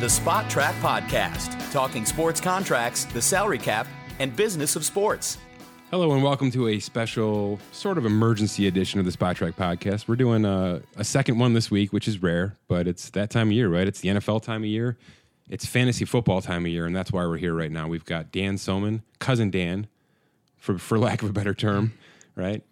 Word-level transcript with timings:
The 0.00 0.06
Spotrac 0.06 0.74
Podcast, 0.74 1.72
talking 1.72 2.06
sports 2.06 2.40
contracts, 2.40 3.04
the 3.06 3.20
salary 3.20 3.58
cap, 3.58 3.88
and 4.20 4.34
business 4.36 4.76
of 4.76 4.84
sports. 4.84 5.38
Hello 5.90 6.12
and 6.12 6.22
welcome 6.22 6.52
to 6.52 6.68
a 6.68 6.78
special 6.78 7.58
sort 7.72 7.98
of 7.98 8.06
emergency 8.06 8.68
edition 8.68 9.00
of 9.00 9.06
the 9.06 9.10
Spotrac 9.10 9.54
podcast. 9.54 10.06
We're 10.06 10.14
doing 10.14 10.44
a, 10.44 10.82
a, 10.96 11.02
second 11.02 11.40
one 11.40 11.52
this 11.54 11.68
week, 11.68 11.92
which 11.92 12.06
is 12.06 12.22
rare, 12.22 12.54
but 12.68 12.86
it's 12.86 13.10
that 13.10 13.30
time 13.30 13.48
of 13.48 13.52
year, 13.54 13.68
right? 13.68 13.88
It's 13.88 14.00
the 14.00 14.10
NFL 14.10 14.42
time 14.44 14.62
of 14.62 14.68
year. 14.68 14.96
It's 15.50 15.66
fantasy 15.66 16.04
football 16.04 16.42
time 16.42 16.64
of 16.64 16.70
year, 16.70 16.86
and 16.86 16.94
that's 16.94 17.10
why 17.10 17.26
we're 17.26 17.38
here 17.38 17.54
right 17.54 17.72
now. 17.72 17.88
We've 17.88 18.04
got 18.04 18.30
Dan 18.30 18.54
Soemann, 18.54 19.02
cousin 19.18 19.50
Dan, 19.50 19.88
for 20.58 20.78
for 20.78 20.96
lack 20.96 21.24
of 21.24 21.30
a 21.30 21.32
better 21.32 21.54
term, 21.54 21.92
right? 22.36 22.62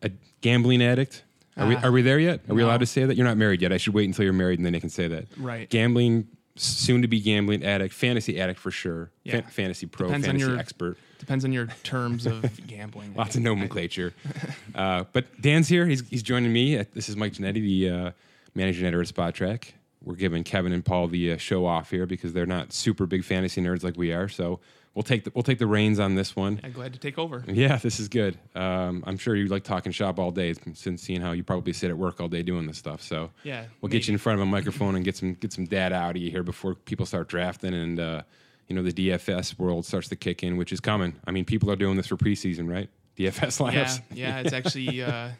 A 0.00 0.10
gambling 0.40 0.82
addict. 0.82 1.24
Are, 1.58 1.68
we, 1.68 1.76
Ah. 1.76 1.82
are 1.84 1.92
we 1.92 2.00
there 2.00 2.18
yet? 2.18 2.40
Are 2.48 2.54
we 2.54 2.62
allowed 2.62 2.80
to 2.80 2.86
say 2.86 3.04
that? 3.04 3.16
You're 3.16 3.26
not 3.26 3.36
married 3.36 3.60
yet. 3.60 3.70
I 3.70 3.76
should 3.76 3.92
wait 3.92 4.06
until 4.06 4.24
you're 4.24 4.32
married 4.32 4.58
and 4.58 4.64
then 4.64 4.74
I 4.74 4.80
can 4.80 4.88
say 4.88 5.08
that. 5.08 5.26
Right. 5.36 5.68
Gambling, 5.68 6.26
soon 6.56 7.02
to 7.02 7.08
be 7.08 7.20
gambling 7.20 7.64
addict, 7.64 7.92
fantasy 7.94 8.40
addict 8.40 8.60
for 8.60 8.70
sure. 8.70 9.10
Yeah. 9.24 9.40
fantasy 9.42 9.86
pro, 9.86 10.06
Depends 10.08 10.26
fantasy 10.26 10.46
your- 10.48 10.58
expert. 10.58 10.96
Depends 11.18 11.44
on 11.44 11.52
your 11.52 11.66
terms 11.84 12.26
of 12.26 12.44
gambling. 12.66 13.14
Lots 13.14 13.34
of 13.34 13.42
nomenclature. 13.42 14.12
uh, 14.74 15.04
but 15.12 15.24
Dan's 15.40 15.68
here. 15.68 15.86
He's, 15.86 16.06
he's 16.08 16.22
joining 16.22 16.52
me. 16.52 16.78
Uh, 16.78 16.84
This 16.92 17.08
is 17.08 17.16
Mike 17.16 17.32
Ginnitti, 17.32 17.54
the 17.54 17.90
uh, 17.90 18.10
managing 18.54 18.84
editor 18.86 19.00
at 19.02 19.08
Spotrac. 19.08 19.72
We're 20.02 20.16
giving 20.16 20.44
Kevin 20.44 20.72
and 20.72 20.84
Paul 20.84 21.08
the 21.08 21.32
uh, 21.32 21.36
show 21.38 21.64
off 21.64 21.90
here 21.90 22.04
because 22.04 22.34
they're 22.34 22.44
not 22.46 22.72
super 22.74 23.06
big 23.06 23.24
fantasy 23.24 23.62
nerds 23.62 23.82
like 23.82 23.96
we 23.96 24.12
are. 24.12 24.28
So 24.28 24.60
we'll 24.94 25.02
take 25.02 25.24
the, 25.24 25.32
we'll 25.34 25.42
take 25.42 25.58
the 25.58 25.66
reins 25.66 25.98
on 25.98 26.14
this 26.14 26.34
one. 26.36 26.60
I'm 26.62 26.72
glad 26.72 26.92
to 26.92 26.98
take 26.98 27.18
over. 27.18 27.44
Yeah, 27.46 27.76
this 27.76 28.00
is 28.00 28.08
good. 28.08 28.38
Um, 28.54 29.04
I'm 29.06 29.18
sure 29.18 29.34
you 29.34 29.46
like 29.48 29.64
talking 29.64 29.92
shop 29.92 30.18
all 30.18 30.30
day 30.30 30.54
since 30.74 31.02
seeing 31.02 31.20
how 31.20 31.32
you 31.32 31.42
probably 31.44 31.72
sit 31.72 31.90
at 31.90 31.98
work 31.98 32.20
all 32.20 32.28
day 32.28 32.42
doing 32.42 32.66
this 32.66 32.78
stuff. 32.78 33.02
So 33.02 33.30
Yeah, 33.42 33.66
we'll 33.80 33.90
get 33.90 34.06
you 34.06 34.12
in 34.12 34.18
front 34.18 34.40
of 34.40 34.46
a 34.46 34.50
microphone 34.50 34.94
and 34.94 35.04
get 35.04 35.16
some 35.16 35.34
get 35.34 35.52
some 35.52 35.64
data 35.64 35.94
out 35.94 36.16
of 36.16 36.22
you 36.22 36.30
here 36.30 36.42
before 36.42 36.74
people 36.74 37.06
start 37.06 37.28
drafting 37.28 37.74
and 37.74 37.98
uh, 37.98 38.22
you 38.68 38.76
know 38.76 38.82
the 38.82 38.92
DFS 38.92 39.58
world 39.58 39.84
starts 39.84 40.08
to 40.08 40.16
kick 40.16 40.42
in, 40.42 40.56
which 40.56 40.72
is 40.72 40.80
coming. 40.80 41.14
I 41.26 41.30
mean, 41.30 41.44
people 41.44 41.70
are 41.70 41.76
doing 41.76 41.96
this 41.96 42.06
for 42.06 42.16
preseason, 42.16 42.70
right? 42.70 42.88
DFS 43.16 43.60
Yeah, 44.14 44.36
yeah. 44.36 44.40
It's 44.40 44.52
actually 44.52 45.02
uh, 45.02 45.30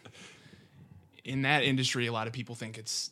in 1.24 1.42
that 1.42 1.64
industry. 1.64 2.06
A 2.06 2.12
lot 2.12 2.26
of 2.26 2.32
people 2.32 2.54
think 2.54 2.78
it's 2.78 3.10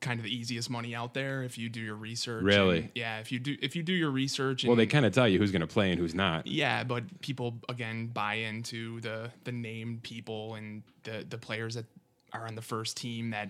kind 0.00 0.20
of 0.20 0.24
the 0.24 0.34
easiest 0.34 0.70
money 0.70 0.94
out 0.94 1.12
there 1.14 1.42
if 1.42 1.58
you 1.58 1.68
do 1.68 1.80
your 1.80 1.96
research. 1.96 2.44
Really? 2.44 2.78
And, 2.78 2.90
yeah. 2.94 3.18
If 3.18 3.32
you 3.32 3.38
do 3.38 3.56
if 3.60 3.74
you 3.74 3.82
do 3.82 3.92
your 3.92 4.10
research. 4.10 4.62
And, 4.62 4.68
Well, 4.68 4.76
they 4.76 4.86
kind 4.86 5.04
of 5.04 5.12
tell 5.12 5.28
you 5.28 5.38
who's 5.38 5.50
going 5.50 5.60
to 5.60 5.66
play 5.66 5.90
and 5.90 5.98
who's 6.00 6.14
not. 6.14 6.46
Yeah, 6.46 6.84
but 6.84 7.20
people 7.20 7.58
again 7.68 8.06
buy 8.08 8.34
into 8.34 9.00
the 9.00 9.30
the 9.44 9.52
named 9.52 10.02
people 10.02 10.54
and 10.54 10.82
the 11.02 11.24
the 11.28 11.38
players 11.38 11.74
that 11.74 11.86
are 12.32 12.46
on 12.46 12.54
the 12.54 12.62
first 12.62 12.96
team 12.96 13.30
that 13.30 13.48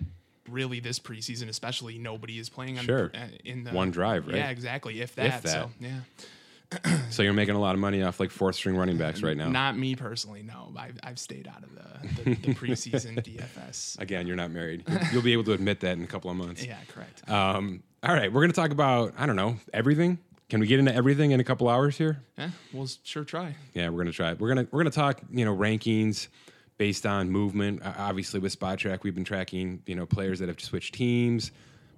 really 0.49 0.79
this 0.79 0.97
preseason 0.97 1.47
especially 1.49 1.99
nobody 1.99 2.39
is 2.39 2.49
playing 2.49 2.79
on 2.79 2.85
Sure. 2.85 3.11
uh, 3.13 3.27
in 3.45 3.63
the 3.63 3.71
One 3.71 3.91
drive, 3.91 4.25
right? 4.25 4.37
Yeah, 4.37 4.49
exactly. 4.49 5.01
If 5.01 5.13
that. 5.15 5.25
if 5.27 5.41
that. 5.43 5.51
So 5.51 5.71
yeah. 5.79 5.99
So 7.09 7.23
you're 7.23 7.33
making 7.33 7.55
a 7.55 7.59
lot 7.59 7.73
of 7.73 7.81
money 7.81 8.03
off 8.03 8.19
like 8.19 8.29
fourth 8.29 8.55
string 8.55 8.77
running 8.77 8.97
backs 8.97 9.23
right 9.23 9.35
now. 9.35 9.49
Not 9.49 9.75
me 9.75 9.95
personally. 9.95 10.43
No, 10.43 10.71
I've, 10.77 10.99
I've 11.01 11.17
stayed 11.17 11.47
out 11.47 11.63
of 11.63 11.69
the, 11.73 12.23
the, 12.23 12.35
the 12.35 12.53
preseason 12.53 13.15
DFS. 13.15 13.99
Again, 13.99 14.27
you're 14.27 14.35
not 14.35 14.51
married. 14.51 14.83
You'll 15.11 15.23
be 15.23 15.33
able 15.33 15.43
to 15.45 15.53
admit 15.53 15.79
that 15.79 15.97
in 15.97 16.03
a 16.03 16.07
couple 16.07 16.29
of 16.29 16.37
months. 16.37 16.63
Yeah, 16.63 16.77
correct. 16.87 17.27
Um, 17.27 17.81
all 18.03 18.13
right, 18.13 18.31
we're 18.31 18.41
going 18.41 18.51
to 18.51 18.55
talk 18.55 18.69
about 18.71 19.15
I 19.17 19.25
don't 19.25 19.35
know 19.35 19.57
everything. 19.73 20.19
Can 20.49 20.59
we 20.59 20.67
get 20.67 20.79
into 20.79 20.93
everything 20.93 21.31
in 21.31 21.39
a 21.39 21.43
couple 21.43 21.67
hours 21.69 21.97
here? 21.97 22.21
yeah, 22.37 22.49
we'll 22.73 22.87
sure 23.03 23.23
try. 23.23 23.55
Yeah, 23.73 23.89
we're 23.89 23.99
gonna 23.99 24.11
try. 24.11 24.33
We're 24.33 24.49
gonna 24.49 24.67
we're 24.71 24.79
gonna 24.79 24.89
talk. 24.89 25.21
You 25.31 25.45
know, 25.45 25.55
rankings 25.55 26.27
based 26.77 27.05
on 27.05 27.29
movement. 27.29 27.83
Uh, 27.83 27.93
obviously, 27.97 28.39
with 28.39 28.57
Spotrac, 28.57 29.03
we've 29.03 29.13
been 29.13 29.23
tracking 29.23 29.83
you 29.85 29.95
know 29.95 30.07
players 30.07 30.39
that 30.39 30.47
have 30.49 30.59
switched 30.59 30.95
teams, 30.95 31.51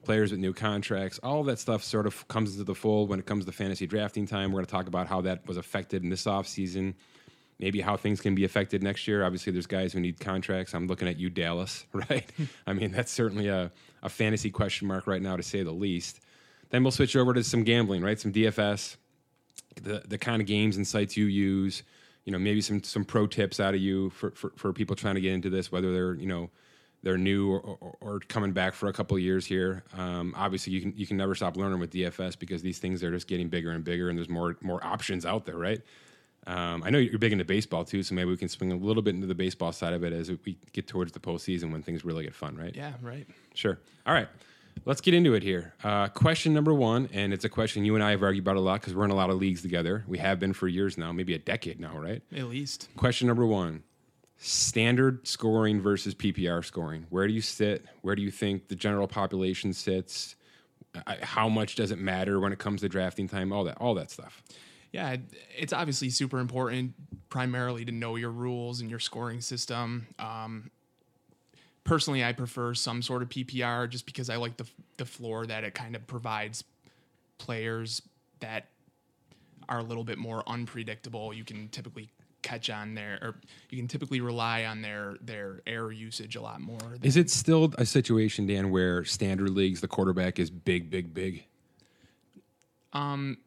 players 0.03 0.31
with 0.31 0.39
new 0.39 0.53
contracts. 0.53 1.19
All 1.23 1.43
that 1.43 1.59
stuff 1.59 1.83
sort 1.83 2.07
of 2.07 2.27
comes 2.27 2.53
into 2.53 2.63
the 2.63 2.75
fold 2.75 3.09
when 3.09 3.19
it 3.19 3.25
comes 3.25 3.45
to 3.45 3.51
fantasy 3.51 3.87
drafting 3.87 4.25
time. 4.25 4.51
We're 4.51 4.59
gonna 4.59 4.67
talk 4.67 4.87
about 4.87 5.07
how 5.07 5.21
that 5.21 5.45
was 5.47 5.57
affected 5.57 6.03
in 6.03 6.09
this 6.09 6.25
offseason. 6.25 6.93
Maybe 7.59 7.79
how 7.79 7.95
things 7.95 8.21
can 8.21 8.33
be 8.33 8.43
affected 8.43 8.81
next 8.81 9.07
year. 9.07 9.23
Obviously, 9.23 9.53
there's 9.53 9.67
guys 9.67 9.93
who 9.93 9.99
need 9.99 10.19
contracts. 10.19 10.73
I'm 10.73 10.87
looking 10.87 11.07
at 11.07 11.17
you, 11.17 11.29
Dallas. 11.29 11.85
Right? 11.93 12.29
I 12.65 12.73
mean, 12.73 12.91
that's 12.91 13.11
certainly 13.11 13.47
a, 13.47 13.71
a 14.01 14.09
fantasy 14.09 14.49
question 14.49 14.87
mark 14.87 15.05
right 15.05 15.21
now, 15.21 15.35
to 15.35 15.43
say 15.43 15.61
the 15.61 15.71
least. 15.71 16.21
Then 16.71 16.83
we'll 16.83 16.91
switch 16.91 17.15
over 17.15 17.33
to 17.33 17.43
some 17.43 17.63
gambling, 17.63 18.01
right? 18.01 18.19
Some 18.19 18.31
DFS 18.31 18.95
the 19.81 20.03
the 20.07 20.17
kind 20.17 20.41
of 20.41 20.47
games 20.47 20.77
and 20.77 20.87
sites 20.87 21.15
you 21.15 21.25
use. 21.25 21.83
You 22.25 22.31
know, 22.31 22.39
maybe 22.39 22.61
some 22.61 22.83
some 22.83 23.03
pro 23.03 23.27
tips 23.27 23.59
out 23.59 23.73
of 23.73 23.79
you 23.79 24.09
for, 24.11 24.31
for, 24.31 24.51
for 24.55 24.73
people 24.73 24.95
trying 24.95 25.15
to 25.15 25.21
get 25.21 25.33
into 25.33 25.49
this, 25.49 25.71
whether 25.71 25.91
they're 25.93 26.13
you 26.15 26.27
know 26.27 26.49
they're 27.03 27.17
new 27.17 27.51
or, 27.51 27.59
or, 27.59 27.95
or 28.01 28.19
coming 28.19 28.51
back 28.51 28.73
for 28.73 28.87
a 28.87 28.93
couple 28.93 29.17
of 29.17 29.23
years 29.23 29.45
here. 29.45 29.83
Um, 29.97 30.33
obviously, 30.37 30.73
you 30.73 30.81
can 30.81 30.93
you 30.95 31.07
can 31.07 31.17
never 31.17 31.35
stop 31.35 31.57
learning 31.57 31.79
with 31.79 31.91
DFS 31.91 32.37
because 32.37 32.61
these 32.61 32.79
things 32.79 33.03
are 33.03 33.11
just 33.11 33.27
getting 33.27 33.49
bigger 33.49 33.71
and 33.71 33.83
bigger, 33.83 34.09
and 34.09 34.17
there's 34.17 34.29
more 34.29 34.57
more 34.61 34.83
options 34.85 35.25
out 35.25 35.45
there, 35.45 35.57
right? 35.57 35.81
Um, 36.47 36.81
I 36.83 36.89
know 36.89 36.97
you're 36.97 37.19
big 37.19 37.31
into 37.31 37.45
baseball 37.45 37.85
too, 37.85 38.01
so 38.01 38.15
maybe 38.15 38.29
we 38.29 38.37
can 38.37 38.49
swing 38.49 38.71
a 38.71 38.75
little 38.75 39.03
bit 39.03 39.13
into 39.13 39.27
the 39.27 39.35
baseball 39.35 39.71
side 39.71 39.93
of 39.93 40.03
it 40.03 40.11
as 40.11 40.31
we 40.43 40.57
get 40.73 40.87
towards 40.87 41.11
the 41.11 41.19
postseason 41.19 41.71
when 41.71 41.83
things 41.83 42.03
really 42.03 42.23
get 42.23 42.33
fun, 42.33 42.55
right? 42.55 42.75
Yeah, 42.75 42.93
right. 43.01 43.27
Sure. 43.53 43.77
All 44.07 44.13
right. 44.13 44.27
Let's 44.85 45.01
get 45.01 45.13
into 45.13 45.33
it 45.35 45.43
here. 45.43 45.73
Uh, 45.83 46.07
question 46.07 46.53
number 46.53 46.73
one, 46.73 47.09
and 47.13 47.33
it's 47.33 47.45
a 47.45 47.49
question 47.49 47.85
you 47.85 47.93
and 47.93 48.03
I 48.03 48.11
have 48.11 48.23
argued 48.23 48.43
about 48.43 48.55
a 48.55 48.61
lot 48.61 48.79
because 48.81 48.95
we're 48.95 49.05
in 49.05 49.11
a 49.11 49.15
lot 49.15 49.29
of 49.29 49.37
leagues 49.37 49.61
together. 49.61 50.03
We 50.07 50.17
have 50.17 50.39
been 50.39 50.53
for 50.53 50.67
years 50.67 50.97
now, 50.97 51.11
maybe 51.11 51.35
a 51.35 51.39
decade 51.39 51.79
now, 51.79 51.95
right? 51.97 52.23
At 52.35 52.45
least. 52.45 52.87
Question 52.95 53.27
number 53.27 53.45
one 53.45 53.83
standard 54.43 55.27
scoring 55.27 55.79
versus 55.79 56.15
PPR 56.15 56.65
scoring. 56.65 57.05
Where 57.09 57.27
do 57.27 57.33
you 57.33 57.41
sit? 57.41 57.85
Where 58.01 58.15
do 58.15 58.23
you 58.23 58.31
think 58.31 58.67
the 58.67 58.75
general 58.75 59.07
population 59.07 59.71
sits? 59.71 60.35
How 61.21 61.47
much 61.47 61.75
does 61.75 61.91
it 61.91 61.99
matter 61.99 62.39
when 62.39 62.51
it 62.51 62.57
comes 62.57 62.81
to 62.81 62.89
drafting 62.89 63.29
time? 63.29 63.53
All 63.53 63.63
that, 63.65 63.77
all 63.79 63.93
that 63.95 64.09
stuff. 64.09 64.41
Yeah, 64.91 65.15
it's 65.55 65.71
obviously 65.71 66.09
super 66.09 66.39
important, 66.39 66.93
primarily 67.29 67.85
to 67.85 67.91
know 67.91 68.15
your 68.15 68.31
rules 68.31 68.81
and 68.81 68.89
your 68.89 68.99
scoring 68.99 69.41
system. 69.41 70.07
Um, 70.17 70.71
personally, 71.83 72.23
I 72.23 72.33
prefer 72.33 72.73
some 72.73 73.03
sort 73.03 73.21
of 73.21 73.29
PPR 73.29 73.87
just 73.89 74.07
because 74.07 74.29
I 74.29 74.37
like 74.37 74.57
the 74.57 74.67
the 74.97 75.05
floor 75.05 75.45
that 75.45 75.63
it 75.63 75.75
kind 75.75 75.95
of 75.95 76.05
provides 76.07 76.63
players 77.37 78.01
that 78.39 78.67
are 79.69 79.79
a 79.79 79.83
little 79.83 80.03
bit 80.03 80.17
more 80.17 80.43
unpredictable. 80.47 81.31
You 81.31 81.45
can 81.45 81.69
typically 81.69 82.09
catch 82.41 82.69
on 82.69 82.95
their, 82.95 83.19
or 83.21 83.35
you 83.69 83.77
can 83.77 83.87
typically 83.87 84.21
rely 84.21 84.65
on 84.65 84.81
their 84.81 85.15
their 85.21 85.61
air 85.65 85.91
usage 85.91 86.35
a 86.35 86.41
lot 86.41 86.61
more. 86.61 86.79
Is 87.01 87.17
it 87.17 87.29
still 87.29 87.73
a 87.77 87.85
situation, 87.85 88.47
Dan, 88.47 88.71
where 88.71 89.03
standard 89.03 89.49
leagues 89.49 89.81
the 89.81 89.87
quarterback 89.87 90.39
is 90.39 90.49
big, 90.49 90.89
big, 90.89 91.13
big? 91.13 91.45
Um, 92.93 93.37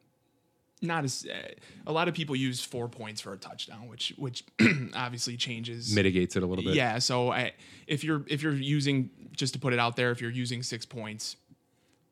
not 0.81 1.05
as 1.05 1.27
uh, 1.27 1.49
a 1.87 1.93
lot 1.93 2.09
of 2.09 2.15
people 2.15 2.37
use 2.37 2.63
four 2.63 2.89
points 2.89 3.21
for 3.21 3.33
a 3.33 3.37
touchdown, 3.37 3.89
which 3.89 4.15
which 4.17 4.45
obviously 4.95 5.37
changes 5.37 5.95
Mitigates 5.95 6.37
it 6.37 6.43
a 6.43 6.47
little 6.47 6.65
bit. 6.65 6.75
Yeah, 6.75 6.99
so 6.99 7.33
I, 7.33 7.53
if 7.87 8.05
you're 8.05 8.25
if 8.29 8.43
you're 8.43 8.53
using 8.53 9.11
just 9.33 9.55
to 9.55 9.59
put 9.59 9.73
it 9.73 9.79
out 9.79 9.97
there, 9.97 10.11
if 10.11 10.21
you're 10.21 10.31
using 10.31 10.63
six 10.63 10.87
points 10.87 11.37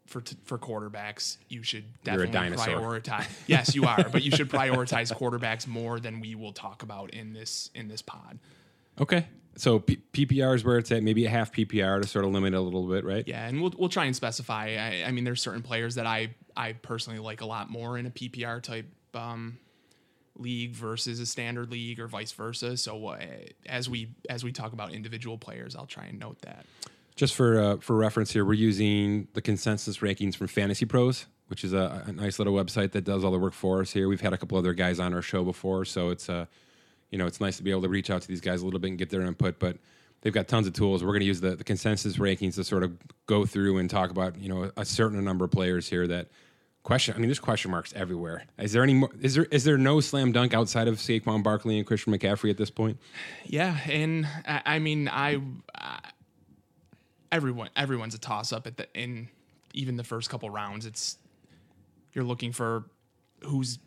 for 0.06 0.20
t- 0.20 0.36
for 0.44 0.58
quarterbacks, 0.58 1.38
you 1.48 1.62
should 1.62 1.84
definitely 2.04 2.56
prioritize. 2.56 3.26
yes, 3.46 3.74
you 3.74 3.84
are, 3.84 4.08
but 4.10 4.22
you 4.22 4.30
should 4.30 4.50
prioritize 4.50 5.12
quarterbacks 5.12 5.66
more 5.66 6.00
than 6.00 6.20
we 6.20 6.34
will 6.34 6.52
talk 6.52 6.82
about 6.82 7.10
in 7.10 7.32
this 7.32 7.70
in 7.74 7.88
this 7.88 8.02
pod. 8.02 8.38
Okay. 9.00 9.26
So 9.56 9.80
P- 9.80 10.00
PPR 10.12 10.54
is 10.54 10.64
where 10.64 10.78
it's 10.78 10.90
at, 10.92 11.02
maybe 11.02 11.26
a 11.26 11.30
half 11.30 11.52
PPR 11.52 12.00
to 12.00 12.08
sort 12.08 12.24
of 12.24 12.30
limit 12.30 12.54
it 12.54 12.56
a 12.56 12.60
little 12.60 12.88
bit, 12.88 13.04
right? 13.04 13.26
Yeah, 13.26 13.46
and 13.46 13.60
we'll 13.60 13.72
we'll 13.76 13.88
try 13.88 14.06
and 14.06 14.16
specify. 14.16 14.76
I, 14.78 15.08
I 15.08 15.10
mean, 15.12 15.24
there's 15.24 15.42
certain 15.42 15.62
players 15.62 15.96
that 15.96 16.06
I 16.06 16.34
I 16.56 16.72
personally 16.72 17.18
like 17.18 17.40
a 17.42 17.46
lot 17.46 17.70
more 17.70 17.98
in 17.98 18.06
a 18.06 18.10
PPR 18.10 18.62
type 18.62 18.86
um, 19.14 19.58
league 20.36 20.72
versus 20.72 21.20
a 21.20 21.26
standard 21.26 21.70
league 21.70 22.00
or 22.00 22.08
vice 22.08 22.32
versa. 22.32 22.76
So 22.76 23.08
uh, 23.08 23.18
as 23.66 23.88
we 23.88 24.08
as 24.28 24.42
we 24.42 24.52
talk 24.52 24.72
about 24.72 24.92
individual 24.92 25.38
players, 25.38 25.76
I'll 25.76 25.86
try 25.86 26.04
and 26.04 26.18
note 26.18 26.40
that. 26.42 26.64
Just 27.14 27.34
for 27.34 27.60
uh, 27.60 27.76
for 27.78 27.96
reference 27.96 28.32
here, 28.32 28.44
we're 28.44 28.54
using 28.54 29.28
the 29.34 29.42
consensus 29.42 29.98
rankings 29.98 30.34
from 30.34 30.46
Fantasy 30.48 30.86
Pros, 30.86 31.26
which 31.48 31.62
is 31.64 31.72
a, 31.72 32.04
a 32.06 32.12
nice 32.12 32.38
little 32.38 32.54
website 32.54 32.92
that 32.92 33.04
does 33.04 33.22
all 33.24 33.30
the 33.30 33.38
work 33.38 33.52
for 33.52 33.80
us 33.80 33.92
here. 33.92 34.08
We've 34.08 34.20
had 34.20 34.32
a 34.32 34.38
couple 34.38 34.56
other 34.56 34.72
guys 34.72 34.98
on 34.98 35.12
our 35.12 35.22
show 35.22 35.44
before, 35.44 35.84
so 35.84 36.10
it's 36.10 36.28
uh, 36.28 36.46
you 37.10 37.18
know, 37.18 37.26
it's 37.26 37.40
nice 37.40 37.58
to 37.58 37.62
be 37.62 37.70
able 37.70 37.82
to 37.82 37.88
reach 37.88 38.10
out 38.10 38.22
to 38.22 38.28
these 38.28 38.40
guys 38.40 38.62
a 38.62 38.64
little 38.64 38.80
bit 38.80 38.88
and 38.88 38.98
get 38.98 39.10
their 39.10 39.20
input. 39.20 39.58
But 39.58 39.76
they've 40.22 40.32
got 40.32 40.48
tons 40.48 40.66
of 40.66 40.72
tools. 40.72 41.04
We're 41.04 41.10
going 41.10 41.20
to 41.20 41.26
use 41.26 41.40
the, 41.40 41.54
the 41.54 41.64
consensus 41.64 42.16
rankings 42.16 42.54
to 42.54 42.64
sort 42.64 42.82
of 42.82 42.96
go 43.26 43.44
through 43.44 43.78
and 43.78 43.88
talk 43.88 44.10
about 44.10 44.38
you 44.38 44.48
know 44.48 44.72
a 44.76 44.84
certain 44.84 45.22
number 45.22 45.44
of 45.44 45.50
players 45.50 45.88
here 45.88 46.06
that 46.08 46.28
question. 46.82 47.14
I 47.14 47.18
mean, 47.18 47.28
there's 47.28 47.38
question 47.38 47.70
marks 47.70 47.92
everywhere. 47.94 48.44
Is 48.58 48.72
there 48.72 48.82
any 48.82 48.94
more? 48.94 49.10
Is 49.20 49.34
there 49.34 49.44
is 49.44 49.64
there 49.64 49.78
no 49.78 50.00
slam 50.00 50.32
dunk 50.32 50.54
outside 50.54 50.88
of 50.88 50.96
Saquon 50.96 51.42
Barkley 51.42 51.76
and 51.76 51.86
Christian 51.86 52.12
McCaffrey 52.12 52.50
at 52.50 52.56
this 52.56 52.70
point? 52.70 52.98
Yeah, 53.44 53.76
and 53.86 54.26
I, 54.46 54.62
I 54.64 54.78
mean, 54.78 55.08
I, 55.08 55.40
I 55.74 55.98
everyone 57.32 57.70
everyone's 57.74 58.14
a 58.14 58.18
toss 58.18 58.52
up 58.52 58.66
at 58.66 58.76
the 58.76 58.86
in 58.94 59.28
even 59.74 59.96
the 59.96 60.04
first 60.04 60.30
couple 60.30 60.48
rounds. 60.50 60.86
It's 60.86 61.16
you're 62.12 62.24
looking 62.24 62.52
for 62.52 62.84
who's 63.44 63.78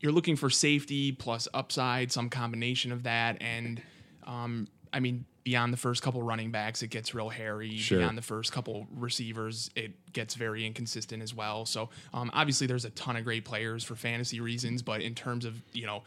you're 0.00 0.12
looking 0.12 0.36
for 0.36 0.50
safety 0.50 1.12
plus 1.12 1.48
upside, 1.54 2.12
some 2.12 2.28
combination 2.28 2.92
of 2.92 3.04
that, 3.04 3.38
and 3.40 3.80
um, 4.26 4.68
I 4.92 5.00
mean, 5.00 5.24
beyond 5.44 5.72
the 5.72 5.78
first 5.78 6.02
couple 6.02 6.22
running 6.22 6.50
backs, 6.50 6.82
it 6.82 6.88
gets 6.88 7.14
real 7.14 7.30
hairy. 7.30 7.78
Sure. 7.78 7.98
Beyond 7.98 8.18
the 8.18 8.22
first 8.22 8.52
couple 8.52 8.86
receivers, 8.94 9.70
it 9.74 10.12
gets 10.12 10.34
very 10.34 10.66
inconsistent 10.66 11.22
as 11.22 11.34
well. 11.34 11.64
So 11.64 11.88
um, 12.12 12.30
obviously, 12.34 12.66
there's 12.66 12.84
a 12.84 12.90
ton 12.90 13.16
of 13.16 13.24
great 13.24 13.46
players 13.46 13.82
for 13.82 13.94
fantasy 13.94 14.40
reasons, 14.40 14.82
but 14.82 15.00
in 15.00 15.14
terms 15.14 15.46
of 15.46 15.62
you 15.72 15.86
know 15.86 16.02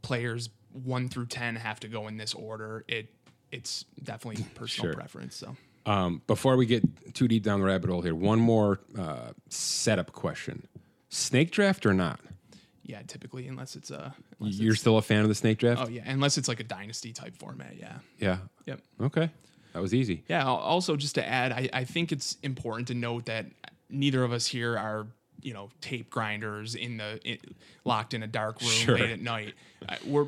players 0.00 0.48
one 0.72 1.08
through 1.08 1.26
ten 1.26 1.56
have 1.56 1.80
to 1.80 1.88
go 1.88 2.08
in 2.08 2.16
this 2.16 2.32
order. 2.32 2.84
It 2.88 3.08
it's 3.54 3.84
definitely 4.02 4.44
personal 4.54 4.90
Sure. 4.92 4.94
preference. 4.94 5.36
So 5.36 5.56
Um, 5.86 6.22
before 6.26 6.56
we 6.56 6.66
get 6.66 6.82
too 7.14 7.28
deep 7.28 7.42
down 7.42 7.60
the 7.60 7.66
rabbit 7.66 7.90
hole 7.90 8.02
here, 8.02 8.14
one 8.14 8.38
more 8.40 8.80
uh, 8.98 9.32
setup 9.48 10.12
question: 10.12 10.66
snake 11.08 11.50
draft 11.50 11.86
or 11.86 11.94
not? 11.94 12.20
yeah, 12.86 13.00
typically 13.06 13.48
unless 13.48 13.76
it's 13.76 13.90
a 13.90 14.14
unless 14.38 14.56
You're 14.56 14.72
it's- 14.72 14.80
still 14.80 14.98
a 14.98 15.02
fan 15.02 15.22
of 15.22 15.28
the 15.28 15.34
snake 15.34 15.58
draft? 15.58 15.80
oh 15.82 15.88
yeah, 15.88 16.02
unless 16.06 16.36
it's 16.36 16.48
like 16.48 16.60
a 16.60 16.64
dynasty 16.64 17.12
type 17.12 17.36
format. 17.38 17.76
Yeah. 17.78 17.98
Yeah. 18.18 18.38
Yep. 18.66 18.80
Okay. 19.00 19.30
That 19.72 19.80
was 19.80 19.92
easy. 19.94 20.22
Yeah. 20.28 20.44
Also, 20.46 20.94
just 20.96 21.14
to 21.16 21.26
add, 21.26 21.50
I, 21.50 21.68
I 21.72 21.84
think 21.84 22.12
it's 22.12 22.36
important 22.42 22.88
to 22.88 22.94
note 22.94 23.24
that 23.26 23.46
neither 23.90 24.22
of 24.22 24.32
us 24.32 24.46
here 24.46 24.78
are, 24.78 25.06
you 25.42 25.52
know, 25.52 25.70
tape 25.80 26.10
grinders 26.10 26.74
in 26.76 26.96
the 26.98 27.18
in, 27.24 27.38
locked 27.84 28.14
in 28.14 28.22
a 28.22 28.26
dark 28.28 28.60
room 28.60 28.70
Sure. 28.70 28.98
late 28.98 29.10
at 29.10 29.20
night. 29.20 29.54
Uh, 29.88 29.96
we're 30.06 30.26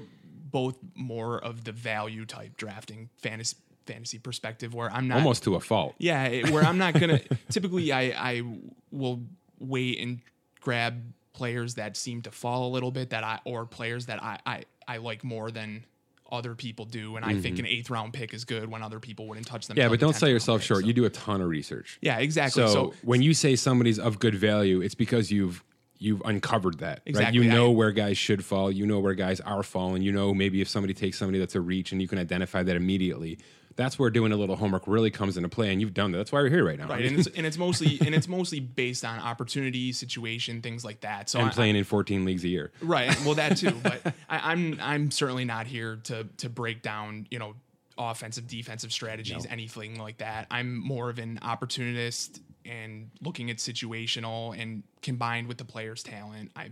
both 0.56 0.76
more 0.94 1.38
of 1.44 1.64
the 1.64 1.72
value 1.72 2.24
type 2.24 2.56
drafting 2.56 3.10
fantasy 3.18 3.56
fantasy 3.86 4.18
perspective, 4.18 4.72
where 4.72 4.90
I'm 4.90 5.06
not 5.06 5.18
Almost 5.18 5.42
to 5.44 5.54
a 5.54 5.60
fault. 5.60 5.94
yeah, 5.98 6.50
where 6.50 6.64
I'm 6.64 6.78
not 6.78 6.98
gonna. 6.98 7.20
typically, 7.50 7.92
I 7.92 8.02
I 8.30 8.42
will 8.90 9.20
wait 9.60 10.00
and 10.00 10.20
grab 10.62 10.94
players 11.34 11.74
that 11.74 11.96
seem 11.96 12.22
to 12.22 12.30
fall 12.30 12.68
a 12.68 12.70
little 12.72 12.90
bit 12.90 13.10
that 13.10 13.22
I 13.22 13.38
or 13.44 13.66
players 13.66 14.06
that 14.06 14.22
I 14.22 14.38
I, 14.46 14.64
I 14.88 14.96
like 14.96 15.22
more 15.24 15.50
than 15.50 15.84
other 16.32 16.54
people 16.54 16.84
do, 16.86 17.16
and 17.16 17.24
I 17.24 17.34
think 17.34 17.58
an 17.58 17.66
eighth 17.66 17.90
round 17.90 18.12
pick 18.14 18.32
is 18.34 18.44
good 18.46 18.68
when 18.68 18.82
other 18.82 18.98
people 18.98 19.28
wouldn't 19.28 19.46
touch 19.46 19.66
them. 19.66 19.74
Mm-hmm. 19.76 19.82
Yeah, 19.82 19.88
but 19.90 20.00
don't 20.00 20.12
10th 20.14 20.18
sell 20.20 20.28
yourself 20.28 20.60
pick, 20.60 20.66
short. 20.68 20.80
so- 20.80 20.86
You 20.88 20.94
do 20.94 21.04
a 21.04 21.10
ton 21.10 21.40
of 21.42 21.48
research. 21.48 21.98
yeah, 22.00 22.18
exactly. 22.18 22.66
So, 22.66 22.72
So, 22.72 22.94
when 23.02 23.20
you 23.22 23.34
say 23.34 23.54
somebody's 23.56 23.98
of 23.98 24.18
good 24.18 24.34
value, 24.34 24.80
it's 24.80 24.94
because 24.96 25.30
you've 25.30 25.62
you've 25.98 26.22
uncovered 26.24 26.78
that. 26.78 27.02
Right? 27.12 27.32
You 27.34 27.44
know 27.44 27.66
I- 27.70 27.74
where 27.74 27.90
guys 27.92 28.18
should 28.18 28.44
fall. 28.44 28.70
You 28.70 28.86
know 28.86 29.00
where 29.00 29.14
guys 29.14 29.40
are 29.40 29.62
falling. 29.62 30.02
You 30.02 30.12
know 30.12 30.34
maybe 30.34 30.60
if 30.60 30.68
somebody 30.68 30.94
takes 30.94 31.18
somebody 31.18 31.38
that's 31.38 31.54
a 31.54 31.60
reach 31.60 31.92
and 31.92 32.00
you 32.02 32.08
can 32.08 32.18
identify 32.18 32.62
that 32.62 32.76
immediately. 32.76 33.38
That's 33.76 33.98
where 33.98 34.08
doing 34.08 34.32
a 34.32 34.36
little 34.36 34.56
homework 34.56 34.84
really 34.86 35.10
comes 35.10 35.36
into 35.36 35.50
play, 35.50 35.70
and 35.70 35.82
you've 35.82 35.92
done 35.92 36.10
that. 36.12 36.16
That's 36.16 36.32
why 36.32 36.40
we're 36.40 36.48
here 36.48 36.64
right 36.64 36.78
now. 36.78 36.88
right, 36.88 37.04
and 37.04 37.18
it's 37.18 37.28
and 37.28 37.44
it's 37.44 37.58
mostly 37.58 37.98
and 38.00 38.14
it's 38.14 38.26
mostly 38.26 38.58
based 38.58 39.04
on 39.04 39.18
opportunity, 39.18 39.92
situation, 39.92 40.62
things 40.62 40.82
like 40.82 41.00
that. 41.02 41.28
So 41.28 41.40
and 41.40 41.50
I- 41.50 41.52
playing 41.52 41.76
in 41.76 41.84
14 41.84 42.24
leagues 42.24 42.42
a 42.44 42.48
year. 42.48 42.72
Right. 42.80 43.14
Well, 43.24 43.34
that 43.34 43.58
too. 43.58 43.72
But 43.82 44.14
I, 44.30 44.52
I'm 44.52 44.78
I'm 44.80 45.10
certainly 45.10 45.44
not 45.44 45.66
here 45.66 45.96
to 46.04 46.24
to 46.38 46.48
break 46.48 46.80
down 46.80 47.26
you 47.30 47.38
know 47.38 47.54
offensive 47.98 48.46
defensive 48.46 48.92
strategies 48.92 49.46
anything 49.48 49.98
like 49.98 50.18
that. 50.18 50.46
I'm 50.50 50.76
more 50.76 51.10
of 51.10 51.18
an 51.18 51.38
opportunist 51.42 52.40
and 52.66 53.10
looking 53.22 53.50
at 53.50 53.58
situational 53.58 54.60
and 54.60 54.82
combined 55.02 55.48
with 55.48 55.58
the 55.58 55.64
player's 55.64 56.02
talent. 56.02 56.50
I 56.56 56.70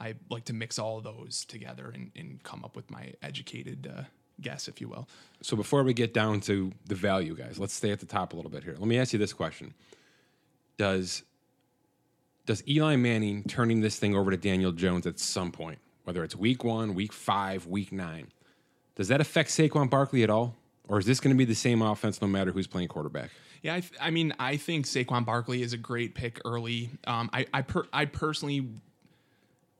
I 0.00 0.14
like 0.30 0.44
to 0.46 0.52
mix 0.52 0.78
all 0.78 1.00
those 1.00 1.44
together 1.44 1.92
and, 1.94 2.10
and 2.16 2.42
come 2.42 2.64
up 2.64 2.74
with 2.74 2.90
my 2.90 3.12
educated 3.22 3.92
uh, 3.94 4.02
guess, 4.40 4.66
if 4.66 4.80
you 4.80 4.88
will. 4.88 5.08
So 5.42 5.56
before 5.56 5.84
we 5.84 5.94
get 5.94 6.12
down 6.12 6.40
to 6.42 6.72
the 6.86 6.94
value, 6.94 7.36
guys, 7.36 7.58
let's 7.58 7.74
stay 7.74 7.90
at 7.90 8.00
the 8.00 8.06
top 8.06 8.32
a 8.32 8.36
little 8.36 8.50
bit 8.50 8.64
here. 8.64 8.74
Let 8.76 8.88
me 8.88 8.98
ask 8.98 9.12
you 9.12 9.18
this 9.18 9.32
question: 9.32 9.74
Does 10.76 11.22
does 12.46 12.62
Eli 12.68 12.96
Manning 12.96 13.44
turning 13.44 13.80
this 13.80 13.98
thing 13.98 14.16
over 14.16 14.30
to 14.30 14.36
Daniel 14.36 14.72
Jones 14.72 15.06
at 15.06 15.18
some 15.18 15.52
point, 15.52 15.78
whether 16.04 16.24
it's 16.24 16.34
week 16.34 16.64
one, 16.64 16.94
week 16.94 17.12
five, 17.12 17.66
week 17.66 17.92
nine, 17.92 18.28
does 18.96 19.08
that 19.08 19.20
affect 19.20 19.50
Saquon 19.50 19.88
Barkley 19.88 20.22
at 20.22 20.30
all, 20.30 20.56
or 20.88 20.98
is 20.98 21.06
this 21.06 21.20
going 21.20 21.34
to 21.34 21.38
be 21.38 21.44
the 21.44 21.54
same 21.54 21.82
offense 21.82 22.20
no 22.20 22.28
matter 22.28 22.50
who's 22.50 22.66
playing 22.66 22.88
quarterback? 22.88 23.30
Yeah, 23.62 23.74
I, 23.76 23.80
th- 23.80 23.92
I 24.00 24.10
mean, 24.10 24.34
I 24.40 24.56
think 24.56 24.86
Saquon 24.86 25.24
Barkley 25.24 25.62
is 25.62 25.72
a 25.72 25.76
great 25.76 26.14
pick 26.14 26.40
early. 26.44 26.90
Um, 27.06 27.30
I 27.32 27.46
I, 27.54 27.62
per- 27.62 27.86
I 27.92 28.04
personally 28.06 28.68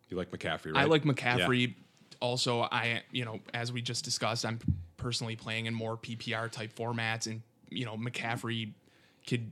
You 0.08 0.16
like 0.16 0.30
McCaffrey, 0.30 0.72
right? 0.74 0.82
I 0.82 0.84
like 0.84 1.02
McCaffrey. 1.02 1.74
Also, 2.20 2.62
I 2.62 3.02
you 3.10 3.24
know 3.24 3.40
as 3.52 3.72
we 3.72 3.82
just 3.82 4.04
discussed, 4.04 4.46
I'm 4.46 4.60
personally 4.96 5.34
playing 5.34 5.66
in 5.66 5.74
more 5.74 5.96
PPR 5.96 6.50
type 6.50 6.74
formats, 6.74 7.26
and 7.26 7.42
you 7.70 7.84
know 7.84 7.96
McCaffrey 7.96 8.72
could 9.26 9.50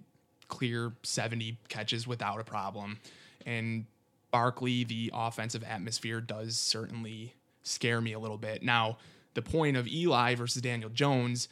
clear 0.48 0.92
70 1.04 1.58
catches 1.68 2.06
without 2.06 2.40
a 2.40 2.44
problem, 2.44 2.98
and 3.46 3.86
Barkley, 4.30 4.84
the 4.84 5.10
offensive 5.12 5.64
atmosphere 5.64 6.20
does 6.20 6.56
certainly 6.56 7.34
scare 7.64 8.00
me 8.00 8.12
a 8.12 8.18
little 8.18 8.38
bit. 8.38 8.62
Now, 8.62 8.98
the 9.34 9.42
point 9.42 9.76
of 9.76 9.88
Eli 9.88 10.36
versus 10.36 10.62
Daniel 10.62 10.90
Jones. 10.90 11.48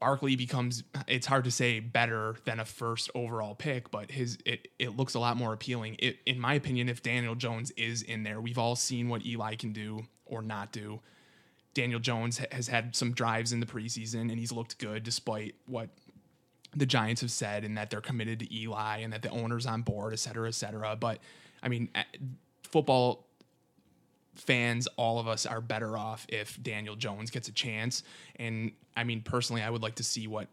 Barkley 0.00 0.36
becomes 0.36 0.82
it's 1.08 1.26
hard 1.26 1.44
to 1.44 1.50
say 1.50 1.80
better 1.80 2.36
than 2.44 2.60
a 2.60 2.64
first 2.64 3.10
overall 3.14 3.54
pick, 3.54 3.90
but 3.90 4.10
his 4.10 4.38
it, 4.44 4.68
it 4.78 4.96
looks 4.96 5.14
a 5.14 5.18
lot 5.18 5.36
more 5.36 5.52
appealing. 5.52 5.96
It, 5.98 6.18
in 6.26 6.38
my 6.38 6.54
opinion, 6.54 6.88
if 6.88 7.02
Daniel 7.02 7.34
Jones 7.34 7.70
is 7.72 8.02
in 8.02 8.22
there, 8.22 8.40
we've 8.40 8.58
all 8.58 8.76
seen 8.76 9.08
what 9.08 9.24
Eli 9.24 9.54
can 9.54 9.72
do 9.72 10.06
or 10.26 10.42
not 10.42 10.70
do. 10.72 11.00
Daniel 11.72 12.00
Jones 12.00 12.40
has 12.52 12.68
had 12.68 12.96
some 12.96 13.12
drives 13.12 13.52
in 13.52 13.60
the 13.60 13.66
preseason 13.66 14.30
and 14.30 14.38
he's 14.38 14.52
looked 14.52 14.78
good 14.78 15.02
despite 15.02 15.54
what 15.66 15.90
the 16.74 16.86
Giants 16.86 17.20
have 17.22 17.30
said 17.30 17.64
and 17.64 17.76
that 17.76 17.90
they're 17.90 18.00
committed 18.00 18.40
to 18.40 18.54
Eli 18.54 18.98
and 18.98 19.12
that 19.12 19.22
the 19.22 19.30
owner's 19.30 19.66
on 19.66 19.82
board, 19.82 20.12
et 20.12 20.18
cetera, 20.18 20.48
et 20.48 20.54
cetera. 20.54 20.96
But 20.96 21.20
I 21.62 21.68
mean, 21.68 21.90
football 22.62 23.25
fans, 24.36 24.86
all 24.96 25.18
of 25.18 25.28
us 25.28 25.46
are 25.46 25.60
better 25.60 25.96
off 25.96 26.26
if 26.28 26.62
Daniel 26.62 26.96
Jones 26.96 27.30
gets 27.30 27.48
a 27.48 27.52
chance. 27.52 28.02
And 28.36 28.72
I 28.96 29.04
mean, 29.04 29.22
personally, 29.22 29.62
I 29.62 29.70
would 29.70 29.82
like 29.82 29.96
to 29.96 30.04
see 30.04 30.26
what 30.26 30.48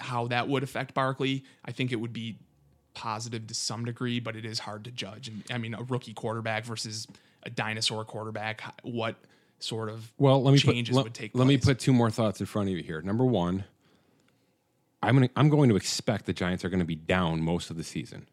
how 0.00 0.26
that 0.28 0.48
would 0.48 0.62
affect 0.62 0.94
Barkley. 0.94 1.44
I 1.64 1.72
think 1.72 1.92
it 1.92 1.96
would 1.96 2.12
be 2.12 2.36
positive 2.94 3.46
to 3.46 3.54
some 3.54 3.84
degree, 3.84 4.20
but 4.20 4.36
it 4.36 4.44
is 4.44 4.58
hard 4.58 4.84
to 4.84 4.90
judge. 4.90 5.28
And 5.28 5.42
I 5.50 5.58
mean, 5.58 5.74
a 5.74 5.82
rookie 5.82 6.14
quarterback 6.14 6.64
versus 6.64 7.06
a 7.42 7.50
dinosaur 7.50 8.04
quarterback, 8.04 8.62
what 8.82 9.16
sort 9.58 9.88
of 9.88 10.10
well, 10.18 10.42
let 10.42 10.52
me 10.52 10.58
changes 10.58 10.92
put, 10.92 10.96
let, 10.96 11.04
would 11.04 11.14
take 11.14 11.30
let 11.34 11.46
me 11.46 11.56
put 11.56 11.78
two 11.78 11.92
more 11.92 12.10
thoughts 12.10 12.40
in 12.40 12.46
front 12.46 12.68
of 12.68 12.76
you 12.76 12.82
here. 12.82 13.02
Number 13.02 13.24
one, 13.24 13.64
I'm 15.02 15.16
going 15.16 15.28
to 15.28 15.34
I'm 15.36 15.48
going 15.48 15.68
to 15.68 15.76
expect 15.76 16.26
the 16.26 16.32
Giants 16.32 16.64
are 16.64 16.68
going 16.68 16.80
to 16.80 16.86
be 16.86 16.96
down 16.96 17.42
most 17.42 17.70
of 17.70 17.76
the 17.76 17.84
season. 17.84 18.26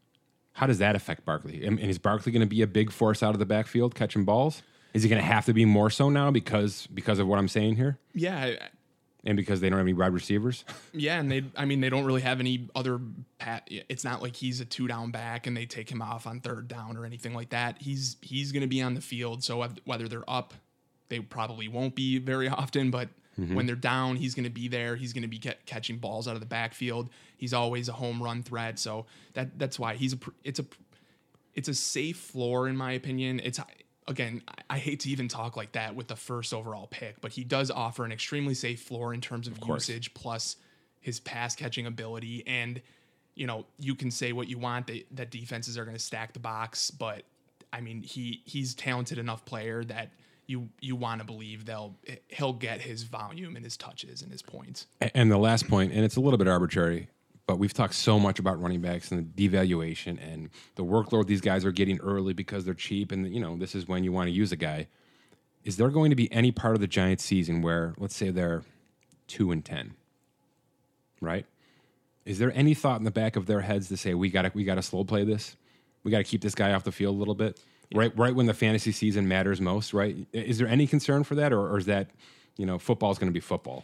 How 0.54 0.68
does 0.68 0.80
that 0.80 0.96
affect 0.96 1.26
Barkley? 1.26 1.66
And 1.66 1.80
and 1.80 1.90
is 1.90 1.98
Barkley 1.98 2.32
going 2.32 2.42
to 2.42 2.48
be 2.48 2.62
a 2.62 2.68
big 2.68 2.92
force 2.92 3.24
out 3.24 3.34
of 3.34 3.40
the 3.40 3.46
backfield 3.46 3.96
catching 3.96 4.26
balls? 4.26 4.62
Is 4.94 5.04
he 5.04 5.10
going 5.10 5.22
to 5.22 5.28
have 5.28 5.46
to 5.46 5.54
be 5.54 5.66
more 5.66 5.90
so 5.90 6.10
now 6.10 6.32
because 6.32 6.88
because 6.88 7.20
of 7.20 7.28
what 7.28 7.40
I'm 7.40 7.48
saying 7.48 7.76
here, 7.76 7.98
yeah, 8.14 8.38
I- 8.38 8.70
and 9.24 9.38
because 9.38 9.62
they 9.62 9.70
don't 9.70 9.78
have 9.78 9.86
any 9.86 9.94
wide 9.94 10.14
receivers? 10.14 10.66
Yeah, 10.94 11.20
and 11.20 11.32
they 11.32 11.44
I 11.56 11.66
mean 11.66 11.80
they 11.80 11.90
don't 11.90 12.06
really 12.06 12.22
have 12.22 12.40
any 12.40 12.70
other 12.76 13.00
pat 13.38 13.68
it's 13.70 14.04
not 14.04 14.22
like 14.22 14.36
he's 14.36 14.60
a 14.60 14.66
two 14.66 14.88
down 14.88 15.12
back 15.12 15.48
and 15.48 15.56
they 15.56 15.66
take 15.66 15.92
him 15.92 16.02
off 16.02 16.26
on 16.28 16.40
third 16.40 16.68
down 16.68 16.98
or 16.98 17.06
anything 17.06 17.34
like 17.34 17.50
that. 17.50 17.78
He's 17.80 18.18
he's 18.22 18.52
going 18.52 18.62
to 18.62 18.68
be 18.68 18.82
on 18.82 18.96
the 18.96 19.02
field 19.02 19.44
so 19.44 19.66
whether 19.86 20.08
they're 20.08 20.30
up 20.30 20.54
they 21.12 21.20
probably 21.20 21.68
won't 21.68 21.94
be 21.94 22.18
very 22.18 22.48
often, 22.50 22.90
but 22.90 23.10
mm-hmm. 23.40 23.54
when 23.54 23.68
they're 23.68 23.76
down, 23.76 24.16
he's 24.16 24.34
going 24.34 24.46
to 24.46 24.50
be 24.50 24.68
there. 24.68 24.96
He's 24.96 25.14
going 25.14 25.24
to 25.24 25.28
be 25.28 25.38
get, 25.38 25.66
catching 25.68 25.98
balls 25.98 26.28
out 26.28 26.34
of 26.34 26.40
the 26.40 26.48
backfield. 26.48 27.10
He's 27.38 27.54
always 27.54 27.90
a 27.90 27.94
home 27.94 28.24
run 28.24 28.42
threat, 28.42 28.80
so 28.80 29.06
that 29.34 29.60
that's 29.60 29.78
why 29.78 29.96
he's 29.96 30.14
a 30.14 30.18
it's 30.44 30.60
a 30.60 30.66
it's 31.54 31.68
a 31.68 31.74
safe 31.74 32.18
floor 32.18 32.68
in 32.68 32.78
my 32.78 32.94
opinion. 32.94 33.42
It's 33.44 33.60
again, 34.08 34.42
I- 34.48 34.76
I 34.76 34.78
hate 34.80 35.02
to 35.02 35.10
even 35.10 35.28
talk 35.28 35.56
like 35.58 35.74
that 35.74 35.96
with 35.96 36.08
the 36.08 36.16
first 36.16 36.54
overall 36.54 36.88
pick, 36.88 37.22
but 37.22 37.32
he 37.32 37.44
does 37.44 37.70
offer 37.72 38.04
an 38.06 38.12
extremely 38.12 38.54
safe 38.54 38.82
floor 38.82 39.14
in 39.14 39.22
terms 39.22 39.48
of, 39.48 39.60
course. 39.60 39.88
usage 39.90 40.14
plus 40.14 40.58
his 41.00 41.20
pass 41.20 41.56
catching 41.56 41.86
ability. 41.86 42.46
And 42.48 42.82
you 43.34 43.48
know, 43.48 43.66
you 43.80 43.96
can 43.96 44.12
say 44.12 44.34
what 44.34 44.50
you 44.50 44.58
want 44.58 44.88
that, 44.88 45.06
that 45.12 45.32
defenses 45.32 45.78
are 45.78 45.86
going 45.86 45.96
to 45.96 46.04
stack 46.04 46.34
the 46.34 46.40
box, 46.40 46.92
but 46.92 47.24
I 47.72 47.80
mean, 47.80 48.04
he 48.04 48.42
he's 48.46 48.76
talented 48.76 49.18
enough 49.18 49.46
player 49.46 49.84
that 49.86 50.10
you 50.48 50.68
you 50.82 50.98
want 50.98 51.22
to 51.22 51.26
believe 51.26 51.64
they'll 51.66 51.96
he'll 52.28 52.52
get 52.54 52.82
his 52.82 53.04
volume 53.04 53.56
and 53.56 53.64
his 53.64 53.78
touches 53.78 54.22
and 54.22 54.32
his 54.32 54.42
points. 54.42 54.88
And 55.16 55.32
the 55.32 55.38
last 55.38 55.70
point, 55.70 55.94
and 55.94 56.04
it's 56.04 56.18
a 56.18 56.20
little 56.20 56.38
bit 56.38 56.50
arbitrary, 56.50 57.08
but 57.52 57.60
we've 57.60 57.74
talked 57.74 57.96
so 57.96 58.18
much 58.18 58.40
about 58.40 58.62
running 58.62 58.80
backs 58.80 59.12
and 59.12 59.36
the 59.36 59.50
devaluation 59.50 60.18
and 60.26 60.50
the 60.76 60.86
workload 60.86 61.28
these 61.28 61.42
guys 61.42 61.66
are 61.66 61.72
getting 61.74 62.00
early 62.00 62.32
because 62.32 62.64
they're 62.64 62.74
cheap, 62.74 63.12
and 63.12 63.28
you 63.34 63.42
know 63.42 63.58
this 63.58 63.76
is 63.76 63.90
when 63.90 64.06
you 64.06 64.12
want 64.14 64.28
to 64.28 64.32
use 64.32 64.54
a 64.54 64.56
guy. 64.56 64.88
Is 65.66 65.76
there 65.76 65.90
going 65.90 66.12
to 66.12 66.16
be 66.16 66.32
any 66.32 66.54
part 66.54 66.76
of 66.76 66.80
the 66.80 66.88
Giants 66.88 67.26
season 67.26 67.62
where, 67.62 67.94
let's 67.98 68.16
say, 68.16 68.30
they're 68.30 68.64
two 69.28 69.52
and 69.52 69.66
ten, 69.66 69.96
right? 71.20 71.46
Is 72.24 72.40
there 72.40 72.54
any 72.56 72.74
thought 72.74 73.00
in 73.00 73.04
the 73.04 73.12
back 73.12 73.36
of 73.36 73.48
their 73.48 73.60
heads 73.60 73.90
to 73.90 73.98
say 73.98 74.14
we 74.14 74.30
got 74.30 74.44
to 74.44 74.52
we 74.54 74.64
got 74.64 74.76
to 74.76 74.82
slow 74.82 75.04
play 75.04 75.26
this, 75.26 75.58
we 76.06 76.12
got 76.12 76.20
to 76.20 76.24
keep 76.24 76.40
this 76.40 76.56
guy 76.56 76.72
off 76.72 76.86
the 76.86 76.92
field 76.94 77.18
a 77.18 77.20
little 77.20 77.36
bit, 77.36 77.60
right? 77.94 78.18
Right 78.18 78.34
when 78.34 78.46
the 78.46 78.54
fantasy 78.54 78.94
season 78.94 79.28
matters 79.28 79.60
most, 79.60 79.94
right? 79.94 80.16
Is 80.32 80.58
there 80.58 80.70
any 80.70 80.88
concern 80.88 81.26
for 81.26 81.36
that, 81.36 81.52
or, 81.52 81.70
or 81.70 81.80
is 81.80 81.88
that 81.88 82.12
you 82.56 82.66
know 82.66 82.80
football 82.80 83.12
is 83.12 83.18
going 83.18 83.30
to 83.30 83.34
be 83.34 83.42
football? 83.42 83.84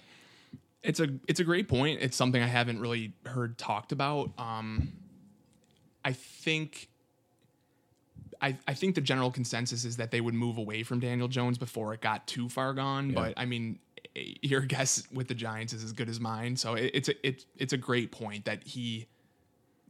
It's 0.84 1.00
a 1.00 1.07
it's 1.27 1.39
a 1.39 1.43
great 1.43 1.67
point. 1.67 2.00
It's 2.01 2.15
something 2.15 2.41
I 2.41 2.48
haven't 2.48 2.79
really 2.79 3.13
heard 3.25 3.57
talked 3.57 3.91
about. 3.91 4.31
Um, 4.38 4.93
I 6.05 6.13
think 6.13 6.89
I, 8.41 8.57
I 8.67 8.74
think 8.74 8.96
the 8.96 9.01
general 9.01 9.31
consensus 9.31 9.84
is 9.84 9.98
that 9.98 10.12
they 10.12 10.22
would 10.22 10.36
move 10.36 10.57
away 10.57 10.84
from 10.84 11.00
Daniel 11.00 11.27
Jones 11.27 11.57
before 11.57 11.93
it 11.93 12.01
got 12.01 12.27
too 12.27 12.48
far 12.50 12.74
gone. 12.74 13.12
But 13.12 13.34
I 13.36 13.46
mean, 13.46 13.79
your 14.15 14.62
guess 14.75 15.03
with 15.12 15.27
the 15.27 15.34
Giants 15.34 15.74
is 15.74 15.84
as 15.84 15.91
good 15.91 16.07
as 16.07 16.19
mine. 16.19 16.55
So 16.55 16.75
it, 16.75 16.91
it's 16.93 17.10
a 17.10 17.27
it's 17.27 17.46
it's 17.57 17.74
a 17.74 17.77
great 17.77 18.12
point 18.12 18.46
that 18.46 18.63
he 18.63 19.07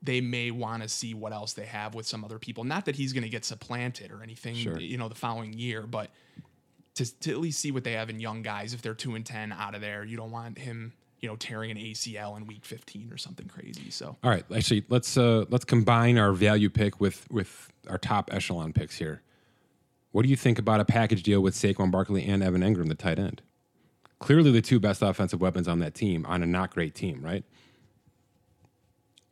they 0.02 0.22
may 0.22 0.52
want 0.52 0.84
to 0.84 0.88
see 0.90 1.14
what 1.14 1.34
else 1.34 1.54
they 1.54 1.66
have 1.66 1.94
with 1.96 2.08
some 2.08 2.24
other 2.24 2.40
people. 2.40 2.64
Not 2.64 2.86
that 2.86 2.96
he's 2.96 3.14
going 3.14 3.24
to 3.24 3.30
get 3.30 3.44
supplanted 3.44 4.12
or 4.12 4.22
anything, 4.24 4.56
Sure. 4.56 4.80
you 4.80 4.98
know, 4.98 5.10
the 5.10 5.16
following 5.16 5.54
year, 5.54 5.82
but 5.82 6.12
to 6.98 7.20
to 7.20 7.32
at 7.32 7.38
least 7.38 7.60
see 7.60 7.72
what 7.72 7.84
they 7.84 7.94
have 7.94 8.10
in 8.10 8.20
young 8.20 8.42
guys. 8.42 8.74
If 8.74 8.82
they're 8.82 8.94
two 8.94 9.16
and 9.16 9.26
ten 9.26 9.52
out 9.52 9.76
of 9.76 9.82
there, 9.82 10.04
you 10.04 10.18
don't 10.18 10.32
want 10.32 10.58
him, 10.58 10.94
you 11.20 11.30
know, 11.30 11.36
tearing 11.36 11.72
an 11.72 11.78
ACL 11.78 12.38
in 12.38 12.46
week 12.48 12.66
fifteen 12.66 13.12
or 13.12 13.18
something 13.18 13.48
crazy. 13.48 13.90
So 13.90 14.18
All 14.24 14.30
right, 14.30 14.44
actually, 14.56 14.84
let's 14.90 15.18
uh, 15.18 15.46
let's 15.50 15.66
combine 15.66 16.18
our 16.18 16.34
value 16.34 16.70
pick 16.70 17.00
with 17.00 17.30
with 17.32 17.72
our 17.88 17.98
top 17.98 18.30
echelon 18.34 18.74
picks 18.74 18.98
here. 18.98 19.22
What 20.12 20.24
do 20.24 20.30
you 20.30 20.36
think 20.36 20.58
about 20.58 20.80
a 20.80 20.86
package 20.86 21.22
deal 21.22 21.42
with 21.42 21.54
Saquon 21.54 21.92
Barkley 21.92 22.26
and 22.26 22.42
Evan 22.42 22.62
Engram, 22.62 22.88
the 22.88 22.96
tight 22.96 23.20
end? 23.20 23.42
Clearly, 24.20 24.52
the 24.52 24.62
two 24.64 24.80
best 24.80 25.04
offensive 25.04 25.40
weapons 25.40 25.68
on 25.68 25.80
that 25.80 25.94
team 25.94 26.26
on 26.26 26.42
a 26.42 26.48
not 26.48 26.74
great 26.74 26.96
team, 26.96 27.22
right? 27.22 27.44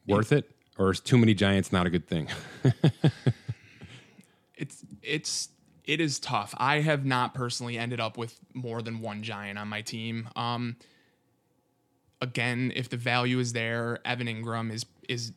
Worth 0.07 0.31
it, 0.31 0.51
or 0.77 0.91
is 0.91 0.99
too 0.99 1.17
many 1.17 1.33
Giants 1.33 1.71
not 1.71 1.87
a 1.87 1.89
good 1.89 2.05
thing? 2.05 2.27
it's 4.55 4.85
it's 5.01 5.49
it 5.87 6.01
is 6.01 6.19
tough. 6.19 6.53
I 6.57 6.81
have 6.81 7.05
not 7.05 7.33
personally 7.33 7.77
ended 7.77 7.99
up 7.99 8.17
with 8.17 8.39
more 8.53 8.81
than 8.81 8.99
one 9.01 9.23
giant 9.23 9.57
on 9.59 9.67
my 9.67 9.81
team. 9.81 10.29
Um 10.35 10.75
again, 12.21 12.71
if 12.75 12.89
the 12.89 12.97
value 12.97 13.39
is 13.39 13.53
there, 13.53 13.99
Evan 14.05 14.27
Engram 14.27 14.71
is 14.71 14.85
is 15.07 15.31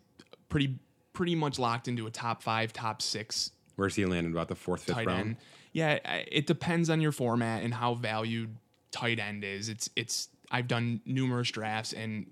pretty 0.49 0.79
pretty 1.13 1.35
much 1.35 1.59
locked 1.59 1.89
into 1.89 2.07
a 2.07 2.11
top 2.11 2.43
5, 2.43 2.73
top 2.73 3.03
6 3.03 3.51
Where's 3.79 3.95
he 3.95 4.05
landing? 4.07 4.33
About 4.33 4.49
the 4.49 4.57
fourth, 4.57 4.83
fifth 4.83 4.97
round. 4.97 5.09
end. 5.09 5.37
Yeah, 5.73 5.99
it 6.05 6.49
depends 6.49 6.91
on 6.91 7.01
your 7.01 7.13
format 7.13 7.63
and 7.63 7.73
how 7.73 7.95
valued 7.95 8.57
tight 8.91 9.21
end 9.21 9.45
is. 9.45 9.69
It's 9.69 9.89
it's 9.95 10.31
I've 10.51 10.67
done 10.67 11.01
numerous 11.07 11.49
drafts 11.53 11.93
and 11.93 12.27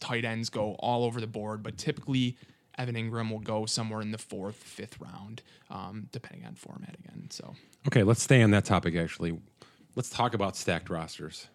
tight 0.00 0.24
ends 0.24 0.50
go 0.50 0.74
all 0.80 1.04
over 1.04 1.20
the 1.20 1.28
board, 1.28 1.62
but 1.62 1.78
typically 1.78 2.36
Evan 2.78 2.94
Engram 2.94 3.30
will 3.30 3.38
go 3.40 3.66
somewhere 3.66 4.00
in 4.00 4.10
the 4.12 4.18
fourth, 4.18 4.56
fifth 4.56 4.98
round, 5.00 5.42
um, 5.70 6.08
depending 6.12 6.46
on 6.46 6.54
format 6.54 6.96
again. 6.98 7.28
So 7.30 7.54
Okay, 7.86 8.02
let's 8.02 8.22
stay 8.22 8.42
on 8.42 8.50
that 8.52 8.64
topic. 8.64 8.94
Actually, 8.96 9.38
let's 9.94 10.08
talk 10.10 10.34
about 10.34 10.56
stacked 10.56 10.88
rosters. 10.90 11.48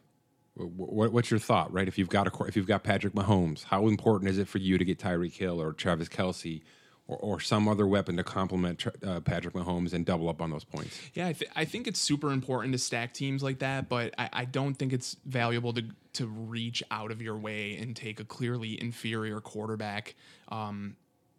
Wh- 0.56 0.64
wh- 0.78 1.14
What's 1.14 1.32
your 1.32 1.40
thought, 1.40 1.72
right? 1.74 1.88
If 1.88 1.98
you've 1.98 2.10
got 2.10 2.28
a 2.28 2.44
if 2.46 2.56
you've 2.56 2.68
got 2.68 2.84
Patrick 2.84 3.14
Mahomes, 3.14 3.64
how 3.64 3.88
important 3.88 4.30
is 4.32 4.38
it 4.38 4.48
for 4.48 4.58
you 4.60 4.78
to 4.78 4.86
get 4.86 5.00
Tyreek 5.00 5.34
Hill 5.34 5.62
or 5.62 5.74
Travis 5.74 6.08
Kelce 6.10 6.62
or, 7.08 7.18
or 7.18 7.40
some 7.40 7.68
other 7.70 7.88
weapon 7.88 8.18
to 8.18 8.24
complement 8.24 8.86
uh, 9.06 9.20
Patrick 9.22 9.54
Mahomes 9.54 9.94
and 9.94 10.06
double 10.06 10.28
up 10.30 10.42
on 10.42 10.50
those 10.52 10.64
points? 10.66 11.00
Yeah, 11.14 11.28
I, 11.28 11.34
th- 11.34 11.50
I 11.56 11.64
think 11.66 11.88
it's 11.88 12.00
super 12.02 12.32
important 12.32 12.74
to 12.74 12.80
stack 12.80 13.14
teams 13.14 13.42
like 13.42 13.60
that, 13.60 13.88
but 13.88 14.14
I, 14.18 14.30
I 14.34 14.46
don't 14.46 14.74
think 14.74 14.94
it's 14.94 15.16
valuable 15.26 15.74
to 15.74 15.84
to 16.14 16.26
reach 16.28 16.82
out 16.90 17.12
of 17.12 17.22
your 17.22 17.38
way 17.38 17.78
and 17.78 17.96
take 17.96 18.20
a 18.20 18.26
clearly 18.26 18.80
inferior 18.82 19.40
quarterback. 19.40 20.16
Um, 20.50 20.96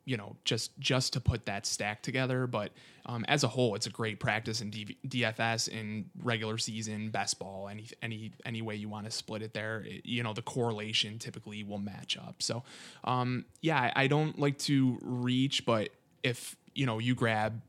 you 0.09 0.17
know, 0.17 0.37
just 0.47 0.71
just 0.81 1.13
to 1.13 1.21
put 1.21 1.45
that 1.45 1.67
stack 1.67 2.01
together. 2.03 2.47
But 2.47 2.73
um, 3.05 3.27
as 3.29 3.45
a 3.45 3.49
whole, 3.49 3.75
it's 3.75 3.87
a 3.87 3.91
great 3.91 4.19
practice 4.21 4.63
in 4.63 4.71
DV- 4.71 4.97
DFS 5.07 5.69
in 5.69 6.07
regular 6.23 6.57
season, 6.57 7.11
best 7.11 7.39
ball, 7.39 7.69
any 7.69 7.85
any 8.01 8.33
any 8.47 8.63
way 8.63 8.75
you 8.75 8.89
want 8.89 9.05
to 9.05 9.11
split 9.11 9.43
it 9.43 9.53
there. 9.53 9.85
It- 9.87 10.07
you 10.07 10.23
know, 10.23 10.33
the 10.33 10.41
correlation 10.43 11.19
typically 11.19 11.63
will 11.63 11.79
match 11.79 12.17
up. 12.17 12.43
So, 12.43 12.63
um, 13.05 13.45
yeah, 13.61 13.79
I, 13.95 14.05
I 14.05 14.07
don't 14.07 14.39
like 14.39 14.57
to 14.61 14.99
reach, 15.03 15.67
but 15.67 15.91
if 16.23 16.57
you 16.75 16.87
know 16.87 16.99
you 16.99 17.15
grab 17.15 17.61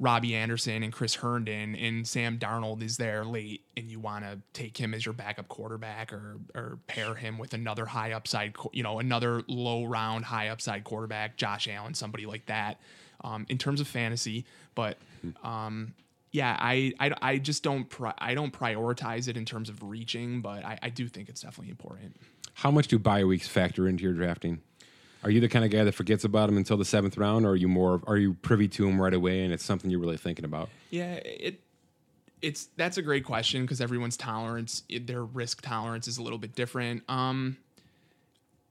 Robbie 0.00 0.34
Anderson 0.34 0.82
and 0.82 0.92
Chris 0.92 1.16
Herndon 1.16 1.74
and 1.74 2.06
Sam 2.06 2.38
Darnold 2.38 2.82
is 2.82 2.98
there 2.98 3.24
late 3.24 3.62
and 3.76 3.90
you 3.90 3.98
want 3.98 4.24
to 4.24 4.38
take 4.52 4.76
him 4.76 4.94
as 4.94 5.04
your 5.04 5.12
backup 5.12 5.48
quarterback 5.48 6.12
or 6.12 6.36
or 6.54 6.78
pair 6.86 7.14
him 7.14 7.36
with 7.36 7.52
another 7.52 7.84
high 7.86 8.12
upside, 8.12 8.54
you 8.72 8.82
know, 8.82 9.00
another 9.00 9.42
low 9.48 9.84
round 9.84 10.24
high 10.24 10.48
upside 10.48 10.84
quarterback, 10.84 11.36
Josh 11.36 11.66
Allen, 11.68 11.94
somebody 11.94 12.26
like 12.26 12.46
that, 12.46 12.80
um, 13.24 13.44
in 13.48 13.58
terms 13.58 13.80
of 13.80 13.88
fantasy. 13.88 14.44
But 14.76 14.98
um, 15.42 15.94
yeah, 16.30 16.56
I, 16.60 16.92
I 17.00 17.12
I 17.20 17.38
just 17.38 17.64
don't 17.64 17.88
pri- 17.88 18.14
I 18.18 18.34
don't 18.34 18.52
prioritize 18.52 19.26
it 19.26 19.36
in 19.36 19.44
terms 19.44 19.68
of 19.68 19.82
reaching, 19.82 20.42
but 20.42 20.64
I, 20.64 20.78
I 20.80 20.88
do 20.90 21.08
think 21.08 21.28
it's 21.28 21.40
definitely 21.40 21.70
important. 21.70 22.14
How 22.54 22.70
much 22.70 22.86
do 22.88 22.98
bye 23.00 23.24
weeks 23.24 23.48
factor 23.48 23.88
into 23.88 24.04
your 24.04 24.12
drafting? 24.12 24.60
Are 25.24 25.30
you 25.30 25.40
the 25.40 25.48
kind 25.48 25.64
of 25.64 25.70
guy 25.70 25.84
that 25.84 25.92
forgets 25.92 26.24
about 26.24 26.48
him 26.48 26.56
until 26.56 26.76
the 26.76 26.84
seventh 26.84 27.16
round, 27.16 27.44
or 27.44 27.50
are 27.50 27.56
you 27.56 27.68
more 27.68 28.00
are 28.06 28.16
you 28.16 28.34
privy 28.34 28.68
to 28.68 28.88
him 28.88 29.00
right 29.00 29.14
away 29.14 29.44
and 29.44 29.52
it's 29.52 29.64
something 29.64 29.90
you're 29.90 30.00
really 30.00 30.16
thinking 30.16 30.44
about? 30.44 30.68
Yeah, 30.90 31.14
it 31.14 31.60
it's 32.40 32.68
that's 32.76 32.98
a 32.98 33.02
great 33.02 33.24
question 33.24 33.62
because 33.62 33.80
everyone's 33.80 34.16
tolerance, 34.16 34.82
their 34.88 35.24
risk 35.24 35.62
tolerance 35.62 36.06
is 36.06 36.18
a 36.18 36.22
little 36.22 36.38
bit 36.38 36.54
different. 36.54 37.02
Um, 37.08 37.56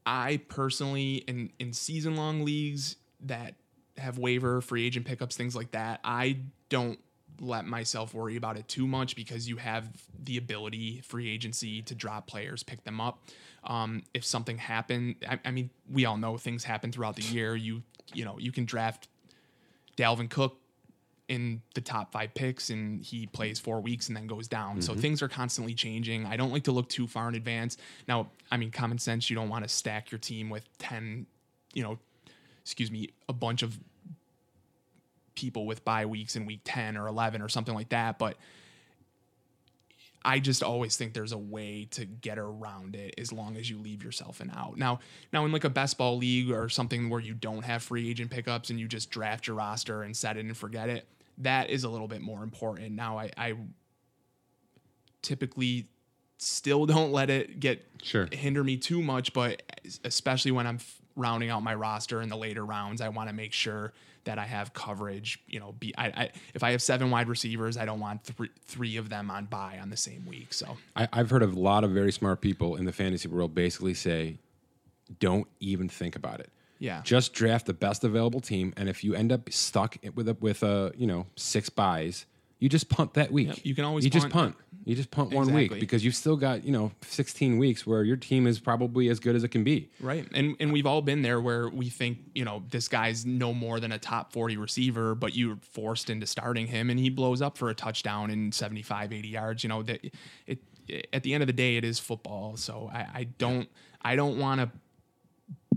I 0.06 0.38
personally, 0.48 1.16
in 1.28 1.52
in 1.60 1.74
season 1.74 2.16
long 2.16 2.46
leagues 2.46 2.96
that 3.22 3.56
have 3.98 4.18
waiver, 4.18 4.62
free 4.62 4.86
agent 4.86 5.06
pickups, 5.06 5.36
things 5.36 5.56
like 5.56 5.72
that, 5.72 6.00
I 6.04 6.38
don't 6.70 7.00
let 7.40 7.66
myself 7.66 8.14
worry 8.14 8.36
about 8.36 8.58
it 8.58 8.68
too 8.68 8.88
much 8.88 9.16
because 9.16 9.48
you 9.48 9.58
have 9.58 9.90
the 10.24 10.38
ability, 10.38 11.02
free 11.02 11.30
agency, 11.30 11.82
to 11.84 11.96
drop 11.96 12.28
players, 12.28 12.64
pick 12.64 12.84
them 12.84 13.00
up. 13.00 13.20
Um, 13.68 14.04
if 14.14 14.24
something 14.24 14.58
happened, 14.58 15.16
I, 15.28 15.40
I 15.46 15.52
mean, 15.52 15.70
we 15.92 16.06
all 16.06 16.18
know 16.18 16.38
things 16.38 16.64
happen 16.64 16.92
throughout 16.92 17.16
the 17.16 17.24
year. 17.24 17.56
You 17.56 17.84
you 18.14 18.26
know 18.26 18.38
you 18.40 18.52
can 18.52 18.66
draft 18.66 19.08
Dalvin 19.98 20.30
Cook 20.30 20.58
in 21.28 21.62
the 21.76 21.82
top 21.82 22.12
five 22.12 22.34
picks 22.34 22.70
and 22.70 23.04
he 23.04 23.28
plays 23.28 23.60
four 23.60 23.82
weeks 23.82 24.08
and 24.08 24.16
then 24.16 24.28
goes 24.28 24.48
down. 24.48 24.82
So 24.82 24.96
things 24.96 25.22
are 25.22 25.28
constantly 25.28 25.74
changing. 25.74 26.26
I 26.26 26.38
don't 26.38 26.52
like 26.52 26.64
to 26.64 26.72
look 26.72 26.88
too 26.88 27.06
far 27.06 27.28
in 27.28 27.36
advance. 27.36 27.76
Now, 28.08 28.30
I 28.50 28.56
mean, 28.56 28.72
common 28.72 28.98
sense, 28.98 29.30
you 29.30 29.36
don't 29.36 29.50
want 29.50 29.66
to 29.66 29.70
stack 29.70 30.10
your 30.10 30.20
team 30.20 30.50
with 30.50 30.64
10, 30.78 31.26
you 31.74 31.84
know, 31.84 32.00
excuse 32.62 32.90
me, 32.92 33.10
a 33.28 33.34
bunch 33.34 33.62
of 33.62 33.78
people 35.36 35.66
with 35.66 35.84
bye 35.84 36.06
weeks 36.06 36.38
in 36.38 36.46
week 36.46 36.62
10 36.64 36.96
or 36.96 37.08
11 37.08 37.42
or 37.42 37.50
something 37.50 37.76
like 37.76 37.90
that. 37.90 38.18
But 38.18 38.38
I 40.26 40.40
just 40.40 40.62
always 40.64 40.98
think 40.98 41.14
there's 41.14 41.32
a 41.32 41.38
way 41.38 41.88
to 41.92 42.06
get 42.06 42.38
around 42.38 42.96
it 42.96 43.16
as 43.18 43.32
long 43.32 43.56
as 43.56 43.70
you 43.70 43.78
leave 43.78 44.04
yourself 44.04 44.40
an 44.42 44.52
out. 44.56 44.78
Now, 44.78 45.00
now 45.32 45.46
in 45.46 45.52
like 45.52 45.64
a 45.64 45.70
best 45.70 45.98
ball 45.98 46.18
league 46.18 46.52
or 46.52 46.68
something 46.70 47.10
where 47.10 47.22
you 47.22 47.34
don't 47.34 47.64
have 47.64 47.84
free 47.84 48.10
agent 48.10 48.30
pickups 48.32 48.70
and 48.70 48.80
you 48.80 48.88
just 48.88 49.10
draft 49.10 49.48
your 49.48 49.56
roster 49.56 50.04
and 50.04 50.16
set 50.16 50.36
it 50.38 50.46
and 50.46 50.58
forget 50.58 50.90
it, 50.90 51.08
that 51.38 51.70
is 51.70 51.84
a 51.84 51.90
little 51.90 52.08
bit 52.08 52.22
more 52.22 52.44
important. 52.44 52.92
Now, 52.94 53.18
I, 53.20 53.32
I 53.38 53.54
typically 55.22 55.88
still 56.38 56.86
don't 56.86 57.12
let 57.12 57.30
it 57.30 57.60
get 57.60 57.86
Sure. 58.04 58.28
hinder 58.32 58.64
me 58.64 58.78
too 58.78 59.02
much, 59.02 59.34
but 59.34 59.62
especially 60.04 60.52
when 60.52 60.68
I'm 60.68 60.76
f- 60.76 61.02
rounding 61.16 61.50
out 61.50 61.64
my 61.64 61.74
roster 61.74 62.22
in 62.22 62.30
the 62.30 62.38
later 62.38 62.66
rounds, 62.66 63.02
I 63.02 63.10
want 63.10 63.30
to 63.30 63.36
make 63.36 63.54
sure 63.54 63.94
that 64.28 64.38
I 64.38 64.46
have 64.46 64.74
coverage. 64.74 65.40
You 65.48 65.60
know, 65.60 65.72
be 65.74 65.94
I, 65.98 66.08
I 66.08 66.30
if 66.54 66.64
I 66.64 66.72
have 66.72 66.82
seven 66.82 67.10
wide 67.10 67.28
receivers, 67.28 67.76
I 67.78 67.86
don't 67.86 68.00
want 68.00 68.24
three 68.24 68.50
three 68.66 68.98
of 68.98 69.10
them 69.10 69.32
on 69.32 69.46
bye 69.46 69.80
on 69.82 69.90
the 69.90 69.98
same 69.98 70.26
week. 70.26 70.54
So 70.54 70.78
I, 70.96 71.08
I've 71.12 71.30
heard 71.30 71.44
of 71.44 71.56
a 71.56 71.60
lot 71.60 71.84
of 71.84 71.92
very 71.92 72.12
smart 72.12 72.42
people 72.42 72.76
in 72.76 72.86
the 72.86 72.94
fantasy 72.94 73.28
world 73.28 73.56
basically 73.56 73.94
say, 73.94 74.38
don't 75.20 75.48
even 75.60 75.90
think 75.90 76.16
about 76.16 76.40
it. 76.40 76.52
yeah, 76.80 77.02
Just 77.04 77.34
draft 77.34 77.66
the 77.66 77.74
best 77.74 78.04
available 78.04 78.40
team, 78.42 78.74
and 78.78 78.88
if 78.90 79.04
you 79.04 79.16
end 79.16 79.32
up 79.32 79.52
stuck 79.52 79.98
with 80.14 80.30
a, 80.30 80.34
with 80.36 80.62
a 80.64 80.92
you 80.98 81.08
know 81.08 81.26
six 81.36 81.70
byes, 81.70 82.26
you 82.60 82.70
just 82.70 82.90
punt 82.90 83.14
that 83.16 83.32
week. 83.32 83.48
Yep, 83.48 83.58
you 83.64 83.76
can 83.76 83.86
always 83.86 84.04
you 84.04 84.12
just 84.12 84.30
punt. 84.30 84.56
You 84.88 84.96
just 84.96 85.12
punt 85.12 85.34
one 85.34 85.54
week 85.54 85.82
because 85.82 86.06
you've 86.06 86.16
still 86.16 86.38
got 86.38 86.64
you 86.64 86.72
know 86.72 86.94
sixteen 87.02 87.58
weeks 87.58 87.86
where 87.86 88.06
your 88.06 88.16
team 88.16 88.48
is 88.48 88.58
probably 88.58 89.10
as 89.10 89.20
good 89.20 89.36
as 89.36 89.44
it 89.44 89.50
can 89.50 89.66
be. 89.66 89.90
Right. 90.00 90.26
And 90.34 90.56
and 90.62 90.72
we've 90.72 90.86
all 90.86 91.02
been 91.02 91.24
there 91.24 91.42
where 91.42 91.68
we 91.68 91.90
think, 91.90 92.20
you 92.34 92.46
know, 92.46 92.64
this 92.70 92.88
guy's 92.88 93.26
no 93.26 93.54
more 93.54 93.82
than 93.82 93.92
a 93.92 94.00
top 94.00 94.32
40 94.32 94.56
receiver, 94.56 95.14
but 95.14 95.36
you're 95.36 95.58
forced 95.58 96.10
into 96.10 96.26
starting 96.26 96.68
him 96.68 96.90
and 96.90 96.98
he 96.98 97.10
blows 97.10 97.42
up 97.42 97.58
for 97.58 97.70
a 97.70 97.74
touchdown 97.76 98.32
in 98.32 98.54
75, 98.54 99.12
80 99.12 99.28
yards. 99.28 99.62
You 99.62 99.68
know, 99.68 99.84
that 99.84 100.00
it, 100.46 100.60
at 101.12 101.24
the 101.24 101.34
end 101.34 101.44
of 101.44 101.48
the 101.48 101.54
day, 101.54 101.76
it 101.76 101.84
is 101.84 102.00
football. 102.00 102.56
So 102.56 102.90
I, 102.94 103.08
I 103.14 103.24
don't 103.38 103.68
I 104.02 104.16
don't 104.16 104.40
want 104.40 104.62
to 104.62 104.72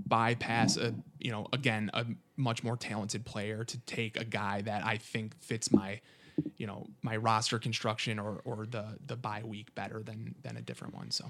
bypass 0.06 0.76
a 0.76 0.94
you 1.18 1.32
know 1.32 1.48
again 1.52 1.90
a 1.94 2.06
much 2.36 2.62
more 2.62 2.76
talented 2.76 3.26
player 3.26 3.64
to 3.64 3.78
take 3.78 4.20
a 4.20 4.24
guy 4.24 4.62
that 4.62 4.84
I 4.84 4.98
think 4.98 5.36
fits 5.40 5.72
my 5.72 6.00
you 6.56 6.66
know 6.66 6.86
my 7.02 7.16
roster 7.16 7.58
construction 7.58 8.18
or 8.18 8.40
or 8.44 8.66
the 8.66 8.98
the 9.06 9.16
bye 9.16 9.42
week 9.44 9.74
better 9.74 10.02
than 10.02 10.34
than 10.42 10.56
a 10.56 10.62
different 10.62 10.94
one. 10.94 11.10
So 11.10 11.26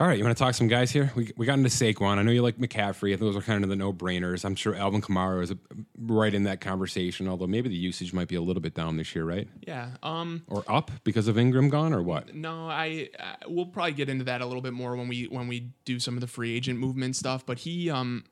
All 0.00 0.06
right, 0.06 0.16
you 0.16 0.22
want 0.22 0.36
to 0.36 0.44
talk 0.44 0.54
some 0.54 0.68
guys 0.68 0.92
here? 0.92 1.10
We, 1.16 1.32
we 1.36 1.44
got 1.44 1.58
into 1.58 1.70
Saquon. 1.70 2.18
I 2.18 2.22
know 2.22 2.30
you 2.30 2.40
like 2.42 2.56
McCaffrey. 2.56 3.08
I 3.08 3.16
think 3.16 3.20
those 3.20 3.36
are 3.36 3.42
kind 3.42 3.64
of 3.64 3.70
the 3.70 3.74
no 3.74 3.92
brainers. 3.92 4.44
I'm 4.44 4.54
sure 4.54 4.76
Alvin 4.76 5.00
Kamara 5.02 5.42
is 5.42 5.50
uh, 5.50 5.56
right 5.98 6.32
in 6.32 6.44
that 6.44 6.60
conversation, 6.60 7.26
although 7.26 7.48
maybe 7.48 7.68
the 7.68 7.74
usage 7.74 8.12
might 8.12 8.28
be 8.28 8.36
a 8.36 8.40
little 8.40 8.62
bit 8.62 8.74
down 8.74 8.96
this 8.96 9.12
year, 9.16 9.24
right? 9.24 9.48
yeah, 9.66 9.90
um, 10.04 10.44
Or 10.46 10.62
up 10.68 10.92
because 11.02 11.26
of 11.26 11.36
Ingram 11.36 11.68
gone, 11.68 11.92
or 11.92 12.00
what? 12.00 12.32
No, 12.32 12.68
I 12.68 13.08
uh, 13.18 13.48
we'll 13.48 13.66
probably 13.66 13.92
get 13.92 14.08
into 14.08 14.24
that 14.24 14.40
a 14.40 14.46
little 14.46 14.62
bit 14.62 14.72
more 14.72 14.94
when 14.94 15.08
we 15.08 15.24
when 15.24 15.48
we 15.48 15.72
do 15.84 15.98
some 15.98 16.14
of 16.14 16.20
the 16.20 16.28
free 16.28 16.54
agent 16.54 16.78
movement 16.78 17.16
stuff. 17.16 17.44
But 17.44 17.58
he, 17.58 17.90
um, 17.90 18.22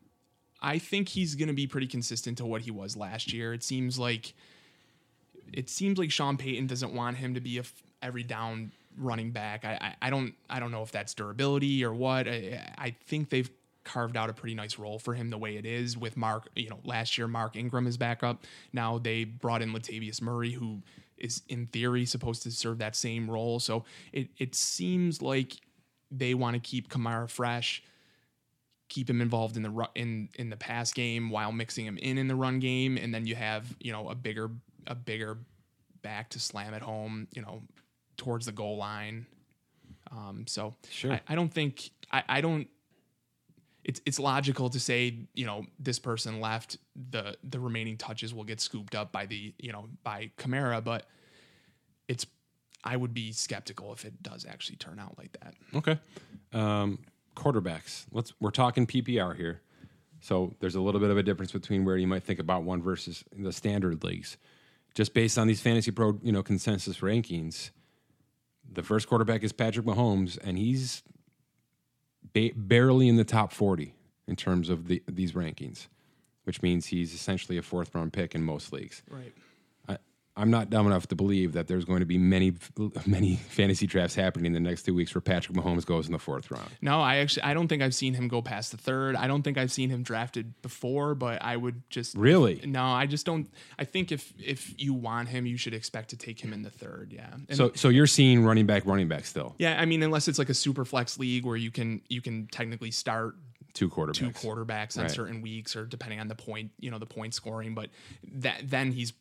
I 0.62 0.78
think 0.78 1.08
he's 1.08 1.34
going 1.34 1.48
to 1.48 1.54
be 1.54 1.66
pretty 1.66 1.88
consistent 1.88 2.38
to 2.38 2.46
what 2.46 2.62
he 2.62 2.70
was 2.70 2.96
last 2.96 3.32
year. 3.32 3.52
It 3.52 3.64
seems 3.64 3.98
like 3.98 4.34
it 5.52 5.68
seems 5.70 5.98
like 5.98 6.10
Sean 6.10 6.36
Payton 6.36 6.66
doesn't 6.66 6.92
want 6.92 7.16
him 7.16 7.34
to 7.34 7.40
be 7.40 7.58
a 7.58 7.60
f- 7.60 7.82
every 8.02 8.22
down 8.22 8.72
running 8.98 9.30
back. 9.30 9.64
I, 9.64 9.78
I, 9.80 10.06
I 10.06 10.10
don't 10.10 10.34
I 10.48 10.60
don't 10.60 10.70
know 10.70 10.82
if 10.82 10.92
that's 10.92 11.14
durability 11.14 11.84
or 11.84 11.92
what. 11.92 12.28
I, 12.28 12.72
I 12.78 12.94
think 13.06 13.30
they've 13.30 13.50
carved 13.84 14.16
out 14.16 14.28
a 14.28 14.32
pretty 14.32 14.54
nice 14.54 14.78
role 14.78 14.98
for 14.98 15.14
him 15.14 15.30
the 15.30 15.38
way 15.38 15.56
it 15.56 15.64
is 15.64 15.96
with 15.96 16.16
Mark. 16.16 16.48
You 16.56 16.70
know, 16.70 16.80
last 16.84 17.16
year 17.16 17.28
Mark 17.28 17.56
Ingram 17.56 17.86
is 17.86 17.96
back 17.96 18.22
up. 18.22 18.44
Now 18.72 18.98
they 18.98 19.24
brought 19.24 19.62
in 19.62 19.72
Latavius 19.72 20.20
Murray, 20.20 20.52
who 20.52 20.82
is 21.18 21.42
in 21.48 21.66
theory 21.68 22.04
supposed 22.04 22.42
to 22.42 22.50
serve 22.50 22.78
that 22.78 22.96
same 22.96 23.30
role. 23.30 23.60
So 23.60 23.84
it 24.12 24.28
it 24.38 24.54
seems 24.54 25.22
like 25.22 25.54
they 26.10 26.34
want 26.34 26.54
to 26.54 26.60
keep 26.60 26.88
Kamara 26.88 27.28
fresh, 27.28 27.82
keep 28.88 29.08
him 29.08 29.20
involved 29.20 29.56
in 29.56 29.62
the 29.62 29.70
ru- 29.70 29.86
in 29.94 30.28
in 30.34 30.50
the 30.50 30.56
pass 30.56 30.92
game 30.92 31.30
while 31.30 31.52
mixing 31.52 31.86
him 31.86 31.98
in 31.98 32.18
in 32.18 32.28
the 32.28 32.36
run 32.36 32.58
game, 32.58 32.96
and 32.96 33.14
then 33.14 33.26
you 33.26 33.34
have 33.34 33.74
you 33.80 33.92
know 33.92 34.08
a 34.08 34.14
bigger 34.14 34.50
a 34.86 34.94
bigger 34.94 35.38
back 36.02 36.30
to 36.30 36.40
slam 36.40 36.74
at 36.74 36.82
home. 36.82 37.28
You 37.34 37.42
know, 37.42 37.62
towards 38.16 38.46
the 38.46 38.52
goal 38.52 38.76
line. 38.76 39.26
Um, 40.10 40.44
so 40.46 40.74
Sure. 40.90 41.12
I, 41.12 41.20
I 41.28 41.34
don't 41.34 41.52
think 41.52 41.90
I, 42.12 42.22
I 42.28 42.40
don't 42.40 42.68
it's 43.84 44.00
it's 44.06 44.18
logical 44.18 44.68
to 44.70 44.80
say 44.80 45.14
you 45.34 45.46
know 45.46 45.64
this 45.78 45.98
person 45.98 46.40
left 46.40 46.78
the 47.10 47.36
the 47.42 47.58
remaining 47.58 47.96
touches 47.96 48.32
will 48.32 48.44
get 48.44 48.60
scooped 48.60 48.94
up 48.94 49.12
by 49.12 49.26
the 49.26 49.52
you 49.58 49.72
know 49.72 49.88
by 50.04 50.30
Kamara 50.38 50.82
but 50.82 51.06
it's 52.08 52.26
I 52.84 52.96
would 52.96 53.12
be 53.12 53.32
skeptical 53.32 53.92
if 53.92 54.04
it 54.04 54.22
does 54.22 54.46
actually 54.48 54.76
turn 54.76 55.00
out 55.00 55.18
like 55.18 55.32
that 55.40 55.54
Okay. 55.74 55.98
Um, 56.52 57.00
quarterbacks. 57.34 58.06
Let's. 58.12 58.32
We're 58.40 58.50
talking 58.50 58.86
PPR 58.86 59.36
here, 59.36 59.60
so 60.20 60.54
there's 60.60 60.74
a 60.74 60.80
little 60.80 61.00
bit 61.00 61.10
of 61.10 61.18
a 61.18 61.22
difference 61.22 61.52
between 61.52 61.84
where 61.84 61.96
you 61.96 62.06
might 62.06 62.22
think 62.24 62.38
about 62.38 62.62
one 62.62 62.82
versus 62.82 63.24
the 63.36 63.52
standard 63.52 64.02
leagues. 64.02 64.36
Just 64.96 65.12
based 65.12 65.36
on 65.36 65.46
these 65.46 65.60
fantasy 65.60 65.90
pro, 65.90 66.18
you 66.22 66.32
know, 66.32 66.42
consensus 66.42 66.98
rankings, 66.98 67.70
the 68.72 68.82
first 68.82 69.06
quarterback 69.08 69.44
is 69.44 69.52
Patrick 69.52 69.86
Mahomes, 69.86 70.38
and 70.42 70.56
he's 70.56 71.02
ba- 72.32 72.50
barely 72.56 73.06
in 73.06 73.16
the 73.16 73.24
top 73.24 73.52
40 73.52 73.94
in 74.26 74.36
terms 74.36 74.70
of 74.70 74.88
the, 74.88 75.02
these 75.06 75.32
rankings, 75.32 75.88
which 76.44 76.62
means 76.62 76.86
he's 76.86 77.12
essentially 77.12 77.58
a 77.58 77.62
fourth 77.62 77.94
round 77.94 78.14
pick 78.14 78.34
in 78.34 78.42
most 78.42 78.72
leagues. 78.72 79.02
right 79.10 79.34
I'm 80.38 80.50
not 80.50 80.68
dumb 80.68 80.86
enough 80.86 81.06
to 81.08 81.14
believe 81.14 81.52
that 81.54 81.66
there's 81.66 81.84
going 81.86 82.00
to 82.00 82.06
be 82.06 82.18
many, 82.18 82.52
many 83.06 83.36
fantasy 83.36 83.86
drafts 83.86 84.14
happening 84.14 84.46
in 84.46 84.52
the 84.52 84.60
next 84.60 84.82
two 84.82 84.94
weeks 84.94 85.14
where 85.14 85.22
Patrick 85.22 85.56
Mahomes 85.56 85.86
goes 85.86 86.06
in 86.06 86.12
the 86.12 86.18
fourth 86.18 86.50
round. 86.50 86.68
no 86.82 87.00
I 87.00 87.16
actually 87.16 87.44
I 87.44 87.54
don't 87.54 87.68
think 87.68 87.82
I've 87.82 87.94
seen 87.94 88.14
him 88.14 88.28
go 88.28 88.42
past 88.42 88.70
the 88.72 88.76
third 88.76 89.16
I 89.16 89.26
don't 89.28 89.42
think 89.42 89.56
I've 89.56 89.72
seen 89.72 89.88
him 89.90 90.02
drafted 90.02 90.60
before 90.62 91.14
but 91.14 91.40
I 91.42 91.56
would 91.56 91.82
just 91.88 92.16
Really? 92.16 92.60
no 92.66 92.84
I 92.84 93.06
just 93.06 93.24
don't 93.24 93.48
I 93.78 93.84
think 93.84 94.12
if 94.12 94.32
if 94.38 94.74
you 94.76 94.92
want 94.92 95.28
him 95.28 95.46
you 95.46 95.56
should 95.56 95.72
expect 95.74 96.10
to 96.10 96.16
take 96.16 96.38
him 96.40 96.52
in 96.52 96.62
the 96.62 96.70
third 96.70 97.12
yeah 97.14 97.32
and 97.48 97.56
So, 97.56 97.72
so 97.74 97.88
you're 97.88 98.06
seeing 98.06 98.44
running 98.44 98.66
back, 98.66 98.84
running 98.84 99.08
back 99.08 99.24
still 99.24 99.54
yeah 99.58 99.80
I 99.80 99.86
mean 99.86 100.02
unless 100.02 100.28
it's 100.28 100.38
like 100.38 100.50
a 100.50 100.54
super 100.54 100.84
flex 100.84 101.18
league 101.18 101.46
where 101.46 101.56
you 101.56 101.70
can 101.70 102.02
you 102.08 102.20
can 102.20 102.46
technically 102.48 102.90
start 102.90 103.36
two 103.72 103.88
quarterbacks. 103.90 104.14
two 104.14 104.30
quarterbacks 104.30 104.96
on 104.98 105.04
Right. 105.04 105.10
certain 105.10 105.40
weeks 105.42 105.76
or 105.76 105.84
depending 105.84 106.18
on 106.18 106.28
the 106.28 106.34
point, 106.34 106.70
you 106.80 106.90
know, 106.90 106.98
the 106.98 107.04
point 107.06 107.34
scoring. 107.34 107.74
But 107.74 107.90
that 108.36 108.62
then 108.64 108.90
he's 108.92 109.12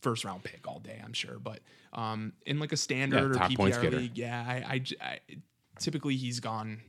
first 0.00 0.24
round 0.24 0.42
pick 0.42 0.66
all 0.66 0.80
day, 0.80 1.00
I'm 1.04 1.12
sure. 1.12 1.38
But 1.38 1.60
um, 1.92 2.32
in 2.46 2.58
like 2.58 2.72
a 2.72 2.76
standard 2.76 3.34
Yeah, 3.36 3.44
or 3.44 3.48
PPR 3.48 3.92
league, 3.92 4.18
yeah, 4.18 4.62
i 4.66 4.82
i 5.00 5.18
typically 5.78 6.16
he's 6.16 6.40
gone 6.40 6.80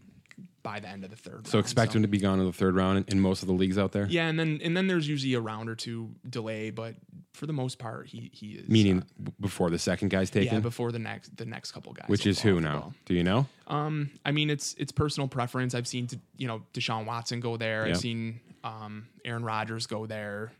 by 0.63 0.79
the 0.79 0.87
end 0.87 1.03
of 1.03 1.09
the 1.09 1.15
third. 1.15 1.47
So 1.47 1.57
round, 1.57 1.65
expect 1.65 1.95
him 1.95 2.01
to 2.03 2.07
be 2.07 2.19
gone 2.19 2.39
in 2.39 2.45
the 2.45 2.53
third 2.53 2.75
round 2.75 2.99
in, 2.99 3.05
in 3.07 3.19
most 3.19 3.41
of 3.41 3.47
the 3.47 3.53
leagues 3.53 3.77
out 3.77 3.91
there. 3.91 4.05
Yeah, 4.09 4.27
and 4.27 4.39
then 4.39 4.59
and 4.63 4.75
then 4.75 4.87
there's 4.87 5.07
usually 5.07 5.33
a 5.33 5.41
round 5.41 5.69
or 5.69 5.75
two 5.75 6.09
delay, 6.29 6.69
but 6.69 6.95
for 7.33 7.45
the 7.45 7.53
most 7.53 7.79
part, 7.79 8.07
he 8.07 8.29
he 8.33 8.53
is 8.53 8.69
Meaning 8.69 8.99
uh, 8.99 9.31
before 9.39 9.69
the 9.69 9.79
second 9.79 10.09
guy's 10.09 10.29
taken, 10.29 10.55
yeah 10.55 10.59
before 10.59 10.91
the 10.91 10.99
next 10.99 11.35
the 11.37 11.45
next 11.45 11.71
couple 11.71 11.93
guys, 11.93 12.07
which 12.07 12.25
is 12.25 12.39
who 12.41 12.59
now? 12.59 12.93
Do 13.05 13.13
you 13.13 13.23
know? 13.23 13.47
Um, 13.67 14.11
I 14.25 14.31
mean, 14.31 14.49
it's 14.49 14.75
it's 14.77 14.91
personal 14.91 15.27
preference. 15.27 15.73
I've 15.73 15.87
seen, 15.87 16.07
you 16.37 16.47
know, 16.47 16.61
Deshaun 16.73 17.05
Watson 17.05 17.39
go 17.39 17.57
there. 17.57 17.87
Yep. 17.87 17.95
I've 17.95 18.01
seen 18.01 18.39
um, 18.63 19.07
Aaron 19.25 19.43
Rodgers 19.43 19.87
go 19.87 20.05
there. 20.05 20.51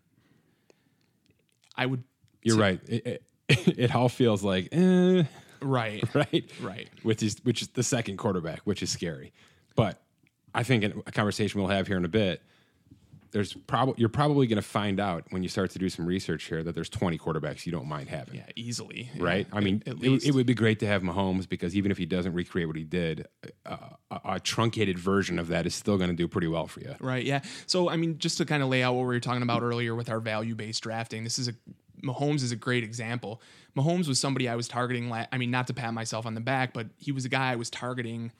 I 1.76 1.86
would 1.86 2.04
You're 2.44 2.58
right. 2.58 2.80
It, 2.88 3.06
it, 3.06 3.24
it 3.78 3.96
all 3.96 4.10
feels 4.10 4.44
like, 4.44 4.70
eh, 4.72 5.24
right, 5.62 6.04
right, 6.16 6.52
right. 6.62 6.90
which 7.04 7.24
is 7.24 7.38
which 7.44 7.62
is 7.62 7.70
the 7.70 7.84
second 7.84 8.18
quarterback, 8.18 8.60
which 8.60 8.82
is 8.84 8.90
scary. 8.90 9.34
But 9.76 10.02
I 10.54 10.64
think 10.64 10.84
in 10.84 11.04
a 11.06 11.12
conversation 11.12 11.62
we'll 11.62 11.70
have 11.70 11.88
here 11.88 11.98
in 11.98 12.06
a 12.06 12.10
bit, 12.10 12.42
there's 13.32 13.54
probably 13.54 13.96
you're 13.98 14.10
probably 14.10 14.48
going 14.48 14.58
to 14.58 14.62
find 14.62 15.00
out 15.00 15.24
when 15.30 15.42
you 15.42 15.50
start 15.50 15.72
to 15.72 15.80
do 15.80 15.90
some 15.90 16.06
research 16.06 16.44
here 16.46 16.64
that 16.64 16.76
there's 16.76 16.90
20 16.90 17.18
quarterbacks 17.18 17.66
you 17.66 17.72
don't 17.72 17.88
mind 17.88 18.10
having. 18.10 18.36
Yeah, 18.36 18.46
easily. 18.56 19.10
Right. 19.18 19.48
Yeah, 19.50 19.58
I 19.58 19.62
mean, 19.62 19.84
at 19.86 20.04
it, 20.04 20.26
it 20.26 20.34
would 20.34 20.46
be 20.46 20.54
great 20.54 20.80
to 20.80 20.88
have 20.88 21.02
Mahomes 21.02 21.48
because 21.48 21.76
even 21.76 21.92
if 21.92 21.98
he 21.98 22.06
doesn't 22.06 22.34
recreate 22.34 22.68
what 22.68 22.76
he 22.76 22.84
did, 22.84 23.28
uh, 23.66 23.78
a, 24.12 24.20
a 24.26 24.40
truncated 24.40 25.00
version 25.00 25.40
of 25.40 25.48
that 25.48 25.66
is 25.66 25.74
still 25.74 25.98
going 25.98 26.10
to 26.10 26.16
do 26.16 26.28
pretty 26.28 26.48
well 26.48 26.68
for 26.68 26.82
you. 26.82 26.96
Right. 27.00 27.26
Yeah. 27.26 27.42
So 27.68 27.90
I 27.90 27.96
mean, 27.96 28.18
just 28.18 28.38
to 28.40 28.46
kind 28.46 28.62
of 28.62 28.70
lay 28.70 28.84
out 28.84 28.94
what 28.94 29.02
we 29.02 29.08
were 29.08 29.20
talking 29.20 29.44
about 29.44 29.64
earlier 29.64 29.96
with 29.96 30.10
our 30.10 30.20
value 30.20 30.56
based 30.56 30.84
drafting, 30.84 31.24
this 31.24 31.40
is 31.40 31.48
a 31.48 31.54
Mahomes 32.04 32.44
is 32.44 32.52
a 32.52 32.56
great 32.56 32.84
example. 32.84 33.42
Mahomes 33.76 34.08
was 34.08 34.20
somebody 34.20 34.50
I 34.50 34.56
was 34.56 34.68
targeting. 34.68 35.10
La- 35.10 35.28
I 35.32 35.38
mean, 35.38 35.52
not 35.52 35.68
to 35.68 35.74
pat 35.74 35.94
myself 35.94 36.26
on 36.26 36.36
the 36.36 36.42
back, 36.42 36.74
but 36.74 36.88
he 36.98 37.12
was 37.12 37.26
a 37.26 37.30
guy 37.30 37.52
I 37.52 37.56
was 37.56 37.70
targeting 37.70 38.32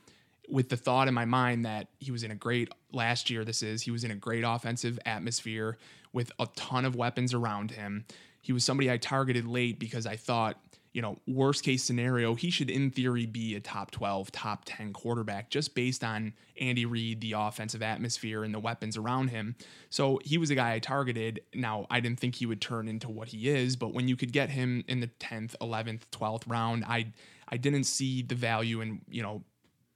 with 0.50 0.70
the 0.70 0.78
thought 0.78 1.08
in 1.08 1.14
my 1.14 1.26
mind 1.26 1.66
that 1.66 1.88
he 2.00 2.12
was 2.12 2.24
in 2.24 2.32
a 2.32 2.36
great 2.36 2.70
last 2.92 3.30
year. 3.30 3.46
This 3.46 3.64
is 3.64 3.82
he 3.82 3.92
was 3.92 4.04
in 4.04 4.12
a 4.12 4.16
great 4.16 4.44
offensive 4.46 5.00
atmosphere 5.06 5.78
with 6.14 6.32
a 6.40 6.48
ton 6.56 6.84
of 6.86 6.96
weapons 6.96 7.34
around 7.34 7.72
him. 7.72 8.06
He 8.42 8.52
was 8.52 8.66
somebody 8.66 8.92
I 8.92 8.98
targeted 8.98 9.48
late 9.48 9.80
because 9.80 10.06
I 10.06 10.18
thought 10.18 10.60
you 10.94 11.02
know, 11.02 11.20
worst 11.26 11.64
case 11.64 11.84
scenario, 11.84 12.36
he 12.36 12.50
should 12.50 12.70
in 12.70 12.92
theory 12.92 13.26
be 13.26 13.56
a 13.56 13.60
top 13.60 13.92
12, 13.92 14.32
top 14.32 14.64
10 14.66 14.92
quarterback 14.92 15.50
just 15.50 15.74
based 15.74 16.04
on 16.04 16.34
Andy 16.60 16.86
Reid, 16.86 17.22
the 17.22 17.34
offensive 17.34 17.82
atmosphere, 17.82 18.44
and 18.44 18.54
the 18.54 18.60
weapons 18.60 18.98
around 18.98 19.30
him. 19.30 19.56
So 19.90 20.20
he 20.24 20.38
was 20.38 20.50
a 20.50 20.56
guy 20.56 20.74
I 20.74 20.80
targeted. 20.80 21.42
Now, 21.54 21.88
I 21.90 22.02
didn't 22.02 22.20
think 22.20 22.36
he 22.36 22.46
would 22.46 22.62
turn 22.62 22.88
into 22.88 23.10
what 23.10 23.30
he 23.30 23.48
is, 23.48 23.76
but 23.76 23.94
when 23.94 24.08
you 24.08 24.18
could 24.18 24.34
get 24.34 24.50
him 24.50 24.84
in 24.88 25.00
the 25.00 25.10
10th, 25.20 25.56
11th, 25.62 26.02
12th 26.12 26.44
round, 26.48 26.84
I 26.86 27.14
I 27.52 27.58
didn't 27.58 27.84
see 27.84 28.22
the 28.22 28.36
value 28.36 28.80
in, 28.80 29.02
you 29.10 29.22
know, 29.22 29.44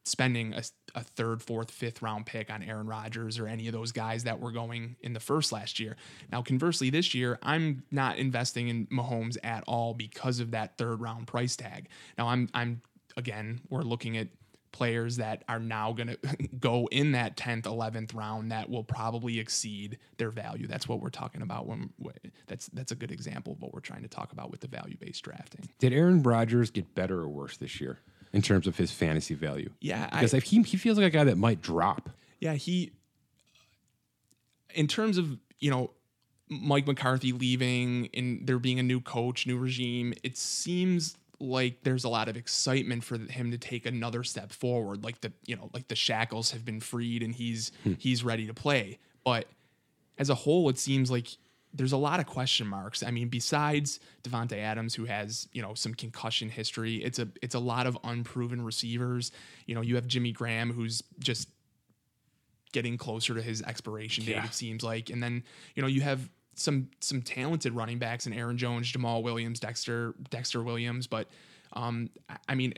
spending 0.04 0.54
a, 0.54 0.64
a 0.96 1.04
third, 1.04 1.42
fourth, 1.42 1.70
fifth 1.70 2.02
round 2.02 2.26
pick 2.26 2.50
on 2.50 2.64
Aaron 2.64 2.88
Rodgers 2.88 3.38
or 3.38 3.48
any 3.48 3.68
of 3.68 3.74
those 3.74 3.92
guys 3.92 4.24
that 4.24 4.40
were 4.40 4.52
going 4.52 4.96
in 5.02 5.14
the 5.14 5.20
first 5.20 5.52
last 5.52 5.80
year. 5.80 5.98
Now, 6.32 6.42
conversely, 6.42 6.90
this 6.90 7.14
year, 7.14 7.38
I'm 7.44 7.84
not 7.92 8.18
investing 8.18 8.70
in 8.70 8.88
Mahomes 8.88 9.38
at 9.44 9.64
all 9.68 9.94
because 9.94 10.40
of 10.40 10.52
that 10.52 10.78
third 10.78 11.02
round 11.02 11.28
price 11.28 11.56
tag. 11.56 11.90
Now, 12.18 12.30
I'm, 12.30 12.50
I'm 12.54 12.82
again, 13.18 13.62
we're 13.70 13.82
looking 13.82 14.18
at 14.18 14.30
players 14.72 15.18
that 15.18 15.42
are 15.48 15.60
now 15.60 15.94
going 15.94 16.08
to 16.10 16.18
go 16.60 16.88
in 16.92 17.14
that 17.14 17.38
10th 17.38 17.64
11th 17.64 18.14
round 18.14 18.52
that 18.52 18.70
will 18.70 18.84
probably 18.84 19.40
exceed 19.40 19.98
their 20.18 20.30
value 20.30 20.68
that's 20.68 20.86
what 20.86 21.00
we're 21.00 21.10
talking 21.10 21.42
about 21.42 21.66
when 21.66 21.90
that's 22.48 22.68
that's 22.74 22.92
a 22.92 22.96
good 22.96 23.10
example 23.10 23.54
of 23.54 23.62
what 23.62 23.74
we're 23.74 23.80
trying 23.80 24.02
to 24.02 24.10
talk 24.10 24.34
about 24.34 24.52
with 24.52 24.60
the 24.60 24.68
value 24.68 24.98
based 25.00 25.24
drafting 25.24 25.70
Did 25.80 25.94
Aaron 25.94 26.22
Rodgers 26.22 26.72
get 26.72 26.94
better 26.94 27.22
or 27.22 27.30
worse 27.30 27.56
this 27.56 27.80
year 27.80 28.02
in 28.36 28.42
terms 28.42 28.68
of 28.68 28.78
his 28.78 28.92
fantasy 28.92 29.34
value? 29.34 29.70
yeah 29.82 30.08
Because 30.12 30.34
I, 30.34 30.40
he, 30.40 30.62
he 30.62 30.78
feels 30.78 30.98
like 30.98 31.08
a 31.08 31.10
guy 31.10 31.24
that 31.24 31.38
might 31.38 31.62
drop. 31.62 32.10
Yeah, 32.40 32.54
he 32.54 32.92
in 34.76 34.88
terms 34.88 35.18
of, 35.18 35.38
you 35.60 35.72
know, 35.72 35.92
Mike 36.50 36.86
McCarthy 36.86 37.32
leaving 37.32 38.10
and 38.14 38.46
there 38.46 38.60
being 38.60 38.80
a 38.80 38.84
new 38.84 39.02
coach, 39.02 39.48
new 39.48 39.58
regime, 39.58 40.14
it 40.24 40.38
seems 40.38 41.18
like 41.40 41.84
there's 41.84 42.04
a 42.04 42.10
lot 42.10 42.28
of 42.28 42.38
excitement 42.38 43.04
for 43.04 43.18
him 43.18 43.52
to 43.52 43.58
take 43.58 43.86
another 43.86 44.24
step 44.24 44.52
forward. 44.52 45.04
Like 45.04 45.22
the, 45.22 45.34
you 45.46 45.56
know, 45.56 45.70
like 45.74 45.88
the 45.88 45.96
shackles 45.96 46.52
have 46.52 46.64
been 46.64 46.80
freed 46.80 47.24
and 47.24 47.34
he's 47.34 47.72
hmm. 47.84 47.94
he's 47.98 48.24
ready 48.24 48.46
to 48.46 48.54
play. 48.54 49.00
But 49.24 49.48
as 50.18 50.30
a 50.30 50.36
whole, 50.36 50.70
it 50.70 50.78
seems 50.78 51.10
like 51.10 51.30
there's 51.76 51.92
a 51.92 51.98
lot 51.98 52.20
of 52.20 52.26
question 52.26 52.68
marks. 52.68 53.04
I 53.04 53.12
mean, 53.12 53.28
besides 53.28 54.00
Davante 54.24 54.58
Adams, 54.58 54.96
who 54.96 55.06
has 55.06 55.48
you 55.52 55.62
know 55.62 55.74
some 55.74 55.94
concussion 55.94 56.50
history, 56.50 56.98
it's 56.98 57.20
a 57.20 57.28
it's 57.42 57.56
a 57.56 57.60
lot 57.60 57.86
of 57.86 57.98
unproven 58.04 58.64
receivers. 58.64 59.32
You 59.66 59.76
know, 59.76 59.82
you 59.82 59.96
have 59.96 60.08
Jimmy 60.08 60.32
Graham, 60.32 60.72
who's 60.72 61.04
just 61.20 61.50
getting 62.72 62.98
closer 62.98 63.34
to 63.34 63.42
his 63.42 63.62
expiration 63.62 64.26
date. 64.26 64.32
Yeah. 64.32 64.46
It 64.46 64.54
seems 64.54 64.84
like, 64.84 65.10
and 65.10 65.22
then 65.22 65.44
you 65.76 65.82
know 65.82 65.88
you 65.88 66.02
have 66.02 66.30
some 66.56 66.90
some 67.02 67.22
talented 67.22 67.74
running 67.74 68.00
backs 68.00 68.26
in 68.28 68.34
Aaron 68.34 68.58
Jones, 68.58 68.92
Jamaal 68.92 69.22
Williams, 69.22 69.60
Dexter 69.60 70.16
Dexter 70.30 70.64
Williams, 70.64 71.08
but 71.08 71.28
um, 71.74 72.10
I 72.48 72.56
mean, 72.56 72.74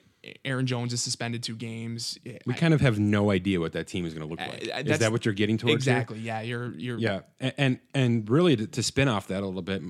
Aaron 0.46 0.66
Jones 0.66 0.94
is 0.94 1.02
suspended 1.02 1.44
two 1.44 1.56
games. 1.56 2.18
We 2.46 2.54
kind 2.54 2.74
of 2.74 2.82
have 2.82 3.00
no 3.00 3.32
idea 3.32 3.60
what 3.60 3.74
that 3.74 3.88
team 3.88 4.06
is 4.06 4.14
going 4.14 4.28
to 4.28 4.30
look 4.30 4.40
like. 4.40 4.70
uh, 4.74 4.84
is 4.92 5.00
that 5.00 5.12
what 5.12 5.26
you're 5.26 5.34
getting 5.34 5.58
towards? 5.58 5.86
here? 5.86 5.94
exactly. 5.94 6.20
Yeah, 6.20 6.42
you're 6.42 6.74
you're 6.74 6.98
Yeah, 6.98 7.22
and 7.40 7.54
and, 7.58 7.80
and 7.94 8.30
really 8.30 8.56
to, 8.56 8.68
to 8.68 8.84
spin 8.84 9.08
off 9.08 9.28
that 9.28 9.44
a 9.44 9.46
little 9.46 9.62
bit, 9.62 9.82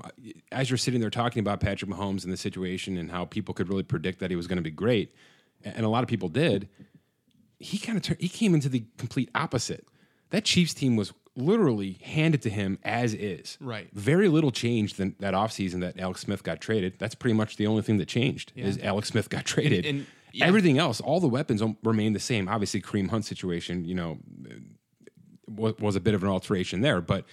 as 0.52 0.70
you're 0.70 0.76
sitting 0.78 1.00
there 1.00 1.10
talking 1.10 1.40
about 1.40 1.60
Patrick 1.60 1.90
Mahomes 1.90 2.24
and 2.24 2.32
the 2.32 2.36
situation 2.36 2.96
and 2.96 3.10
how 3.10 3.24
people 3.24 3.54
could 3.54 3.68
really 3.68 3.82
predict 3.82 4.20
that 4.20 4.30
he 4.30 4.36
was 4.36 4.46
going 4.46 4.58
to 4.58 4.62
be 4.62 4.70
great, 4.70 5.14
and 5.64 5.84
a 5.84 5.88
lot 5.88 6.02
of 6.02 6.08
people 6.08 6.28
did, 6.28 6.68
he 7.58 7.78
kind 7.78 7.96
of 7.96 8.02
tur- 8.02 8.16
he 8.18 8.28
came 8.28 8.54
into 8.54 8.68
the 8.68 8.84
complete 8.96 9.30
opposite. 9.34 9.86
That 10.30 10.44
Chiefs 10.44 10.74
team 10.74 10.94
was 10.96 11.12
literally 11.34 11.98
handed 12.02 12.42
to 12.42 12.50
him 12.50 12.78
as 12.82 13.14
is. 13.14 13.56
Right. 13.60 13.88
Very 13.94 14.28
little 14.28 14.50
changed 14.50 14.98
than 14.98 15.14
that 15.20 15.34
offseason 15.34 15.80
that 15.80 15.98
Alex 15.98 16.20
Smith 16.22 16.42
got 16.42 16.60
traded. 16.60 16.94
That's 16.98 17.14
pretty 17.14 17.34
much 17.34 17.56
the 17.56 17.66
only 17.66 17.82
thing 17.82 17.98
that 17.98 18.08
changed 18.08 18.52
is 18.56 18.76
Alex 18.82 19.08
Smith 19.08 19.30
got 19.30 19.44
traded. 19.44 19.86
And- 19.86 20.06
Everything 20.40 20.78
else, 20.78 21.00
all 21.00 21.20
the 21.20 21.28
weapons 21.28 21.62
remain 21.82 22.12
the 22.12 22.20
same. 22.20 22.48
Obviously, 22.48 22.80
Kareem 22.80 23.08
Hunt 23.08 23.24
situation, 23.24 23.84
you 23.84 23.94
know, 23.94 24.18
was, 25.48 25.78
was 25.78 25.96
a 25.96 26.00
bit 26.00 26.14
of 26.14 26.22
an 26.22 26.28
alteration 26.28 26.80
there, 26.80 27.00
but 27.00 27.24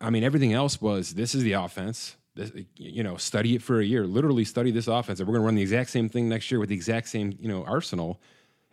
I 0.00 0.10
mean, 0.10 0.24
everything 0.24 0.52
else 0.52 0.80
was 0.80 1.14
this 1.14 1.34
is 1.34 1.42
the 1.42 1.54
offense. 1.54 2.16
This, 2.34 2.50
you 2.76 3.02
know, 3.02 3.16
study 3.16 3.54
it 3.54 3.62
for 3.62 3.80
a 3.80 3.84
year. 3.84 4.06
Literally 4.06 4.44
study 4.44 4.70
this 4.70 4.88
offense, 4.88 5.20
and 5.20 5.28
we're 5.28 5.34
going 5.34 5.42
to 5.42 5.46
run 5.46 5.54
the 5.54 5.62
exact 5.62 5.90
same 5.90 6.08
thing 6.08 6.28
next 6.28 6.50
year 6.50 6.60
with 6.60 6.68
the 6.68 6.74
exact 6.74 7.08
same 7.08 7.36
you 7.40 7.48
know 7.48 7.64
arsenal. 7.64 8.20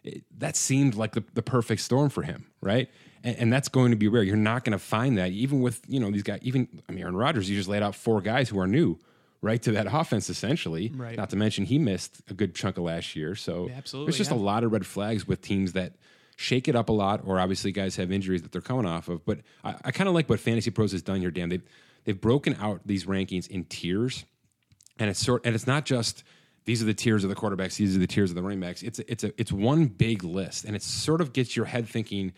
It, 0.04 0.24
that 0.40 0.56
seemed 0.56 0.96
like 0.96 1.14
the, 1.14 1.24
the 1.36 1.44
perfect 1.44 1.82
storm 1.82 2.10
for 2.10 2.24
him, 2.24 2.48
right? 2.60 2.90
And, 3.24 3.38
and 3.38 3.54
that's 3.54 3.70
going 3.70 3.92
to 3.92 3.98
be 3.98 4.08
rare. 4.08 4.24
You're 4.24 4.36
not 4.36 4.64
going 4.64 4.72
to 4.72 4.80
find 4.80 5.18
that 5.20 5.32
even 5.32 5.62
with 5.62 5.82
you 5.88 6.00
know 6.00 6.12
these 6.12 6.24
guys. 6.24 6.40
Even 6.42 6.68
I 6.90 6.92
mean, 6.92 7.04
Aaron 7.04 7.16
Rodgers. 7.16 7.50
You 7.50 7.56
just 7.56 7.70
laid 7.70 7.84
out 7.84 7.96
four 7.96 8.20
guys 8.20 8.50
who 8.50 8.60
are 8.60 8.68
new, 8.68 9.00
right 9.42 9.62
to 9.64 9.72
that 9.74 9.88
offense 9.92 10.30
essentially. 10.30 10.92
Right. 10.96 11.18
Not 11.18 11.30
to 11.32 11.36
mention 11.36 11.66
he 11.66 11.80
missed 11.80 12.22
a 12.30 12.34
good 12.34 12.56
chunk 12.56 12.78
of 12.78 12.84
last 12.84 13.16
year. 13.16 13.36
So 13.36 13.68
Yeah, 13.68 13.76
absolutely, 13.78 14.12
there's 14.12 14.18
just 14.18 14.32
yeah. 14.32 14.38
a 14.38 14.40
lot 14.40 14.64
of 14.64 14.72
red 14.72 14.86
flags 14.86 15.28
with 15.28 15.42
teams 15.42 15.74
that 15.74 15.94
shake 16.42 16.68
it 16.68 16.76
up 16.76 16.90
a 16.90 16.92
lot, 16.92 17.22
or 17.26 17.40
obviously 17.40 17.72
guys 17.72 17.96
have 17.98 18.12
injuries 18.12 18.42
that 18.42 18.52
they're 18.52 18.62
coming 18.62 18.86
off 18.86 19.08
of. 19.08 19.26
But 19.26 19.40
I, 19.64 19.76
I 19.86 19.92
kind 19.92 20.08
of 20.08 20.16
like 20.16 20.30
what 20.30 20.40
Fantasy 20.40 20.72
Pros 20.72 20.92
has 20.92 21.02
done 21.02 21.22
here, 21.22 21.32
Dan. 21.32 21.50
They've 21.50 21.64
they've 22.04 22.20
broken 22.20 22.58
out 22.60 22.82
these 22.86 23.06
rankings 23.06 23.48
in 23.48 23.66
tiers, 23.66 24.26
and 25.00 25.10
it's 25.10 25.20
sort 25.20 25.46
and 25.46 25.56
it's 25.56 25.68
not 25.68 25.86
just 25.86 26.24
these 26.66 26.82
are 26.82 26.86
the 26.86 26.94
tiers 26.94 27.24
of 27.24 27.30
the 27.30 27.36
quarterbacks, 27.36 27.78
these 27.78 27.96
are 27.96 28.00
the 28.00 28.08
tiers 28.08 28.32
of 28.32 28.36
the 28.36 28.44
running 28.44 28.60
backs. 28.60 28.84
It's 28.84 29.00
a, 29.00 29.12
it's 29.12 29.24
a 29.24 29.34
it's 29.40 29.52
one 29.52 29.86
big 29.86 30.24
list, 30.24 30.66
and 30.66 30.76
it 30.76 30.84
sort 30.84 31.22
of 31.22 31.34
gets 31.34 31.56
your 31.56 31.66
head 31.66 31.88
thinking. 31.88 32.34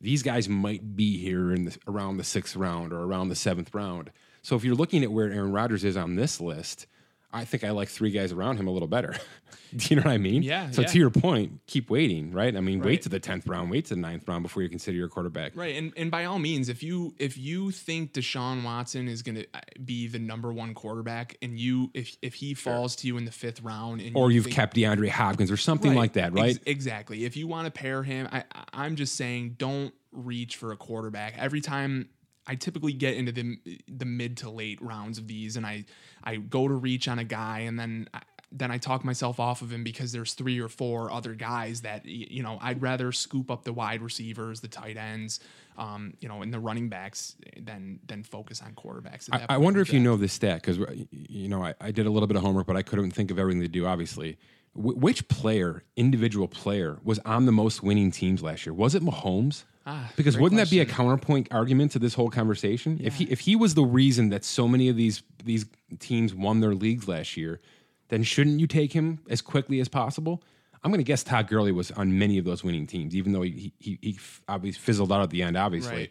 These 0.00 0.22
guys 0.22 0.48
might 0.48 0.94
be 0.94 1.18
here 1.18 1.52
in 1.52 1.64
the, 1.64 1.76
around 1.88 2.18
the 2.18 2.24
sixth 2.24 2.54
round 2.54 2.92
or 2.92 3.00
around 3.02 3.30
the 3.30 3.34
seventh 3.34 3.74
round. 3.74 4.12
So 4.42 4.56
if 4.56 4.64
you're 4.64 4.74
looking 4.76 5.02
at 5.02 5.10
where 5.12 5.30
Aaron 5.30 5.52
Rodgers 5.52 5.84
is 5.84 5.96
on 5.96 6.16
this 6.16 6.40
list, 6.40 6.86
I 7.30 7.44
think 7.44 7.62
I 7.62 7.70
like 7.70 7.88
three 7.88 8.10
guys 8.10 8.32
around 8.32 8.56
him 8.56 8.66
a 8.68 8.70
little 8.70 8.88
better. 8.88 9.14
Do 9.76 9.86
you 9.90 9.96
know 9.96 10.02
what 10.04 10.12
I 10.12 10.16
mean? 10.16 10.42
Yeah, 10.42 10.70
So 10.70 10.80
yeah. 10.80 10.86
to 10.88 10.98
your 10.98 11.10
point, 11.10 11.60
keep 11.66 11.90
waiting, 11.90 12.32
right? 12.32 12.56
I 12.56 12.60
mean, 12.60 12.80
wait 12.80 13.02
to 13.02 13.10
the 13.10 13.20
tenth 13.20 13.46
round, 13.46 13.70
wait 13.70 13.84
to 13.86 13.94
the 13.94 14.00
ninth 14.00 14.26
round 14.26 14.42
before 14.42 14.62
you 14.62 14.68
consider 14.70 14.96
your 14.96 15.08
quarterback. 15.10 15.54
Right, 15.54 15.76
and 15.76 15.92
and 15.94 16.10
by 16.10 16.24
all 16.24 16.38
means, 16.38 16.70
if 16.70 16.82
you 16.82 17.14
if 17.18 17.36
you 17.36 17.70
think 17.70 18.14
Deshaun 18.14 18.64
Watson 18.64 19.08
is 19.08 19.20
going 19.20 19.34
to 19.34 19.46
uh, 19.52 19.60
be 19.84 20.06
the 20.08 20.18
number 20.18 20.54
one 20.54 20.72
quarterback, 20.72 21.36
and 21.42 21.58
you 21.60 21.90
if 21.92 22.16
if 22.22 22.32
he 22.32 22.54
falls 22.54 22.96
to 22.96 23.06
you 23.06 23.18
in 23.18 23.26
the 23.26 23.30
fifth 23.30 23.60
round, 23.60 24.00
and 24.00 24.16
Or 24.16 24.30
you 24.30 24.36
you've 24.36 24.44
think- 24.44 24.56
kept 24.56 24.74
DeAndre 24.74 25.10
Hopkins 25.10 25.50
or 25.50 25.58
something 25.58 25.94
like 25.94 26.14
that, 26.14 26.32
right? 26.32 26.54
Ex- 26.56 26.60
exactly. 26.64 27.26
If 27.26 27.36
you 27.36 27.46
want 27.46 27.66
to 27.66 27.70
pair 27.70 28.02
him, 28.02 28.26
I- 28.32 28.44
I'm 28.72 28.96
just 28.96 29.16
saying, 29.16 29.56
don't 29.58 29.92
reach 30.12 30.56
for 30.56 30.72
a 30.72 30.78
quarterback. 30.78 31.34
Every 31.36 31.60
time 31.60 32.08
I 32.48 32.54
typically 32.54 32.92
get 32.92 33.14
into 33.14 33.32
the 33.32 33.58
the 33.86 34.04
mid 34.04 34.36
to 34.38 34.50
late 34.50 34.80
rounds 34.82 35.18
of 35.18 35.28
these, 35.28 35.56
and 35.56 35.66
I 35.66 35.84
I 36.24 36.36
go 36.36 36.66
to 36.66 36.74
reach 36.74 37.08
on 37.08 37.18
a 37.18 37.24
guy, 37.24 37.60
and 37.60 37.78
then. 37.78 38.08
I, 38.12 38.20
then 38.50 38.70
I 38.70 38.78
talk 38.78 39.04
myself 39.04 39.38
off 39.38 39.60
of 39.60 39.70
him 39.70 39.84
because 39.84 40.10
there's 40.10 40.32
three 40.32 40.58
or 40.58 40.68
four 40.68 41.12
other 41.12 41.34
guys 41.34 41.82
that 41.82 42.06
you 42.06 42.42
know 42.42 42.58
I'd 42.62 42.80
rather 42.80 43.12
scoop 43.12 43.50
up 43.50 43.64
the 43.64 43.74
wide 43.74 44.00
receivers, 44.00 44.60
the 44.60 44.68
tight 44.68 44.96
ends, 44.96 45.40
um, 45.76 46.14
you 46.20 46.30
know, 46.30 46.40
and 46.40 46.50
the 46.50 46.58
running 46.58 46.88
backs 46.88 47.36
than 47.60 48.00
than 48.06 48.22
focus 48.22 48.62
on 48.62 48.72
quarterbacks. 48.72 49.28
I, 49.30 49.44
I 49.50 49.58
wonder 49.58 49.82
if 49.82 49.92
you 49.92 50.00
know 50.00 50.16
this 50.16 50.32
stat 50.32 50.62
because 50.62 50.78
you 51.10 51.48
know 51.48 51.62
I, 51.62 51.74
I 51.78 51.90
did 51.90 52.06
a 52.06 52.10
little 52.10 52.26
bit 52.26 52.38
of 52.38 52.42
homework, 52.42 52.66
but 52.66 52.76
I 52.76 52.80
couldn't 52.80 53.10
think 53.10 53.30
of 53.30 53.38
everything 53.38 53.60
to 53.60 53.68
do. 53.68 53.84
Obviously, 53.84 54.38
Wh- 54.72 54.96
which 54.96 55.28
player, 55.28 55.82
individual 55.96 56.48
player, 56.48 56.98
was 57.02 57.18
on 57.20 57.46
the 57.46 57.52
most 57.52 57.82
winning 57.82 58.10
teams 58.10 58.42
last 58.42 58.66
year? 58.66 58.72
Was 58.72 58.94
it 58.94 59.02
Mahomes? 59.02 59.64
Ah, 59.90 60.12
because 60.16 60.36
wouldn't 60.36 60.58
that 60.58 60.68
be 60.68 60.80
a 60.80 60.84
counterpoint 60.84 61.48
argument 61.50 61.92
to 61.92 61.98
this 61.98 62.12
whole 62.12 62.28
conversation? 62.28 63.00
If 63.02 63.14
he 63.14 63.24
if 63.24 63.40
he 63.40 63.56
was 63.56 63.74
the 63.74 63.84
reason 63.84 64.28
that 64.28 64.44
so 64.44 64.68
many 64.68 64.90
of 64.90 64.96
these 64.96 65.22
these 65.44 65.64
teams 65.98 66.34
won 66.34 66.60
their 66.60 66.74
leagues 66.74 67.08
last 67.08 67.38
year, 67.38 67.60
then 68.08 68.22
shouldn't 68.22 68.60
you 68.60 68.66
take 68.66 68.92
him 68.92 69.20
as 69.30 69.40
quickly 69.40 69.80
as 69.80 69.88
possible? 69.88 70.42
I'm 70.84 70.90
going 70.90 71.00
to 71.00 71.04
guess 71.04 71.24
Todd 71.24 71.48
Gurley 71.48 71.72
was 71.72 71.90
on 71.92 72.18
many 72.18 72.36
of 72.36 72.44
those 72.44 72.62
winning 72.62 72.86
teams, 72.86 73.16
even 73.16 73.32
though 73.32 73.40
he 73.40 73.72
he, 73.78 73.98
he 74.02 74.18
obviously 74.46 74.78
fizzled 74.78 75.10
out 75.10 75.22
at 75.22 75.30
the 75.30 75.42
end, 75.42 75.56
obviously. 75.56 75.96
Right. 75.96 76.10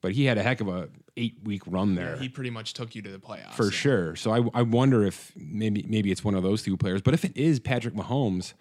But 0.00 0.12
he 0.12 0.24
had 0.24 0.38
a 0.38 0.42
heck 0.42 0.62
of 0.62 0.68
a 0.68 0.88
eight 1.18 1.36
week 1.42 1.62
run 1.66 1.96
there 1.96 2.16
he 2.16 2.28
pretty 2.28 2.50
much 2.50 2.72
took 2.72 2.94
you 2.94 3.02
to 3.02 3.10
the 3.10 3.18
playoffs 3.18 3.54
for 3.54 3.64
so. 3.64 3.70
sure. 3.70 4.16
So 4.16 4.30
I, 4.30 4.60
I 4.60 4.62
wonder 4.62 5.04
if 5.04 5.32
maybe 5.36 5.84
maybe 5.86 6.10
it's 6.10 6.24
one 6.24 6.34
of 6.34 6.42
those 6.42 6.62
two 6.62 6.78
players. 6.78 7.02
But 7.02 7.12
if 7.12 7.26
it 7.26 7.36
is 7.36 7.60
Patrick 7.60 7.94
Mahomes, 7.94 8.54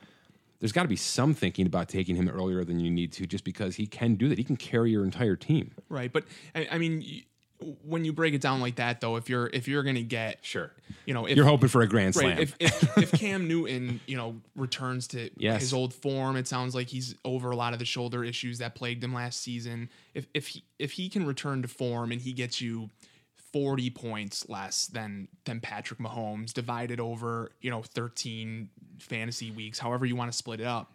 there's 0.60 0.72
got 0.72 0.84
to 0.84 0.88
be 0.90 0.96
some 0.96 1.34
thinking 1.34 1.66
about 1.68 1.88
taking 1.90 2.16
him 2.16 2.28
earlier 2.30 2.64
than 2.64 2.80
you 2.80 2.90
need 2.90 3.12
to, 3.14 3.26
just 3.28 3.44
because 3.44 3.76
he 3.76 3.86
can 3.88 4.16
do 4.16 4.28
that. 4.30 4.38
He 4.38 4.44
can 4.44 4.58
carry 4.58 4.92
your 4.92 5.04
entire 5.04 5.36
team. 5.36 5.72
Right, 5.90 6.12
but 6.12 6.24
I, 6.56 6.68
I 6.72 6.78
mean, 6.78 7.00
y- 7.06 7.24
when 7.84 8.06
you 8.06 8.14
break 8.14 8.36
it 8.36 8.42
down 8.42 8.62
like 8.62 8.76
that, 8.76 9.02
though, 9.02 9.16
if 9.16 9.30
you're 9.30 9.50
if 9.52 9.68
you're 9.68 9.82
gonna 9.82 10.04
get 10.04 10.38
Sure. 10.44 10.72
you 11.08 11.14
know, 11.16 11.26
if, 11.26 11.36
You're 11.36 11.46
hoping 11.48 11.70
for 11.70 11.82
a 11.82 11.88
grand 11.88 12.14
slam. 12.14 12.30
right, 12.38 12.40
if, 12.40 12.56
if 12.60 12.98
if 12.98 13.12
Cam 13.14 13.48
Newton, 13.48 14.00
you 14.06 14.16
know, 14.16 14.36
returns 14.56 15.08
to 15.10 15.32
Yes. 15.38 15.62
his 15.62 15.74
old 15.74 15.92
form, 15.94 16.36
it 16.36 16.48
sounds 16.48 16.76
like 16.76 16.88
he's 16.88 17.16
over 17.26 17.50
a 17.50 17.56
lot 17.56 17.74
of 17.74 17.80
the 17.80 17.86
shoulder 17.86 18.24
issues 18.24 18.60
that 18.60 18.76
plagued 18.76 19.04
him 19.04 19.14
last 19.14 19.42
season. 19.42 19.90
If 20.14 20.28
if 20.36 20.50
he 20.50 20.66
if 20.78 20.92
he 20.94 21.10
can 21.10 21.26
return 21.26 21.64
to 21.64 21.68
form 21.68 22.12
and 22.12 22.22
he 22.22 22.32
gets 22.34 22.62
you. 22.62 22.90
40 23.54 23.90
points 23.92 24.48
less 24.50 24.88
than 24.88 25.30
than 25.46 25.62
Patrick 25.62 26.00
Mahomes 26.02 26.52
divided 26.54 27.00
over, 27.00 27.52
you 27.62 27.72
know, 27.72 27.82
13 27.82 28.70
fantasy 29.00 29.52
weeks, 29.52 29.80
however 29.80 30.06
you 30.06 30.16
want 30.16 30.32
to 30.32 30.38
split 30.38 30.60
it 30.60 30.66
up 30.68 30.94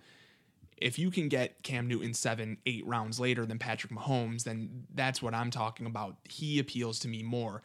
if 0.78 0.98
you 0.98 1.12
can 1.12 1.28
get 1.28 1.62
Cam 1.62 1.86
Newton 1.86 2.12
seven, 2.12 2.58
eight 2.66 2.84
rounds 2.84 3.20
later 3.20 3.46
than 3.46 3.56
Patrick 3.56 3.92
Mahomes, 3.92 4.42
then 4.42 4.84
that's 4.92 5.22
what 5.22 5.32
I'm 5.32 5.48
talking 5.50 5.86
about. 5.86 6.16
He 6.28 6.58
appeals 6.58 6.98
to 7.00 7.08
me 7.08 7.22
more. 7.22 7.62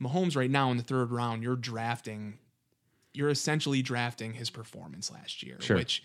Mahomes 0.00 0.36
right 0.36 0.50
now 0.50 0.70
in 0.70 0.76
the 0.76 0.84
third 0.84 1.10
round, 1.10 1.42
you're 1.42 1.56
drafting, 1.56 2.38
you're 3.12 3.28
essentially 3.28 3.82
drafting 3.82 4.34
his 4.34 4.50
performance 4.50 5.10
last 5.10 5.42
year, 5.42 5.56
Sure. 5.60 5.76
which 5.76 6.04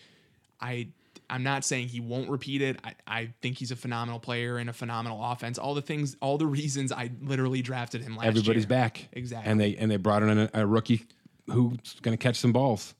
I 0.60 0.88
I'm 1.30 1.42
not 1.44 1.64
saying 1.64 1.88
he 1.88 2.00
won't 2.00 2.28
repeat 2.28 2.62
it. 2.62 2.78
I, 2.84 2.94
I 3.06 3.32
think 3.42 3.58
he's 3.58 3.70
a 3.70 3.76
phenomenal 3.76 4.18
player 4.18 4.58
and 4.58 4.68
a 4.68 4.72
phenomenal 4.72 5.24
offense. 5.24 5.58
All 5.58 5.74
the 5.74 5.82
things, 5.82 6.16
all 6.20 6.36
the 6.36 6.46
reasons 6.46 6.90
I 6.92 7.10
literally 7.22 7.62
drafted 7.62 8.02
him 8.02 8.16
last 8.16 8.26
Everybody's 8.26 8.62
year. 8.64 8.68
back. 8.68 9.08
Exactly. 9.12 9.50
And 9.50 9.60
they 9.60 9.76
and 9.76 9.88
they 9.90 9.96
brought 9.98 10.22
in 10.24 10.36
a, 10.36 10.50
a 10.52 10.66
rookie 10.66 11.04
who's 11.48 11.94
going 12.02 12.16
to 12.16 12.20
catch 12.22 12.36
some 12.36 12.52
balls. 12.52 12.92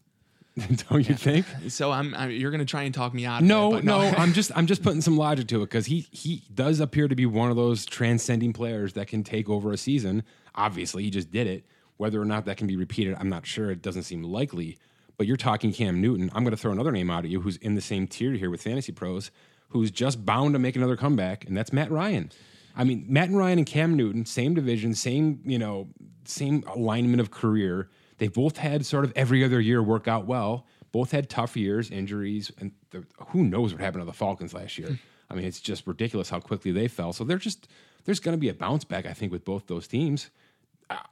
Don't 0.89 1.07
you 1.07 1.15
think? 1.15 1.45
So 1.69 1.91
I'm, 1.91 2.15
i 2.15 2.29
you're 2.29 2.51
gonna 2.51 2.65
try 2.65 2.85
and 2.85 2.95
talk 2.95 3.13
me 3.13 3.27
out. 3.27 3.43
of 3.43 3.47
No, 3.47 3.69
it, 3.69 3.73
but 3.77 3.85
no, 3.85 3.99
I'm 4.01 4.33
just 4.35 4.51
I'm 4.57 4.67
just 4.67 4.83
putting 4.83 5.03
some 5.03 5.17
logic 5.17 5.49
to 5.49 5.63
it 5.63 5.67
because 5.67 5.87
he 5.87 6.07
he 6.11 6.45
does 6.55 6.81
appear 6.81 7.09
to 7.09 7.15
be 7.15 7.27
one 7.27 7.51
of 7.51 7.57
those 7.57 7.85
transcending 7.85 8.53
players 8.53 8.95
that 8.95 9.07
can 9.07 9.23
take 9.23 9.51
over 9.51 9.73
a 9.73 9.77
season. 9.77 10.23
Obviously, 10.55 11.03
he 11.03 11.11
just 11.11 11.31
did 11.31 11.47
it. 11.47 11.67
Whether 11.99 12.21
or 12.21 12.25
not 12.25 12.45
that 12.47 12.57
can 12.57 12.67
be 12.67 12.77
repeated, 12.77 13.17
I'm 13.19 13.29
not 13.29 13.47
sure. 13.47 13.71
It 13.71 13.83
doesn't 13.83 14.05
seem 14.05 14.23
likely. 14.23 14.79
But 15.19 15.27
you're 15.27 15.37
talking 15.39 15.73
Cam 15.73 16.01
Newton. 16.01 16.31
I'm 16.35 16.45
going 16.45 16.55
to 16.55 16.59
throw 16.59 16.73
another 16.73 16.93
name 16.93 17.11
out 17.11 17.25
at 17.25 17.31
you 17.31 17.41
who's 17.41 17.57
in 17.57 17.75
the 17.75 17.81
same 17.81 18.07
tier 18.07 18.33
here 18.33 18.51
with 18.51 18.63
Fantasy 18.63 18.93
Pros, 18.93 19.31
who's 19.71 19.91
just 19.91 20.27
bound 20.27 20.53
to 20.53 20.59
make 20.59 20.77
another 20.77 20.97
comeback, 20.97 21.47
and 21.47 21.57
that's 21.57 21.73
Matt 21.73 21.91
Ryan. 21.91 22.31
I 22.77 22.85
mean, 22.85 23.07
Matt 23.09 23.29
and 23.29 23.39
Ryan 23.39 23.59
and 23.59 23.67
Cam 23.67 23.97
Newton, 23.97 24.27
same 24.27 24.53
division, 24.53 24.95
same 24.95 25.41
you 25.47 25.59
know, 25.59 25.89
same 26.27 26.65
alignment 26.75 27.21
of 27.21 27.31
career. 27.31 27.89
They 28.19 28.29
both 28.29 28.57
had 28.59 28.87
sort 28.87 29.05
of 29.05 29.13
every 29.17 29.45
other 29.45 29.61
year 29.61 29.83
work 29.83 30.09
out 30.09 30.27
well. 30.27 30.67
Both 30.93 31.11
had 31.11 31.29
tough 31.29 31.57
years, 31.57 31.91
injuries, 31.91 32.51
and 32.59 32.73
the, 32.91 33.05
who 33.29 33.45
knows 33.45 33.73
what 33.73 33.81
happened 33.83 34.01
to 34.03 34.07
the 34.07 34.13
Falcons 34.15 34.55
last 34.55 34.79
year. 34.79 34.99
I 35.29 35.35
mean, 35.35 35.45
it's 35.45 35.61
just 35.61 35.87
ridiculous 35.87 36.31
how 36.31 36.41
quickly 36.41 36.71
they 36.73 36.89
fell. 36.89 37.13
So 37.13 37.25
they're 37.25 37.37
just 37.39 37.69
there's 38.05 38.21
going 38.21 38.35
to 38.37 38.41
be 38.41 38.49
a 38.49 38.55
bounce 38.55 38.85
back, 38.85 39.05
I 39.05 39.13
think, 39.13 39.33
with 39.33 39.45
both 39.45 39.67
those 39.67 39.87
teams. 39.89 40.31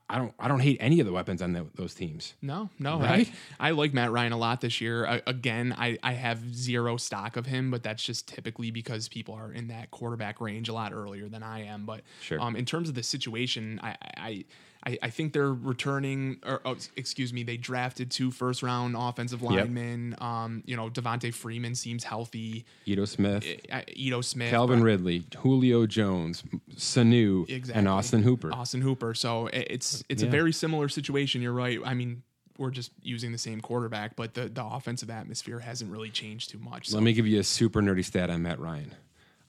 I, 0.08 0.18
don't 0.18 0.32
I 0.38 0.46
don't 0.46 0.60
hate 0.60 0.76
any 0.78 1.00
of 1.00 1.06
the 1.06 1.12
weapons 1.12 1.42
on 1.42 1.52
tho- 1.52 1.68
those 1.74 1.94
teams. 1.94 2.34
No, 2.40 2.70
no, 2.78 3.00
Right? 3.00 3.28
I, 3.58 3.68
I 3.68 3.70
like 3.72 3.92
Matt 3.92 4.12
Ryan 4.12 4.30
a 4.30 4.36
lot 4.36 4.60
this 4.60 4.80
year. 4.80 5.04
I, 5.04 5.20
again, 5.26 5.74
I, 5.76 5.98
I 6.00 6.12
have 6.12 6.54
zero 6.54 6.96
stock 6.96 7.36
of 7.36 7.46
him, 7.46 7.72
but 7.72 7.82
that's 7.82 8.04
just 8.04 8.28
typically 8.28 8.70
because 8.70 9.08
people 9.08 9.34
are 9.34 9.52
in 9.52 9.66
that 9.68 9.90
quarterback 9.90 10.40
range 10.40 10.68
a 10.68 10.72
lot 10.72 10.92
earlier 10.92 11.28
than 11.28 11.42
I 11.42 11.64
am. 11.64 11.86
But 11.86 12.02
Sure. 12.20 12.40
um, 12.40 12.54
in 12.54 12.64
terms 12.64 12.88
of 12.88 12.94
the 12.94 13.02
situation, 13.02 13.80
I 13.82 13.96
I, 14.16 14.44
I, 14.86 14.98
I 15.02 15.10
think 15.10 15.32
they're 15.32 15.52
returning, 15.54 16.38
or 16.44 16.60
oh, 16.64 16.76
excuse 16.96 17.32
me, 17.32 17.42
they 17.42 17.56
drafted 17.56 18.10
two 18.10 18.30
first 18.30 18.62
round 18.62 18.96
offensive 18.98 19.40
linemen. 19.42 20.14
Um, 20.20 20.62
you 20.66 20.76
know, 20.76 20.90
Devonta 20.90 21.32
Freeman 21.32 21.74
seems 21.74 22.04
healthy. 22.04 22.64
Ito 22.86 23.04
Smith, 23.06 23.46
Uh, 23.72 23.80
Ito 23.88 24.20
Smith, 24.20 24.50
Calvin 24.50 24.82
Ridley, 24.82 25.24
Julio 25.38 25.86
Jones, 25.86 26.42
Sanu, 26.76 27.48
Exactly. 27.48 27.78
and 27.78 27.88
Austin 27.88 28.22
Hooper. 28.22 28.52
Austin 28.52 28.80
Hooper. 28.82 29.14
So 29.14 29.46
i- 29.48 29.66
it's 29.70 30.04
it's 30.08 30.22
Yeah. 30.22 30.28
a 30.28 30.30
very 30.30 30.52
similar 30.52 30.88
situation. 30.88 31.40
You're 31.42 31.52
right. 31.52 31.78
I 31.84 31.94
mean, 31.94 32.22
we're 32.58 32.70
just 32.70 32.92
using 33.02 33.32
the 33.32 33.38
same 33.38 33.60
quarterback, 33.60 34.14
but 34.16 34.34
the, 34.34 34.48
the 34.48 34.64
offensive 34.64 35.10
atmosphere 35.10 35.58
hasn't 35.60 35.90
really 35.90 36.10
changed 36.10 36.50
too 36.50 36.58
much. 36.58 36.88
So 36.90 36.96
Let 36.96 37.02
me 37.04 37.12
give 37.12 37.26
you 37.26 37.40
a 37.40 37.44
super 37.44 37.80
nerdy 37.82 38.04
stat 38.04 38.30
on 38.30 38.42
Matt 38.42 38.60
Ryan. 38.60 38.92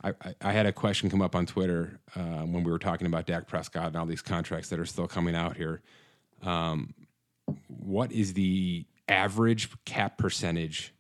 I, 0.06 0.36
I, 0.42 0.52
had 0.52 0.66
a 0.68 0.72
question 0.72 1.10
come 1.10 1.22
up 1.22 1.36
on 1.36 1.46
Twitter 1.46 2.00
uh, 2.16 2.44
when 2.44 2.64
we 2.64 2.72
were 2.72 2.80
talking 2.80 3.08
about 3.08 3.26
Dak 3.26 3.48
Prescott 3.48 3.88
and 3.88 3.96
all 3.96 4.06
these 4.06 4.22
contracts 4.22 4.70
that 4.70 4.80
are 4.80 4.86
still 4.86 5.08
coming 5.08 5.36
out 5.36 5.58
here. 5.58 5.82
Um, 6.44 6.94
what 7.68 8.12
is 8.12 8.34
the 8.34 8.86
average 9.08 9.70
cap 9.86 10.18
percentage 10.18 10.94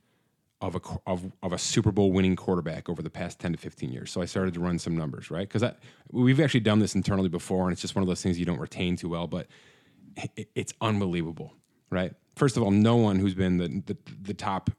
of 0.61 0.75
a 0.75 0.81
of, 1.05 1.31
of 1.43 1.53
a 1.53 1.57
Super 1.57 1.91
Bowl 1.91 2.11
winning 2.11 2.35
quarterback 2.35 2.89
over 2.89 3.01
the 3.01 3.09
past 3.09 3.39
ten 3.39 3.51
to 3.51 3.57
fifteen 3.57 3.91
years? 3.91 4.11
So 4.11 4.21
I 4.21 4.25
started 4.25 4.55
to 4.55 4.59
run 4.59 4.79
some 4.79 4.97
numbers, 4.97 5.29
right? 5.29 5.47
Because 5.47 5.69
we've 6.11 6.39
actually 6.39 6.61
done 6.61 6.79
this 6.79 6.95
internally 6.95 7.29
before, 7.29 7.63
and 7.63 7.73
it's 7.73 7.81
just 7.81 7.95
one 7.95 8.01
of 8.01 8.07
those 8.07 8.23
things 8.23 8.39
you 8.39 8.45
don't 8.45 8.59
retain 8.59 8.95
too 8.95 9.09
well, 9.09 9.27
but 9.27 9.47
it, 10.35 10.49
it's 10.55 10.73
unbelievable, 10.81 11.53
right? 11.91 12.13
First 12.35 12.57
of 12.57 12.63
all, 12.63 12.71
no 12.71 12.95
one 12.95 13.19
who's 13.19 13.35
been 13.35 13.57
the, 13.57 13.83
the 13.85 13.97
the 14.21 14.33
top 14.33 14.71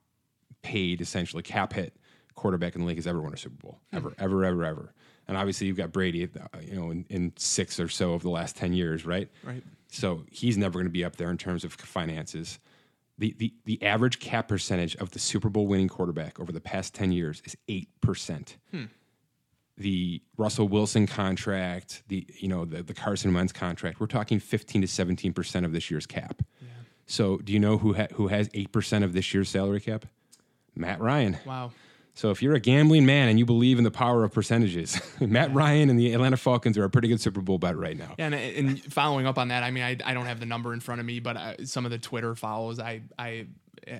paid, 0.62 1.00
essentially 1.00 1.44
cap 1.44 1.72
hit 1.72 1.96
quarterback 2.36 2.74
in 2.76 2.82
the 2.82 2.86
league 2.86 2.98
has 2.98 3.06
ever 3.08 3.20
won 3.20 3.34
a 3.34 3.36
Super 3.36 3.56
Bowl, 3.56 3.80
ever, 3.92 4.14
ever, 4.18 4.44
ever, 4.44 4.64
ever. 4.64 4.92
And 5.26 5.36
obviously, 5.36 5.66
you've 5.66 5.76
got 5.76 5.90
Brady, 5.90 6.22
uh, 6.24 6.58
you 6.62 6.76
know, 6.76 6.90
in, 6.92 7.04
in 7.10 7.32
six 7.36 7.80
or 7.80 7.88
so 7.88 8.12
of 8.14 8.22
the 8.22 8.30
last 8.30 8.56
ten 8.56 8.72
years, 8.72 9.04
right? 9.04 9.28
Right. 9.42 9.62
So 9.88 10.24
he's 10.30 10.56
never 10.56 10.74
going 10.74 10.86
to 10.86 10.90
be 10.90 11.04
up 11.04 11.16
there 11.16 11.30
in 11.30 11.38
terms 11.38 11.64
of 11.64 11.72
finances. 11.72 12.60
The, 13.18 13.34
the 13.38 13.52
the 13.64 13.82
average 13.82 14.20
cap 14.20 14.46
percentage 14.48 14.94
of 14.96 15.10
the 15.10 15.18
Super 15.18 15.48
Bowl 15.48 15.66
winning 15.66 15.88
quarterback 15.88 16.38
over 16.38 16.52
the 16.52 16.60
past 16.60 16.94
ten 16.94 17.10
years 17.10 17.42
is 17.44 17.56
eight 17.66 17.88
percent. 18.00 18.58
The 19.78 20.22
Russell 20.38 20.68
Wilson 20.68 21.06
contract, 21.06 22.02
the 22.08 22.26
you 22.38 22.48
know 22.48 22.64
the, 22.64 22.82
the 22.82 22.94
Carson 22.94 23.34
Wentz 23.34 23.52
contract, 23.52 24.00
we're 24.00 24.06
talking 24.06 24.38
fifteen 24.38 24.80
to 24.82 24.88
seventeen 24.88 25.32
percent 25.32 25.66
of 25.66 25.72
this 25.72 25.90
year's 25.90 26.06
cap. 26.06 26.42
So 27.06 27.38
do 27.38 27.52
you 27.52 27.58
know 27.60 27.78
who 27.78 27.94
ha- 27.94 28.08
who 28.14 28.28
has 28.28 28.48
eight 28.54 28.72
percent 28.72 29.04
of 29.04 29.12
this 29.12 29.32
year's 29.34 29.48
salary 29.48 29.80
cap? 29.80 30.06
Matt 30.74 31.00
Ryan. 31.00 31.38
Wow. 31.46 31.72
So 32.16 32.30
if 32.30 32.42
you're 32.42 32.54
a 32.54 32.60
gambling 32.60 33.04
man 33.04 33.28
and 33.28 33.38
you 33.38 33.44
believe 33.44 33.76
in 33.76 33.84
the 33.84 33.90
power 33.90 34.24
of 34.24 34.32
percentages, 34.32 34.98
Matt 35.20 35.52
Ryan 35.52 35.90
and 35.90 35.98
the 35.98 36.14
Atlanta 36.14 36.38
Falcons 36.38 36.78
are 36.78 36.84
a 36.84 36.90
pretty 36.90 37.08
good 37.08 37.20
Super 37.20 37.42
Bowl 37.42 37.58
bet 37.58 37.76
right 37.76 37.96
now. 37.96 38.14
Yeah, 38.18 38.26
and, 38.26 38.34
and 38.34 38.92
following 38.92 39.26
up 39.26 39.36
on 39.36 39.48
that, 39.48 39.62
I 39.62 39.70
mean, 39.70 39.84
I, 39.84 39.98
I 40.02 40.14
don't 40.14 40.24
have 40.24 40.40
the 40.40 40.46
number 40.46 40.72
in 40.72 40.80
front 40.80 41.00
of 41.00 41.06
me, 41.06 41.20
but 41.20 41.36
I, 41.36 41.56
some 41.64 41.84
of 41.84 41.90
the 41.90 41.98
Twitter 41.98 42.34
follows 42.34 42.80
I 42.80 43.02
I 43.18 43.48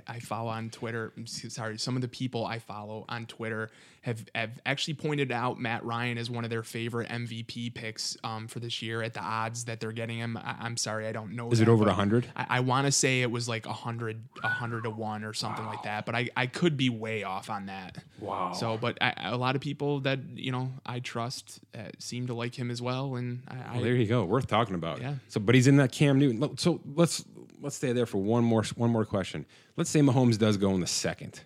I 0.07 0.21
follow 0.21 0.51
on 0.51 0.71
Twitter. 0.71 1.13
Sorry, 1.27 1.79
some 1.79 1.97
of 1.97 2.03
the 2.03 2.09
people 2.09 2.45
I 2.45 2.59
follow 2.59 3.05
on 3.09 3.27
Twitter 3.27 3.71
have 4.03 4.25
have 4.35 4.61
actually 4.65 4.95
pointed 4.95 5.33
out 5.33 5.61
Matt 5.61 5.85
Ryan 5.85 6.17
as 6.17 6.31
one 6.31 6.45
of 6.45 6.51
their 6.51 6.63
favorite 6.63 7.09
MVP 7.09 7.75
picks 7.75 8.17
um, 8.23 8.47
for 8.47 8.61
this 8.61 8.81
year 8.81 9.03
at 9.03 9.15
the 9.15 9.21
odds 9.21 9.65
that 9.65 9.81
they're 9.81 9.93
getting 9.93 10.19
him. 10.19 10.37
I, 10.37 10.57
I'm 10.61 10.77
sorry, 10.77 11.07
I 11.07 11.13
don't 11.13 11.33
know. 11.33 11.51
Is 11.51 11.61
it 11.61 11.69
over 11.69 11.85
100? 11.85 12.29
I, 12.37 12.47
I 12.49 12.61
want 12.61 12.87
to 12.87 12.93
say 12.93 13.23
it 13.23 13.31
was 13.31 13.49
like 13.49 13.67
hundred, 13.67 14.23
hundred 14.43 14.85
to 14.85 14.91
one 14.91 15.25
or 15.25 15.33
something 15.33 15.67
like 15.67 15.83
that, 15.83 16.07
but 16.07 16.15
I, 16.15 16.29
I 16.37 16.47
could 16.47 16.77
be 16.77 16.89
way 16.89 17.25
off 17.25 17.51
on 17.51 17.67
that. 17.67 17.99
Wow. 18.21 18.53
So, 18.53 18.79
but 18.79 18.99
I, 19.01 19.15
a 19.25 19.37
lot 19.37 19.57
of 19.57 19.61
people 19.61 20.01
that 20.01 20.21
you 20.35 20.53
know 20.53 20.73
I 20.85 21.01
trust 21.01 21.61
uh, 21.77 21.89
seem 21.99 22.29
to 22.29 22.35
like 22.35 22.57
him 22.57 22.71
as 22.71 22.81
well, 22.81 23.17
and 23.17 23.43
I, 23.49 23.79
I 23.79 23.83
there 23.83 23.95
you 23.95 24.07
go. 24.07 24.25
Worth 24.25 24.47
talking 24.47 24.75
about. 24.75 25.01
Yeah. 25.01 25.15
So, 25.29 25.41
but 25.41 25.55
he's 25.55 25.67
in 25.67 25.77
that 25.79 25.93
Cam 25.93 26.19
Newton. 26.19 26.57
So 26.59 26.81
let's 26.95 27.25
let's 27.61 27.77
stay 27.77 27.93
there 27.93 28.07
for 28.07 28.19
one 28.19 28.45
more 28.45 28.63
one 28.77 28.91
more 28.91 29.05
question. 29.05 29.47
Let's 29.77 29.91
say 29.91 30.01
Mahomes 30.01 30.39
does 30.39 30.57
go 30.57 30.71
in 30.75 30.81
the 30.81 30.87
second. 30.87 31.41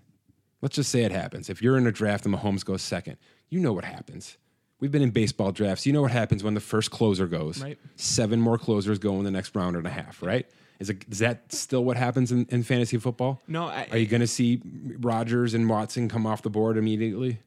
Let's 0.62 0.77
just 0.77 0.90
say 0.90 1.05
it 1.05 1.12
happens. 1.12 1.49
If 1.49 1.62
you're 1.62 1.79
in 1.79 1.87
a 1.87 1.92
draft 1.92 2.27
and 2.27 2.35
Mahomes 2.35 2.64
goes 2.64 2.83
second, 2.83 3.16
you 3.49 3.61
know 3.61 3.73
what 3.73 3.85
happens. 3.85 4.37
We've 4.79 4.90
been 4.92 5.03
in 5.03 5.11
baseball 5.11 5.53
drafts. 5.53 5.87
You 5.87 5.92
know 5.92 6.03
what 6.03 6.11
happens 6.11 6.42
when 6.42 6.55
the 6.55 6.61
first 6.61 6.90
closer 6.90 7.27
goes. 7.27 7.62
Right. 7.62 7.79
Seven 7.96 8.40
more 8.40 8.59
closers 8.59 8.99
go 8.99 9.16
in 9.18 9.25
the 9.25 9.31
next 9.31 9.55
round 9.55 9.77
and 9.77 9.87
a 9.87 9.90
half. 9.90 10.23
Right. 10.23 10.46
Is 10.79 10.88
it 10.90 11.05
is 11.11 11.18
that 11.18 11.53
still 11.53 11.85
what 11.85 11.96
happens 11.99 12.33
in, 12.33 12.46
in 12.51 12.62
fantasy 12.62 12.96
football? 12.99 13.40
No, 13.46 13.66
I- 13.66 13.88
Are 13.90 13.99
you 13.99 14.07
going 14.07 14.20
to 14.23 14.27
see 14.27 14.62
Rodgers 15.01 15.53
and 15.55 15.68
Watson 15.68 16.09
come 16.09 16.27
off 16.27 16.40
the 16.42 16.49
board 16.51 16.77
immediately? 16.79 17.38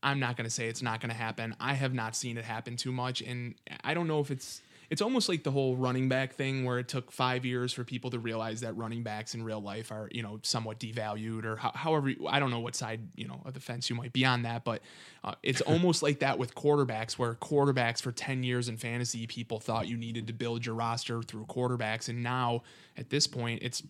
I'm 0.00 0.20
not 0.20 0.36
going 0.36 0.44
to 0.44 0.50
say 0.50 0.68
it's 0.68 0.82
not 0.82 1.00
going 1.00 1.10
to 1.10 1.16
happen. 1.16 1.56
I 1.58 1.74
have 1.74 1.92
not 1.92 2.14
seen 2.14 2.38
it 2.38 2.44
happen 2.44 2.76
too 2.76 2.92
much, 2.92 3.20
and 3.20 3.54
I 3.82 3.94
don't 3.94 4.06
know 4.06 4.20
if 4.20 4.30
it's. 4.30 4.62
It's 4.90 5.02
almost 5.02 5.28
like 5.28 5.42
the 5.42 5.50
whole 5.50 5.76
running 5.76 6.08
back 6.08 6.34
thing, 6.34 6.64
where 6.64 6.78
it 6.78 6.88
took 6.88 7.12
five 7.12 7.44
years 7.44 7.72
for 7.72 7.84
people 7.84 8.10
to 8.10 8.18
realize 8.18 8.60
that 8.60 8.76
running 8.76 9.02
backs 9.02 9.34
in 9.34 9.42
real 9.42 9.60
life 9.60 9.92
are, 9.92 10.08
you 10.12 10.22
know, 10.22 10.40
somewhat 10.42 10.80
devalued, 10.80 11.44
or 11.44 11.56
how, 11.56 11.72
however. 11.74 12.12
I 12.28 12.40
don't 12.40 12.50
know 12.50 12.60
what 12.60 12.74
side, 12.74 13.00
you 13.14 13.28
know, 13.28 13.42
of 13.44 13.54
the 13.54 13.60
fence 13.60 13.90
you 13.90 13.96
might 13.96 14.12
be 14.12 14.24
on 14.24 14.42
that, 14.42 14.64
but 14.64 14.82
uh, 15.24 15.34
it's 15.42 15.60
almost 15.62 16.02
like 16.02 16.20
that 16.20 16.38
with 16.38 16.54
quarterbacks, 16.54 17.12
where 17.12 17.34
quarterbacks 17.34 18.00
for 18.00 18.12
ten 18.12 18.42
years 18.42 18.68
in 18.68 18.76
fantasy, 18.76 19.26
people 19.26 19.60
thought 19.60 19.88
you 19.88 19.96
needed 19.96 20.26
to 20.28 20.32
build 20.32 20.64
your 20.64 20.74
roster 20.74 21.22
through 21.22 21.44
quarterbacks, 21.46 22.08
and 22.08 22.22
now 22.22 22.62
at 22.96 23.10
this 23.10 23.26
point, 23.26 23.62
it's 23.62 23.82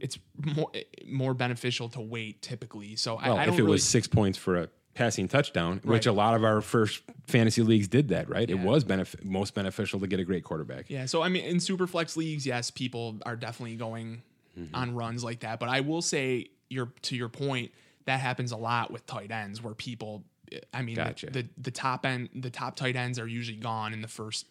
it's 0.00 0.18
more 0.36 0.70
more 1.06 1.34
beneficial 1.34 1.88
to 1.90 2.00
wait 2.00 2.42
typically. 2.42 2.96
So 2.96 3.16
Well, 3.16 3.36
I, 3.36 3.40
I 3.40 3.42
if 3.44 3.50
it 3.50 3.58
really, 3.58 3.72
was 3.72 3.84
six 3.84 4.06
points 4.06 4.38
for 4.38 4.56
a 4.56 4.68
passing 4.94 5.26
touchdown, 5.28 5.80
which 5.84 6.06
a 6.06 6.12
lot 6.12 6.34
of 6.34 6.44
our 6.44 6.60
first 6.60 7.02
fantasy 7.26 7.62
leagues 7.62 7.88
did 7.88 8.08
that, 8.08 8.28
right? 8.28 8.48
It 8.48 8.58
was 8.60 8.84
benef- 8.84 9.22
most 9.24 9.54
beneficial 9.54 9.98
to 10.00 10.06
get 10.06 10.20
a 10.20 10.24
great 10.24 10.44
quarterback. 10.44 10.86
Yeah, 10.88 11.06
so 11.06 11.22
I 11.22 11.28
mean, 11.28 11.44
in 11.44 11.58
super 11.60 11.86
flex 11.86 12.16
leagues, 12.16 12.46
yes, 12.46 12.70
people 12.70 13.16
are 13.26 13.36
definitely 13.36 13.76
going 13.76 14.22
Mm-hmm. 14.56 14.72
on 14.72 14.94
runs 14.94 15.24
like 15.24 15.40
that. 15.40 15.58
But 15.58 15.68
I 15.68 15.80
will 15.80 16.00
say, 16.00 16.46
your 16.70 16.92
to 17.02 17.16
your 17.16 17.28
point, 17.28 17.72
that 18.04 18.20
happens 18.20 18.52
a 18.52 18.56
lot 18.56 18.92
with 18.92 19.04
tight 19.04 19.32
ends, 19.32 19.60
where 19.60 19.74
people, 19.74 20.22
I 20.72 20.82
mean, 20.82 20.94
Gotcha. 20.94 21.26
the, 21.26 21.42
the 21.42 21.48
the 21.62 21.70
top 21.72 22.06
end, 22.06 22.28
the 22.36 22.50
top 22.50 22.76
tight 22.76 22.94
ends 22.94 23.18
are 23.18 23.26
usually 23.26 23.56
gone 23.58 23.92
in 23.92 24.00
the 24.00 24.06
first 24.06 24.46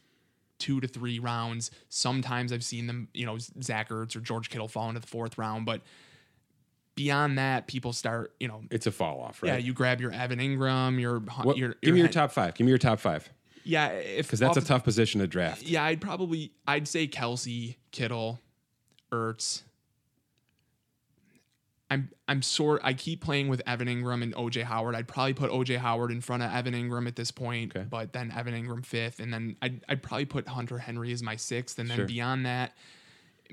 two 0.60 0.82
to 0.82 0.90
three 0.90 1.20
rounds. 1.20 1.72
Sometimes 1.88 2.52
I've 2.52 2.66
seen 2.66 2.86
them, 2.88 3.08
you 3.14 3.26
know, 3.26 3.38
Zach 3.62 3.88
Ertz 3.88 4.14
or 4.18 4.20
George 4.20 4.50
Kittle 4.50 4.68
fall 4.68 4.90
into 4.90 5.00
the 5.00 5.08
fourth 5.08 5.38
round, 5.38 5.66
but 5.66 5.80
beyond 6.96 7.38
that, 7.38 7.68
people 7.68 7.94
start, 7.94 8.34
you 8.40 8.48
know, 8.48 8.64
It's 8.72 8.86
a 8.88 8.92
fall 8.92 9.22
off, 9.22 9.42
right? 9.44 9.50
yeah, 9.54 9.58
you 9.58 9.74
grab 9.74 10.00
your 10.02 10.12
Evan 10.12 10.40
Engram, 10.40 11.00
your 11.00 11.20
What- 11.20 11.58
your, 11.58 11.76
give 11.82 11.94
me 11.94 12.00
your 12.00 12.10
top 12.10 12.32
five. 12.32 12.54
Give 12.56 12.66
me 12.66 12.70
your 12.72 12.78
top 12.78 13.00
five 13.00 13.30
yeah, 13.66 13.88
if 13.88 14.28
because 14.28 14.40
that's 14.40 14.58
a 14.58 14.62
tough 14.62 14.84
position 14.84 15.22
to 15.22 15.28
draft. 15.28 15.64
Yeah, 15.64 15.84
I'd 15.86 16.02
probably 16.02 16.52
I'd 16.68 16.88
say 16.88 17.08
Kelce, 17.08 17.78
Kittle, 17.92 18.40
Ertz. 19.12 19.62
I'm 21.90 22.10
I'm 22.28 22.42
sort 22.42 22.82
I 22.84 22.94
keep 22.94 23.22
playing 23.22 23.48
with 23.50 23.62
Evan 23.68 23.88
Engram 23.88 24.24
and 24.24 24.34
OJ 24.36 24.64
Howard. 24.64 24.96
I'd 24.96 25.08
probably 25.08 25.34
put 25.34 25.52
OJ 25.52 25.78
Howard 25.78 26.12
in 26.12 26.22
front 26.22 26.42
of 26.44 26.52
Evan 26.52 26.74
Engram 26.74 27.08
at 27.08 27.16
this 27.16 27.30
point, 27.32 27.76
Okay. 27.76 27.86
but 27.88 28.14
then 28.14 28.32
Evan 28.36 28.54
Engram 28.54 28.86
fifth, 28.86 29.20
and 29.20 29.32
then 29.34 29.56
I'd 29.62 29.84
I'd 29.88 30.02
probably 30.02 30.26
put 30.26 30.48
Hunter 30.48 30.80
Henry 30.80 31.12
as 31.12 31.22
my 31.22 31.36
sixth, 31.36 31.78
and 31.80 31.90
then 31.90 31.98
Sure. 31.98 32.06
beyond 32.06 32.46
that, 32.46 32.76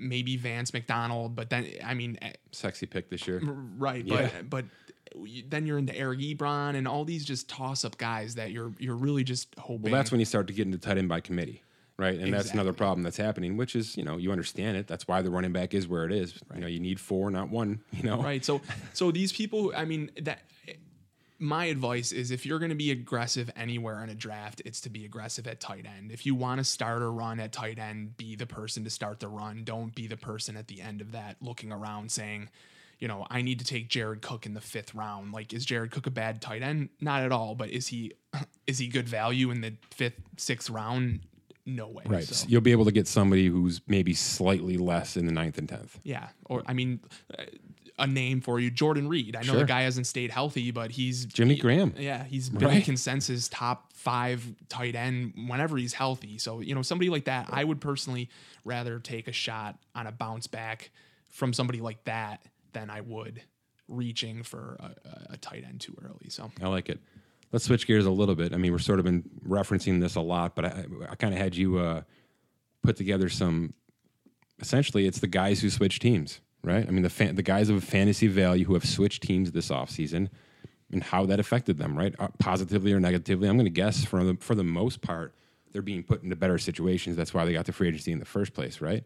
maybe 0.00 0.36
Vance 0.36 0.72
McDonald. 0.72 1.36
But 1.36 1.50
then 1.50 1.68
I 1.84 1.94
mean, 1.94 2.18
eh, 2.22 2.32
Sexy 2.52 2.86
pick 2.86 3.10
this 3.10 3.26
year. 3.28 3.40
right, 3.42 4.04
Yeah. 4.04 4.30
but 4.42 4.50
but 4.50 4.64
then 5.48 5.66
you're 5.66 5.78
into 5.78 5.96
Eric 5.96 6.20
Ebron 6.20 6.76
and 6.76 6.86
all 6.86 7.04
these 7.04 7.24
just 7.24 7.48
toss 7.48 7.84
up 7.84 7.98
guys 7.98 8.36
that 8.36 8.52
you're 8.52 8.72
you're 8.78 8.96
really 8.96 9.24
just 9.24 9.54
hoping. 9.58 9.90
Well, 9.90 9.92
that's 10.00 10.10
when 10.10 10.20
you 10.20 10.26
start 10.26 10.46
to 10.48 10.52
get 10.52 10.66
into 10.66 10.78
tight 10.78 10.98
end 10.98 11.08
by 11.08 11.20
committee, 11.20 11.62
right? 11.96 12.18
And 12.18 12.32
that's 12.32 12.52
another 12.52 12.72
problem 12.72 13.02
that's 13.02 13.16
happening, 13.16 13.56
which 13.56 13.74
is 13.74 13.96
you 13.96 14.04
know 14.04 14.16
you 14.16 14.30
understand 14.32 14.76
it. 14.76 14.86
That's 14.86 15.08
why 15.08 15.20
the 15.22 15.30
running 15.30 15.52
back 15.52 15.74
is 15.74 15.88
where 15.88 16.04
it 16.04 16.12
is. 16.12 16.40
You 16.54 16.60
know, 16.60 16.66
you 16.68 16.80
need 16.80 17.00
four, 17.00 17.30
not 17.30 17.50
one. 17.50 17.80
You 17.92 18.04
know, 18.04 18.22
right 18.22 18.44
so 18.44 18.60
so 18.94 19.10
these 19.10 19.32
people 19.32 19.72
i 19.76 19.84
mean 19.84 20.10
that 20.22 20.40
my 21.42 21.64
advice 21.64 22.12
is 22.12 22.30
if 22.30 22.44
you're 22.44 22.58
going 22.58 22.68
to 22.70 22.74
be 22.76 22.90
aggressive 22.90 23.50
anywhere 23.56 24.04
in 24.04 24.10
a 24.10 24.14
draft 24.14 24.60
it's 24.66 24.80
to 24.82 24.90
be 24.90 25.06
aggressive 25.06 25.46
at 25.46 25.58
tight 25.58 25.86
end. 25.86 26.12
If 26.12 26.26
you 26.26 26.34
want 26.34 26.58
to 26.58 26.64
start 26.64 27.00
a 27.02 27.06
run 27.08 27.40
at 27.40 27.50
tight 27.50 27.78
end 27.78 28.16
be 28.18 28.36
the 28.36 28.46
person 28.46 28.84
to 28.84 28.90
start 28.90 29.20
the 29.20 29.28
run. 29.28 29.62
Don't 29.64 29.94
be 29.94 30.06
the 30.06 30.18
person 30.18 30.56
at 30.56 30.68
the 30.68 30.82
end 30.82 31.00
of 31.00 31.12
that 31.12 31.36
looking 31.40 31.72
around 31.72 32.12
saying 32.12 32.50
you 32.98 33.08
know 33.08 33.26
i 33.30 33.40
need 33.40 33.58
to 33.60 33.64
take 33.64 33.88
jared 33.88 34.20
cook 34.20 34.44
in 34.44 34.52
the 34.52 34.60
fifth 34.60 34.94
round. 34.94 35.32
Like 35.32 35.54
is 35.54 35.64
jared 35.64 35.90
cook 35.90 36.06
a 36.06 36.10
bad 36.10 36.42
tight 36.42 36.62
end? 36.62 36.90
Not 37.00 37.22
at 37.22 37.32
all 37.32 37.54
but 37.54 37.70
is 37.70 37.86
he 37.88 38.12
is 38.66 38.78
he 38.78 38.86
good 38.88 39.08
value 39.08 39.50
in 39.50 39.62
the 39.62 39.72
fifth 39.90 40.20
sixth 40.36 40.68
round? 40.68 41.20
No 41.64 41.88
way 41.88 42.02
Right. 42.06 42.24
So- 42.24 42.46
You'll 42.48 42.60
be 42.60 42.72
able 42.72 42.84
to 42.84 42.92
get 42.92 43.06
somebody 43.08 43.46
who's 43.46 43.80
maybe 43.86 44.12
slightly 44.12 44.76
less 44.76 45.16
in 45.16 45.24
the 45.26 45.32
ninth 45.32 45.56
and 45.56 45.68
tenth. 45.68 45.98
Yeah, 46.02 46.28
or 46.46 46.62
I 46.66 46.72
mean, 46.72 47.00
a 48.00 48.06
name 48.06 48.40
for 48.40 48.58
you, 48.58 48.70
Jordan 48.70 49.08
Reed. 49.08 49.36
I 49.36 49.40
know 49.40 49.52
Sure. 49.52 49.58
the 49.60 49.64
guy 49.66 49.82
hasn't 49.82 50.06
stayed 50.08 50.30
healthy, 50.30 50.70
but 50.72 50.90
he's 50.90 51.26
Jimmy 51.26 51.56
Graham. 51.56 51.94
Yeah, 51.98 52.24
he's 52.24 52.48
been 52.48 52.66
Right. 52.66 52.84
consensus 52.84 53.48
top 53.48 53.92
five 53.92 54.44
tight 54.68 54.96
end 54.96 55.34
whenever 55.46 55.76
he's 55.76 55.92
healthy. 55.92 56.38
So 56.38 56.60
you 56.60 56.74
know, 56.74 56.82
somebody 56.82 57.10
like 57.10 57.24
that, 57.26 57.48
I 57.52 57.62
would 57.62 57.80
personally 57.80 58.28
rather 58.64 58.98
take 58.98 59.28
a 59.28 59.32
shot 59.32 59.78
on 59.94 60.06
a 60.06 60.12
bounce 60.12 60.46
back 60.46 60.90
from 61.28 61.52
somebody 61.52 61.80
like 61.80 62.02
that 62.04 62.42
than 62.72 62.90
I 62.90 63.00
would 63.02 63.42
reaching 63.88 64.42
for 64.42 64.76
a, 64.80 64.84
a- 65.08 65.32
a 65.34 65.36
tight 65.36 65.64
end 65.64 65.80
too 65.80 65.96
early. 66.02 66.28
So 66.30 66.50
I 66.62 66.68
like 66.68 66.88
it. 66.88 67.00
Let's 67.52 67.64
switch 67.64 67.86
gears 67.86 68.06
a 68.06 68.10
little 68.10 68.36
bit. 68.36 68.52
I 68.54 68.56
mean, 68.56 68.70
we're 68.72 68.78
sort 68.78 69.00
of 69.00 69.04
been 69.04 69.28
referencing 69.46 70.00
this 70.00 70.14
a 70.14 70.20
lot, 70.20 70.54
but 70.54 70.64
I, 70.64 70.84
I 71.10 71.14
kind 71.16 71.34
of 71.34 71.40
had 71.40 71.56
you 71.56 71.78
uh, 71.78 72.02
put 72.82 72.96
together 72.96 73.28
some. 73.28 73.74
Essentially, 74.60 75.06
it's 75.06 75.20
the 75.20 75.26
guys 75.26 75.60
who 75.60 75.70
switch 75.70 75.98
teams, 76.00 76.40
right? 76.62 76.86
I 76.86 76.90
mean, 76.90 77.02
the 77.02 77.10
fan, 77.10 77.34
the 77.36 77.42
guys 77.42 77.68
of 77.68 77.82
fantasy 77.84 78.26
value 78.26 78.64
who 78.64 78.74
have 78.74 78.84
switched 78.84 79.22
teams 79.22 79.52
this 79.52 79.68
offseason 79.70 80.28
and 80.92 81.02
how 81.02 81.24
that 81.26 81.38
affected 81.40 81.78
them, 81.78 81.96
right? 81.96 82.14
Uh, 82.18 82.28
positively 82.38 82.92
or 82.92 83.00
negatively. 83.00 83.48
I'm 83.48 83.56
going 83.56 83.64
to 83.66 83.70
guess 83.70 84.04
for 84.04 84.24
the 84.24 84.36
for 84.40 84.54
the 84.54 84.64
most 84.64 85.00
part, 85.00 85.34
they're 85.72 85.82
being 85.82 86.02
put 86.02 86.22
into 86.22 86.36
better 86.36 86.58
situations. 86.58 87.16
That's 87.16 87.32
why 87.32 87.44
they 87.44 87.52
got 87.52 87.66
the 87.66 87.72
free 87.72 87.88
agency 87.88 88.12
in 88.12 88.18
the 88.18 88.24
first 88.24 88.52
place, 88.54 88.80
right? 88.80 89.04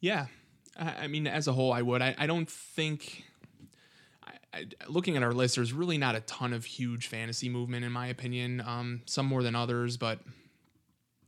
Yeah, 0.00 0.26
I, 0.78 1.04
I 1.04 1.06
mean, 1.08 1.26
as 1.26 1.48
a 1.48 1.52
whole, 1.52 1.72
I 1.72 1.82
would. 1.82 2.00
I, 2.02 2.14
I 2.16 2.26
don't 2.26 2.48
think. 2.48 3.24
I, 4.24 4.32
I, 4.54 4.66
looking 4.88 5.16
at 5.16 5.22
our 5.22 5.32
list, 5.32 5.56
there's 5.56 5.72
really 5.72 5.98
not 5.98 6.14
a 6.14 6.20
ton 6.20 6.52
of 6.52 6.64
huge 6.64 7.08
fantasy 7.08 7.48
movement, 7.48 7.84
in 7.84 7.92
my 7.92 8.06
opinion. 8.06 8.62
Um, 8.64 9.02
some 9.06 9.26
more 9.26 9.42
than 9.42 9.54
others, 9.56 9.96
but 9.96 10.20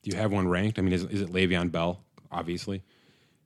Do 0.03 0.11
you 0.11 0.17
have 0.17 0.33
one 0.33 0.49
ranked? 0.49 0.79
I 0.79 0.83
mean, 0.83 0.93
is, 0.93 1.05
is 1.05 1.21
it 1.23 1.33
Le'Veon 1.33 1.71
Bell? 1.73 2.01
Obviously, 2.31 2.83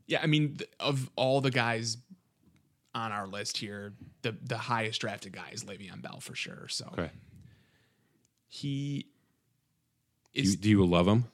yeah, 0.07 0.21
I 0.23 0.27
mean, 0.27 0.57
th- 0.57 0.71
of 0.81 1.11
all 1.17 1.41
the 1.41 1.51
guys 1.51 1.97
on 2.95 3.13
our 3.13 3.27
list 3.27 3.59
here, 3.59 3.93
the 4.23 4.37
the 4.43 4.57
highest 4.59 5.01
drafted 5.01 5.33
guy 5.33 5.51
is 5.53 5.65
Le'Veon 5.65 6.01
Bell 6.03 6.21
for 6.21 6.35
sure. 6.35 6.67
So 6.69 6.89
okay. 6.93 7.11
he 8.49 9.07
Do 10.35 10.41
is. 10.43 10.51
you, 10.53 10.57
do 10.57 10.69
you 10.71 10.87
love 10.87 11.07
him? 11.09 11.25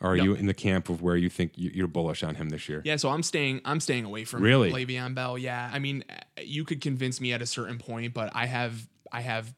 Or 0.00 0.14
are 0.14 0.16
No. 0.16 0.24
you 0.24 0.34
in 0.34 0.46
the 0.46 0.54
camp 0.54 0.88
of 0.88 1.00
where 1.00 1.16
you 1.16 1.28
think 1.30 1.52
you- 1.56 1.70
you're 1.72 1.86
bullish 1.86 2.24
on 2.24 2.34
him 2.34 2.48
this 2.48 2.68
year? 2.68 2.82
Yeah, 2.84 2.96
so 2.96 3.08
I'm 3.10 3.22
staying. 3.22 3.60
I'm 3.64 3.78
staying 3.78 4.04
away 4.04 4.24
from 4.24 4.42
Really? 4.42 4.72
Le'Veon 4.72 5.14
Bell. 5.14 5.38
Yeah, 5.38 5.70
I 5.72 5.78
mean, 5.78 6.02
you 6.40 6.64
could 6.64 6.80
convince 6.80 7.20
me 7.20 7.32
at 7.32 7.40
a 7.42 7.46
certain 7.46 7.78
point, 7.78 8.12
but 8.12 8.30
I 8.34 8.46
have 8.46 8.88
I 9.12 9.20
have 9.20 9.54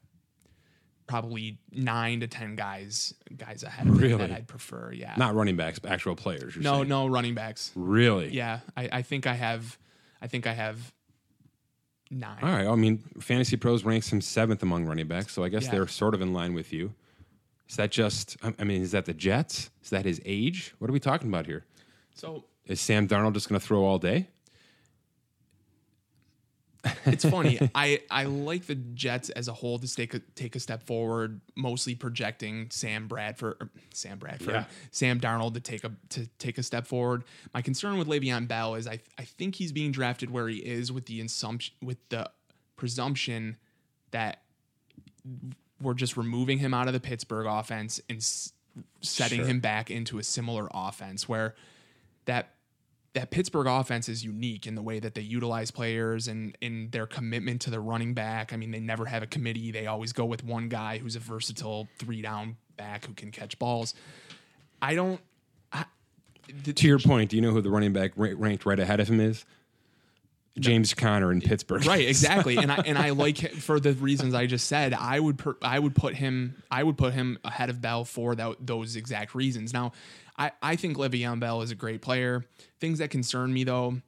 probably 1.07 1.59
nine 1.71 2.21
to 2.21 2.27
ten 2.27 2.57
guys 2.57 3.15
guys 3.37 3.63
ahead 3.63 3.89
Really? 3.89 4.17
that 4.17 4.31
I'd 4.33 4.47
prefer. 4.49 4.93
Yeah, 4.93 5.15
Not 5.17 5.35
running 5.35 5.57
backs, 5.57 5.79
but 5.79 5.91
actual 5.91 6.17
players. 6.17 6.57
no 6.57 6.77
saying. 6.79 6.89
no 6.89 7.07
running 7.07 7.35
backs. 7.35 7.73
Really? 7.75 8.29
Yeah, 8.31 8.61
I, 8.77 8.89
I 8.93 9.03
think 9.03 9.27
I 9.27 9.35
have. 9.35 9.79
I 10.23 10.27
think 10.27 10.47
I 10.47 10.53
have 10.55 10.93
nine. 12.11 12.39
All 12.43 12.49
right. 12.49 12.67
I 12.67 12.75
mean, 12.75 13.03
Fantasy 13.21 13.57
Pros 13.57 13.85
ranks 13.85 14.11
him 14.13 14.21
seventh 14.21 14.63
among 14.63 14.87
running 14.87 15.07
backs, 15.07 15.33
so 15.35 15.45
I 15.45 15.49
guess 15.49 15.65
Yeah. 15.65 15.73
they're 15.73 15.89
sort 15.89 16.15
of 16.15 16.23
in 16.23 16.33
line 16.33 16.55
with 16.55 16.73
you. 16.73 16.95
Is 17.69 17.77
that 17.77 17.91
just? 17.91 18.37
I 18.43 18.55
I 18.59 18.65
mean, 18.65 18.83
is 18.83 18.93
that 18.93 19.05
the 19.07 19.15
Jets? 19.15 19.71
Is 19.83 19.91
that 19.91 20.05
his 20.05 20.21
age? 20.25 20.75
What 20.79 20.89
are 20.91 20.93
we 20.93 21.01
talking 21.01 21.29
about 21.29 21.47
here? 21.47 21.65
So 22.15 22.45
Is 22.67 22.81
Sam 22.81 23.07
Darnold 23.09 23.35
just 23.35 23.49
going 23.49 23.61
to 23.61 23.67
throw 23.67 23.85
all 23.85 23.99
day? 23.99 24.29
It's 27.07 27.25
funny. 27.25 27.59
I, 27.75 28.01
I 28.11 28.25
like 28.25 28.67
the 28.67 28.75
Jets 28.75 29.31
as 29.31 29.49
a 29.49 29.53
whole 29.53 29.79
to 29.79 29.95
take 29.95 30.15
a, 30.15 30.21
take 30.35 30.55
a 30.57 30.61
step 30.61 30.83
forward, 30.83 31.41
mostly 31.57 31.95
projecting 31.95 32.69
Sam 32.71 33.09
Bradford, 33.09 33.57
er, 33.61 33.71
Sam 33.93 34.19
Bradford, 34.19 34.55
Yeah. 34.55 34.65
Sam 34.91 35.21
Darnold 35.21 35.55
to 35.55 35.61
take 35.61 35.85
a 35.85 35.93
to 36.11 36.27
take 36.39 36.59
a 36.59 36.63
step 36.63 36.87
forward. 36.87 37.25
My 37.53 37.63
concern 37.63 37.99
with 37.99 38.09
Le'Veon 38.09 38.47
Bell 38.49 38.75
is 38.75 38.87
I 38.87 39.01
I 39.19 39.25
think 39.25 39.55
he's 39.57 39.73
being 39.73 39.93
drafted 39.93 40.31
where 40.31 40.49
he 40.49 40.59
is 40.59 40.91
with 40.93 41.07
the 41.07 41.21
assumption 41.21 41.75
with 41.83 41.99
the 42.09 42.31
presumption 42.77 43.57
that 44.11 44.43
we're 45.81 45.95
just 45.95 46.17
removing 46.17 46.59
him 46.59 46.73
out 46.75 46.87
of 46.87 46.93
the 46.93 47.01
Pittsburgh 47.01 47.47
offense 47.47 48.01
and 48.09 48.23
setting 49.01 49.39
Sure. 49.41 49.47
him 49.47 49.61
back 49.61 49.91
into 49.91 50.19
a 50.19 50.23
similar 50.23 50.69
offense 50.73 51.29
where 51.29 51.55
that 52.27 52.54
that 53.15 53.31
Pittsburgh 53.31 53.69
offense 53.69 54.09
is 54.09 54.25
unique 54.25 54.67
in 54.67 54.75
the 54.75 54.83
way 54.83 54.99
that 54.99 55.15
they 55.15 55.21
utilize 55.21 55.71
players 55.71 56.27
and 56.27 56.57
in 56.61 56.91
their 56.91 57.07
commitment 57.07 57.61
to 57.63 57.71
the 57.71 57.81
running 57.81 58.13
back. 58.13 58.53
I 58.53 58.57
mean, 58.57 58.73
they 58.73 58.81
never 58.81 59.07
have 59.07 59.23
a 59.23 59.27
committee. 59.27 59.71
They 59.71 59.87
always 59.87 60.13
go 60.13 60.25
with 60.25 60.45
one 60.45 60.69
guy 60.69 60.99
who's 60.99 61.15
a 61.15 61.21
versatile 61.21 61.89
three 61.99 62.23
down 62.23 62.57
back 62.77 63.07
who 63.07 63.15
can 63.15 63.31
catch 63.31 63.59
balls. 63.59 63.95
I 64.83 64.97
don't. 64.97 65.21
I, 65.73 65.85
the, 66.65 66.73
To 66.73 66.89
your 66.89 66.99
point, 66.99 67.31
do 67.31 67.37
you 67.37 67.43
know 67.43 67.53
who 67.53 67.63
the 67.63 67.71
running 67.71 67.93
back 67.93 68.13
ranked 68.17 68.67
right 68.67 68.79
ahead 68.79 68.99
of 68.99 69.09
him 69.09 69.21
is? 69.21 69.45
James 70.59 70.95
Conner 70.95 71.33
in 71.33 71.41
Pittsburgh. 71.41 71.85
right, 71.85 72.07
exactly, 72.07 72.57
and 72.57 72.71
I 72.71 72.77
and 72.87 72.97
I 72.97 73.11
like 73.11 73.39
him 73.39 73.57
for 73.57 73.81
the 73.81 73.93
reasons 73.93 74.35
I 74.35 74.47
just 74.47 74.69
said. 74.69 74.95
I 74.95 75.19
would 75.19 75.39
per, 75.39 75.57
I 75.63 75.79
would 75.79 75.97
put 75.97 76.15
him 76.15 76.63
I 76.71 76.83
would 76.83 76.97
put 76.97 77.13
him 77.13 77.39
ahead 77.45 77.71
of 77.71 77.81
Bell 77.81 78.05
for 78.05 78.37
tho- 78.37 78.57
those 78.61 78.95
exact 78.95 79.35
reasons. 79.35 79.73
Now, 79.73 79.93
I 80.37 80.53
I 80.63 80.77
think 80.77 80.97
Le'Veon 80.97 81.41
Bell 81.41 81.63
is 81.63 81.71
a 81.71 81.75
great 81.75 82.03
player. 82.03 82.45
Things 82.81 82.99
that 82.99 83.11
concern 83.11 83.53
me 83.53 83.65
though, 83.65 84.01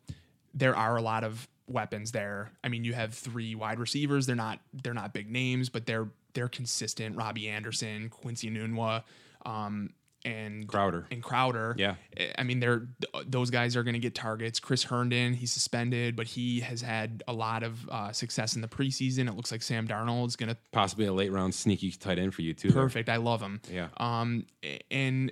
there 0.54 0.76
are 0.76 0.96
a 0.96 1.02
lot 1.02 1.24
of 1.24 1.48
weapons 1.68 2.12
there. 2.12 2.52
I 2.62 2.68
mean, 2.68 2.84
you 2.84 2.92
have 2.94 3.12
three 3.14 3.54
wide 3.54 3.78
receivers. 3.78 4.26
They're 4.26 4.36
not 4.36 4.60
they're 4.72 4.94
not 4.94 5.12
big 5.12 5.30
names, 5.30 5.68
but 5.68 5.86
they're 5.86 6.08
they're 6.34 6.48
consistent. 6.48 7.16
Robbie 7.16 7.48
Anderson, 7.48 8.08
Quincy 8.10 8.50
Enunwa, 8.50 9.04
um, 9.46 9.90
and 10.24 10.66
Crowder. 10.68 11.06
and 11.10 11.22
Crowder. 11.22 11.74
Yeah. 11.78 11.94
I 12.36 12.42
mean, 12.42 12.60
they're 12.60 12.88
those 13.26 13.50
guys 13.50 13.74
are 13.76 13.82
going 13.84 13.94
to 13.94 14.00
get 14.00 14.14
targets. 14.14 14.58
Chris 14.60 14.82
Herndon, 14.84 15.34
he's 15.34 15.52
suspended, 15.52 16.14
but 16.16 16.26
he 16.26 16.60
has 16.60 16.82
had 16.82 17.22
a 17.28 17.32
lot 17.32 17.62
of 17.62 17.88
uh, 17.88 18.12
success 18.12 18.54
in 18.56 18.60
the 18.60 18.68
preseason. 18.68 19.28
It 19.28 19.36
looks 19.36 19.50
like 19.52 19.62
Sam 19.62 19.86
Darnold 19.88 20.26
is 20.28 20.36
going 20.36 20.48
to 20.50 20.56
Possibly 20.72 21.06
a 21.06 21.12
late 21.12 21.30
round 21.32 21.54
sneaky 21.54 21.90
tight 21.92 22.18
end 22.18 22.34
for 22.34 22.42
you 22.42 22.52
too. 22.54 22.72
perfect. 22.72 23.08
I 23.08 23.16
love 23.16 23.40
him. 23.40 23.60
Yeah. 23.72 23.88
Um, 23.98 24.46
and 24.90 25.30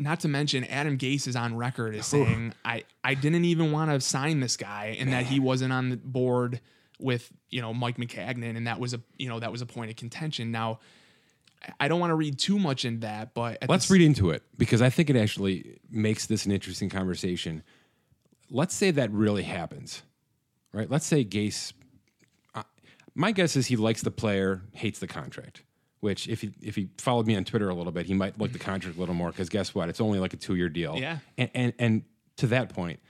not 0.00 0.20
to 0.20 0.28
mention 0.28 0.64
Adam 0.64 0.96
Gase 0.96 1.28
is 1.28 1.36
on 1.36 1.56
record 1.56 1.94
as 1.94 2.06
saying 2.06 2.54
I 2.64 2.84
I 3.04 3.14
didn't 3.14 3.44
even 3.44 3.70
want 3.70 3.90
to 3.90 4.00
sign 4.00 4.40
this 4.40 4.56
guy 4.56 4.96
and 4.98 5.12
that 5.12 5.26
he 5.26 5.38
wasn't 5.38 5.72
on 5.72 5.90
the 5.90 5.96
board 5.96 6.60
with 6.98 7.30
you 7.50 7.60
know 7.60 7.74
Mike 7.74 7.98
Maccagnan 7.98 8.56
and 8.56 8.66
that 8.66 8.80
was 8.80 8.94
a 8.94 9.00
you 9.18 9.28
know 9.28 9.38
that 9.40 9.52
was 9.52 9.62
a 9.62 9.66
point 9.66 9.90
of 9.90 9.96
contention. 9.96 10.50
Now 10.50 10.80
I 11.78 11.88
don't 11.88 12.00
want 12.00 12.10
to 12.10 12.14
read 12.14 12.38
too 12.38 12.58
much 12.58 12.84
in 12.84 13.00
that, 13.00 13.34
but 13.34 13.58
Let's 13.68 13.88
the, 13.88 13.94
read 13.94 14.02
into 14.02 14.30
it 14.30 14.42
because 14.56 14.80
I 14.80 14.88
think 14.88 15.10
it 15.10 15.16
actually 15.16 15.78
makes 15.90 16.26
this 16.26 16.46
an 16.46 16.52
interesting 16.52 16.88
conversation. 16.88 17.62
Let's 18.50 18.74
say 18.74 18.90
that 18.92 19.10
really 19.12 19.42
happens, 19.42 20.02
right? 20.72 20.90
Let's 20.90 21.06
say 21.06 21.24
Gase. 21.24 21.74
Uh, 22.54 22.62
my 23.14 23.32
guess 23.32 23.56
is 23.56 23.66
he 23.66 23.76
likes 23.76 24.00
the 24.02 24.10
player, 24.10 24.62
hates 24.72 24.98
the 24.98 25.06
contract. 25.06 25.62
Which, 26.00 26.28
if 26.28 26.40
he 26.40 26.50
if 26.62 26.76
he 26.76 26.88
followed 26.96 27.26
me 27.26 27.36
on 27.36 27.44
Twitter 27.44 27.68
a 27.68 27.74
little 27.74 27.92
bit, 27.92 28.06
he 28.06 28.14
might 28.14 28.38
like 28.40 28.52
the 28.52 28.58
contract 28.58 28.96
a 28.96 29.00
little 29.00 29.14
more 29.14 29.30
because 29.30 29.50
guess 29.50 29.74
what? 29.74 29.90
It's 29.90 30.00
only 30.00 30.18
like 30.18 30.32
a 30.32 30.36
two 30.38 30.54
year 30.54 30.70
deal. 30.70 30.96
Yeah. 30.96 31.18
And, 31.36 31.50
and 31.54 31.72
and 31.78 32.02
to 32.38 32.46
that 32.48 32.70
point, 32.70 33.00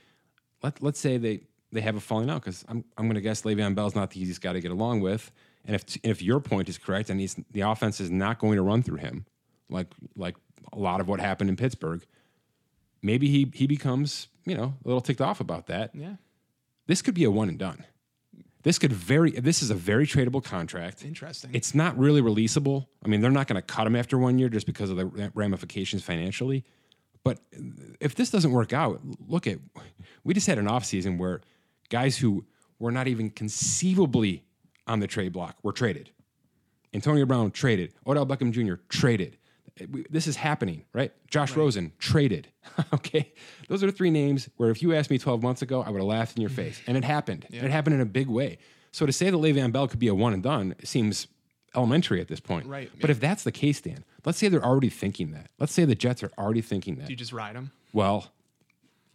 let 0.61 0.83
let's 0.83 0.99
say 0.99 1.17
they 1.17 1.41
they 1.71 1.81
have 1.81 1.95
a 1.95 2.01
falling 2.01 2.29
out 2.29 2.41
because 2.41 2.65
I'm 2.67 2.83
I'm 2.97 3.05
going 3.05 3.15
to 3.15 3.21
guess 3.21 3.43
Le'Veon 3.43 3.75
Bell's 3.75 3.95
not 3.95 4.11
the 4.11 4.21
easiest 4.21 4.41
guy 4.41 4.51
to 4.51 4.59
get 4.59 4.71
along 4.71 4.99
with, 4.99 5.31
and 5.65 5.73
if 5.73 5.83
and 6.03 6.11
if 6.11 6.21
your 6.21 6.41
point 6.41 6.67
is 6.67 6.77
correct 6.77 7.09
and 7.09 7.19
he's 7.19 7.37
the 7.51 7.61
offense 7.61 8.01
is 8.01 8.11
not 8.11 8.39
going 8.39 8.57
to 8.57 8.61
run 8.61 8.83
through 8.83 8.97
him, 8.97 9.25
like 9.69 9.87
like 10.17 10.35
a 10.73 10.77
lot 10.77 10.99
of 10.99 11.07
what 11.07 11.21
happened 11.21 11.49
in 11.49 11.55
Pittsburgh, 11.55 12.05
maybe 13.01 13.29
he 13.29 13.49
he 13.53 13.67
becomes 13.67 14.27
you 14.45 14.55
know 14.55 14.73
a 14.83 14.87
little 14.87 15.01
ticked 15.01 15.21
off 15.21 15.39
about 15.39 15.67
that. 15.67 15.91
yeah. 15.95 16.15
This 16.87 17.01
could 17.01 17.13
be 17.13 17.23
a 17.23 17.31
one 17.31 17.47
and 17.47 17.57
done. 17.57 17.85
This 18.63 18.77
could 18.77 18.93
very 18.93 19.31
this 19.31 19.63
is 19.63 19.71
a 19.71 19.75
very 19.75 20.05
tradable 20.05 20.43
contract. 20.43 21.03
Interesting. 21.03 21.51
It's 21.53 21.73
not 21.73 21.97
really 21.97 22.21
releasable. 22.21 22.87
I 23.03 23.07
mean, 23.07 23.21
they're 23.21 23.31
not 23.31 23.47
going 23.47 23.55
to 23.55 23.61
cut 23.61 23.87
him 23.87 23.95
after 23.95 24.17
one 24.17 24.37
year 24.37 24.49
just 24.49 24.65
because 24.65 24.89
of 24.89 24.97
the 24.97 25.31
ramifications 25.33 26.03
financially. 26.03 26.63
But 27.23 27.39
if 27.99 28.15
this 28.15 28.29
doesn't 28.29 28.51
work 28.51 28.73
out, 28.73 29.01
look 29.27 29.47
at 29.47 29.59
we 30.23 30.33
just 30.33 30.47
had 30.47 30.57
an 30.57 30.65
offseason 30.65 31.17
where 31.17 31.41
guys 31.89 32.17
who 32.17 32.45
were 32.79 32.91
not 32.91 33.07
even 33.07 33.29
conceivably 33.29 34.43
on 34.87 34.99
the 34.99 35.07
trade 35.07 35.33
block 35.33 35.57
were 35.63 35.71
traded. 35.71 36.11
Antonio 36.93 37.25
Brown 37.25 37.51
traded. 37.51 37.93
Odell 38.05 38.25
Beckham 38.25 38.51
Jr. 38.51 38.81
traded. 38.89 39.37
We- 39.89 40.05
This 40.09 40.27
is 40.27 40.35
happening, 40.35 40.85
right? 40.93 41.11
Josh 41.27 41.55
Rosen 41.55 41.93
traded. 41.99 42.47
okay. 42.93 43.33
Those 43.67 43.83
are 43.83 43.91
three 43.91 44.11
names 44.11 44.49
where 44.57 44.69
if 44.69 44.81
you 44.81 44.93
asked 44.93 45.09
me 45.09 45.17
12 45.17 45.41
months 45.41 45.61
ago, 45.61 45.81
I 45.81 45.89
would 45.89 45.99
have 45.99 46.07
laughed 46.07 46.35
in 46.35 46.41
your 46.41 46.49
mm-hmm. 46.49 46.61
face. 46.61 46.81
And 46.87 46.97
it 46.97 47.03
happened. 47.03 47.45
And 47.51 47.63
it 47.63 47.71
happened 47.71 47.95
in 47.95 48.01
a 48.01 48.05
big 48.05 48.27
way. 48.27 48.57
So 48.91 49.05
to 49.05 49.13
say 49.13 49.29
that 49.29 49.37
Le'Veon 49.37 49.71
Bell 49.71 49.87
could 49.87 49.99
be 49.99 50.07
a 50.07 50.15
one 50.15 50.33
and 50.33 50.43
done 50.43 50.75
seems 50.83 51.27
elementary 51.75 52.19
at 52.19 52.27
this 52.27 52.39
point. 52.39 52.67
Right, 52.67 52.91
But 52.99 53.09
if 53.09 53.19
that's 53.19 53.43
the 53.43 53.51
case, 53.51 53.81
Dan, 53.81 54.03
let's 54.25 54.37
say 54.37 54.49
they're 54.49 54.65
already 54.65 54.89
thinking 54.89 55.31
that. 55.31 55.49
Let's 55.59 55.73
say 55.73 55.85
the 55.85 55.95
Jets 55.95 56.23
are 56.23 56.31
already 56.37 56.61
thinking 56.61 56.95
that. 56.95 57.07
Do 57.07 57.13
you 57.13 57.17
just 57.17 57.31
ride 57.31 57.55
him? 57.55 57.71
Well, 57.93 58.31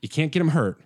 you 0.01 0.09
can't 0.09 0.33
get 0.33 0.41
him 0.41 0.49
hurt 0.49 0.81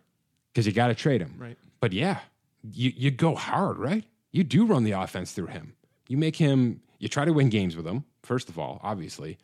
because 0.52 0.66
you 0.66 0.72
got 0.72 0.88
to 0.88 0.94
trade 0.94 1.20
him. 1.20 1.34
Right. 1.38 1.56
But 1.80 1.92
yeah, 1.92 2.18
you, 2.62 2.92
you 2.96 3.10
go 3.10 3.34
hard, 3.34 3.78
right? 3.78 4.04
You 4.32 4.44
do 4.44 4.66
run 4.66 4.84
the 4.84 4.92
offense 4.92 5.32
through 5.32 5.46
him. 5.46 5.74
You 6.08 6.16
make 6.16 6.36
him, 6.36 6.80
you 6.98 7.08
try 7.08 7.24
to 7.24 7.32
win 7.32 7.48
games 7.48 7.76
with 7.76 7.86
him, 7.86 8.04
first 8.22 8.48
of 8.48 8.58
all, 8.58 8.80
obviously. 8.82 9.38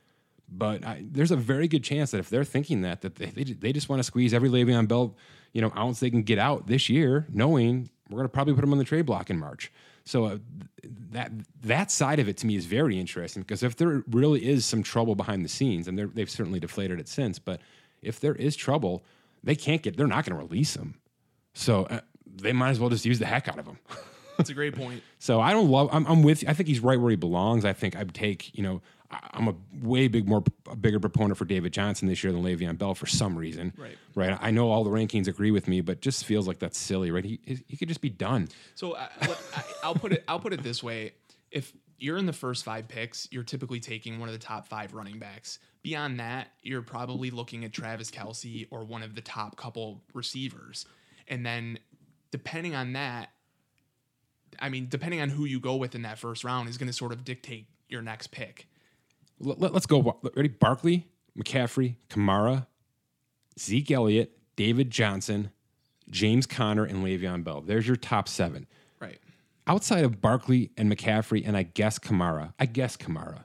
But 0.48 0.84
I, 0.84 1.04
there's 1.04 1.32
a 1.32 1.36
very 1.36 1.68
good 1.68 1.82
chance 1.82 2.12
that 2.12 2.18
if 2.18 2.30
they're 2.30 2.44
thinking 2.44 2.82
that, 2.82 3.00
that 3.02 3.16
they, 3.16 3.26
they, 3.26 3.44
they 3.44 3.72
just 3.72 3.88
want 3.88 4.00
to 4.00 4.04
squeeze 4.04 4.32
every 4.32 4.48
Le'Veon 4.48 4.86
Bell, 4.86 5.16
you 5.52 5.60
know, 5.60 5.72
ounce 5.76 6.00
they 6.00 6.10
can 6.10 6.22
get 6.22 6.38
out 6.38 6.66
this 6.66 6.88
year, 6.88 7.26
knowing 7.32 7.90
we're 8.08 8.18
going 8.18 8.28
to 8.28 8.32
probably 8.32 8.54
put 8.54 8.60
them 8.60 8.72
on 8.72 8.78
the 8.78 8.84
trade 8.84 9.06
block 9.06 9.30
in 9.30 9.38
March. 9.38 9.72
So 10.04 10.26
uh, 10.26 10.38
that 11.10 11.32
that 11.62 11.90
side 11.90 12.20
of 12.20 12.28
it 12.28 12.36
to 12.38 12.46
me 12.46 12.54
is 12.54 12.64
very 12.64 12.98
interesting 12.98 13.42
because 13.42 13.64
if 13.64 13.74
there 13.74 14.04
really 14.08 14.46
is 14.46 14.64
some 14.64 14.84
trouble 14.84 15.16
behind 15.16 15.44
the 15.44 15.48
scenes, 15.48 15.88
and 15.88 15.98
they've 15.98 16.30
certainly 16.30 16.60
deflated 16.60 17.00
it 17.00 17.08
since, 17.08 17.40
but 17.40 17.60
if 18.02 18.20
there 18.20 18.36
is 18.36 18.54
trouble, 18.54 19.04
they 19.42 19.56
can't 19.56 19.82
get. 19.82 19.96
They're 19.96 20.06
not 20.06 20.24
going 20.24 20.38
to 20.38 20.46
release 20.46 20.74
them. 20.74 20.94
So 21.54 21.84
uh, 21.84 22.00
they 22.24 22.52
might 22.52 22.70
as 22.70 22.78
well 22.78 22.88
just 22.88 23.04
use 23.04 23.18
the 23.18 23.26
heck 23.26 23.48
out 23.48 23.58
of 23.58 23.64
them. 23.64 23.78
That's 24.36 24.50
a 24.50 24.54
great 24.54 24.76
point. 24.76 25.02
So 25.18 25.40
I 25.40 25.52
don't 25.52 25.70
love. 25.70 25.88
I'm, 25.90 26.06
I'm 26.06 26.22
with. 26.22 26.44
I 26.46 26.52
think 26.52 26.68
he's 26.68 26.78
right 26.78 27.00
where 27.00 27.10
he 27.10 27.16
belongs. 27.16 27.64
I 27.64 27.72
think 27.72 27.96
I'd 27.96 28.14
take. 28.14 28.56
You 28.56 28.62
know, 28.62 28.82
I'm 29.10 29.48
a 29.48 29.54
way 29.82 30.08
big 30.08 30.28
more 30.28 30.42
a 30.68 30.76
bigger 30.76 31.00
proponent 31.00 31.38
for 31.38 31.44
David 31.44 31.72
Johnson 31.72 32.08
this 32.08 32.22
year 32.24 32.32
than 32.32 32.42
Le'Veon 32.42 32.78
Bell 32.78 32.94
for 32.94 33.06
some 33.06 33.36
reason. 33.36 33.72
Right. 33.76 33.96
Right. 34.14 34.38
I 34.40 34.50
know 34.50 34.70
all 34.70 34.84
the 34.84 34.90
rankings 34.90 35.28
agree 35.28 35.50
with 35.50 35.68
me, 35.68 35.80
but 35.80 36.00
just 36.00 36.24
feels 36.24 36.48
like 36.48 36.58
that's 36.58 36.78
silly. 36.78 37.10
Right. 37.10 37.24
He 37.24 37.40
he 37.66 37.76
could 37.76 37.88
just 37.88 38.00
be 38.00 38.10
done. 38.10 38.48
So 38.74 38.92
uh, 38.92 39.08
I, 39.20 39.36
I, 39.54 39.64
I'll 39.84 39.94
put 39.94 40.12
it. 40.12 40.24
I'll 40.26 40.40
put 40.40 40.52
it 40.52 40.62
this 40.62 40.82
way: 40.82 41.12
if 41.50 41.72
you're 41.98 42.18
in 42.18 42.26
the 42.26 42.32
first 42.32 42.64
five 42.64 42.88
picks, 42.88 43.28
you're 43.30 43.42
typically 43.42 43.80
taking 43.80 44.18
one 44.18 44.28
of 44.28 44.32
the 44.32 44.38
top 44.38 44.68
five 44.68 44.94
running 44.94 45.18
backs. 45.18 45.58
Beyond 45.82 46.20
that, 46.20 46.48
you're 46.62 46.82
probably 46.82 47.30
looking 47.30 47.64
at 47.64 47.72
Travis 47.72 48.10
Kelce 48.10 48.66
or 48.70 48.84
one 48.84 49.02
of 49.02 49.14
the 49.14 49.20
top 49.20 49.56
couple 49.56 50.02
receivers, 50.14 50.84
and 51.28 51.46
then 51.46 51.78
depending 52.32 52.74
on 52.74 52.92
that, 52.94 53.30
I 54.58 54.68
mean, 54.68 54.88
depending 54.88 55.20
on 55.20 55.28
who 55.28 55.44
you 55.44 55.60
go 55.60 55.76
with 55.76 55.94
in 55.94 56.02
that 56.02 56.18
first 56.18 56.44
round 56.44 56.68
is 56.68 56.76
going 56.76 56.88
to 56.88 56.92
sort 56.92 57.12
of 57.12 57.24
dictate 57.24 57.68
your 57.88 58.02
next 58.02 58.28
pick. 58.28 58.66
Let, 59.38 59.74
us 59.74 59.86
go. 59.86 60.18
Ready? 60.34 60.48
Barkley, 60.48 61.06
McCaffrey, 61.38 61.96
Kamara, 62.08 62.66
Zeke 63.58 63.90
Elliott, 63.90 64.36
David 64.56 64.90
Johnson, 64.90 65.50
James 66.10 66.46
Conner, 66.46 66.84
and 66.84 67.04
Le'Veon 67.04 67.44
Bell. 67.44 67.60
There's 67.60 67.86
your 67.86 67.96
top 67.96 68.28
seven. 68.28 68.66
Right. 69.00 69.18
outside 69.66 70.04
of 70.04 70.20
Barkley 70.20 70.70
and 70.76 70.90
McCaffrey, 70.90 71.46
and 71.46 71.56
I 71.56 71.64
guess 71.64 71.98
Kamara, 71.98 72.54
I 72.58 72.66
guess 72.66 72.96
Kamara, 72.96 73.44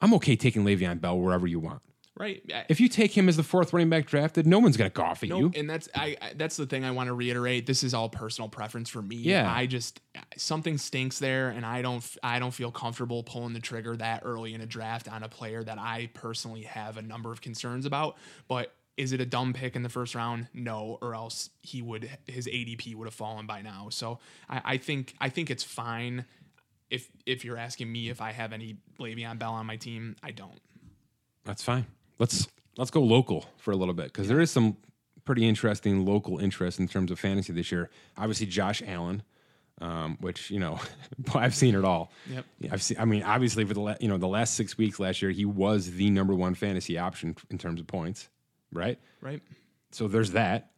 I'm 0.00 0.14
okay 0.14 0.34
taking 0.34 0.64
Le'Veon 0.64 1.00
Bell 1.00 1.18
wherever 1.18 1.46
you 1.46 1.60
want. 1.60 1.82
Right. 2.18 2.42
If 2.68 2.80
you 2.80 2.88
take 2.88 3.16
him 3.16 3.28
as 3.28 3.36
the 3.36 3.42
fourth 3.42 3.72
running 3.72 3.90
back 3.90 4.06
drafted, 4.06 4.46
no 4.46 4.58
one's 4.58 4.76
going 4.76 4.90
to 4.90 4.94
cough 4.94 5.22
at 5.22 5.28
you. 5.28 5.52
And 5.54 5.68
that's 5.68 5.88
I, 5.94 6.16
I 6.20 6.32
that's 6.34 6.56
the 6.56 6.66
thing 6.66 6.84
I 6.84 6.90
want 6.90 7.08
to 7.08 7.14
reiterate. 7.14 7.66
This 7.66 7.82
is 7.82 7.94
all 7.94 8.08
personal 8.08 8.48
preference 8.48 8.88
for 8.88 9.02
me. 9.02 9.16
Yeah. 9.16 9.52
I 9.52 9.66
just 9.66 10.00
something 10.36 10.78
stinks 10.78 11.18
there, 11.18 11.48
and 11.48 11.64
I 11.64 11.82
don't 11.82 12.04
I 12.22 12.38
don't 12.38 12.52
feel 12.52 12.70
comfortable 12.70 13.22
pulling 13.22 13.52
the 13.52 13.60
trigger 13.60 13.96
that 13.96 14.22
early 14.24 14.54
in 14.54 14.60
a 14.60 14.66
draft 14.66 15.08
on 15.10 15.22
a 15.22 15.28
player 15.28 15.62
that 15.64 15.78
I 15.78 16.10
personally 16.14 16.62
have 16.62 16.96
a 16.96 17.02
number 17.02 17.32
of 17.32 17.40
concerns 17.40 17.86
about. 17.86 18.16
But 18.48 18.74
is 18.96 19.12
it 19.12 19.20
a 19.20 19.26
dumb 19.26 19.54
pick 19.54 19.76
in 19.76 19.82
the 19.82 19.88
first 19.88 20.14
round? 20.14 20.48
No, 20.52 20.98
or 21.00 21.14
else 21.14 21.48
he 21.62 21.80
would 21.80 22.10
his 22.26 22.46
ADP 22.46 22.94
would 22.94 23.06
have 23.06 23.14
fallen 23.14 23.46
by 23.46 23.62
now. 23.62 23.88
So 23.90 24.18
I, 24.48 24.60
I 24.64 24.76
think 24.76 25.14
I 25.20 25.30
think 25.30 25.50
it's 25.50 25.64
fine. 25.64 26.26
If 26.90 27.08
if 27.24 27.44
you're 27.44 27.56
asking 27.56 27.90
me 27.90 28.10
if 28.10 28.20
I 28.20 28.32
have 28.32 28.52
any 28.52 28.76
Le'Veon 28.98 29.38
Bell 29.38 29.54
on 29.54 29.64
my 29.64 29.76
team, 29.76 30.16
I 30.22 30.32
don't. 30.32 30.60
That's 31.44 31.62
fine. 31.62 31.86
Let's 32.20 32.46
let's 32.76 32.90
go 32.90 33.02
local 33.02 33.46
for 33.56 33.72
a 33.72 33.76
little 33.76 33.94
bit 33.94 34.06
because 34.06 34.28
there 34.28 34.40
is 34.40 34.50
some 34.50 34.76
pretty 35.24 35.48
interesting 35.48 36.04
local 36.04 36.38
interest 36.38 36.78
in 36.78 36.86
terms 36.86 37.10
of 37.10 37.18
fantasy 37.18 37.52
this 37.52 37.72
year. 37.72 37.90
Obviously, 38.16 38.46
Josh 38.46 38.82
Allen, 38.86 39.22
um, 39.80 40.18
which 40.20 40.50
you 40.50 40.60
know 40.60 40.78
I've 41.34 41.54
seen 41.54 41.74
it 41.74 41.84
all. 41.84 42.12
Yep. 42.28 42.44
I've 42.70 42.82
seen. 42.82 42.98
I 43.00 43.06
mean, 43.06 43.22
obviously 43.22 43.64
for 43.64 43.74
the 43.74 43.80
la- 43.80 43.96
you 44.00 44.08
know 44.08 44.18
the 44.18 44.28
last 44.28 44.54
six 44.54 44.76
weeks 44.76 45.00
last 45.00 45.22
year, 45.22 45.30
he 45.30 45.46
was 45.46 45.90
the 45.92 46.10
number 46.10 46.34
one 46.34 46.54
fantasy 46.54 46.98
option 46.98 47.34
in 47.48 47.56
terms 47.56 47.80
of 47.80 47.86
points, 47.86 48.28
right? 48.70 48.98
Right. 49.22 49.40
So 49.90 50.06
there's 50.06 50.32
that, 50.32 50.72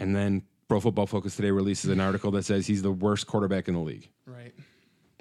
and 0.00 0.14
then 0.16 0.42
Pro 0.66 0.80
Football 0.80 1.06
Focus 1.06 1.36
today 1.36 1.52
releases 1.52 1.90
an 1.90 2.00
article 2.00 2.32
that 2.32 2.44
says 2.44 2.66
he's 2.66 2.82
the 2.82 2.90
worst 2.92 3.28
quarterback 3.28 3.68
in 3.68 3.74
the 3.74 3.80
league. 3.80 4.10
Right. 4.26 4.52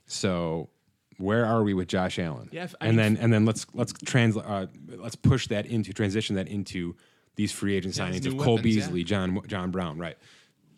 So 0.08 0.70
where 1.18 1.46
are 1.46 1.64
we 1.64 1.74
with 1.74 1.88
Josh 1.88 2.20
Allen? 2.20 2.50
Yeah, 2.52 2.68
I 2.82 2.88
and 2.88 2.98
mean, 2.98 3.14
then 3.16 3.24
and 3.24 3.34
then 3.34 3.46
let's 3.46 3.66
let's 3.74 3.94
trans 4.06 4.38
uh, 4.38 4.68
let's 4.88 5.16
push 5.16 5.48
that 5.48 5.66
into 5.66 5.94
transition 5.94 6.36
that 6.36 6.48
into 6.48 6.96
these 7.36 7.52
free 7.52 7.76
agent 7.76 7.96
Yeah, 7.98 8.08
signings 8.10 8.26
of 8.26 8.38
Cole 8.38 8.56
weapons, 8.56 8.76
yeah. 8.76 8.82
Beasley, 8.86 9.04
John 9.04 9.42
John 9.48 9.72
Brown, 9.72 9.98
right? 10.00 10.18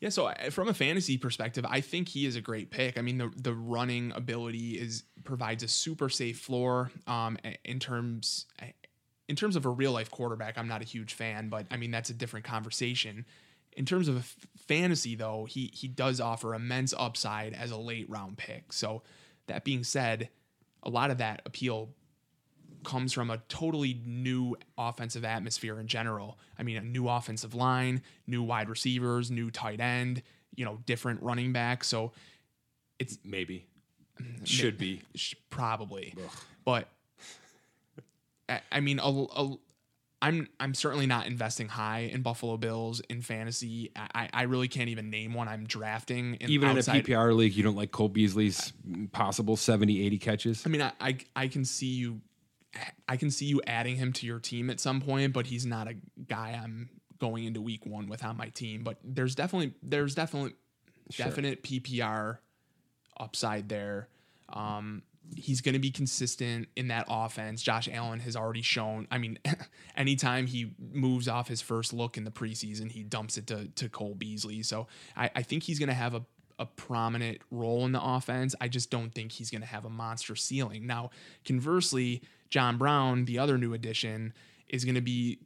Yeah, 0.01 0.09
so 0.09 0.27
I- 0.27 0.49
from 0.49 0.69
a 0.69 0.73
fantasy 0.73 1.17
perspective, 1.17 1.65
I 1.67 1.81
think 1.81 2.07
he 2.07 2.25
is 2.25 2.37
a 2.37 2.41
great 2.41 2.71
pick. 2.71 2.97
I 2.97 3.01
mean, 3.01 3.17
the 3.17 3.31
the 3.35 3.53
running 3.53 4.11
ability 4.13 4.77
is 4.79 5.03
provides 5.23 5.61
a 5.63 5.67
super 5.67 6.07
safe 6.09 6.39
floor. 6.39 6.89
Um, 7.05 7.37
in 7.65 7.79
terms 7.79 8.45
in 9.27 9.35
terms 9.35 9.55
of 9.55 9.65
a 9.65 9.69
real 9.69 9.91
life 9.91 10.09
quarterback, 10.09 10.57
I'm 10.57 10.67
not 10.67 10.81
a 10.81 10.85
huge 10.85 11.13
fan, 11.13 11.49
but 11.49 11.65
I 11.69 11.77
mean 11.77 11.91
that's 11.91 12.09
a 12.09 12.13
different 12.13 12.45
conversation. 12.45 13.25
In 13.73 13.85
terms 13.85 14.07
of 14.07 14.17
f- 14.17 14.35
fantasy, 14.57 15.15
though, 15.15 15.45
he 15.45 15.69
he 15.73 15.87
does 15.87 16.19
offer 16.19 16.55
immense 16.55 16.93
upside 16.97 17.53
as 17.53 17.71
a 17.71 17.77
late 17.77 18.09
round 18.09 18.37
pick. 18.37 18.71
So 18.73 19.03
that 19.49 19.63
being 19.63 19.83
said, 19.83 20.29
a 20.81 20.89
lot 20.89 21.11
of 21.11 21.17
that 21.19 21.41
appeal 21.45 21.89
comes 22.83 23.11
from 23.11 23.29
a 23.29 23.37
totally 23.49 24.01
new 24.05 24.55
offensive 24.77 25.25
atmosphere 25.25 25.79
in 25.79 25.87
general. 25.87 26.39
I 26.57 26.63
mean, 26.63 26.77
a 26.77 26.81
new 26.81 27.07
offensive 27.09 27.53
line, 27.53 28.01
new 28.25 28.41
wide 28.41 28.69
receivers, 28.69 29.29
new 29.29 29.51
tight 29.51 29.81
end, 29.81 30.21
you 30.55 30.65
know, 30.65 30.79
different 30.85 31.21
running 31.21 31.51
back. 31.51 31.83
So 31.83 32.13
it's 32.97 33.17
Maybe 33.23 33.67
mm, 34.21 34.45
should 34.47 34.77
be. 34.77 35.01
sh- 35.15 35.35
probably, 35.49 36.13
but 36.65 36.87
I, 38.47 38.61
I 38.71 38.79
mean, 38.79 38.99
a, 38.99 39.09
a, 39.09 39.57
I'm 40.22 40.47
I'm 40.59 40.74
certainly 40.74 41.05
not 41.05 41.28
investing 41.28 41.70
high 41.70 42.09
in 42.11 42.22
Buffalo 42.22 42.57
Bills 42.57 43.01
in 43.09 43.22
fantasy. 43.22 43.91
I, 43.95 44.30
I 44.34 44.43
really 44.43 44.67
can't 44.67 44.89
even 44.89 45.09
name 45.09 45.34
one 45.34 45.47
I'm 45.47 45.65
drafting. 45.65 46.36
In 46.36 46.49
Even 46.49 46.70
outside, 46.70 46.95
in 46.95 47.01
a 47.01 47.03
PPR 47.03 47.36
league, 47.36 47.53
you 47.55 47.63
don't 47.63 47.76
like 47.76 47.91
Cole 47.91 48.09
Beasley's 48.09 48.74
possible 49.13 49.55
70, 49.55 50.05
80 50.05 50.17
catches. 50.17 50.65
I 50.65 50.70
mean, 50.70 50.82
I, 50.82 50.91
I 50.99 51.17
I 51.36 51.47
can 51.47 51.63
see 51.63 51.88
you, 51.88 52.20
I 53.07 53.15
can 53.15 53.32
see 53.32 53.45
you 53.45 53.61
adding 53.65 53.95
him 53.95 54.11
to 54.13 54.26
your 54.26 54.39
team 54.39 54.70
at 54.70 54.82
some 54.82 54.99
point, 54.99 55.32
but 55.32 55.45
he's 55.45 55.65
not 55.65 55.88
a 55.88 55.95
guy 56.28 56.59
I'm 56.61 56.89
going 57.20 57.45
into 57.45 57.61
week 57.61 57.86
one 57.86 58.07
with 58.07 58.24
on 58.26 58.36
my 58.36 58.49
team. 58.49 58.84
But 58.84 58.97
there's 59.03 59.36
definitely 59.36 59.74
there's 59.82 60.15
definitely 60.15 60.53
definite 61.15 61.63
PPR 61.63 62.39
upside 63.17 63.70
there. 63.70 64.09
Um, 64.51 65.03
he's 65.36 65.61
going 65.61 65.74
to 65.74 65.80
be 65.80 65.91
consistent 65.91 66.67
in 66.76 66.88
that 66.88 67.05
offense. 67.09 67.61
Josh 67.61 67.88
Allen 67.91 68.20
has 68.22 68.36
already 68.36 68.61
shown. 68.61 69.07
I 69.11 69.17
mean, 69.17 69.39
anytime 69.95 70.47
he 70.47 70.72
moves 70.80 71.28
off 71.28 71.47
his 71.47 71.61
first 71.61 71.93
look 71.93 72.17
in 72.17 72.24
the 72.24 72.32
preseason, 72.32 72.91
he 72.91 73.03
dumps 73.03 73.38
it 73.38 73.47
to 73.47 73.67
to 73.67 73.89
Cole 73.89 74.15
Beasley. 74.15 74.63
So 74.63 74.88
I, 75.15 75.30
I 75.36 75.43
think 75.43 75.63
he's 75.63 75.80
going 75.80 75.89
to 75.89 75.95
have 75.95 76.15
a 76.15 76.26
a 76.59 76.65
prominent 76.65 77.39
role 77.49 77.86
in 77.86 77.93
the 77.93 78.03
offense. 78.03 78.53
I 78.59 78.67
just 78.67 78.91
don't 78.91 79.15
think 79.15 79.32
he's 79.32 79.49
going 79.49 79.61
to 79.61 79.67
have 79.67 79.86
a 79.86 79.89
monster 79.89 80.36
ceiling. 80.36 80.86
Now, 80.86 81.11
conversely, 81.45 82.22
John 82.49 82.78
Brown, 82.78 83.24
the 83.26 83.39
other 83.39 83.57
new 83.57 83.74
addition, 83.74 84.34
is 84.67 84.84
going 84.84 84.95
to 84.95 85.01
be 85.01 85.39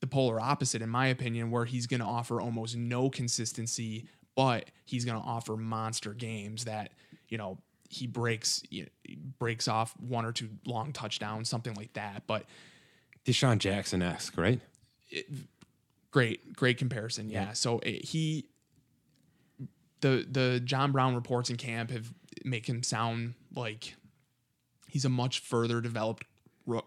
the 0.00 0.06
polar 0.06 0.40
opposite, 0.40 0.80
in 0.80 0.88
my 0.88 1.08
opinion, 1.08 1.50
where 1.50 1.66
he's 1.66 1.86
going 1.86 2.00
to 2.00 2.06
offer 2.06 2.40
almost 2.40 2.74
no 2.74 3.10
consistency, 3.10 4.08
but 4.34 4.70
he's 4.86 5.04
going 5.04 5.20
to 5.20 5.26
offer 5.26 5.56
monster 5.56 6.14
games 6.14 6.64
that 6.64 6.92
you 7.28 7.38
know 7.38 7.58
he 7.94 8.06
breaks 8.06 8.62
you 8.70 8.82
know, 8.82 9.14
breaks 9.38 9.68
off 9.68 9.94
one 10.00 10.24
or 10.24 10.32
two 10.32 10.48
long 10.66 10.92
touchdowns, 10.92 11.48
something 11.48 11.74
like 11.74 11.92
that. 11.92 12.24
But 12.26 12.44
DeSean 13.24 13.58
Jackson 13.58 14.02
esque, 14.02 14.36
right? 14.36 14.60
great, 16.10 16.54
great 16.56 16.78
comparison. 16.78 17.30
Yeah. 17.30 17.52
So 17.52 17.78
uh, 17.78 17.90
he, 18.00 18.46
the 20.00 20.26
the 20.30 20.60
John 20.64 20.92
Brown 20.92 21.14
reports 21.14 21.50
in 21.50 21.56
camp 21.56 21.90
have 21.90 22.12
make 22.44 22.68
him 22.68 22.82
sound 22.82 23.34
like 23.54 23.94
he's 24.88 25.04
a 25.04 25.08
much 25.08 25.38
further 25.38 25.80
developed 25.80 26.24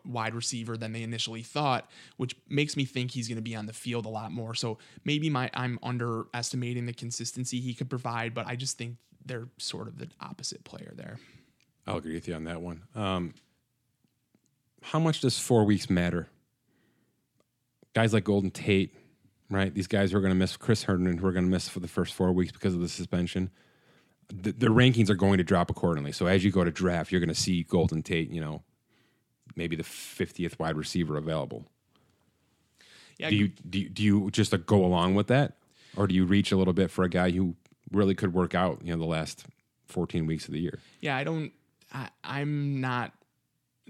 wide 0.05 0.33
receiver 0.33 0.75
than 0.75 0.91
they 0.91 1.03
initially 1.03 1.43
thought, 1.43 1.89
which 2.17 2.35
makes 2.49 2.75
me 2.75 2.83
think 2.83 3.11
he's 3.11 3.27
going 3.27 3.37
to 3.37 3.43
be 3.43 3.55
on 3.55 3.65
the 3.65 3.73
field 3.73 4.05
a 4.05 4.09
lot 4.09 4.31
more. 4.31 4.55
So 4.55 4.77
maybe 5.05 5.29
my 5.29 5.49
I'm 5.53 5.79
underestimating 5.83 6.85
the 6.85 6.93
consistency 6.93 7.59
he 7.59 7.73
could 7.73 7.89
provide, 7.89 8.33
but 8.33 8.47
I 8.47 8.55
just 8.55 8.77
think 8.77 8.97
they're 9.27 9.47
sort 9.57 9.87
of 9.87 9.97
the 9.97 10.07
opposite 10.19 10.63
player 10.63 10.93
there. 10.95 11.19
I'll 11.85 11.97
agree 11.97 12.13
with 12.15 12.27
you 12.27 12.33
on 12.35 12.43
that 12.45 12.61
one. 12.61 12.83
Um, 12.95 13.33
how 14.81 14.99
much 14.99 15.21
does 15.21 15.37
four 15.39 15.63
weeks 15.63 15.89
matter? 15.89 16.27
Guys 17.93 18.13
like 18.13 18.23
Golden 18.23 18.51
Tate, 18.51 18.93
right? 19.49 19.73
These 19.73 19.87
guys 19.87 20.11
who 20.11 20.17
are 20.17 20.21
going 20.21 20.33
to 20.33 20.35
miss 20.35 20.57
Chris 20.57 20.83
Herndon, 20.83 21.17
who 21.17 21.27
are 21.27 21.31
going 21.31 21.45
to 21.45 21.51
miss 21.51 21.67
for 21.69 21.79
the 21.79 21.87
first 21.87 22.13
four 22.13 22.31
weeks 22.31 22.51
because 22.51 22.73
of 22.73 22.81
the 22.81 22.89
suspension. 22.89 23.49
The, 24.29 24.51
the 24.51 24.67
rankings 24.67 25.09
are 25.09 25.15
going 25.15 25.37
to 25.37 25.43
drop 25.43 25.69
accordingly. 25.69 26.11
So 26.11 26.27
as 26.27 26.43
you 26.43 26.51
go 26.51 26.63
to 26.63 26.71
draft, 26.71 27.11
you're 27.11 27.21
going 27.21 27.29
to 27.29 27.35
see 27.35 27.63
Golden 27.63 28.03
Tate, 28.03 28.29
you 28.29 28.41
know, 28.41 28.63
maybe 29.55 29.75
the 29.75 29.83
50th 29.83 30.59
wide 30.59 30.75
receiver 30.75 31.17
available. 31.17 31.65
Yeah, 33.17 33.29
Do 33.29 33.35
you 33.35 33.47
do 33.47 33.79
you, 33.79 33.89
do 33.89 34.03
you 34.03 34.31
just 34.31 34.53
uh, 34.53 34.57
go 34.57 34.85
along 34.85 35.15
with 35.15 35.27
that, 35.27 35.57
or 35.95 36.05
do 36.05 36.13
you 36.13 36.25
reach 36.25 36.51
a 36.51 36.57
little 36.57 36.73
bit 36.73 36.91
for 36.91 37.03
a 37.03 37.09
guy 37.09 37.31
who 37.31 37.55
really 37.91 38.15
could 38.15 38.33
work 38.33 38.55
out, 38.55 38.79
you 38.83 38.91
know, 38.91 38.99
the 38.99 39.05
last 39.05 39.45
14 39.87 40.25
weeks 40.25 40.47
of 40.47 40.53
the 40.53 40.59
year? 40.59 40.79
yeah, 41.01 41.15
I 41.15 41.23
don't. 41.23 41.51
I, 41.93 42.09
I'm 42.23 42.81
not. 42.81 43.13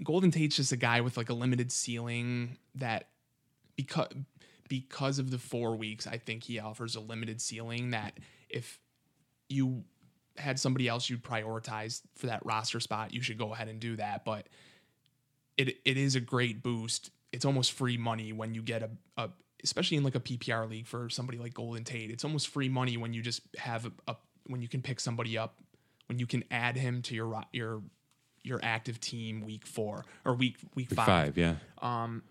Golden 0.04 0.30
Tate's 0.30 0.56
just 0.56 0.70
a 0.70 0.76
guy 0.76 1.00
with 1.00 1.16
like 1.16 1.30
a 1.30 1.34
limited 1.34 1.72
ceiling 1.72 2.56
that 2.76 3.08
because 3.76 4.08
because 4.68 5.18
of 5.18 5.30
the 5.30 5.38
four 5.38 5.76
weeks, 5.76 6.06
I 6.06 6.18
think 6.18 6.44
he 6.44 6.58
offers 6.58 6.94
a 6.94 7.00
limited 7.00 7.40
ceiling 7.40 7.90
that 7.90 8.18
if 8.48 8.78
you 9.48 9.84
had 10.36 10.60
somebody 10.60 10.86
else 10.86 11.10
you'd 11.10 11.24
prioritize 11.24 12.02
for 12.14 12.26
that 12.26 12.44
roster 12.44 12.78
spot, 12.78 13.12
you 13.12 13.22
should 13.22 13.38
go 13.38 13.52
ahead 13.52 13.68
and 13.68 13.80
do 13.80 13.96
that. 13.96 14.24
But 14.24 14.46
it 15.56 15.78
it 15.84 15.96
is 15.96 16.14
a 16.14 16.20
great 16.20 16.62
boost. 16.62 17.10
It's 17.32 17.44
almost 17.44 17.72
free 17.72 17.96
money 17.96 18.32
when 18.32 18.54
you 18.54 18.62
get 18.62 18.82
a, 18.82 18.90
a 19.16 19.30
especially 19.64 19.96
in 19.96 20.04
like 20.04 20.14
a 20.14 20.20
PPR 20.20 20.68
league 20.68 20.86
for 20.86 21.08
somebody 21.08 21.38
like 21.38 21.54
Golden 21.54 21.84
Tate. 21.84 22.10
It's 22.10 22.24
almost 22.24 22.48
free 22.48 22.68
money 22.68 22.96
when 22.96 23.12
you 23.12 23.22
just 23.22 23.42
have 23.56 23.86
a, 23.86 23.92
a 24.08 24.16
when 24.46 24.62
you 24.62 24.68
can 24.68 24.82
pick 24.82 25.00
somebody 25.00 25.36
up 25.36 25.56
when 26.06 26.18
you 26.18 26.26
can 26.26 26.42
add 26.50 26.76
him 26.76 27.02
to 27.02 27.14
your 27.14 27.42
your 27.52 27.82
your 28.42 28.60
active 28.62 29.00
team 29.00 29.42
week 29.42 29.66
four 29.66 30.04
or 30.24 30.34
week 30.34 30.56
week, 30.74 30.90
Week 30.90 30.96
five. 30.96 31.06
five, 31.06 31.38
yeah. 31.38 31.56
Um, 31.82 32.22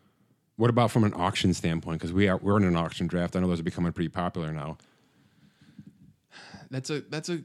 what 0.55 0.69
about 0.69 0.89
from 0.89 1.03
an 1.03 1.13
auction 1.13 1.53
standpoint? 1.53 1.99
Because 1.99 2.11
we 2.11 2.27
are 2.27 2.37
we're 2.37 2.57
in 2.57 2.63
an 2.63 2.75
auction 2.75 3.07
draft. 3.07 3.35
I 3.35 3.39
know 3.39 3.47
those 3.47 3.59
are 3.59 3.63
becoming 3.63 3.91
pretty 3.91 4.09
popular 4.09 4.51
now. 4.51 4.77
That's 6.71 6.89
a 6.89 7.01
that's 7.01 7.29
a. 7.29 7.43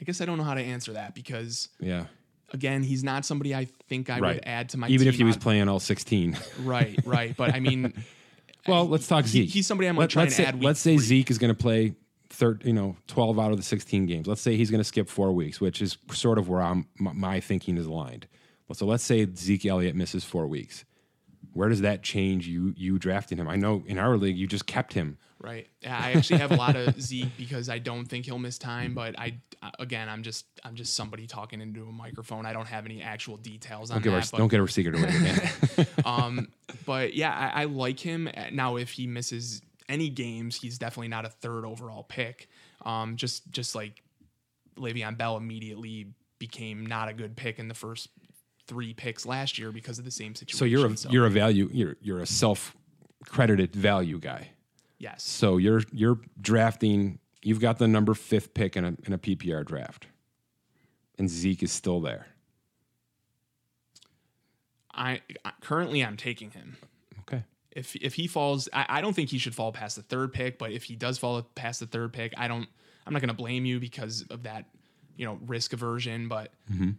I 0.00 0.04
guess 0.04 0.20
I 0.20 0.26
don't 0.26 0.38
know 0.38 0.44
how 0.44 0.54
to 0.54 0.60
answer 0.62 0.92
that 0.92 1.14
because 1.14 1.68
Yeah, 1.80 2.06
again, 2.52 2.82
he's 2.82 3.04
not 3.04 3.24
somebody 3.24 3.54
I 3.54 3.66
think 3.88 4.10
I 4.10 4.18
right. 4.18 4.34
would 4.36 4.44
add 4.46 4.68
to 4.70 4.78
my 4.78 4.86
team. 4.88 4.94
even 4.94 5.08
if 5.08 5.14
he 5.16 5.24
was 5.24 5.36
on- 5.36 5.42
playing 5.42 5.68
all 5.68 5.80
sixteen. 5.80 6.36
right, 6.62 6.98
right. 7.04 7.36
But 7.36 7.54
I 7.54 7.60
mean, 7.60 7.92
well, 8.66 8.88
let's 8.88 9.06
talk 9.06 9.24
he- 9.24 9.30
Zeke. 9.30 9.50
he's 9.50 9.66
somebody 9.66 9.88
I'm 9.88 9.94
gonna 9.96 10.08
try 10.08 10.22
let's 10.24 10.38
and 10.38 10.44
say, 10.46 10.48
add 10.48 10.62
Let's 10.62 10.80
say 10.80 10.96
three. 10.96 11.04
Zeke 11.06 11.30
is 11.30 11.38
going 11.38 11.54
to 11.54 11.60
play 11.60 11.94
third, 12.30 12.62
you 12.64 12.72
know, 12.72 12.96
twelve 13.06 13.38
out 13.38 13.50
of 13.50 13.56
the 13.56 13.62
sixteen 13.62 14.06
games. 14.06 14.26
Let's 14.26 14.40
say 14.40 14.56
he's 14.56 14.70
going 14.70 14.80
to 14.80 14.84
skip 14.84 15.08
four 15.08 15.32
weeks, 15.32 15.60
which 15.60 15.80
is 15.82 15.98
sort 16.12 16.38
of 16.38 16.48
where 16.48 16.62
I'm 16.62 16.86
my, 16.98 17.12
my 17.12 17.40
thinking 17.40 17.76
is 17.76 17.86
aligned. 17.86 18.26
So 18.72 18.84
let's 18.84 19.02
say 19.04 19.26
Zeke 19.34 19.64
Elliott 19.66 19.96
misses 19.96 20.24
four 20.24 20.46
weeks. 20.46 20.84
Where 21.54 21.68
does 21.70 21.80
that 21.80 22.02
change 22.02 22.46
you 22.46 22.74
you 22.76 22.98
drafting 22.98 23.38
him? 23.38 23.48
I 23.48 23.56
know 23.56 23.82
in 23.86 23.98
our 23.98 24.16
league 24.16 24.36
you 24.36 24.46
just 24.46 24.66
kept 24.66 24.92
him. 24.92 25.16
Right. 25.40 25.68
Yeah, 25.82 25.96
I 25.96 26.12
actually 26.12 26.40
have 26.40 26.50
a 26.50 26.56
lot 26.56 26.74
of 26.74 27.00
Zeke 27.00 27.36
because 27.36 27.68
I 27.68 27.78
don't 27.78 28.06
think 28.06 28.24
he'll 28.24 28.40
miss 28.40 28.58
time. 28.58 28.94
But 28.94 29.18
I, 29.18 29.38
again, 29.78 30.08
I'm 30.08 30.22
just 30.22 30.46
I'm 30.64 30.74
just 30.74 30.94
somebody 30.94 31.26
talking 31.26 31.60
into 31.60 31.84
a 31.84 31.92
microphone. 31.92 32.44
I 32.44 32.52
don't 32.52 32.66
have 32.66 32.84
any 32.84 33.02
actual 33.02 33.36
details 33.36 33.90
on 33.90 33.96
Don't 33.96 34.02
give 34.02 34.12
that. 34.12 34.24
our, 34.24 34.30
but, 34.32 34.38
don't 34.38 34.48
get 34.48 34.60
our 34.60 34.66
secret 34.66 34.96
away. 34.96 35.86
um, 36.04 36.48
but 36.86 37.14
yeah, 37.14 37.32
I, 37.32 37.62
I 37.62 37.64
like 37.66 38.00
him. 38.00 38.28
Now, 38.52 38.76
if 38.76 38.90
he 38.90 39.06
misses 39.06 39.62
any 39.88 40.08
games, 40.08 40.56
he's 40.56 40.76
definitely 40.76 41.08
not 41.08 41.24
a 41.24 41.30
third 41.30 41.64
overall 41.64 42.02
pick. 42.02 42.48
Um, 42.84 43.16
just 43.16 43.50
just 43.52 43.74
like 43.74 44.02
Le'Veon 44.76 45.16
Bell 45.16 45.36
immediately 45.36 46.08
became 46.38 46.84
not 46.86 47.08
a 47.08 47.12
good 47.12 47.36
pick 47.36 47.58
in 47.58 47.68
the 47.68 47.74
first 47.74 48.08
three 48.66 48.92
picks 48.92 49.24
last 49.24 49.58
year 49.58 49.72
because 49.72 49.98
of 49.98 50.04
the 50.04 50.10
same 50.10 50.34
situation. 50.34 50.58
so 50.58 50.64
you're 50.64 50.86
a 50.86 50.94
you're 51.10 51.26
a 51.26 51.30
value 51.30 51.68
you're 51.72 51.96
you're 52.00 52.20
a 52.20 52.26
self 52.26 52.76
credited 53.24 53.74
value 53.74 54.18
guy. 54.18 54.50
Yes, 54.98 55.22
So 55.22 55.56
you're 55.56 55.82
you're 55.92 56.20
drafting. 56.40 57.18
You've 57.42 57.60
got 57.60 57.78
the 57.78 57.88
number 57.88 58.14
fifth 58.14 58.54
pick 58.54 58.76
in 58.76 58.84
a 58.84 58.96
in 59.04 59.12
a 59.12 59.18
PPR 59.18 59.64
draft, 59.64 60.06
and 61.18 61.28
Zeke 61.28 61.62
is 61.62 61.72
still 61.72 62.00
there. 62.00 62.26
I 64.98 65.20
currently 65.60 66.04
I'm 66.04 66.16
taking 66.16 66.50
him. 66.50 66.76
Okay. 67.20 67.44
if 67.70 67.94
if 67.96 68.14
he 68.14 68.26
falls, 68.26 68.68
I, 68.72 68.86
I 68.88 69.00
don't 69.00 69.14
think 69.14 69.30
he 69.30 69.38
should 69.38 69.54
fall 69.54 69.72
past 69.72 69.96
the 69.96 70.02
third 70.02 70.32
pick. 70.32 70.58
But 70.58 70.72
if 70.72 70.84
he 70.84 70.96
does 70.96 71.18
fall 71.18 71.40
past 71.54 71.80
the 71.80 71.86
third 71.86 72.12
pick, 72.12 72.34
I 72.36 72.48
don't. 72.48 72.68
I'm 73.06 73.12
not 73.12 73.20
going 73.22 73.28
to 73.28 73.34
blame 73.34 73.64
you 73.64 73.80
because 73.80 74.26
of 74.28 74.42
that, 74.42 74.66
you 75.16 75.24
know, 75.24 75.38
risk 75.46 75.72
aversion. 75.72 76.28
But 76.28 76.52
mm-hmm. 76.70 76.90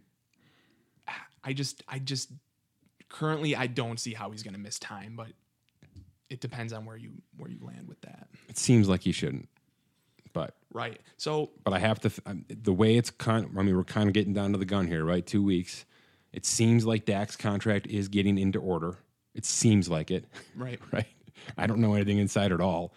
I 1.44 1.52
just, 1.52 1.84
I 1.88 2.00
just 2.00 2.30
currently 3.08 3.54
I 3.54 3.66
don't 3.66 4.00
see 4.00 4.12
how 4.14 4.30
he's 4.30 4.42
going 4.42 4.54
to 4.54 4.60
miss 4.60 4.78
time. 4.78 5.14
But 5.16 5.28
it 6.30 6.40
depends 6.40 6.72
on 6.72 6.84
where 6.86 6.96
you 6.96 7.10
where 7.36 7.50
you 7.50 7.58
land 7.60 7.88
with 7.88 8.00
that. 8.02 8.28
It 8.48 8.56
seems 8.56 8.88
like 8.88 9.02
he 9.02 9.12
shouldn't, 9.12 9.48
but 10.32 10.54
Right. 10.72 11.00
So 11.16 11.50
but 11.64 11.74
I 11.74 11.78
have 11.80 12.00
to. 12.00 12.08
I'm- 12.24 12.44
um, 12.50 12.56
The 12.62 12.72
way 12.72 12.96
it's 12.96 13.10
kind. 13.10 13.48
I 13.58 13.62
mean, 13.62 13.76
we're 13.76 13.84
kind 13.84 14.08
of 14.08 14.14
getting 14.14 14.32
down 14.32 14.52
to 14.52 14.58
the 14.58 14.64
gun 14.64 14.86
here, 14.86 15.04
right? 15.04 15.26
Two 15.26 15.42
weeks. 15.42 15.84
It 16.32 16.46
seems 16.46 16.86
like 16.86 17.04
Dak's 17.06 17.36
contract 17.36 17.88
is 17.88 18.08
getting 18.08 18.38
into 18.38 18.60
order. 18.60 18.96
It 19.34 19.44
seems 19.44 19.88
like 19.88 20.10
it. 20.12 20.26
right. 20.56 20.78
right? 20.92 21.06
I 21.58 21.66
don't 21.66 21.80
know 21.80 21.94
anything 21.94 22.18
inside 22.18 22.52
at 22.52 22.60
all. 22.60 22.94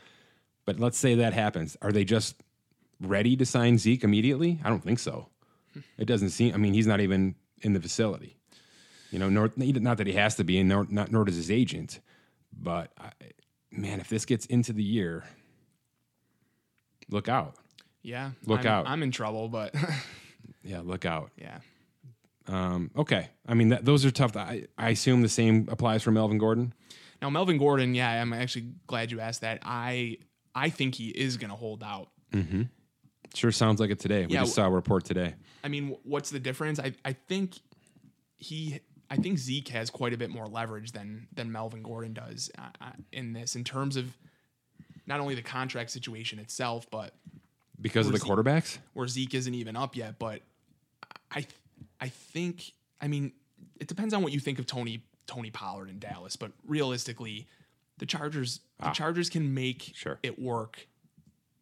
But 0.66 0.80
let's 0.80 0.98
say 0.98 1.16
that 1.16 1.34
happens. 1.34 1.76
Are 1.82 1.92
they 1.92 2.06
just 2.06 2.36
ready 3.02 3.36
to 3.36 3.46
sign 3.46 3.78
Zeke 3.80 4.04
immediately? 4.04 4.60
I 4.64 4.70
don't 4.70 4.84
think 4.84 5.00
so. 5.00 5.28
It 5.98 6.06
doesn't 6.06 6.30
seem. 6.30 6.54
I 6.54 6.58
mean, 6.58 6.74
he's 6.74 6.88
not 6.88 7.02
even 7.02 7.36
in 7.62 7.74
the 7.74 7.80
facility. 7.82 8.38
You 9.10 9.20
know, 9.20 9.30
nor, 9.30 9.52
not 9.56 9.98
that 9.98 10.08
he 10.08 10.14
has 10.14 10.36
to 10.36 10.44
be, 10.44 10.60
and 10.60 10.70
nor, 10.70 10.86
not, 10.90 11.12
nor 11.12 11.26
does 11.26 11.36
his 11.36 11.52
agent. 11.52 12.00
But 12.60 12.92
I, 13.00 13.12
man, 13.72 14.00
if 14.00 14.10
this 14.10 14.26
gets 14.26 14.46
into 14.46 14.74
the 14.74 14.84
year, 14.84 15.24
look 17.10 17.28
out. 17.30 17.56
Yeah. 18.02 18.32
Look 18.46 18.62
I'm, 18.62 18.68
out. 18.68 18.88
I'm 18.88 19.04
in 19.04 19.12
trouble, 19.12 19.48
but 19.50 19.74
Yeah, 20.64 20.82
look 20.84 21.06
out. 21.06 21.32
yeah. 21.38 21.60
Um, 22.48 22.92
okay. 22.98 23.30
I 23.48 23.54
mean, 23.54 23.70
that, 23.70 23.86
those 23.86 24.06
are 24.06 24.12
tough. 24.12 24.36
I, 24.36 24.66
I 24.78 24.90
assume 24.90 25.22
the 25.22 25.30
same 25.30 25.68
applies 25.72 26.04
for 26.04 26.12
Melvin 26.12 26.38
Gordon. 26.38 26.74
Now 27.22 27.30
Melvin 27.30 27.58
Gordon, 27.58 27.96
yeah, 27.96 28.22
I'm 28.22 28.34
actually 28.34 28.74
glad 28.86 29.12
you 29.12 29.22
asked 29.22 29.42
that. 29.42 29.60
I 29.64 30.18
I 30.54 30.70
think 30.70 30.96
he 30.96 31.08
is 31.08 31.38
going 31.38 31.50
to 31.52 31.56
hold 31.56 31.82
out. 31.82 32.10
Mm-hmm. 32.34 32.64
Sure 33.34 33.52
sounds 33.52 33.80
like 33.80 33.90
it 33.92 34.00
today. 34.00 34.26
We 34.26 34.34
Yeah, 34.34 34.42
just 34.42 34.56
saw 34.56 34.66
a 34.66 34.70
report 34.70 35.06
today. 35.06 35.36
I 35.64 35.70
mean, 35.70 35.96
what's 36.04 36.30
the 36.30 36.40
difference? 36.40 36.80
I, 36.80 36.94
I 37.06 37.14
think 37.14 37.56
he, 38.36 38.82
I 39.14 39.18
think 39.18 39.38
Zeke 39.38 39.68
has 39.68 39.92
quite 39.92 40.12
a 40.12 40.18
bit 40.18 40.32
more 40.32 40.48
leverage 40.48 40.92
than 40.92 41.28
than 41.34 41.52
Melvin 41.52 41.84
Gordon 41.84 42.14
does 42.14 42.50
uh, 42.58 42.64
uh, 42.82 42.86
in 43.12 43.32
this, 43.34 43.56
in 43.56 43.64
terms 43.64 43.96
of 43.96 44.12
not 45.06 45.20
only 45.20 45.36
the 45.36 45.44
contract 45.44 45.92
situation 45.92 46.40
itself, 46.40 46.90
but 46.90 47.14
Because 47.80 48.08
of 48.08 48.14
the 48.14 48.18
he- 48.18 48.28
quarterbacks? 48.28 48.80
where 48.94 49.08
Zeke 49.08 49.36
isn't 49.36 49.54
even 49.54 49.76
up 49.76 49.96
yet. 49.96 50.18
But 50.18 50.42
I, 51.30 51.46
I 52.02 52.08
think, 52.10 52.72
I 53.00 53.08
mean, 53.08 53.34
it 53.80 53.88
depends 53.88 54.16
on 54.16 54.24
what 54.24 54.32
you 54.34 54.40
think 54.40 54.58
of 54.58 54.66
Tony 54.66 55.04
Tony 55.28 55.52
Pollard 55.52 55.90
in 55.92 56.00
Dallas, 56.00 56.36
but 56.36 56.52
realistically, 56.66 57.48
the 58.00 58.08
Chargers 58.08 58.62
the 58.80 58.90
Chargers 58.90 59.30
can 59.30 59.54
make 59.54 59.92
Sure. 59.94 60.18
it 60.24 60.40
work. 60.42 60.88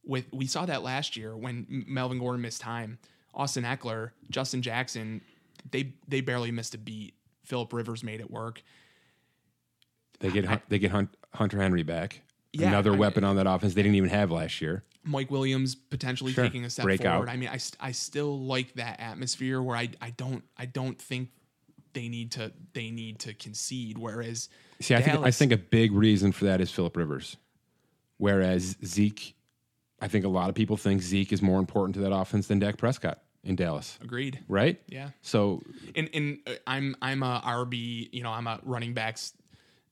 With 0.06 0.32
we 0.32 0.48
saw 0.48 0.66
that 0.68 0.84
last 0.84 1.18
year 1.18 1.36
when 1.36 1.84
Melvin 1.86 2.18
Gordon 2.18 2.42
missed 2.42 2.62
time, 2.62 2.98
Austin 3.34 3.66
Ekeler, 3.66 4.12
Justin 4.30 4.62
Jackson, 4.62 5.20
they 5.70 5.92
they 6.08 6.22
barely 6.22 6.50
missed 6.52 6.74
a 6.76 6.78
beat. 6.78 7.14
Philip 7.52 7.74
Rivers 7.74 8.02
made 8.02 8.22
it 8.22 8.32
work. 8.32 8.64
They 10.22 10.32
get 10.32 10.46
Hun- 10.46 10.62
they 10.70 10.80
get 10.80 10.92
Hun- 10.92 11.10
Hunter 11.34 11.60
Henry 11.62 11.84
back. 11.84 12.22
Yeah, 12.54 12.70
Another 12.70 12.92
I 12.92 12.94
mean- 12.94 13.00
weapon 13.02 13.24
on 13.26 13.36
that 13.36 13.46
offense 13.46 13.74
they 13.74 13.84
didn't 13.84 13.96
even 13.96 14.10
have 14.10 14.32
last 14.32 14.62
year. 14.62 14.86
Mike 15.04 15.30
Williams 15.30 15.76
potentially 15.76 16.32
Sure. 16.32 16.46
taking 16.46 16.64
a 16.64 16.70
step 16.70 16.84
Breakout. 16.86 17.16
forward. 17.16 17.30
I 17.30 17.36
mean, 17.36 17.50
I, 17.50 17.60
I 17.82 17.92
still 17.92 18.40
like 18.40 18.74
that 18.76 19.02
atmosphere 19.02 19.62
where 19.62 19.76
I 19.76 19.90
I 20.02 20.12
don't 20.12 20.46
I 20.56 20.66
don't 20.66 20.98
think 21.02 21.30
they 21.92 22.08
need 22.08 22.32
to 22.34 22.54
they 22.72 22.90
need 22.90 23.20
to 23.20 23.34
concede. 23.34 23.98
Whereas 23.98 24.48
See, 24.80 24.96
I 24.96 25.02
think 25.02 25.18
I 25.26 25.32
think 25.32 25.52
a 25.52 25.58
big 25.58 25.92
reason 25.92 26.32
for 26.32 26.46
that 26.46 26.62
is 26.62 26.72
Philip 26.72 26.96
Rivers. 26.96 27.36
Whereas 28.18 28.78
Zeke, 28.86 29.36
I 30.00 30.08
think 30.08 30.24
a 30.24 30.30
lot 30.30 30.48
of 30.48 30.56
people 30.56 30.78
think 30.78 31.02
Zeke 31.02 31.34
is 31.34 31.42
more 31.42 31.60
important 31.60 31.96
to 31.96 32.02
that 32.02 32.14
offense 32.14 32.48
than 32.48 32.60
Dak 32.60 32.78
Prescott 32.78 33.22
in 33.44 33.56
Dallas, 33.56 33.98
agreed. 34.02 34.40
right? 34.48 34.80
Yeah. 34.88 35.10
So 35.22 35.62
And 35.96 36.10
and 36.14 36.40
uh, 36.48 36.54
I'm 36.68 36.96
I'm 37.02 37.24
a 37.24 37.42
RB. 37.46 38.10
You 38.12 38.24
know, 38.24 38.32
I'm 38.32 38.48
a 38.48 38.60
running 38.64 38.94
backs. 38.94 39.34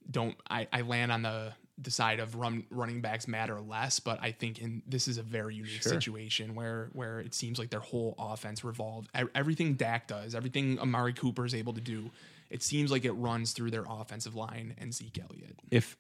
Don't 0.10 0.36
I? 0.50 0.68
I 0.74 0.82
land 0.82 1.12
on 1.12 1.22
the 1.24 1.54
the 1.82 1.92
side 1.92 2.20
of 2.20 2.36
run 2.36 2.66
running 2.70 3.00
backs 3.00 3.26
matter 3.28 3.60
less, 3.62 4.02
but 4.02 4.22
I 4.22 4.32
think 4.34 4.60
in 4.60 4.84
this 4.86 5.08
is 5.08 5.18
a 5.18 5.24
very 5.24 5.56
unique 5.56 5.82
Sure. 5.82 5.94
situation 5.94 6.54
where 6.54 6.90
where 6.94 7.20
it 7.22 7.34
seems 7.34 7.58
like 7.58 7.70
their 7.70 7.80
whole 7.80 8.16
offense 8.20 8.64
revolved. 8.64 9.10
Everything 9.34 9.76
Dak 9.76 10.08
does, 10.08 10.36
everything 10.36 10.78
Amari 10.80 11.14
Cooper 11.14 11.46
is 11.46 11.56
able 11.56 11.72
to 11.74 11.80
do, 11.82 12.12
it 12.50 12.62
seems 12.64 12.92
like 12.92 13.06
it 13.06 13.14
runs 13.14 13.54
through 13.54 13.72
their 13.72 13.86
offensive 13.90 14.36
line 14.36 14.76
and 14.78 14.94
Zeke 14.94 15.20
Elliott. 15.20 15.58
if 15.72 15.96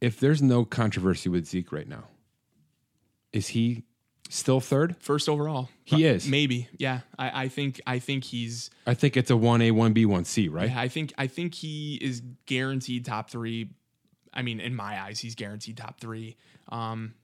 if 0.00 0.18
there's 0.18 0.42
no 0.42 0.64
controversy 0.64 1.28
with 1.28 1.46
Zeke 1.46 1.70
right 1.70 1.86
now, 1.88 2.04
is 3.32 3.48
he 3.48 3.84
still 4.28 4.60
third? 4.60 4.96
First 5.00 5.28
overall, 5.28 5.68
He 5.84 6.04
is. 6.04 6.26
maybe. 6.28 6.68
Yeah, 6.78 7.00
I, 7.18 7.44
I 7.44 7.48
think 7.48 7.80
I 7.86 7.98
think 7.98 8.24
he's. 8.24 8.70
I 8.86 8.94
think 8.94 9.16
it's 9.16 9.30
a 9.30 9.36
one 9.36 9.62
A, 9.62 9.70
one 9.70 9.92
B, 9.92 10.04
one 10.06 10.24
C, 10.24 10.48
right? 10.48 10.68
Yeah, 10.70 10.80
I 10.80 10.88
think 10.88 11.12
I 11.18 11.26
think 11.26 11.54
he 11.54 11.96
is 12.00 12.22
guaranteed 12.46 13.04
top 13.04 13.30
three. 13.30 13.70
I 14.32 14.42
mean, 14.42 14.60
in 14.60 14.74
my 14.74 15.00
eyes, 15.02 15.18
he's 15.18 15.34
guaranteed 15.34 15.76
top 15.76 16.00
three. 16.00 16.36
Um, 16.68 17.14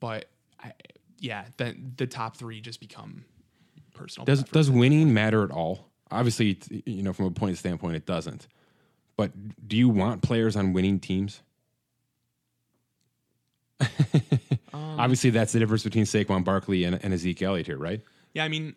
but 0.00 0.26
I, 0.62 0.72
yeah, 1.18 1.44
the 1.56 1.74
the 1.96 2.06
top 2.06 2.36
three 2.36 2.60
just 2.60 2.80
become 2.80 3.24
personal. 3.94 4.24
Does 4.24 4.42
does 4.44 4.70
winning 4.70 5.12
matter 5.12 5.42
at 5.44 5.50
all? 5.50 5.88
Obviously, 6.10 6.58
you 6.86 7.02
know, 7.02 7.12
from 7.12 7.24
a 7.26 7.30
point 7.30 7.56
standpoint, 7.58 7.96
it 7.96 8.06
doesn't. 8.06 8.46
But 9.16 9.32
do 9.68 9.76
you 9.76 9.88
want 9.88 10.22
players 10.22 10.56
on 10.56 10.72
winning 10.72 11.00
teams? 11.00 11.42
Um, 14.72 14.80
Obviously, 14.98 15.30
that's 15.30 15.52
the 15.52 15.58
difference 15.58 15.84
between 15.84 16.04
Saquon 16.04 16.44
Barkley 16.44 16.84
and, 16.84 16.98
and 17.02 17.12
Ezekiel 17.12 17.50
Elliott 17.50 17.66
here, 17.66 17.78
right? 17.78 18.00
Yeah, 18.34 18.44
I 18.44 18.48
mean, 18.48 18.74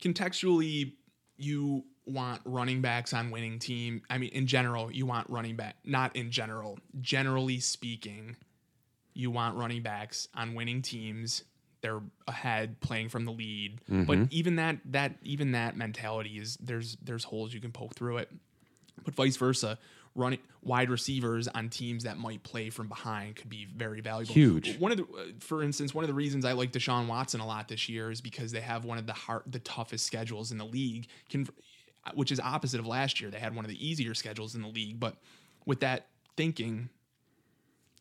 contextually, 0.00 0.92
you 1.36 1.84
want 2.06 2.40
running 2.44 2.80
backs 2.80 3.12
on 3.12 3.30
winning 3.30 3.58
team. 3.58 4.02
I 4.10 4.18
mean, 4.18 4.30
in 4.30 4.46
general, 4.46 4.90
you 4.90 5.06
want 5.06 5.28
running 5.30 5.56
back. 5.56 5.76
Not 5.84 6.16
in 6.16 6.30
general. 6.30 6.78
Generally 7.00 7.60
speaking, 7.60 8.36
you 9.14 9.30
want 9.30 9.56
running 9.56 9.82
backs 9.82 10.28
on 10.34 10.54
winning 10.54 10.82
teams. 10.82 11.44
They're 11.80 12.00
ahead, 12.26 12.80
playing 12.80 13.08
from 13.10 13.24
the 13.24 13.30
lead. 13.30 13.80
But 13.88 14.18
even 14.30 14.56
that 14.56 14.78
that 14.86 15.14
even 15.22 15.52
that 15.52 15.76
mentality 15.76 16.38
is 16.38 16.56
there's 16.56 16.96
there's 17.02 17.24
holes 17.24 17.54
you 17.54 17.60
can 17.60 17.70
poke 17.70 17.94
through 17.94 18.18
it. 18.18 18.30
But 19.04 19.14
vice 19.14 19.36
versa, 19.36 19.78
running 20.18 20.40
wide 20.62 20.90
receivers 20.90 21.48
on 21.48 21.68
teams 21.68 22.04
that 22.04 22.18
might 22.18 22.42
play 22.42 22.68
from 22.68 22.88
behind 22.88 23.36
could 23.36 23.48
be 23.48 23.64
very 23.76 24.00
valuable. 24.00 24.34
Huge. 24.34 24.76
One 24.78 24.90
of 24.92 24.98
the, 24.98 25.04
uh, 25.04 25.24
for 25.40 25.62
instance, 25.62 25.94
one 25.94 26.04
of 26.04 26.08
the 26.08 26.14
reasons 26.14 26.44
I 26.44 26.52
like 26.52 26.72
Deshaun 26.72 27.06
Watson 27.06 27.40
a 27.40 27.46
lot 27.46 27.68
this 27.68 27.88
year 27.88 28.10
is 28.10 28.20
because 28.20 28.52
they 28.52 28.60
have 28.60 28.84
one 28.84 28.98
of 28.98 29.06
the 29.06 29.12
hard, 29.12 29.42
the 29.46 29.60
toughest 29.60 30.04
schedules 30.04 30.50
in 30.52 30.58
the 30.58 30.64
league, 30.66 31.06
which 32.14 32.32
is 32.32 32.40
opposite 32.40 32.80
of 32.80 32.86
last 32.86 33.20
year. 33.20 33.30
They 33.30 33.38
had 33.38 33.54
one 33.54 33.64
of 33.64 33.70
the 33.70 33.86
easier 33.86 34.14
schedules 34.14 34.54
in 34.54 34.62
the 34.62 34.68
league, 34.68 34.98
but 35.00 35.16
with 35.64 35.80
that 35.80 36.06
thinking, 36.36 36.88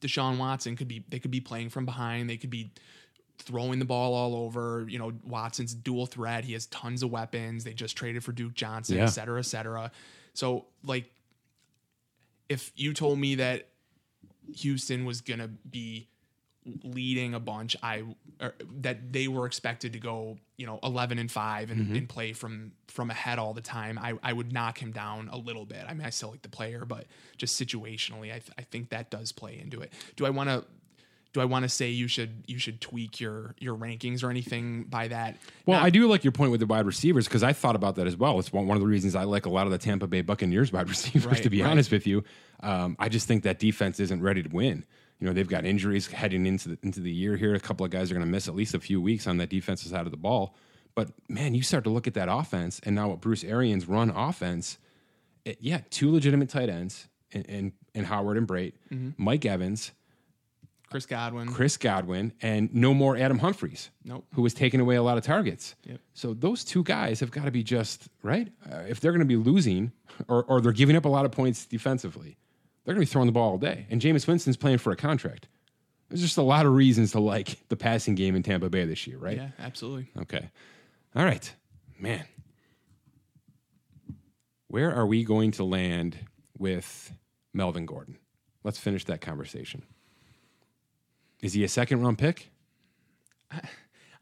Deshaun 0.02 0.38
Watson 0.38 0.76
could 0.76 0.88
be 0.88 1.04
they 1.10 1.20
could 1.20 1.32
be 1.32 1.40
playing 1.40 1.70
from 1.70 1.86
behind. 1.86 2.30
They 2.30 2.38
could 2.38 2.50
be 2.52 2.72
throwing 3.40 3.80
the 3.80 3.86
ball 3.86 4.14
all 4.14 4.36
over. 4.36 4.86
You 4.90 5.00
know, 5.00 5.12
Watson's 5.26 5.74
dual 5.74 6.06
threat. 6.06 6.44
He 6.46 6.54
has 6.54 6.66
tons 6.68 7.04
of 7.04 7.12
weapons. 7.12 7.64
They 7.64 7.74
just 7.74 7.96
traded 7.96 8.24
for 8.24 8.32
Duke 8.32 8.54
Johnson, 8.54 8.98
Yeah. 8.98 9.04
et 9.04 9.08
cetera, 9.08 9.40
et 9.40 9.44
cetera. 9.46 9.92
So, 10.34 10.66
like, 10.84 11.12
if 12.50 12.72
you 12.76 12.94
told 12.94 13.20
me 13.20 13.36
that 13.36 13.70
Houston 14.56 15.06
was 15.06 15.22
gonna 15.22 15.50
be 15.70 16.08
leading 16.84 17.34
a 17.34 17.40
bunch, 17.40 17.78
I 17.82 18.04
or, 18.42 18.54
that 18.82 19.14
they 19.14 19.28
were 19.28 19.46
expected 19.46 19.94
to 19.94 20.00
go, 20.00 20.38
you 20.58 20.66
know, 20.66 20.80
eleven 20.84 21.18
and 21.18 21.32
five 21.32 21.72
and, 21.72 21.82
mm-hmm. 21.82 21.96
and 21.96 22.10
play 22.10 22.34
from 22.34 22.74
from 22.88 23.10
ahead 23.10 23.40
all 23.40 23.54
the 23.54 23.62
time. 23.62 23.98
I, 23.98 24.16
I 24.22 24.34
would 24.34 24.52
knock 24.52 24.78
him 24.78 24.92
down 24.92 25.30
a 25.32 25.38
little 25.38 25.66
bit. 25.66 25.86
I 25.88 25.94
mean, 25.94 26.06
I 26.06 26.10
still 26.10 26.30
like 26.32 26.42
the 26.42 26.50
player, 26.50 26.84
but 26.86 27.06
just 27.38 27.62
situationally, 27.62 28.28
I, 28.28 28.40
th- 28.40 28.52
I 28.58 28.64
think 28.64 28.90
that 28.90 29.10
does 29.10 29.32
play 29.32 29.60
into 29.60 29.80
it. 29.80 29.94
Do 30.16 30.26
I 30.26 30.30
want 30.30 30.50
to? 30.50 30.66
Do 31.34 31.42
I 31.42 31.46
want 31.46 31.64
to 31.64 31.70
say 31.70 31.90
you 31.90 32.08
should 32.08 32.44
you 32.48 32.58
should 32.58 32.82
tweak 32.82 33.20
your 33.20 33.54
your 33.60 33.76
rankings 33.76 34.24
or 34.24 34.30
anything 34.30 34.84
by 34.86 35.08
that? 35.10 35.38
Well, 35.66 35.80
Not- 35.80 35.86
I 35.86 35.90
do 35.90 36.08
like 36.08 36.24
your 36.24 36.32
point 36.32 36.52
with 36.52 36.60
the 36.62 36.66
wide 36.66 36.86
receivers 36.86 37.28
because 37.28 37.44
I 37.44 37.54
thought 37.54 37.76
about 37.76 37.96
that 37.98 38.08
as 38.08 38.16
well. 38.18 38.40
It's 38.40 38.52
one, 38.52 38.66
one 38.68 38.76
of 38.78 38.82
the 38.82 38.88
reasons 38.88 39.16
I 39.16 39.24
like 39.26 39.46
a 39.46 39.50
lot 39.50 39.68
of 39.68 39.72
the 39.72 39.78
Tampa 39.78 40.08
Bay 40.08 40.22
Buccaneers 40.22 40.72
wide 40.74 40.90
receivers, 40.96 41.26
Right, 41.26 41.44
to 41.44 41.50
be 41.50 41.62
right. 41.62 41.70
honest 41.72 41.92
with 41.92 42.08
you. 42.08 42.24
Um, 42.62 42.96
I 43.00 43.10
just 43.10 43.28
think 43.28 43.44
that 43.44 43.60
defense 43.60 44.00
isn't 44.00 44.22
ready 44.22 44.42
to 44.42 44.50
win. 44.50 44.84
You 45.20 45.28
know, 45.28 45.34
they've 45.34 45.48
got 45.50 45.66
injuries 45.66 46.08
heading 46.08 46.46
into 46.46 46.70
the, 46.70 46.78
into 46.84 47.00
the 47.02 47.12
year 47.12 47.36
here. 47.38 47.54
A 47.56 47.60
couple 47.60 47.86
of 47.86 47.92
guys 47.92 48.10
are 48.12 48.14
going 48.14 48.26
to 48.26 48.32
miss 48.32 48.48
at 48.48 48.56
least 48.56 48.74
a 48.74 48.80
few 48.80 49.02
weeks 49.02 49.28
on 49.28 49.38
that 49.38 49.50
defensive 49.50 49.90
side 49.92 50.06
of 50.06 50.12
the 50.12 50.18
ball. 50.18 50.56
But 50.96 51.10
man, 51.28 51.54
you 51.56 51.62
start 51.64 51.84
to 51.84 51.90
look 51.92 52.08
at 52.08 52.14
that 52.16 52.30
offense, 52.32 52.80
and 52.84 52.96
now 52.96 53.10
what 53.10 53.22
Bruce 53.22 53.44
Arians 53.44 53.88
run 53.88 54.10
offense. 54.10 54.78
It, 55.46 55.58
yeah, 55.62 55.82
two 55.92 56.12
legitimate 56.12 56.50
tight 56.50 56.70
ends, 56.70 57.08
and 57.32 57.48
and, 57.50 57.72
and 57.96 58.06
Howard 58.06 58.38
and 58.38 58.48
Brate, 58.48 58.74
Mm-hmm. 58.92 59.10
Mike 59.24 59.46
Evans, 59.46 59.92
Chris 60.90 61.06
Godwin. 61.06 61.50
Chris 61.52 61.76
Godwin, 61.78 62.32
and 62.42 62.74
no 62.74 62.94
more 62.94 63.18
Adam 63.18 63.40
Humphries, 63.40 63.90
Nope. 64.06 64.26
who 64.34 64.42
was 64.42 64.54
taking 64.54 64.80
away 64.80 64.96
a 64.96 65.04
lot 65.04 65.18
of 65.18 65.24
targets. 65.24 65.76
Yep. 65.84 66.00
So 66.14 66.34
those 66.34 66.64
two 66.64 66.84
guys 66.84 67.20
have 67.20 67.30
got 67.32 67.46
to 67.46 67.52
be 67.52 67.62
just 67.64 68.08
right. 68.24 68.48
Uh, 68.72 68.84
if 68.88 69.00
they're 69.02 69.12
going 69.12 69.20
to 69.20 69.26
be 69.26 69.36
losing 69.36 69.92
or, 70.30 70.44
or 70.46 70.62
they're 70.62 70.72
giving 70.72 70.96
up 70.96 71.04
a 71.06 71.10
lot 71.10 71.26
of 71.26 71.32
points 71.32 71.66
defensively, 71.66 72.38
they're 72.86 72.94
going 72.96 73.06
to 73.06 73.10
be 73.10 73.12
throwing 73.12 73.26
the 73.26 73.34
ball 73.34 73.52
all 73.52 73.58
day. 73.58 73.86
And 73.90 74.02
Jameis 74.02 74.26
Winston's 74.28 74.56
playing 74.56 74.78
for 74.78 74.92
a 74.92 74.96
contract. 74.96 75.50
There's 76.08 76.22
just 76.22 76.38
a 76.38 76.42
lot 76.42 76.66
of 76.66 76.72
reasons 76.74 77.12
to 77.12 77.20
like 77.20 77.68
the 77.68 77.76
passing 77.76 78.16
game 78.16 78.34
in 78.36 78.44
Tampa 78.44 78.70
Bay 78.70 78.86
this 78.86 79.06
year, 79.08 79.18
right? 79.18 79.36
Yeah, 79.36 79.50
absolutely. 79.60 80.08
Okay. 80.22 80.50
All 81.16 81.26
right. 81.26 81.54
Man. 82.00 82.24
Where 84.70 84.94
are 84.94 85.06
we 85.06 85.24
going 85.26 85.52
to 85.52 85.64
land 85.64 86.18
with 86.58 87.12
Melvin 87.54 87.86
Gordon? 87.86 88.18
Let's 88.64 88.80
finish 88.80 89.06
that 89.06 89.20
conversation. 89.22 89.84
Is 91.42 91.54
he 91.54 91.64
a 91.64 91.68
second 91.68 92.02
round 92.02 92.18
pick? 92.18 92.50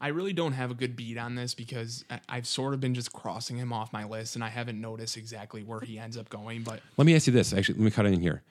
I 0.00 0.08
really 0.08 0.32
don't 0.34 0.52
have 0.52 0.70
a 0.70 0.74
good 0.74 0.94
beat 0.94 1.16
on 1.16 1.34
this 1.34 1.54
because 1.54 2.04
I've 2.28 2.46
sort 2.46 2.74
of 2.74 2.80
been 2.80 2.94
just 2.94 3.12
crossing 3.12 3.56
him 3.56 3.72
off 3.72 3.92
my 3.92 4.04
list 4.04 4.34
and 4.34 4.44
I 4.44 4.48
haven't 4.48 4.80
noticed 4.80 5.16
exactly 5.16 5.62
where 5.62 5.80
he 5.80 5.98
ends 5.98 6.16
up 6.18 6.28
going. 6.28 6.62
But 6.62 6.80
Let 6.96 7.06
me 7.06 7.14
ask 7.14 7.26
you 7.26 7.32
this. 7.32 7.52
Actually, 7.52 7.78
let 7.78 7.84
me 7.84 7.90
cut 7.90 8.06
in 8.06 8.20
here. 8.20 8.42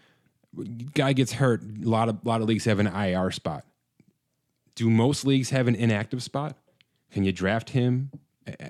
Guy 0.93 1.13
gets 1.13 1.33
hurt. 1.33 1.61
A 1.63 1.87
lot 1.87 2.09
of 2.09 2.25
lot 2.25 2.41
of 2.41 2.47
leagues 2.47 2.65
have 2.65 2.79
an 2.79 2.87
IR 2.87 3.29
spot. 3.31 3.63
Do 4.73 4.89
most 4.89 5.25
leagues 5.25 5.51
have 5.51 5.67
an 5.67 5.75
inactive 5.75 6.23
spot? 6.23 6.57
Can 7.11 7.23
you 7.23 7.31
draft 7.31 7.69
him 7.69 8.09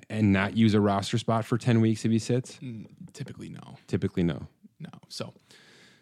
and 0.09 0.33
not 0.33 0.57
use 0.57 0.73
a 0.73 0.81
roster 0.81 1.17
spot 1.17 1.45
for 1.45 1.57
ten 1.57 1.81
weeks 1.81 2.03
if 2.03 2.11
he 2.11 2.19
sits? 2.19 2.57
Mm, 2.61 2.87
typically, 3.13 3.49
no, 3.49 3.77
Typically, 3.87 4.23
no. 4.23 4.47
no. 4.79 4.89
So 5.09 5.33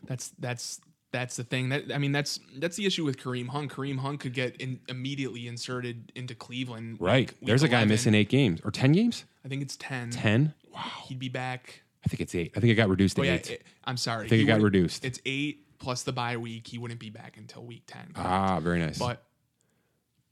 that's 0.06 0.30
that's 0.40 0.80
that's 1.14 1.38
the 1.38 1.46
thing. 1.46 1.70
That 1.70 1.94
I 1.94 1.98
mean, 2.00 2.12
that's 2.12 2.42
that's 2.58 2.76
the 2.76 2.86
issue 2.86 3.06
with 3.06 3.18
Kareem 3.18 3.48
Hunt. 3.48 3.72
Kareem 3.72 4.00
Hunt 4.00 4.20
could 4.20 4.34
get 4.34 4.58
in, 4.58 4.82
immediately 4.90 5.48
inserted 5.48 6.12
into 6.16 6.36
Cleveland. 6.36 6.98
Right. 7.00 7.32
week- 7.40 7.48
There's 7.48 7.64
a 7.64 7.70
guy 7.70 7.86
missing 7.86 8.14
eight 8.16 8.28
games 8.28 8.60
or 8.66 8.72
ten 8.72 8.92
games. 8.92 9.24
I 9.46 9.48
think 9.48 9.62
it's 9.62 9.78
ten. 9.78 10.10
Ten. 10.10 10.54
Wow. 10.74 10.82
He'd 11.08 11.20
be 11.20 11.30
back. 11.30 11.84
I 12.06 12.10
think 12.10 12.20
it's 12.20 12.36
eight. 12.36 12.52
I 12.58 12.60
think 12.60 12.72
it 12.72 12.76
got 12.76 12.90
reduced 12.90 13.16
to 13.16 13.22
Oh 13.22 13.26
yeah, 13.26 13.36
eight. 13.36 13.50
it- 13.52 13.64
I'm 13.86 13.96
sorry. 13.96 14.26
I 14.26 14.30
think 14.30 14.40
He 14.40 14.44
it 14.44 14.48
got 14.48 14.60
reduced. 14.62 15.06
It's 15.06 15.20
eight 15.26 15.80
plus 15.80 16.04
the 16.04 16.12
bye 16.12 16.36
week. 16.36 16.68
He 16.68 16.78
wouldn't 16.78 17.00
be 17.00 17.10
back 17.10 17.38
until 17.38 17.64
week 17.64 17.84
ten. 17.88 18.12
ah, 18.18 18.60
very 18.60 18.80
nice. 18.80 18.98
But 19.00 19.24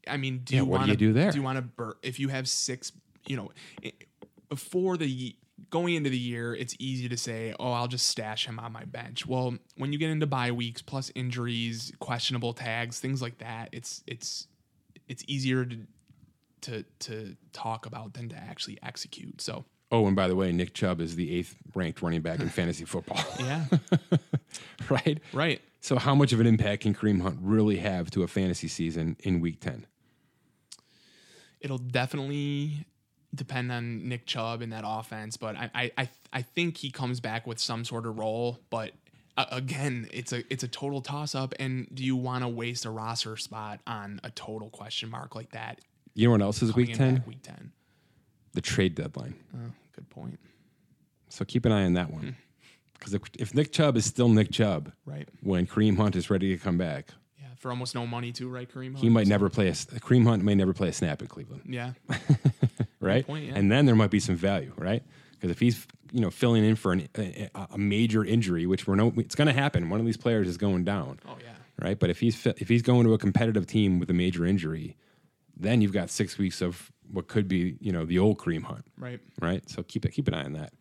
I 0.07 0.17
mean, 0.17 0.39
do 0.39 0.55
Yeah, 0.55 0.61
you 0.61 0.65
what 0.65 0.77
do 0.77 0.79
want 0.81 0.89
you 0.91 0.97
do 0.97 1.13
there? 1.13 1.31
Do 1.31 1.37
you 1.37 1.43
want 1.43 1.57
to 1.57 1.61
bur- 1.61 1.97
if 2.01 2.19
you 2.19 2.27
have 2.29 2.49
six? 2.49 2.91
You 3.27 3.37
know, 3.37 3.51
before 4.49 4.97
the 4.97 5.35
going 5.69 5.95
into 5.95 6.09
the 6.09 6.17
year, 6.17 6.55
it's 6.55 6.75
easy 6.79 7.07
to 7.09 7.17
say, 7.17 7.53
"Oh, 7.59 7.71
I'll 7.71 7.87
just 7.87 8.07
stash 8.07 8.47
him 8.47 8.59
on 8.59 8.71
my 8.71 8.85
bench." 8.85 9.25
Well, 9.25 9.57
when 9.77 9.93
you 9.93 9.99
get 9.99 10.09
into 10.09 10.27
bye 10.27 10.51
weeks 10.51 10.81
plus 10.81 11.11
injuries, 11.15 11.91
questionable 11.99 12.53
tags, 12.53 12.99
things 12.99 13.21
like 13.21 13.37
that, 13.39 13.69
it's 13.71 14.03
it's 14.07 14.47
it's 15.07 15.23
easier 15.27 15.65
to 15.65 15.77
to 16.61 16.85
to 16.99 17.35
talk 17.53 17.85
about 17.85 18.13
than 18.13 18.29
to 18.29 18.35
actually 18.35 18.77
execute. 18.83 19.41
So 19.41 19.65
oh, 19.91 20.07
and 20.07 20.15
by 20.15 20.27
the 20.27 20.35
way, 20.35 20.51
Nick 20.51 20.73
Chubb 20.73 21.01
is 21.01 21.15
the 21.15 21.35
eighth 21.35 21.55
ranked 21.75 22.01
running 22.01 22.21
back 22.21 22.39
in 22.39 22.49
fantasy 22.49 22.85
football. 22.85 23.23
yeah, 23.39 23.65
right. 24.89 25.19
right. 25.33 25.61
So, 25.83 25.97
how 25.97 26.13
much 26.13 26.31
of 26.31 26.39
an 26.39 26.45
impact 26.45 26.83
can 26.83 26.93
Kareem 26.93 27.21
Hunt 27.21 27.39
really 27.41 27.77
have 27.77 28.11
to 28.11 28.21
a 28.21 28.27
fantasy 28.27 28.67
season 28.67 29.17
in 29.23 29.39
Week 29.39 29.59
Ten? 29.59 29.87
it'll 31.61 31.77
definitely 31.77 32.85
depend 33.33 33.71
on 33.71 34.07
Nick 34.09 34.25
Chubb 34.25 34.61
in 34.61 34.69
that 34.71 34.83
offense, 34.85 35.37
but 35.37 35.55
I 35.55 35.91
I 35.97 36.09
I, 36.33 36.41
think 36.41 36.77
he 36.77 36.91
comes 36.91 37.19
back 37.19 37.47
with 37.47 37.59
some 37.59 37.85
sort 37.85 38.05
of 38.05 38.17
role. 38.19 38.59
But 38.69 38.91
uh, 39.37 39.45
again, 39.51 40.07
it's 40.11 40.33
a 40.33 40.43
it's 40.51 40.63
a 40.63 40.67
total 40.67 41.01
toss 41.01 41.33
up. 41.35 41.53
And 41.59 41.87
do 41.93 42.03
you 42.03 42.15
want 42.15 42.43
to 42.43 42.47
waste 42.49 42.85
a 42.85 42.89
roster 42.89 43.37
spot 43.37 43.79
on 43.87 44.19
a 44.23 44.29
total 44.31 44.69
question 44.69 45.09
mark 45.09 45.35
like 45.35 45.51
that? 45.51 45.79
You 46.13 46.27
know 46.27 46.31
what 46.33 46.41
else 46.41 46.61
is 46.61 46.75
Week 46.75 46.93
Ten? 46.93 47.23
Week 47.25 47.41
ten. 47.41 47.71
The 48.53 48.61
trade 48.61 48.95
deadline. 48.95 49.35
Oh, 49.55 49.71
good 49.95 50.09
point. 50.09 50.37
So 51.29 51.45
keep 51.45 51.65
an 51.65 51.71
eye 51.71 51.85
on 51.85 51.93
that 51.93 52.07
Hmm. 52.07 52.13
one. 52.15 52.35
Because 52.93 53.13
if, 53.15 53.21
if 53.39 53.55
Nick 53.55 53.71
Chubb 53.71 53.97
is 53.97 54.05
still 54.05 54.29
Nick 54.29 54.51
Chubb 54.51 54.91
Right. 55.05 55.27
when 55.41 55.65
Kareem 55.65 55.97
Hunt 55.97 56.15
is 56.15 56.29
ready 56.29 56.49
to 56.55 56.57
come 56.63 56.77
back, 56.77 57.07
Yeah, 57.39 57.45
for 57.57 57.71
almost 57.71 57.95
no 57.95 58.05
money 58.05 58.31
too, 58.31 58.47
right, 58.49 58.69
Kareem? 58.71 58.95
he 58.95 59.09
might 59.09 59.25
never 59.25 59.49
play 59.49 59.69
a 59.69 59.71
Kareem 59.71 60.25
Hunt 60.25 60.43
may 60.43 60.53
never 60.53 60.71
play 60.73 60.89
a 60.89 60.93
snap 60.93 61.19
in 61.21 61.27
Cleveland. 61.27 61.61
Yeah. 61.67 61.93
right? 63.07 63.25
point, 63.25 63.45
yeah. 63.45 63.53
And 63.55 63.71
then 63.71 63.85
there 63.85 63.95
might 63.95 64.11
be 64.11 64.19
some 64.19 64.35
value, 64.35 64.73
right? 64.77 65.03
Because 65.31 65.49
if 65.51 65.59
he's 65.59 65.85
you 66.11 66.21
know 66.21 66.29
filling 66.29 66.63
in 66.63 66.75
for 66.75 66.91
an, 66.93 67.07
a, 67.17 67.49
a 67.71 67.77
major 67.77 68.23
injury, 68.23 68.65
which 68.65 68.85
we're 68.87 68.95
no, 68.95 69.13
it's 69.17 69.35
going 69.35 69.47
to 69.47 69.53
happen. 69.53 69.89
One 69.89 69.99
of 69.99 70.05
these 70.05 70.17
players 70.17 70.47
is 70.47 70.57
going 70.57 70.83
down, 70.83 71.19
Oh 71.27 71.37
yeah. 71.41 71.53
right? 71.79 71.97
But 71.99 72.09
if 72.09 72.19
he's 72.19 72.45
if 72.45 72.69
he's 72.69 72.81
going 72.81 73.05
to 73.05 73.13
a 73.13 73.17
competitive 73.17 73.65
team 73.67 73.99
with 73.99 74.09
a 74.09 74.13
major 74.13 74.45
injury, 74.45 74.97
then 75.57 75.81
you've 75.81 75.93
got 75.93 76.09
six 76.09 76.37
weeks 76.37 76.61
of 76.61 76.91
what 77.11 77.27
could 77.27 77.47
be 77.47 77.75
you 77.79 77.91
know 77.91 78.05
the 78.05 78.19
old 78.19 78.37
Kareem 78.37 78.63
Hunt, 78.63 78.85
Right. 78.97 79.19
right? 79.41 79.67
So 79.69 79.83
keep 79.83 80.05
it 80.05 80.11
keep 80.11 80.27
an 80.27 80.33
eye 80.33 80.43
on 80.45 80.53
that. 80.53 80.73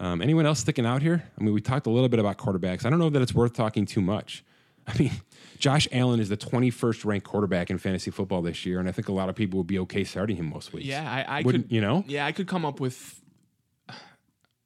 Um, 0.00 0.22
anyone 0.22 0.46
else 0.46 0.60
sticking 0.60 0.86
out 0.86 1.02
here? 1.02 1.22
I 1.38 1.42
mean, 1.44 1.52
we 1.52 1.60
talked 1.60 1.86
a 1.86 1.90
little 1.90 2.08
bit 2.08 2.18
about 2.20 2.38
quarterbacks. 2.38 2.86
I 2.86 2.90
don't 2.90 2.98
know 2.98 3.10
that 3.10 3.20
it's 3.20 3.34
worth 3.34 3.52
talking 3.52 3.84
too 3.84 4.00
much. 4.00 4.42
I 4.86 4.98
mean, 4.98 5.12
Josh 5.58 5.86
Allen 5.92 6.20
is 6.20 6.28
the 6.28 6.36
21st 6.36 7.04
ranked 7.04 7.26
quarterback 7.26 7.70
in 7.70 7.78
fantasy 7.78 8.10
football 8.10 8.42
this 8.42 8.64
year, 8.66 8.80
and 8.80 8.88
I 8.88 8.92
think 8.92 9.08
a 9.08 9.12
lot 9.12 9.28
of 9.28 9.34
people 9.36 9.58
would 9.58 9.66
be 9.66 9.78
okay 9.80 10.04
starting 10.04 10.36
him 10.36 10.46
most 10.50 10.72
weeks. 10.72 10.86
Yeah, 10.86 11.08
I, 11.10 11.40
I 11.40 11.42
Wouldn't 11.42 11.64
could 11.68 11.74
you 11.74 11.80
know? 11.80 12.04
Yeah, 12.08 12.26
I 12.26 12.32
could 12.32 12.46
come 12.48 12.64
up 12.64 12.80
with. 12.80 13.16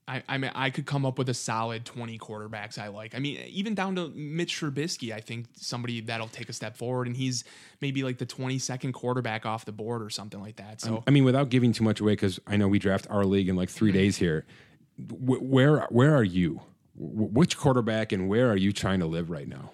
I, 0.07 0.23
I 0.29 0.37
mean, 0.37 0.51
I 0.55 0.69
could 0.69 0.85
come 0.85 1.07
up 1.07 1.17
with 1.17 1.31
a 1.31 1.35
solid 1.35 1.87
twenty 1.87 2.19
quarterbacks 2.19 2.79
I 2.79 2.89
like. 2.89 3.15
I 3.15 3.19
mean, 3.21 3.39
even 3.49 3.75
down 3.75 3.97
to 3.97 4.09
Mitch 4.11 4.61
Trubisky, 4.61 5.15
I 5.15 5.21
think 5.21 5.47
somebody 5.57 6.03
that'll 6.03 6.29
take 6.29 6.51
a 6.51 6.53
step 6.53 6.77
forward, 6.77 7.07
and 7.07 7.17
he's 7.17 7.43
maybe 7.81 8.03
like 8.03 8.19
the 8.19 8.27
twenty 8.27 8.59
second 8.59 8.93
quarterback 8.93 9.47
off 9.47 9.65
the 9.65 9.73
board 9.73 10.03
or 10.03 10.11
something 10.11 10.41
like 10.43 10.57
that. 10.57 10.83
So 10.83 11.03
I 11.07 11.11
mean, 11.11 11.25
without 11.25 11.49
giving 11.49 11.73
too 11.73 11.85
much 11.85 12.01
away, 12.01 12.13
because 12.13 12.39
I 12.47 12.59
know 12.59 12.69
we 12.69 12.79
draft 12.79 13.07
our 13.09 13.25
league 13.25 13.49
in 13.49 13.57
like 13.57 13.71
3 13.71 13.89
Mm-hmm. 13.91 13.99
days 13.99 14.17
here. 14.19 14.45
Wh- 14.99 15.43
where 15.43 15.81
where 15.89 16.15
are 16.15 16.23
you? 16.25 16.61
Wh- 16.95 17.33
which 17.35 17.57
quarterback 17.57 18.13
and 18.13 18.29
where 18.29 18.51
are 18.51 18.57
you 18.57 18.73
trying 18.73 19.01
to 19.01 19.07
live 19.07 19.31
right 19.31 19.49
now? 19.49 19.71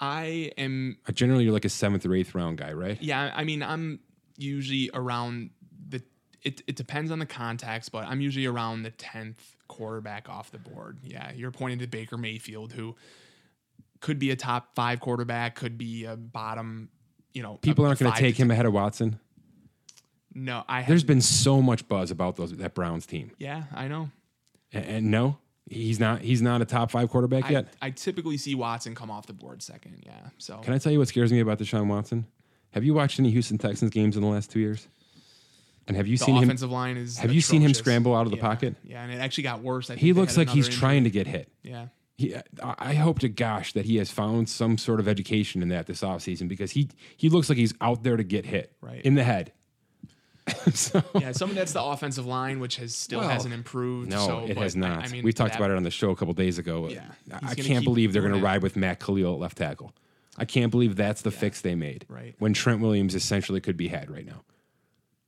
I 0.00 0.52
am 0.56 0.98
Uh, 1.08 1.12
Generally, 1.12 1.44
you're 1.44 1.52
like 1.52 1.64
a 1.64 1.68
seventh 1.68 2.06
or 2.06 2.14
eighth 2.14 2.34
round 2.34 2.58
guy, 2.58 2.72
right? 2.72 3.00
Yeah, 3.02 3.32
I 3.34 3.44
mean, 3.44 3.62
I'm 3.62 4.00
usually 4.36 4.90
around 4.94 5.50
the. 5.88 6.02
It, 6.42 6.62
it 6.66 6.76
depends 6.76 7.10
on 7.10 7.18
the 7.18 7.26
context, 7.26 7.90
but 7.92 8.06
I'm 8.06 8.20
usually 8.20 8.46
around 8.46 8.82
the 8.84 8.90
tenth 8.90 9.42
quarterback 9.66 10.28
off 10.28 10.50
the 10.52 10.58
board. 10.58 10.98
Yeah, 11.02 11.32
you're 11.32 11.50
pointing 11.50 11.80
to 11.80 11.86
Baker 11.88 12.16
Mayfield, 12.16 12.72
who 12.72 12.94
could 14.00 14.18
be 14.20 14.30
a 14.30 14.36
top 14.36 14.74
five 14.76 15.00
quarterback, 15.00 15.56
could 15.56 15.76
be 15.76 16.04
a 16.04 16.16
bottom. 16.16 16.88
You 17.34 17.42
know, 17.42 17.54
People 17.56 17.84
aren't 17.84 17.98
going 17.98 18.12
to 18.12 18.18
take 18.18 18.36
him 18.36 18.50
ahead 18.50 18.66
of 18.66 18.72
Watson. 18.72 19.18
No, 20.34 20.62
I. 20.68 20.82
There's 20.82 21.04
been 21.04 21.20
so 21.20 21.60
much 21.60 21.88
buzz 21.88 22.10
about 22.12 22.36
those 22.36 22.52
that 22.56 22.74
Browns 22.74 23.04
team, 23.06 23.32
Yeah, 23.38 23.64
I 23.74 23.88
know. 23.88 24.10
and, 24.72 24.84
and 24.84 25.10
no, 25.10 25.38
he's 25.70 25.98
not. 26.00 26.20
He's 26.22 26.42
not 26.42 26.60
a 26.62 26.64
top 26.64 26.90
five 26.90 27.10
quarterback 27.10 27.44
I, 27.46 27.50
yet. 27.50 27.68
I 27.82 27.90
typically 27.90 28.36
see 28.36 28.54
Watson 28.54 28.94
come 28.94 29.10
off 29.10 29.26
the 29.26 29.32
board 29.32 29.62
second. 29.62 30.02
Yeah, 30.04 30.12
so 30.38 30.58
Can 30.58 30.74
I 30.74 30.78
tell 30.78 30.92
you 30.92 30.98
what 30.98 31.08
scares 31.08 31.32
me 31.32 31.40
about 31.40 31.58
Deshaun 31.58 31.86
Watson? 31.88 32.26
Have 32.72 32.84
you 32.84 32.94
watched 32.94 33.18
any 33.18 33.30
Houston 33.30 33.58
Texans 33.58 33.90
games 33.90 34.16
in 34.16 34.22
the 34.22 34.28
last 34.28 34.50
two 34.50 34.60
years? 34.60 34.88
And 35.86 35.96
have 35.96 36.06
you 36.06 36.18
the 36.18 36.24
seen 36.24 36.36
him? 36.36 36.44
offensive 36.44 36.70
line 36.70 36.96
is. 36.98 37.16
have 37.18 37.32
you 37.32 37.40
seen 37.40 37.62
him 37.62 37.72
scramble 37.72 38.14
out 38.14 38.26
of 38.26 38.30
the 38.30 38.36
Yeah, 38.36 38.42
pocket? 38.42 38.74
Yeah, 38.84 39.02
and 39.02 39.10
it 39.12 39.16
actually 39.16 39.44
got 39.44 39.62
worse. 39.62 39.88
He 39.88 40.12
looks 40.12 40.36
like 40.36 40.50
he's 40.50 40.66
another 40.66 40.80
trying 40.80 41.04
to 41.04 41.10
get 41.10 41.26
hit. 41.26 41.50
Yeah. 41.62 41.86
He, 42.16 42.34
I 42.34 42.42
I 42.78 42.94
hope 42.94 43.20
to 43.20 43.28
gosh 43.28 43.72
that 43.74 43.84
he 43.86 43.96
has 43.96 44.10
found 44.10 44.48
some 44.50 44.76
sort 44.76 45.00
of 45.00 45.08
education 45.08 45.62
in 45.62 45.68
that 45.68 45.86
this 45.86 46.02
offseason 46.02 46.46
because 46.48 46.72
he 46.72 46.88
he 47.16 47.28
looks 47.30 47.48
like 47.48 47.56
he's 47.56 47.72
out 47.80 48.02
there 48.02 48.16
to 48.16 48.24
get 48.24 48.44
hit 48.44 48.72
Right. 48.82 49.00
in 49.02 49.14
the 49.14 49.22
head. 49.24 49.52
so, 50.74 51.02
Yeah, 51.18 51.32
some 51.32 51.50
of 51.50 51.56
that's 51.56 51.72
the 51.72 51.82
offensive 51.82 52.26
line, 52.26 52.60
which 52.60 52.76
has 52.76 52.94
still 52.94 53.20
Well, 53.20 53.28
hasn't 53.28 53.54
improved. 53.54 54.10
no, 54.10 54.26
so, 54.26 54.46
it 54.46 54.56
has 54.56 54.74
not. 54.76 55.04
I 55.04 55.08
mean, 55.08 55.24
we 55.24 55.32
talked 55.32 55.52
that- 55.52 55.58
about 55.58 55.70
it 55.70 55.76
on 55.76 55.82
the 55.82 55.90
show 55.90 56.10
a 56.10 56.16
couple 56.16 56.34
days 56.34 56.58
ago. 56.58 56.88
Yeah, 56.88 57.02
I- 57.32 57.50
I 57.50 57.54
can't 57.54 57.84
believe 57.84 58.12
they're 58.12 58.22
going 58.22 58.34
to 58.34 58.40
ride 58.40 58.62
with 58.62 58.76
Matt 58.76 59.00
Kalil 59.00 59.34
at 59.34 59.38
left 59.40 59.58
tackle. 59.58 59.92
I 60.36 60.44
can't 60.44 60.70
believe 60.70 60.94
that's 60.96 61.22
the 61.22 61.30
fix 61.32 61.60
they 61.62 61.74
made. 61.74 62.06
Right. 62.08 62.34
When 62.38 62.52
Trent 62.52 62.80
Williams 62.80 63.14
essentially 63.14 63.60
could 63.60 63.76
be 63.76 63.88
had 63.88 64.10
right 64.10 64.24
now. 64.26 64.42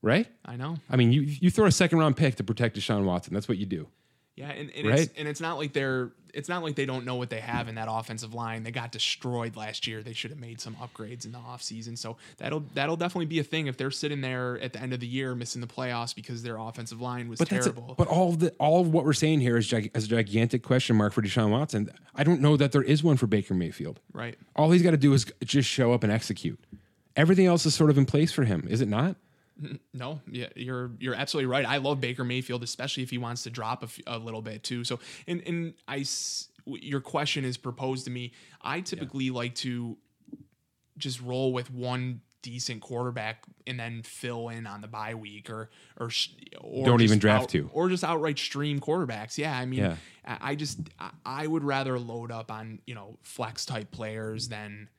Right? 0.01 0.25
I 0.45 0.55
know. 0.55 0.77
I 0.89 0.95
mean, 0.95 1.11
you 1.11 1.21
you 1.21 1.51
throw 1.51 1.65
a 1.67 1.71
second 1.71 1.99
round 1.99 2.17
pick 2.17 2.35
to 2.35 2.43
protect 2.43 2.75
Deshaun 2.77 3.03
Watson. 3.03 3.33
That's 3.33 3.47
what 3.47 3.57
you 3.59 3.65
do. 3.67 3.87
Yeah, 4.35 4.49
and, 4.49 4.71
and 4.75 4.87
Right? 4.87 4.99
it's 4.99 5.13
and 5.17 5.27
it's 5.27 5.41
not 5.41 5.57
like 5.57 5.73
they're 5.73 6.11
it's 6.33 6.47
not 6.47 6.63
like 6.63 6.75
they 6.75 6.85
don't 6.85 7.03
know 7.03 7.15
what 7.15 7.29
they 7.29 7.41
have 7.41 7.67
in 7.67 7.75
that 7.75 7.89
offensive 7.91 8.33
line. 8.33 8.63
They 8.63 8.71
got 8.71 8.93
destroyed 8.93 9.57
last 9.57 9.85
year. 9.85 10.01
They 10.01 10.13
should 10.13 10.31
have 10.31 10.39
made 10.39 10.61
some 10.61 10.75
upgrades 10.77 11.25
in 11.25 11.33
the 11.33 11.37
offseason. 11.39 11.97
So 11.97 12.15
that'll 12.37 12.63
that'll 12.73 12.95
definitely 12.95 13.25
be 13.25 13.39
a 13.39 13.43
thing 13.43 13.67
if 13.67 13.75
they're 13.75 13.91
sitting 13.91 14.21
there 14.21 14.57
at 14.61 14.71
the 14.71 14.79
end 14.81 14.93
of 14.93 15.01
the 15.01 15.07
year 15.07 15.35
missing 15.35 15.59
the 15.59 15.67
playoffs 15.67 16.15
because 16.15 16.41
their 16.43 16.57
offensive 16.57 17.01
line 17.01 17.27
was 17.27 17.39
But 17.39 17.49
terrible. 17.49 17.95
but 17.97 18.07
all 18.07 18.29
of 18.29 18.39
the 18.39 18.51
all 18.59 18.79
of 18.79 18.93
what 18.93 19.03
we're 19.03 19.11
saying 19.11 19.41
here 19.41 19.57
is, 19.57 19.67
gig, 19.69 19.91
is 19.93 20.05
a 20.05 20.07
gigantic 20.07 20.63
question 20.63 20.95
mark 20.95 21.11
for 21.11 21.21
Deshaun 21.21 21.49
Watson. 21.49 21.89
I 22.15 22.23
don't 22.23 22.39
know 22.39 22.55
that 22.55 22.71
there 22.71 22.83
is 22.83 23.03
one 23.03 23.17
for 23.17 23.27
Baker 23.27 23.53
Mayfield. 23.53 23.99
right. 24.13 24.37
All 24.55 24.71
he's 24.71 24.81
got 24.83 24.91
to 24.91 24.97
do 24.97 25.11
is 25.13 25.25
just 25.43 25.67
show 25.67 25.91
up 25.91 26.03
and 26.03 26.11
execute. 26.13 26.59
Everything 27.17 27.45
else 27.47 27.65
is 27.65 27.75
sort 27.75 27.89
of 27.89 27.97
in 27.97 28.05
place 28.05 28.31
for 28.31 28.45
him, 28.45 28.65
is 28.69 28.79
it 28.79 28.87
not? 28.87 29.17
No, 29.93 30.21
yeah, 30.29 30.47
you're 30.55 30.91
you're 30.99 31.15
absolutely 31.15 31.47
right. 31.47 31.65
I 31.65 31.77
love 31.77 31.99
Baker 32.01 32.23
Mayfield, 32.23 32.63
especially 32.63 33.03
if 33.03 33.09
he 33.09 33.17
wants 33.17 33.43
to 33.43 33.49
drop 33.49 33.83
a, 33.83 33.85
f- 33.85 33.99
a 34.07 34.17
little 34.17 34.41
bit 34.41 34.63
too. 34.63 34.83
So, 34.83 34.99
and 35.27 35.41
and 35.45 35.73
I, 35.87 35.99
s- 35.99 36.49
your 36.65 37.01
question 37.01 37.45
is 37.45 37.57
proposed 37.57 38.05
to 38.05 38.11
me. 38.11 38.31
I 38.61 38.81
typically 38.81 39.29
like 39.29 39.55
to 39.55 39.97
just 40.97 41.21
roll 41.21 41.53
with 41.53 41.71
one 41.71 42.21
decent 42.43 42.81
quarterback 42.81 43.43
and 43.67 43.79
then 43.79 44.01
fill 44.01 44.49
in 44.49 44.65
on 44.65 44.81
the 44.81 44.87
bye 44.87 45.13
week 45.13 45.49
or 45.49 45.69
or, 45.99 46.09
sh- 46.09 46.29
or 46.59 46.85
Don't 46.85 47.01
even 47.01 47.19
draft 47.19 47.43
out- 47.43 47.49
two. 47.49 47.69
or 47.73 47.87
just 47.89 48.03
outright 48.03 48.39
stream 48.39 48.79
quarterbacks. 48.79 49.37
Yeah, 49.37 49.55
I 49.57 49.65
mean, 49.65 49.79
Yeah. 49.79 49.95
I, 50.25 50.55
just 50.55 50.79
I 51.25 51.45
would 51.47 51.63
rather 51.63 51.97
load 51.99 52.31
up 52.31 52.51
on 52.51 52.79
you 52.87 52.95
know 52.95 53.17
flex 53.23 53.65
type 53.65 53.91
players 53.91 54.47
than 54.49 54.89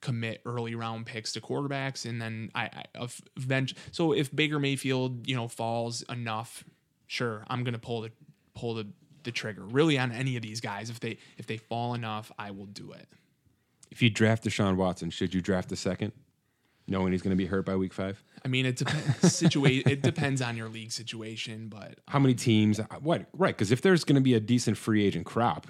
commit 0.00 0.40
early 0.44 0.74
round 0.74 1.06
picks 1.06 1.32
to 1.32 1.40
quarterbacks 1.40 2.04
and 2.08 2.20
then 2.20 2.50
I, 2.54 2.64
I 2.64 2.84
of- 2.96 3.20
event 3.36 3.72
so 3.92 4.12
if 4.12 4.34
Baker 4.34 4.58
Mayfield 4.58 5.26
you 5.26 5.34
know 5.34 5.48
falls 5.48 6.02
enough 6.02 6.64
sure 7.06 7.44
I'm 7.48 7.64
gonna 7.64 7.78
pull 7.78 8.02
the 8.02 8.12
pull 8.54 8.74
the 8.74 8.86
the 9.24 9.32
trigger 9.32 9.62
really 9.64 9.98
on 9.98 10.12
any 10.12 10.36
of 10.36 10.42
these 10.42 10.60
guys 10.60 10.90
if 10.90 11.00
they 11.00 11.18
if 11.38 11.46
they 11.46 11.56
fall 11.56 11.94
enough 11.94 12.30
I 12.38 12.50
will 12.52 12.66
do 12.66 12.92
it 12.92 13.08
If 13.90 14.02
you 14.02 14.10
draft 14.10 14.44
Deshaun 14.44 14.76
Watson, 14.76 15.10
should 15.10 15.34
you 15.34 15.40
draft 15.40 15.68
the 15.70 15.76
second, 15.76 16.12
knowing 16.86 17.10
he's 17.12 17.22
going 17.22 17.36
to 17.36 17.36
be 17.36 17.46
hurt 17.46 17.64
by 17.66 17.74
week 17.74 17.92
five? 17.94 18.22
I 18.44 18.48
mean 18.48 18.66
it 18.66 18.76
depends 18.76 19.06
situa- 19.22 19.86
it 19.86 20.02
depends 20.02 20.40
on 20.42 20.56
your 20.56 20.68
league 20.68 20.92
situation 20.92 21.68
but 21.68 21.98
How 22.06 22.18
many 22.20 22.34
um, 22.34 22.38
teams? 22.38 22.78
Uh, 22.78 22.84
what? 23.00 23.26
Right? 23.32 23.56
Because 23.56 23.72
if 23.72 23.80
there's 23.82 24.04
going 24.04 24.14
to 24.16 24.20
be 24.20 24.34
a 24.34 24.40
decent 24.40 24.76
free 24.76 25.04
agent 25.04 25.26
crop, 25.26 25.66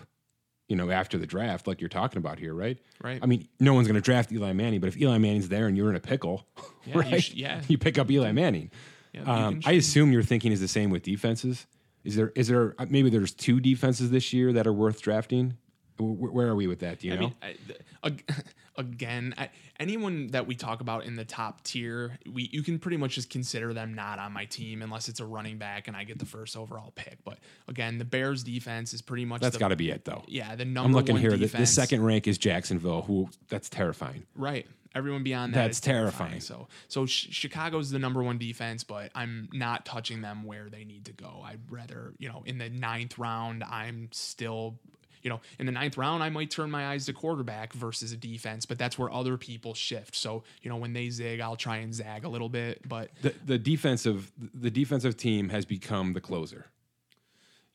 you 0.69 0.77
know, 0.77 0.91
after 0.91 1.17
the 1.19 1.27
draft, 1.27 1.67
like 1.67 1.81
you're 1.81 1.89
talking 1.89 2.19
about 2.19 2.39
here, 2.39 2.53
right? 2.55 2.79
Right. 3.03 3.21
I 3.23 3.27
mean, 3.27 3.47
no 3.61 3.73
one's 3.75 3.87
going 3.87 3.95
to 3.95 4.01
draft 4.01 4.33
Eli 4.33 4.53
Manning, 4.53 4.81
but 4.81 4.89
if 4.89 4.97
Eli 5.01 5.19
Manning's 5.19 5.49
there 5.49 5.67
and 5.69 5.77
you're 5.77 5.91
in 5.91 5.97
a 5.97 6.01
pickle, 6.01 6.47
Yeah, 6.85 7.05
you 7.07 7.21
sh- 7.21 7.35
yeah. 7.35 7.63
you 7.69 7.79
pick 7.79 7.99
up 7.99 8.11
Eli 8.11 8.33
Manning. 8.33 8.71
Yeah, 9.13 9.23
um, 9.23 9.61
I 9.65 9.73
assume 9.73 10.13
your 10.13 10.23
thinking 10.23 10.53
is 10.53 10.61
the 10.61 10.69
same 10.69 10.91
with 10.91 11.03
defenses. 11.03 11.67
Is 12.05 12.17
there? 12.17 12.33
Is 12.35 12.49
there? 12.49 12.75
uh, 12.79 12.87
Maybe 12.89 13.11
there's 13.11 13.33
two 13.33 13.61
defenses 13.61 14.11
this 14.11 14.33
year 14.33 14.53
that 14.53 14.67
are 14.67 14.73
worth 14.73 15.01
drafting. 15.03 15.57
Wh- 15.99 16.35
Where 16.35 16.49
are 16.49 16.55
we 16.57 16.67
with 16.67 16.81
that? 16.81 17.01
Do 17.01 17.09
you 17.09 17.13
I 17.15 17.17
know? 17.17 17.21
mean, 17.23 17.35
I, 17.43 17.55
th- 17.67 17.81
ag- 18.05 18.45
again, 18.77 19.35
I, 19.39 19.51
anyone 19.81 20.29
that 20.29 20.47
we 20.47 20.55
talk 20.55 20.81
about 20.81 21.05
in 21.05 21.17
the 21.17 21.25
top 21.25 21.63
tier, 21.65 22.19
we 22.31 22.49
you 22.53 22.63
can 22.63 22.79
pretty 22.79 22.97
much 22.97 23.15
just 23.15 23.31
consider 23.31 23.73
them 23.73 23.95
not 23.95 24.19
on 24.19 24.33
my 24.33 24.45
team 24.45 24.83
unless 24.83 25.09
it's 25.09 25.21
a 25.21 25.25
running 25.25 25.59
back 25.59 25.89
and 25.89 25.97
I 25.97 26.05
get 26.05 26.19
the 26.19 26.27
first 26.27 26.57
overall 26.57 26.93
pick. 26.95 27.19
But 27.25 27.39
again, 27.69 27.99
the 27.99 28.05
Bears 28.05 28.43
defense 28.43 28.93
is 28.95 29.03
pretty 29.03 29.25
much 29.25 29.41
that's 29.43 29.57
got 29.57 29.69
to 29.69 29.77
be 29.77 29.91
it, 29.91 30.05
though. 30.05 30.25
yeah 30.29 30.55
the 30.57 30.65
number 30.65 30.81
one. 30.83 30.87
I'm 30.91 30.93
looking 30.95 31.17
here. 31.17 31.37
The, 31.37 31.47
the 31.47 31.67
second 31.67 32.03
rank 32.05 32.27
is 32.27 32.39
Jacksonville. 32.39 33.03
Who? 33.03 33.29
That's 33.49 33.69
terrifying. 33.69 34.25
right. 34.35 34.67
Everyone 34.95 35.23
beyond 35.25 35.53
that 35.53 35.65
That's 35.65 35.79
terrifying. 35.81 36.31
terrifying. 36.31 36.41
So 36.41 36.69
so 36.89 37.05
Ch- 37.05 37.29
Chicago's 37.31 37.91
the 37.91 37.99
number 37.99 38.23
one 38.23 38.39
defense, 38.39 38.83
but 38.83 39.11
I'm 39.15 39.47
not 39.53 39.85
touching 39.85 40.23
them 40.23 40.45
where 40.45 40.71
they 40.71 40.85
need 40.85 41.05
to 41.05 41.13
go. 41.13 41.43
I'd 41.45 41.61
rather 41.71 42.15
you 42.19 42.31
know 42.31 42.43
in 42.47 42.57
the 42.57 42.71
ninth 42.71 43.19
round, 43.19 43.63
I'm 43.63 44.09
still. 44.13 44.79
You 45.23 45.31
know, 45.31 45.41
in 45.59 45.67
the 45.67 45.73
ninth 45.73 45.97
round, 45.97 46.23
I 46.23 46.29
might 46.29 46.51
turn 46.51 46.71
my 46.71 46.89
eyes 46.89 47.07
to 47.07 47.13
quarterback 47.13 47.73
versus 47.73 48.13
a 48.13 48.17
defense, 48.17 48.67
but 48.67 48.79
that's 48.79 48.99
where 48.99 49.11
other 49.11 49.37
people 49.37 49.75
shift. 49.75 50.15
So, 50.15 50.45
you 50.63 50.69
know, 50.71 50.77
when 50.77 50.93
they 50.93 51.11
zig, 51.11 51.41
I'll 51.41 51.57
try 51.57 51.79
and 51.79 51.93
zag 51.95 52.25
a 52.25 52.29
little 52.29 52.49
bit. 52.49 52.87
But 52.89 53.11
The, 53.23 53.35
the 53.45 53.59
defensive 53.59 54.31
the 54.55 54.71
defensive 54.71 55.17
team 55.17 55.49
has 55.49 55.65
become 55.65 56.13
the 56.13 56.21
closer. 56.21 56.67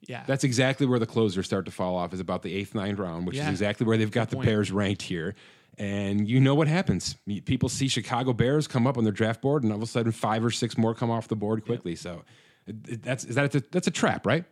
yeah, 0.07 0.23
That's 0.25 0.43
exactly 0.43 0.87
where 0.87 0.99
the 0.99 1.05
closers 1.05 1.45
start 1.45 1.65
to 1.65 1.71
fall 1.71 1.95
off. 1.95 2.13
Is 2.13 2.19
about 2.19 2.41
the 2.43 2.53
eighth, 2.53 2.73
ninth 2.73 2.97
round, 2.99 3.27
which 3.27 3.35
Yeah. 3.37 3.43
is 3.47 3.49
exactly 3.49 3.85
where 3.85 3.97
they've 3.97 4.09
got 4.09 4.29
the 4.29 4.37
point. 4.37 4.47
Bears 4.47 4.71
ranked 4.71 5.01
here. 5.03 5.35
And 5.77 6.27
you 6.27 6.39
know 6.41 6.53
what 6.55 6.67
happens? 6.67 7.15
People 7.45 7.69
see 7.69 7.87
Chicago 7.87 8.33
Bears 8.33 8.67
come 8.67 8.85
up 8.85 8.97
on 8.97 9.03
their 9.03 9.13
draft 9.13 9.41
board, 9.41 9.63
and 9.63 9.71
all 9.71 9.77
of 9.77 9.83
a 9.83 9.87
sudden, 9.87 10.11
five 10.11 10.43
or 10.43 10.51
six 10.51 10.77
more 10.77 10.93
come 10.93 11.09
off 11.09 11.27
the 11.27 11.35
board 11.35 11.63
quickly. 11.65 11.95
So 11.95 12.23
it- 12.67 12.75
it- 12.89 13.03
that's 13.03 13.23
is 13.23 13.35
that 13.35 13.55
a, 13.55 13.63
that's 13.71 13.87
a 13.87 13.91
trap, 13.91 14.25
right? 14.25 14.43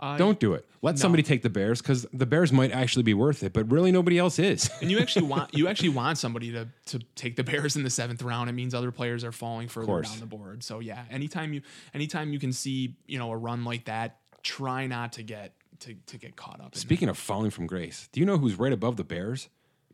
Uh, 0.00 0.16
Don't 0.16 0.38
do 0.38 0.54
it. 0.54 0.64
Let 0.80 0.96
somebody 0.98 1.24
take 1.24 1.42
the 1.42 1.50
Bears 1.50 1.82
because 1.82 2.06
the 2.12 2.26
Bears 2.26 2.52
might 2.52 2.70
actually 2.70 3.02
be 3.02 3.14
worth 3.14 3.42
it, 3.42 3.52
but 3.52 3.70
really 3.70 3.90
nobody 3.90 4.16
else 4.16 4.38
is. 4.38 4.70
and 4.80 4.90
you 4.90 4.98
actually 5.00 5.26
want 5.26 5.54
you 5.54 5.66
actually 5.66 5.88
want 5.88 6.18
somebody 6.18 6.52
to 6.52 6.68
to 6.86 7.00
take 7.16 7.34
the 7.36 7.42
Bears 7.44 7.76
in 7.76 7.82
the 7.82 7.90
seventh 7.90 8.22
round. 8.22 8.48
It 8.48 8.52
means 8.52 8.74
other 8.74 8.92
players 8.92 9.24
are 9.24 9.32
falling 9.32 9.66
further 9.68 10.02
down 10.02 10.20
the 10.20 10.26
board. 10.26 10.62
So 10.62 10.78
yeah, 10.78 11.04
anytime 11.10 11.52
you 11.52 11.62
anytime 11.94 12.32
you 12.32 12.38
can 12.38 12.52
see 12.52 12.94
you 13.06 13.18
know 13.18 13.32
a 13.32 13.36
run 13.36 13.64
like 13.64 13.86
that, 13.86 14.18
try 14.42 14.86
not 14.86 15.12
to 15.14 15.22
get 15.22 15.54
to, 15.80 15.94
to 16.06 16.18
get 16.18 16.36
caught 16.36 16.60
up. 16.60 16.74
In 16.74 16.80
Speaking 16.80 17.08
of 17.08 17.18
falling 17.18 17.50
from 17.50 17.66
grace, 17.66 18.08
do 18.12 18.20
you 18.20 18.26
know 18.26 18.38
who's 18.38 18.58
right 18.58 18.72
above 18.72 18.96
the 18.96 19.04
Bears? 19.04 19.48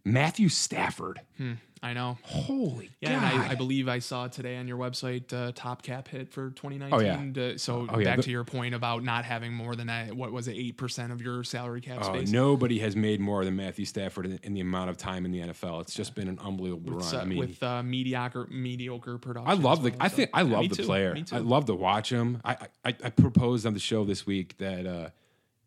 Matthew 0.05 0.49
Stafford. 0.51 1.21
it. 1.39 1.57
I 1.85 1.93
know. 1.93 2.17
Holy 2.23 2.91
Yeah, 3.01 3.21
God! 3.21 3.33
and 3.35 3.43
I, 3.43 3.49
I 3.51 3.55
believe 3.57 3.89
I 3.89 3.99
saw 3.99 4.27
today 4.27 4.57
on 4.57 4.67
your 4.67 4.79
website 4.79 5.31
uh, 5.35 5.53
top 5.55 5.83
cap 5.83 6.09
hit 6.09 6.31
for 6.31 6.49
2019. 6.51 6.93
Oh, 6.93 6.99
yeah. 7.01 7.43
Uh, 7.55 7.59
so 7.59 7.87
Oh, 7.91 7.99
yeah, 7.99 8.05
back 8.07 8.17
the- 8.17 8.23
to 8.23 8.31
your 8.31 8.43
point 8.45 8.75
about 8.75 9.05
not 9.05 9.27
having 9.27 9.53
more 9.53 9.77
than 9.77 9.89
that, 9.89 10.15
what 10.17 10.33
was 10.33 10.49
it, 10.49 10.57
eight 10.57 10.79
percent 10.79 11.13
of 11.13 11.21
your 11.21 11.45
salary 11.45 11.83
cap 11.83 11.99
Oh, 12.01 12.15
space. 12.15 12.31
nobody 12.33 12.79
has 12.79 12.97
made 12.97 13.21
more 13.21 13.45
than 13.45 13.55
Matthew 13.55 13.85
Stafford 13.85 14.25
in, 14.25 14.41
in 14.43 14.55
the 14.55 14.61
amount 14.61 14.89
of 14.89 14.97
time 14.97 15.27
in 15.27 15.31
the 15.31 15.41
NFL. 15.41 15.83
It's 15.83 15.95
just 15.95 16.15
been 16.15 16.27
an 16.29 16.39
unbelievable 16.43 16.95
With, 16.97 17.05
run. 17.05 17.15
uh, 17.17 17.21
I 17.21 17.25
mean, 17.27 17.39
with 17.39 17.63
uh, 17.63 17.83
mediocre 17.83 18.47
mediocre 18.51 19.19
production. 19.19 19.51
I 19.51 19.55
love 19.55 19.83
the. 19.83 19.91
well, 19.91 19.99
I 20.01 20.09
so- 20.09 20.17
think 20.17 20.31
I 20.33 20.41
love 20.43 20.69
the 20.71 20.77
too, 20.77 20.85
player. 20.85 21.15
I 21.33 21.39
love 21.39 21.67
to 21.67 21.75
watch 21.75 22.11
him. 22.11 22.41
I, 22.45 22.57
I 22.85 22.95
I 23.05 23.11
proposed 23.11 23.67
on 23.67 23.75
the 23.75 23.81
show 23.81 24.05
this 24.07 24.27
week 24.27 24.57
that 24.57 24.87
uh, 24.87 25.11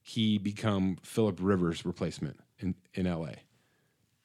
he 0.01 0.39
become 0.39 0.97
Philip 1.03 1.37
Rivers' 1.39 1.85
replacement 1.85 2.39
in 2.59 2.73
in 2.95 3.05
LA. 3.05 3.33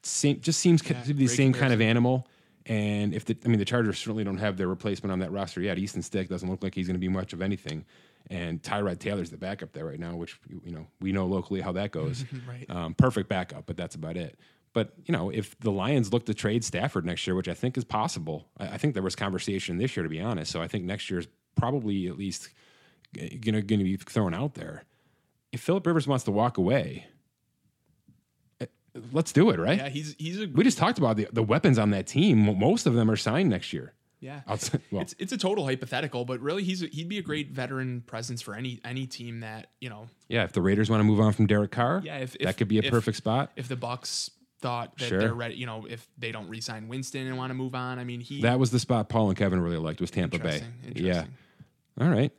Same, 0.03 0.41
just 0.41 0.61
seems 0.61 0.83
Yeah, 0.89 1.01
to 1.03 1.15
be 1.15 1.27
the 1.27 1.29
same 1.29 1.53
kind 1.53 1.73
of 1.73 1.81
animal. 1.81 2.27
And 2.67 3.13
if 3.15 3.25
the, 3.25 3.37
I 3.45 3.49
mean, 3.49 3.59
the 3.59 3.65
Chargers 3.65 3.99
certainly 3.99 4.25
don't 4.25 4.39
have 4.39 4.57
their 4.57 4.69
replacement 4.69 5.13
on 5.13 5.19
that 5.21 5.33
roster 5.33 5.61
yet. 5.61 5.79
Easton 5.79 6.03
Stick 6.03 6.29
doesn't 6.29 6.49
look 6.49 6.63
like 6.63 6.75
he's 6.75 6.87
going 6.87 6.95
to 6.95 7.01
be 7.01 7.09
much 7.09 7.33
of 7.33 7.43
anything. 7.43 7.85
And 8.31 8.63
Tyrod 8.63 9.01
Taylor's 9.01 9.31
the 9.31 9.37
backup 9.37 9.73
there 9.73 9.85
right 9.85 9.99
now, 9.99 10.15
which 10.15 10.39
you 10.65 10.71
know 10.73 10.87
we 11.01 11.11
know 11.13 11.27
locally 11.27 11.61
how 11.61 11.73
that 11.73 11.91
goes. 11.91 12.25
Right. 12.49 12.69
um, 12.71 12.95
perfect 12.95 13.29
backup, 13.29 13.67
but 13.67 13.77
that's 13.77 13.97
about 13.97 14.17
it. 14.17 14.39
But 14.73 14.93
you 15.05 15.13
know, 15.13 15.31
if 15.31 15.59
the 15.59 15.73
Lions 15.73 16.13
look 16.13 16.27
to 16.27 16.35
trade 16.35 16.65
Stafford 16.65 17.05
next 17.05 17.27
year, 17.27 17.35
which 17.35 17.49
I 17.49 17.55
think 17.55 17.77
is 17.77 17.85
possible, 17.85 18.47
I, 18.59 18.69
I 18.69 18.79
think 18.79 18.95
there 18.95 19.03
was 19.03 19.17
conversation 19.17 19.77
this 19.79 19.97
year, 19.97 20.05
to 20.05 20.09
be 20.09 20.21
honest. 20.21 20.53
So 20.53 20.63
I 20.63 20.69
think 20.69 20.85
next 20.85 21.11
year 21.11 21.19
is 21.19 21.27
probably 21.57 22.07
at 22.07 22.17
least 22.17 22.49
going 23.15 23.67
to 23.67 23.77
be 23.77 23.97
thrown 23.97 24.35
out 24.35 24.55
there. 24.55 24.85
If 25.51 25.61
Philip 25.61 25.87
Rivers 25.87 26.07
wants 26.07 26.25
to 26.25 26.31
walk 26.31 26.57
away, 26.57 27.05
eh, 27.07 27.12
let's 29.13 29.33
do 29.33 29.51
it, 29.51 29.59
right? 29.59 29.79
Yeah, 29.79 29.89
he's 29.89 30.15
he's 30.19 30.41
a 30.41 30.47
We 30.47 30.65
just 30.65 30.79
talked 30.79 30.99
about 30.99 31.17
the, 31.17 31.29
the 31.33 31.43
weapons 31.43 31.79
on 31.79 31.91
that 31.91 32.07
team. 32.07 32.59
Most 32.59 32.87
of 32.87 32.95
them 32.95 33.11
are 33.11 33.17
signed 33.17 33.51
next 33.51 33.73
year. 33.73 33.93
yeah. 34.21 34.41
Outside, 34.47 34.81
well, 34.91 35.03
it's 35.03 35.15
it's 35.19 35.33
a 35.33 35.39
total 35.39 35.65
hypothetical, 35.67 36.25
but 36.25 36.41
really 36.41 36.63
he's 36.65 36.83
a, 36.83 36.87
he'd 36.87 37.09
be 37.09 37.19
a 37.19 37.23
great 37.23 37.51
veteran 37.51 38.03
presence 38.07 38.41
for 38.43 38.55
any 38.55 38.81
any 38.85 39.07
team 39.07 39.41
that 39.41 39.69
you 39.81 39.89
know. 39.91 40.09
yeah, 40.29 40.45
if 40.45 40.53
the 40.53 40.63
Raiders 40.63 40.89
want 40.91 41.01
to 41.01 41.05
move 41.05 41.21
on 41.21 41.33
from 41.33 41.47
Derek 41.47 41.71
Carr, 41.73 42.03
Yeah, 42.05 42.19
if, 42.19 42.33
that 42.33 42.49
if- 42.51 42.57
could 42.57 42.69
be 42.69 42.79
a 42.79 42.83
if- 42.83 42.91
perfect 42.91 43.17
spot. 43.17 43.51
If 43.57 43.69
the 43.69 43.77
Bucks 43.77 44.31
thought 44.61 44.97
that 44.99 45.09
Sure. 45.09 45.19
they're 45.19 45.35
ready, 45.35 45.57
you 45.57 45.67
know, 45.67 45.87
if 45.91 46.07
they 46.19 46.31
don't 46.31 46.49
re-sign 46.49 46.87
Winston 46.87 47.27
and 47.27 47.37
want 47.37 47.51
to 47.51 47.55
move 47.55 47.75
on, 47.75 47.99
I 47.99 48.05
mean 48.05 48.21
he 48.21 48.43
That 48.43 48.61
was 48.61 48.71
the 48.71 48.79
spot 48.79 49.09
Paul 49.09 49.29
and 49.29 49.37
Kevin 49.37 49.61
really 49.61 49.77
liked 49.77 50.01
was 50.01 50.13
Tampa 50.13 50.39
Bay. 50.39 50.63
Interesting, 50.85 51.05
Yeah. 51.05 51.25
All 52.01 52.09
right. 52.09 52.31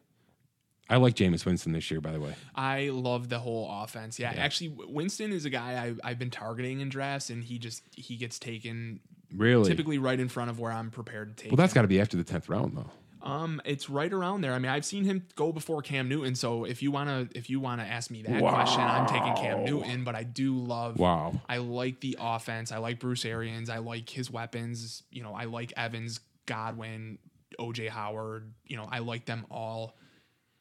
I 0.89 0.97
like 0.97 1.15
Jameis 1.15 1.45
Winston 1.45 1.71
this 1.71 1.89
year, 1.89 2.01
by 2.01 2.11
the 2.11 2.19
way. 2.19 2.35
I 2.55 2.89
love 2.89 3.29
the 3.29 3.39
whole 3.39 3.67
offense. 3.83 4.19
Yeah, 4.19 4.33
actually, 4.35 4.75
Winston 4.87 5.31
is 5.31 5.45
a 5.45 5.49
guy 5.49 5.95
I, 6.03 6.09
I've 6.11 6.19
been 6.19 6.29
targeting 6.29 6.81
in 6.81 6.89
drafts, 6.89 7.29
and 7.29 7.43
he 7.43 7.57
just 7.57 7.83
he 7.95 8.15
gets 8.17 8.37
taken 8.39 8.99
Really? 9.35 9.67
typically 9.69 9.97
right 9.97 10.19
in 10.19 10.27
front 10.29 10.49
of 10.51 10.59
where 10.59 10.71
I'm 10.71 10.91
prepared 10.91 11.37
to 11.37 11.43
take. 11.43 11.51
well, 11.51 11.57
that's 11.57 11.73
got 11.73 11.83
to 11.83 11.87
be 11.87 11.99
after 12.01 12.17
the 12.17 12.23
10th 12.23 12.49
round, 12.49 12.77
though. 12.77 12.91
Um, 13.27 13.61
it's 13.63 13.89
right 13.89 14.11
around 14.11 14.41
there. 14.41 14.53
I 14.53 14.59
mean, 14.59 14.69
I've 14.69 14.83
seen 14.83 15.05
him 15.05 15.25
go 15.35 15.53
before 15.53 15.81
Cam 15.81 16.09
Newton. 16.09 16.35
So 16.35 16.65
if 16.65 16.83
you 16.83 16.91
wanna 16.91 17.29
if 17.33 17.49
you 17.49 17.61
wanna 17.61 17.83
ask 17.83 18.11
me 18.11 18.21
that 18.23 18.37
question, 18.41 18.81
I'm 18.81 19.05
taking 19.07 19.33
Cam 19.35 19.63
Newton. 19.63 20.03
But 20.03 20.15
I 20.15 20.23
do 20.23 20.57
love. 20.57 20.99
Wow. 20.99 21.39
I 21.47 21.59
like 21.59 22.01
the 22.01 22.17
offense. 22.19 22.73
I 22.73 22.79
like 22.79 22.99
Bruce 22.99 23.23
Arians. 23.23 23.69
I 23.69 23.77
like 23.77 24.09
his 24.09 24.29
weapons. 24.29 25.03
You 25.09 25.23
know, 25.23 25.33
I 25.33 25.45
like 25.45 25.71
Evans, 25.77 26.19
Godwin, 26.45 27.17
OJ 27.57 27.87
Howard. 27.87 28.51
You 28.65 28.75
know, 28.75 28.89
I 28.91 28.99
like 28.99 29.23
them 29.25 29.45
all 29.49 29.95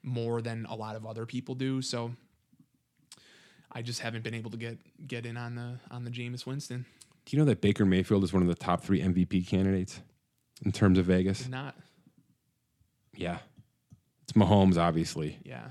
more 0.03 0.42
than 0.42 0.66
a 0.68 0.74
lot 0.74 0.96
of 0.96 1.07
other 1.07 1.26
people 1.26 1.55
do. 1.55 1.82
So 1.82 2.12
I 3.70 3.82
just 3.82 4.00
haven't 4.00 4.22
been 4.24 4.34
able 4.34 4.50
to 4.50 4.57
get 4.57 4.78
get 5.07 5.26
in 5.26 5.36
on 5.36 5.55
the 5.55 5.78
on 5.90 6.05
the 6.05 6.11
Jameis 6.11 6.46
Winston. 6.46 6.84
Do 7.24 7.36
you 7.36 7.40
know 7.40 7.46
that 7.46 7.61
Baker 7.61 7.84
Mayfield 7.84 8.24
is 8.24 8.32
one 8.32 8.42
of 8.42 8.48
the 8.48 8.55
top 8.55 8.82
three 8.82 9.00
MVP 9.00 9.46
candidates 9.46 10.00
in 10.64 10.72
terms 10.72 10.98
of 10.98 11.07
Vegas? 11.07 11.48
Not. 11.48 11.76
Yeah. 13.14 13.38
It's 14.24 14.32
Mahomes, 14.32 14.76
obviously. 14.76 15.38
Yeah. 15.44 15.70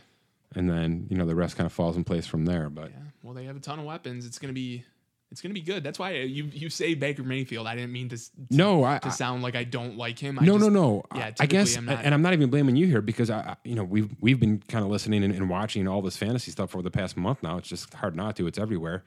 And 0.55 0.69
then, 0.69 1.07
you 1.09 1.17
know, 1.17 1.25
the 1.25 1.35
rest 1.35 1.55
kind 1.57 1.65
of 1.65 1.73
falls 1.73 1.95
in 1.97 2.03
place 2.03 2.25
from 2.25 2.45
there. 2.45 2.69
But 2.69 2.91
Yeah. 2.91 2.97
Well, 3.23 3.33
they 3.33 3.45
have 3.45 3.55
a 3.57 3.59
ton 3.59 3.79
of 3.79 3.85
weapons. 3.85 4.25
It's 4.25 4.39
gonna 4.39 4.53
be. 4.53 4.83
It's 5.31 5.41
gonna 5.41 5.53
be 5.53 5.61
good. 5.61 5.81
That's 5.83 5.97
why 5.97 6.11
you 6.11 6.49
you 6.51 6.69
say 6.69 6.93
Baker 6.93 7.23
Mayfield. 7.23 7.65
I 7.65 7.75
didn't 7.75 7.93
mean 7.93 8.09
to. 8.09 8.15
s- 8.15 8.31
no, 8.49 8.83
I, 8.83 8.97
To 8.99 9.11
sound 9.11 9.43
like 9.43 9.55
I 9.55 9.63
don't 9.63 9.95
like 9.97 10.19
him. 10.19 10.37
I 10.37 10.43
no, 10.43 10.57
just, 10.59 10.69
no, 10.71 10.81
no. 10.81 11.03
yeah, 11.15 11.31
I- 11.39 11.45
guess, 11.45 11.77
I'm 11.77 11.87
and 11.87 12.13
I'm 12.13 12.21
not 12.21 12.33
even 12.33 12.49
blaming 12.49 12.75
you 12.75 12.85
here 12.85 13.01
because 13.01 13.29
I, 13.29 13.55
you 13.63 13.75
know, 13.75 13.83
we've 13.85 14.13
we've 14.19 14.39
been 14.41 14.61
kind 14.67 14.83
of 14.83 14.91
listening 14.91 15.23
and, 15.23 15.33
and 15.33 15.49
watching 15.49 15.87
all 15.87 16.01
this 16.01 16.17
fantasy 16.17 16.51
stuff 16.51 16.75
over 16.75 16.81
the 16.83 16.91
past 16.91 17.15
month 17.15 17.41
now. 17.43 17.57
It's 17.57 17.69
just 17.69 17.93
hard 17.93 18.15
not 18.15 18.35
to. 18.35 18.47
It's 18.47 18.59
everywhere. 18.59 19.03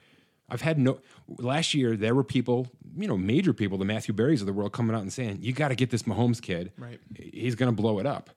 I've 0.49 0.61
had 0.61 0.79
no. 0.79 0.99
Last 1.27 1.73
year 1.75 1.95
there 1.95 2.15
were 2.15 2.23
people, 2.23 2.67
you 2.97 3.07
know, 3.07 3.17
major 3.17 3.53
people, 3.53 3.77
the 3.77 3.85
Matthew 3.85 4.13
Berries 4.15 4.41
of 4.41 4.47
the 4.47 4.53
world, 4.53 4.73
coming 4.73 4.95
out 4.95 5.01
and 5.03 5.13
saying, 5.13 5.39
"You 5.41 5.53
got 5.53 5.67
to 5.69 5.75
get 5.75 5.91
this 5.91 6.03
Mahomes 6.03 6.41
kid. 6.41 6.71
Right. 6.77 6.99
He's 7.15 7.53
going 7.55 7.73
to 7.75 7.81
blow 7.81 7.99
it 7.99 8.05
up." 8.07 8.31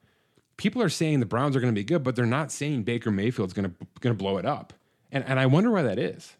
People 0.58 0.82
are 0.82 0.88
saying 0.88 1.20
the 1.20 1.26
Browns 1.26 1.54
are 1.54 1.60
going 1.60 1.72
to 1.72 1.78
be 1.78 1.84
good, 1.84 2.02
but 2.02 2.16
they're 2.16 2.26
not 2.26 2.50
saying 2.50 2.82
Baker 2.82 3.10
Mayfield's 3.10 3.52
going 3.54 3.70
to 3.70 3.86
going 4.00 4.14
to 4.14 4.18
blow 4.18 4.36
it 4.38 4.44
up. 4.44 4.72
And 5.10 5.24
and 5.24 5.38
I 5.40 5.46
wonder 5.46 5.70
why 5.70 5.82
that 5.82 5.98
is. 5.98 6.34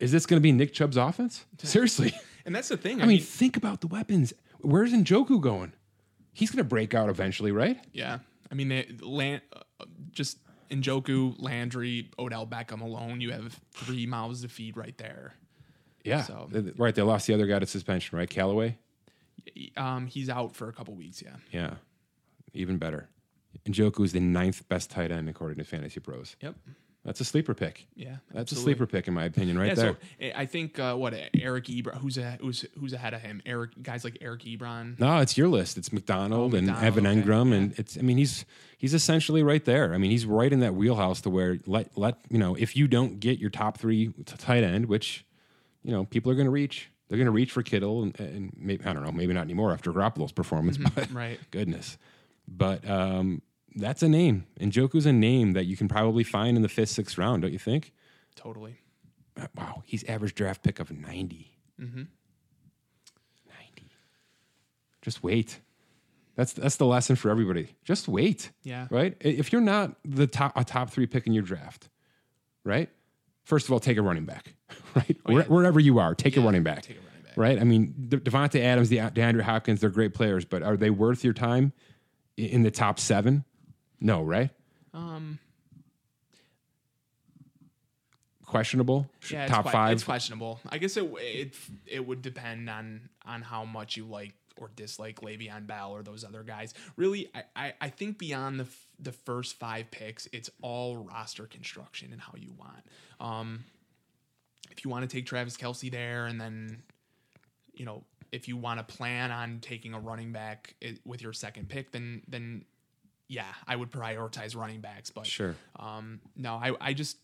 Is 0.00 0.10
this 0.12 0.26
going 0.26 0.38
to 0.38 0.42
be 0.42 0.50
Nick 0.52 0.72
Chubb's 0.72 0.96
offense? 0.96 1.44
Seriously. 1.62 2.12
And 2.46 2.54
that's 2.54 2.68
the 2.68 2.76
thing. 2.78 3.02
I 3.02 3.06
mean, 3.06 3.20
think 3.20 3.56
about 3.56 3.82
the 3.82 3.86
weapons. 3.86 4.32
Where's 4.60 4.92
Njoku 4.92 5.40
going? 5.40 5.72
He's 6.32 6.50
going 6.50 6.58
to 6.58 6.68
break 6.68 6.94
out 6.94 7.08
eventually, 7.10 7.52
right? 7.52 7.78
Yeah, 7.92 8.20
I 8.50 8.54
mean, 8.54 8.68
they, 8.68 8.88
Lan, 9.02 9.42
uh, 9.52 9.84
just 10.10 10.38
Njoku, 10.70 11.34
Landry, 11.38 12.10
Odell 12.18 12.46
Beckham 12.46 12.80
alone, 12.80 13.20
you 13.20 13.30
have 13.32 13.60
three 13.74 14.06
mouths 14.06 14.40
to 14.42 14.48
feed 14.48 14.76
right 14.76 14.96
there. 14.96 15.34
Yeah. 16.02 16.22
So- 16.22 16.48
Right. 16.76 16.94
They 16.94 17.02
lost 17.02 17.26
the 17.26 17.34
other 17.34 17.46
guy 17.46 17.58
to 17.58 17.66
suspension, 17.66 18.16
right? 18.16 18.28
Callaway? 18.30 18.78
Um, 19.76 20.06
he's 20.06 20.30
out 20.30 20.56
for 20.56 20.68
a 20.68 20.72
couple 20.72 20.94
weeks. 20.94 21.20
Yeah. 21.22 21.36
Yeah. 21.52 21.74
Even 22.54 22.78
better. 22.78 23.08
Njoku 23.66 24.04
is 24.04 24.12
the 24.12 24.20
ninth 24.20 24.66
best 24.68 24.90
tight 24.90 25.10
end 25.10 25.28
according 25.28 25.58
to 25.58 25.64
Fantasy 25.64 26.00
Pros. 26.00 26.36
Yep. 26.40 26.54
That's 27.04 27.18
a 27.20 27.24
sleeper 27.24 27.54
pick. 27.54 27.86
Yeah. 27.96 28.16
That's 28.30 28.52
absolutely. 28.52 28.72
a 28.72 28.76
sleeper 28.76 28.86
pick 28.86 29.08
in 29.08 29.14
my 29.14 29.24
opinion, 29.24 29.58
right 29.58 29.68
Yeah, 29.68 29.74
there. 29.74 29.96
so 30.20 30.26
I- 30.26 30.42
I 30.42 30.46
think 30.46 30.78
uh, 30.78 30.94
what 30.96 31.14
Eric 31.34 31.64
Ebron, 31.64 31.96
who's 31.96 32.18
a, 32.18 32.32
who's 32.40 32.64
who's 32.78 32.92
ahead 32.92 33.14
of 33.14 33.22
him? 33.22 33.40
Eric 33.46 33.70
guys 33.82 34.04
like 34.04 34.18
Eric 34.20 34.42
Ebron. 34.42 34.98
no, 35.00 35.18
it's 35.20 35.38
your 35.38 35.48
list. 35.48 35.78
It's 35.78 35.92
McDonald, 35.94 36.52
Oh, 36.52 36.56
and 36.58 36.66
McDonald, 36.66 36.86
Evan 36.98 37.06
okay. 37.06 37.22
Engram, 37.22 37.50
Yeah. 37.50 37.56
and 37.56 37.78
it's. 37.78 37.96
I 37.96 38.02
mean, 38.02 38.18
he's 38.18 38.44
he's 38.76 38.92
essentially 38.92 39.42
right 39.42 39.64
there. 39.64 39.94
I 39.94 39.98
mean, 39.98 40.10
he's 40.10 40.26
right 40.26 40.52
in 40.52 40.60
that 40.60 40.74
wheelhouse 40.74 41.22
to 41.22 41.30
where 41.30 41.58
let 41.66 41.96
let 41.96 42.18
you 42.28 42.38
know 42.38 42.54
if 42.54 42.76
you 42.76 42.86
don't 42.86 43.18
get 43.18 43.38
your 43.38 43.50
top 43.50 43.78
three 43.78 44.12
tight 44.26 44.62
end, 44.62 44.84
which 44.86 45.24
you 45.82 45.92
know 45.92 46.04
people 46.04 46.30
are 46.30 46.34
going 46.34 46.44
to 46.46 46.50
reach. 46.52 46.90
They're 47.08 47.16
going 47.18 47.24
to 47.26 47.32
reach 47.32 47.50
for 47.50 47.62
Kittle, 47.62 48.02
and, 48.04 48.20
and 48.20 48.52
maybe 48.56 48.84
I 48.84 48.92
don't 48.92 49.02
know, 49.02 49.10
maybe 49.10 49.32
not 49.32 49.40
anymore 49.44 49.72
after 49.72 49.90
Garoppolo's 49.90 50.32
performance, 50.32 50.76
but 50.94 51.10
Right. 51.10 51.40
goodness. 51.50 51.96
But 52.46 52.88
um, 52.88 53.40
that's 53.76 54.02
a 54.02 54.08
name. 54.08 54.46
Njoku's 54.58 55.06
a 55.06 55.12
name 55.12 55.52
that 55.52 55.64
you 55.66 55.76
can 55.76 55.88
probably 55.88 56.24
find 56.24 56.56
in 56.56 56.62
the 56.62 56.68
fifth, 56.68 56.90
sixth 56.90 57.16
round, 57.18 57.42
don't 57.42 57.52
you 57.52 57.58
think? 57.58 57.92
Totally. 58.36 58.78
Uh, 59.40 59.46
Wow, 59.56 59.82
he's 59.86 60.04
average 60.04 60.34
draft 60.34 60.62
pick 60.62 60.80
of 60.80 60.90
90. 60.90 61.56
Mm-hmm. 61.80 61.96
90. 63.48 63.90
Just 65.02 65.22
wait. 65.22 65.60
That's 66.36 66.52
that's 66.52 66.76
the 66.76 66.86
lesson 66.86 67.16
for 67.16 67.30
everybody. 67.30 67.74
Just 67.84 68.08
wait. 68.08 68.50
Yeah. 68.62 68.86
Right? 68.90 69.16
If 69.20 69.52
you're 69.52 69.60
not 69.60 69.94
the 70.04 70.26
top 70.26 70.52
a 70.56 70.64
top 70.64 70.90
three 70.90 71.06
pick 71.06 71.26
in 71.26 71.32
your 71.32 71.42
draft, 71.42 71.88
right? 72.64 72.88
First 73.44 73.66
of 73.66 73.72
all, 73.72 73.80
take 73.80 73.96
a 73.98 74.02
running 74.02 74.24
back, 74.24 74.54
right? 74.94 75.16
Where, 75.24 75.42
Wherever 75.44 75.80
you 75.80 75.98
are, 75.98 76.14
take 76.14 76.36
a 76.36 76.40
running 76.40 76.62
back. 76.62 76.82
take 76.82 76.96
a 76.96 77.00
running 77.00 77.22
back. 77.24 77.36
Right? 77.36 77.58
I 77.60 77.64
mean, 77.64 77.94
De- 78.08 78.18
Davante 78.18 78.60
Adams, 78.60 78.88
the 78.88 78.98
DeAndre 78.98 79.42
Hopkins, 79.42 79.80
they're 79.80 79.90
great 79.90 80.14
players, 80.14 80.44
but 80.44 80.62
are 80.62 80.76
they 80.76 80.90
worth 80.90 81.24
your 81.24 81.32
time 81.34 81.72
in 82.36 82.62
the 82.62 82.70
top 82.70 82.98
seven? 82.98 83.44
No, 84.00 84.22
right? 84.22 84.50
Um. 84.94 85.38
Questionable. 88.46 89.08
Yeah, 89.30 89.44
it's 89.44 89.52
top 89.52 89.64
que- 89.66 89.70
five. 89.70 89.92
It's 89.92 90.02
questionable. 90.02 90.60
I 90.68 90.78
guess 90.78 90.96
it 90.96 91.04
it 91.18 91.54
it 91.86 92.04
would 92.06 92.20
depend 92.20 92.68
on 92.68 93.08
on 93.24 93.42
how 93.42 93.64
much 93.64 93.96
you 93.96 94.04
like 94.06 94.32
or 94.56 94.70
dislike 94.74 95.20
Le'Veon 95.20 95.66
Bell 95.68 95.92
or 95.92 96.02
those 96.02 96.24
other 96.24 96.42
guys. 96.42 96.74
Really, 96.96 97.30
I 97.34 97.42
I, 97.54 97.72
I 97.80 97.88
think 97.90 98.18
beyond 98.18 98.58
the 98.58 98.64
f- 98.64 98.86
the 98.98 99.12
first 99.12 99.56
five 99.60 99.90
picks, 99.92 100.26
it's 100.32 100.50
all 100.62 100.96
roster 100.96 101.46
construction 101.46 102.12
and 102.12 102.20
how 102.20 102.32
you 102.36 102.52
want. 102.58 102.82
Um, 103.20 103.64
if 104.72 104.84
you 104.84 104.90
want 104.90 105.08
to 105.08 105.16
take 105.16 105.26
Travis 105.26 105.56
Kelce 105.56 105.88
there, 105.90 106.26
and 106.26 106.40
then 106.40 106.82
you 107.74 107.84
know 107.84 108.02
if 108.32 108.48
you 108.48 108.56
want 108.56 108.78
to 108.86 108.96
plan 108.96 109.30
on 109.30 109.60
taking 109.60 109.94
a 109.94 110.00
running 110.00 110.32
back 110.32 110.74
with 111.04 111.22
your 111.22 111.32
second 111.32 111.68
pick, 111.68 111.92
then 111.92 112.22
then 112.26 112.64
yeah, 113.30 113.44
I 113.66 113.76
would 113.76 113.90
prioritize 113.90 114.54
running 114.56 114.80
backs. 114.80 115.10
But 115.10 115.26
Sure. 115.26 115.54
um, 115.78 116.20
no, 116.36 116.54
I, 116.54 116.72
I 116.80 116.92
just 116.92 117.16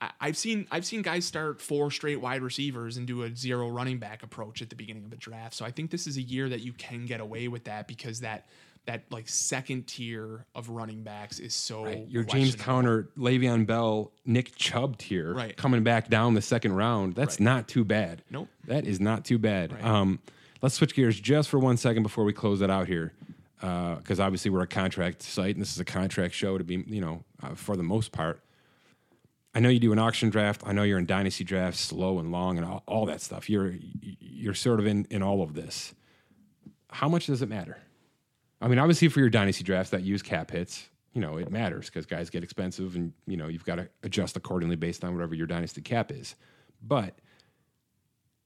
I, 0.00 0.10
I've 0.20 0.36
seen 0.36 0.66
I've 0.70 0.84
seen 0.86 1.02
guys 1.02 1.24
start 1.26 1.60
four 1.60 1.90
straight 1.90 2.20
wide 2.20 2.42
receivers 2.42 2.96
and 2.96 3.06
do 3.06 3.22
a 3.22 3.36
zero 3.36 3.68
running 3.68 3.98
back 3.98 4.22
approach 4.22 4.62
at 4.62 4.70
the 4.70 4.76
beginning 4.76 5.04
of 5.04 5.12
a 5.12 5.16
draft. 5.16 5.54
So 5.54 5.64
I 5.64 5.70
think 5.70 5.90
this 5.90 6.06
is 6.06 6.16
a 6.16 6.22
year 6.22 6.48
that 6.48 6.60
you 6.60 6.72
can 6.72 7.04
get 7.06 7.20
away 7.20 7.46
with 7.48 7.64
that 7.64 7.86
because 7.86 8.20
that 8.20 8.46
that 8.86 9.02
like 9.10 9.28
second 9.28 9.86
tier 9.86 10.46
of 10.54 10.70
running 10.70 11.02
backs 11.02 11.38
is 11.38 11.54
so 11.54 11.84
Right. 11.84 12.08
Your 12.08 12.24
James. 12.24 12.56
Conner, 12.56 13.10
Le'Veon 13.18 13.66
Bell, 13.66 14.10
Nick 14.24 14.56
Chubb 14.56 14.96
tier, 14.96 15.34
Right. 15.34 15.54
coming 15.54 15.84
back 15.84 16.08
down 16.08 16.32
the 16.32 16.40
second 16.40 16.72
round. 16.72 17.14
That's 17.14 17.34
Right. 17.34 17.44
not 17.44 17.68
too 17.68 17.84
bad. 17.84 18.22
Nope. 18.30 18.48
That 18.66 18.86
is 18.86 18.98
not 18.98 19.26
too 19.26 19.36
bad. 19.38 19.74
Right. 19.74 19.84
Um, 19.84 20.18
let's 20.62 20.76
switch 20.76 20.94
gears 20.94 21.20
just 21.20 21.50
for 21.50 21.58
one 21.58 21.76
second 21.76 22.02
before 22.04 22.24
we 22.24 22.32
close 22.32 22.62
it 22.62 22.70
out 22.70 22.86
here, 22.88 23.12
because 23.60 24.18
obviously 24.18 24.50
we're 24.50 24.62
a 24.62 24.66
contract 24.66 25.22
site 25.22 25.54
and 25.54 25.60
this 25.60 25.72
is 25.72 25.80
a 25.80 25.84
contract 25.84 26.34
show 26.34 26.56
to 26.56 26.64
be, 26.64 26.82
you 26.86 27.00
know, 27.00 27.24
uh, 27.42 27.54
for 27.54 27.76
the 27.76 27.82
most 27.82 28.10
part. 28.10 28.40
I 29.54 29.60
know 29.60 29.68
you 29.68 29.80
do 29.80 29.92
an 29.92 29.98
auction 29.98 30.30
draft. 30.30 30.62
I 30.64 30.72
know 30.72 30.82
you're 30.84 30.98
in 30.98 31.06
dynasty 31.06 31.44
drafts, 31.44 31.80
slow 31.80 32.18
and 32.20 32.30
long, 32.30 32.56
and 32.56 32.64
all, 32.64 32.82
all 32.86 33.06
that 33.06 33.20
stuff. 33.20 33.50
You're 33.50 33.74
you're 34.20 34.54
sort 34.54 34.80
of 34.80 34.86
in 34.86 35.06
in 35.10 35.22
all 35.22 35.42
of 35.42 35.54
this. 35.54 35.94
How 36.88 37.08
much 37.08 37.26
does 37.26 37.42
it 37.42 37.48
matter? 37.48 37.78
I 38.60 38.68
mean, 38.68 38.78
obviously 38.78 39.08
for 39.08 39.20
your 39.20 39.30
dynasty 39.30 39.64
drafts 39.64 39.90
that 39.90 40.02
use 40.02 40.22
cap 40.22 40.50
hits, 40.50 40.88
you 41.12 41.20
know, 41.20 41.38
it 41.38 41.50
matters 41.50 41.86
because 41.86 42.06
guys 42.06 42.30
get 42.30 42.44
expensive 42.44 42.94
and, 42.94 43.12
you 43.26 43.36
know, 43.36 43.48
you've 43.48 43.64
got 43.64 43.76
to 43.76 43.88
adjust 44.02 44.36
accordingly 44.36 44.76
based 44.76 45.02
on 45.02 45.14
whatever 45.14 45.34
your 45.34 45.46
dynasty 45.46 45.80
cap 45.80 46.12
is. 46.12 46.36
But 46.82 47.18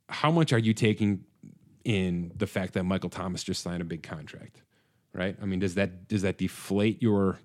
how 0.09 0.31
much 0.31 0.53
are 0.53 0.59
you 0.59 0.73
taking 0.73 1.25
in 1.85 2.33
the 2.37 2.47
fact 2.47 2.75
that 2.75 2.85
Michael 2.85 3.11
Thomas 3.11 3.43
just 3.43 3.63
signed 3.63 3.83
a 3.83 3.85
big 3.85 4.03
contract? 4.03 4.63
Right? 5.15 5.37
I 5.41 5.45
mean, 5.47 5.61
does 5.61 5.75
that 5.77 6.09
does 6.09 6.23
that 6.23 6.39
deflate 6.39 7.01
your 7.01 7.39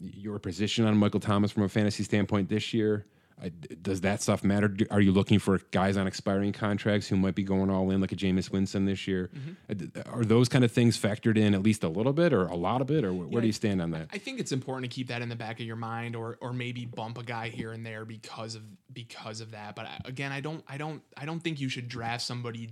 your 0.00 0.38
position 0.38 0.84
on 0.84 0.96
Michael 0.96 1.20
Thomas 1.20 1.52
from 1.52 1.62
a 1.64 1.68
fantasy 1.68 2.02
standpoint 2.04 2.48
this 2.48 2.72
year? 2.74 3.06
Uh, 3.40 3.50
d- 3.60 3.76
does 3.80 4.00
that 4.00 4.20
stuff 4.20 4.42
matter? 4.42 4.74
Are 4.90 5.00
you 5.00 5.12
looking 5.12 5.38
for 5.38 5.60
guys 5.70 5.96
on 5.96 6.08
expiring 6.08 6.52
contracts 6.52 7.06
who 7.06 7.14
might 7.16 7.36
be 7.36 7.44
going 7.44 7.70
all 7.70 7.88
in, 7.92 8.00
like 8.00 8.10
a 8.10 8.16
Jameis 8.16 8.50
Winston 8.50 8.84
this 8.84 9.06
year? 9.06 9.30
Uh, 9.70 9.74
d- 9.74 9.90
Are 10.06 10.24
those 10.24 10.48
kind 10.48 10.64
of 10.64 10.72
things 10.72 10.98
factored 10.98 11.38
in 11.38 11.54
at 11.54 11.62
least 11.62 11.84
a 11.84 11.88
little 11.88 12.12
bit, 12.12 12.32
or 12.32 12.46
a 12.46 12.56
lot 12.56 12.80
of 12.80 12.90
it, 12.90 13.04
or 13.04 13.12
wh- 13.12 13.30
where 13.30 13.40
do 13.40 13.46
you 13.46 13.52
stand 13.52 13.80
on 13.80 13.92
that? 13.92 14.08
I 14.12 14.18
think 14.18 14.40
it's 14.40 14.50
important 14.50 14.90
to 14.90 14.94
keep 14.94 15.06
that 15.06 15.22
in 15.22 15.28
the 15.28 15.36
back 15.36 15.60
of 15.60 15.66
your 15.66 15.76
mind, 15.76 16.16
or 16.16 16.36
or 16.40 16.52
maybe 16.52 16.84
bump 16.84 17.16
a 17.16 17.22
guy 17.22 17.48
here 17.48 17.70
and 17.70 17.86
there 17.86 18.04
because 18.04 18.56
of 18.56 18.62
because 18.92 19.40
of 19.40 19.52
that. 19.52 19.76
But 19.76 19.86
I, 19.86 20.00
again, 20.04 20.32
I 20.32 20.40
don't 20.40 20.64
I 20.66 20.76
don't 20.76 21.00
I 21.16 21.24
don't 21.24 21.38
think 21.40 21.60
you 21.60 21.68
should 21.68 21.88
draft 21.88 22.22
somebody 22.24 22.70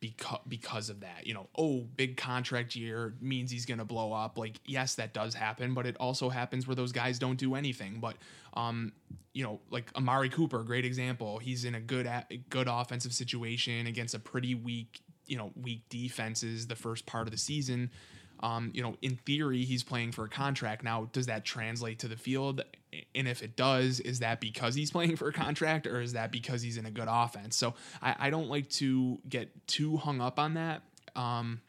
because 0.00 0.40
because 0.48 0.90
of 0.90 1.00
that. 1.00 1.26
You 1.26 1.34
know, 1.34 1.48
oh, 1.56 1.86
big 1.96 2.16
contract 2.16 2.74
year 2.74 3.14
means 3.20 3.50
he's 3.50 3.66
going 3.66 3.78
to 3.78 3.84
blow 3.84 4.12
up. 4.12 4.38
Like, 4.38 4.60
yes, 4.66 4.94
that 4.96 5.12
does 5.12 5.34
happen, 5.34 5.74
but 5.74 5.86
it 5.86 5.96
also 5.98 6.28
happens 6.28 6.66
where 6.66 6.74
those 6.74 6.92
guys 6.92 7.18
don't 7.18 7.36
do 7.36 7.54
anything. 7.54 8.00
But 8.00 8.16
um, 8.54 8.92
you 9.32 9.44
know, 9.44 9.60
like 9.70 9.90
Amari 9.96 10.30
Cooper, 10.30 10.62
great 10.62 10.84
example. 10.84 11.38
He's 11.38 11.64
in 11.64 11.74
a 11.74 11.80
good 11.80 12.06
a 12.06 12.24
good 12.48 12.66
offensive 12.68 13.12
situation 13.12 13.86
against 13.86 14.14
a 14.14 14.18
pretty 14.18 14.54
weak, 14.54 15.00
you 15.26 15.36
know, 15.36 15.52
weak 15.60 15.82
defenses 15.88 16.66
the 16.66 16.76
first 16.76 17.06
part 17.06 17.26
of 17.26 17.30
the 17.30 17.38
season. 17.38 17.90
Um, 18.42 18.70
you 18.74 18.82
know, 18.82 18.96
in 19.02 19.16
theory, 19.16 19.64
he's 19.64 19.82
playing 19.82 20.12
for 20.12 20.24
a 20.24 20.28
contract. 20.28 20.82
Now, 20.82 21.08
does 21.12 21.26
that 21.26 21.44
translate 21.44 21.98
to 22.00 22.08
the 22.08 22.16
field? 22.16 22.62
And 23.14 23.28
if 23.28 23.42
it 23.42 23.54
does, 23.54 24.00
is 24.00 24.20
that 24.20 24.40
because 24.40 24.74
he's 24.74 24.90
playing 24.92 25.16
for 25.16 25.28
a 25.28 25.32
contract 25.32 25.86
or 25.86 26.00
is 26.00 26.14
that 26.14 26.32
because 26.32 26.62
he's 26.62 26.76
in 26.76 26.86
a 26.86 26.90
good 26.90 27.08
offense? 27.08 27.56
So 27.56 27.74
I, 28.00 28.16
I 28.18 28.30
don't 28.30 28.48
like 28.48 28.68
to 28.70 29.18
get 29.28 29.66
too 29.66 29.96
hung 29.98 30.20
up 30.20 30.38
on 30.38 30.54
that. 30.54 30.82
Um, 31.14 31.60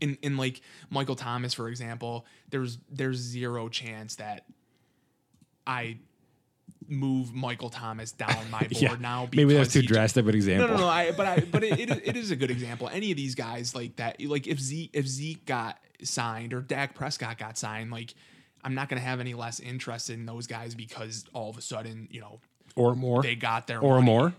in, 0.00 0.18
in 0.22 0.36
like 0.36 0.60
Michael 0.90 1.16
Thomas, 1.16 1.54
for 1.54 1.68
example, 1.68 2.26
there's 2.50 2.78
there's 2.90 3.18
zero 3.18 3.68
chance 3.68 4.16
that 4.16 4.44
I 5.66 5.98
move 6.92 7.32
Michael 7.34 7.70
Thomas 7.70 8.12
down 8.12 8.50
my 8.50 8.66
board 8.80 9.00
now. 9.00 9.28
maybe 9.34 9.54
that's 9.54 9.72
too 9.72 9.82
drastic 9.82 10.22
of 10.22 10.28
an 10.28 10.34
example. 10.34 10.68
no, 10.68 10.76
no. 10.76 10.86
I, 10.88 11.12
but 11.12 11.26
I, 11.26 11.40
but 11.40 11.64
it, 11.64 11.80
it, 11.80 11.90
is- 11.90 12.00
it 12.04 12.16
is 12.16 12.30
a 12.30 12.36
good 12.36 12.50
example. 12.50 12.88
Any 12.92 13.10
of 13.10 13.16
these 13.16 13.34
guys 13.34 13.74
like 13.74 13.96
that, 13.96 14.22
like 14.24 14.46
if 14.46 14.60
Zeke, 14.60 14.90
if 14.92 15.06
Zeke 15.06 15.44
got 15.46 15.78
signed 16.02 16.52
or 16.54 16.60
Dak 16.60 16.94
Prescott 16.94 17.38
got 17.38 17.56
signed, 17.58 17.90
like 17.90 18.14
I'm 18.64 18.74
not 18.74 18.88
going 18.88 19.00
to 19.00 19.06
have 19.06 19.18
any 19.20 19.34
less 19.34 19.58
interest 19.60 20.10
in 20.10 20.26
those 20.26 20.46
guys 20.46 20.74
because 20.74 21.24
all 21.32 21.50
of 21.50 21.58
a 21.58 21.62
sudden, 21.62 22.08
you 22.10 22.20
know, 22.20 22.40
or 22.76 22.94
more, 22.94 23.22
they 23.22 23.34
got 23.34 23.66
their 23.66 23.80
or 23.80 23.94
money. 23.94 24.06
more. 24.06 24.34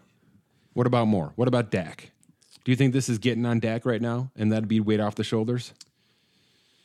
What 0.73 0.87
about 0.87 1.07
more? 1.07 1.33
What 1.35 1.47
about 1.47 1.69
Dak? 1.71 2.11
Do 2.63 2.71
you 2.71 2.75
think 2.77 2.93
this 2.93 3.09
is 3.09 3.17
getting 3.17 3.45
on 3.45 3.59
Dak 3.59 3.85
right 3.85 4.01
now, 4.01 4.31
and 4.37 4.51
that'd 4.51 4.67
be 4.69 4.79
weight 4.79 4.99
off 5.01 5.15
the 5.15 5.23
shoulders? 5.23 5.73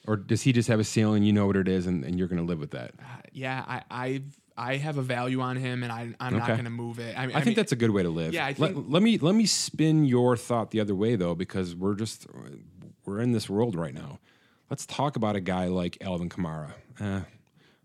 Or 0.07 0.16
does 0.16 0.43
he 0.43 0.53
just 0.53 0.69
have 0.69 0.81
a 0.81 0.85
ceiling? 0.85 1.23
You 1.23 1.33
know 1.33 1.47
what 1.47 1.57
it 1.57 1.69
is, 1.69 1.87
and, 1.87 2.05
and 2.05 2.19
you're 2.19 2.29
going 2.29 2.41
to 2.41 2.45
live 2.45 2.59
with 2.59 2.71
that. 2.73 2.93
Uh, 2.99 3.05
yeah, 3.33 3.64
I 3.69 3.83
I 3.91 4.23
I 4.59 4.76
have 4.76 4.98
a 4.98 5.02
value 5.02 5.40
on 5.40 5.56
him, 5.56 5.82
and 5.82 5.92
I 5.92 6.14
I'm 6.20 6.36
not 6.36 6.48
going 6.48 6.64
to 6.64 6.70
move 6.70 6.98
it. 6.98 7.16
I, 7.18 7.26
mean, 7.26 7.36
I, 7.36 7.40
think 7.40 7.56
that's 7.56 7.72
a 7.72 7.76
good 7.76 7.90
way 7.90 8.02
to 8.02 8.11
live. 8.11 8.34
Yeah, 8.34 8.46
I 8.46 8.54
let, 8.59 8.90
let 8.90 9.02
me 9.02 9.18
let 9.18 9.34
me 9.34 9.46
spin 9.46 10.04
your 10.04 10.36
thought 10.36 10.70
the 10.70 10.80
other 10.80 10.94
way 10.94 11.16
though, 11.16 11.34
because 11.34 11.74
we're 11.74 11.94
just 11.94 12.26
we're 13.06 13.20
in 13.20 13.32
this 13.32 13.48
world 13.48 13.74
right 13.74 13.94
now. 13.94 14.18
Let's 14.70 14.84
talk 14.84 15.16
about 15.16 15.36
a 15.36 15.40
guy 15.40 15.66
like 15.66 15.98
Alvin 16.02 16.28
Kamara. 16.28 16.72
Uh, 17.00 17.04
I'm 17.04 17.24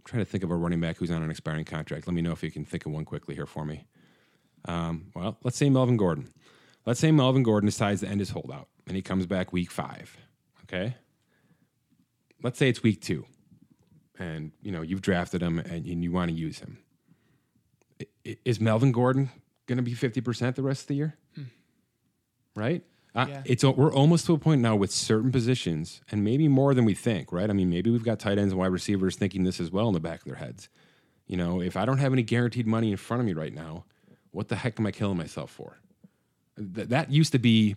trying 0.04 0.26
to 0.26 0.30
think 0.30 0.44
of 0.44 0.52
a 0.52 0.56
running 0.56 0.82
back 0.82 0.98
who's 0.98 1.12
on 1.12 1.24
an 1.24 1.30
expiring 1.30 1.64
contract. 1.64 2.08
Let 2.08 2.14
me 2.14 2.22
know 2.22 2.32
if 2.32 2.44
you 2.44 2.52
can 2.52 2.66
think 2.66 2.86
of 2.86 2.92
one 2.92 3.06
quickly 3.06 3.36
here 3.36 3.46
for 3.46 3.64
me. 3.64 3.86
Um, 4.66 5.12
well, 5.16 5.38
let's 5.44 5.58
say 5.58 5.70
Melvin 5.70 5.96
Gordon. 5.96 6.34
Let's 6.86 7.00
say 7.00 7.12
Melvin 7.12 7.44
Gordon 7.44 7.68
decides 7.68 8.02
to 8.02 8.08
end 8.08 8.20
his 8.20 8.32
holdout 8.32 8.68
and 8.88 8.96
he 8.96 9.02
comes 9.02 9.26
back 9.26 9.54
week 9.54 9.72
five. 9.72 10.18
Okay. 10.64 10.96
Let's 12.42 12.60
say 12.60 12.70
it's 12.70 12.84
week 12.84 13.02
two, 13.02 13.26
and 14.20 14.52
you 14.62 14.72
know 14.72 14.82
you've 14.82 15.02
drafted 15.02 15.42
him 15.42 15.60
and, 15.60 15.86
and 15.86 16.04
you 16.04 16.12
want 16.12 16.30
to 16.30 16.36
use 16.36 16.60
him 16.60 16.78
i- 18.26 18.38
is 18.46 18.60
Melvin 18.60 18.92
Gordon 18.92 19.30
going 19.66 19.78
to 19.78 19.82
be 19.84 19.94
50% 19.96 20.56
the 20.56 20.62
rest 20.62 20.82
of 20.84 20.88
the 20.88 20.96
year? 20.96 21.16
Right? 22.56 22.84
Uh, 23.16 23.26
Yeah. 23.30 23.42
it's 23.46 23.64
we're 23.64 23.94
almost 23.94 24.26
to 24.26 24.34
a 24.34 24.38
point 24.38 24.62
now 24.62 24.76
with 24.76 24.92
certain 24.92 25.32
positions, 25.32 26.02
and 26.12 26.24
maybe 26.24 26.48
more 26.48 26.74
than 26.74 26.84
we 26.86 26.94
think. 26.94 27.32
Right? 27.32 27.50
I 27.50 27.54
mean, 27.54 27.70
maybe 27.70 27.90
we've 27.90 28.04
got 28.04 28.20
tight 28.20 28.38
ends 28.38 28.52
and 28.52 28.60
wide 28.60 28.72
receivers 28.72 29.16
thinking 29.16 29.44
this 29.44 29.60
as 29.60 29.72
well 29.72 29.88
in 29.88 29.94
the 29.94 30.00
back 30.00 30.20
of 30.20 30.26
their 30.26 30.36
heads. 30.36 30.68
You 31.28 31.38
know, 31.38 31.62
if 31.62 31.78
I 31.78 31.86
don't 31.86 32.00
have 32.00 32.12
any 32.14 32.24
guaranteed 32.24 32.68
money 32.68 32.92
in 32.92 32.98
front 32.98 33.22
of 33.22 33.26
me 33.28 33.34
right 33.34 33.54
now, 33.54 33.86
what 34.32 34.50
the 34.50 34.56
heck 34.58 34.80
am 34.80 34.86
I 34.86 34.92
killing 34.92 35.18
myself 35.18 35.50
for? 35.52 35.78
Th- 36.58 36.88
that 36.90 37.12
used 37.12 37.32
to 37.32 37.40
be. 37.40 37.76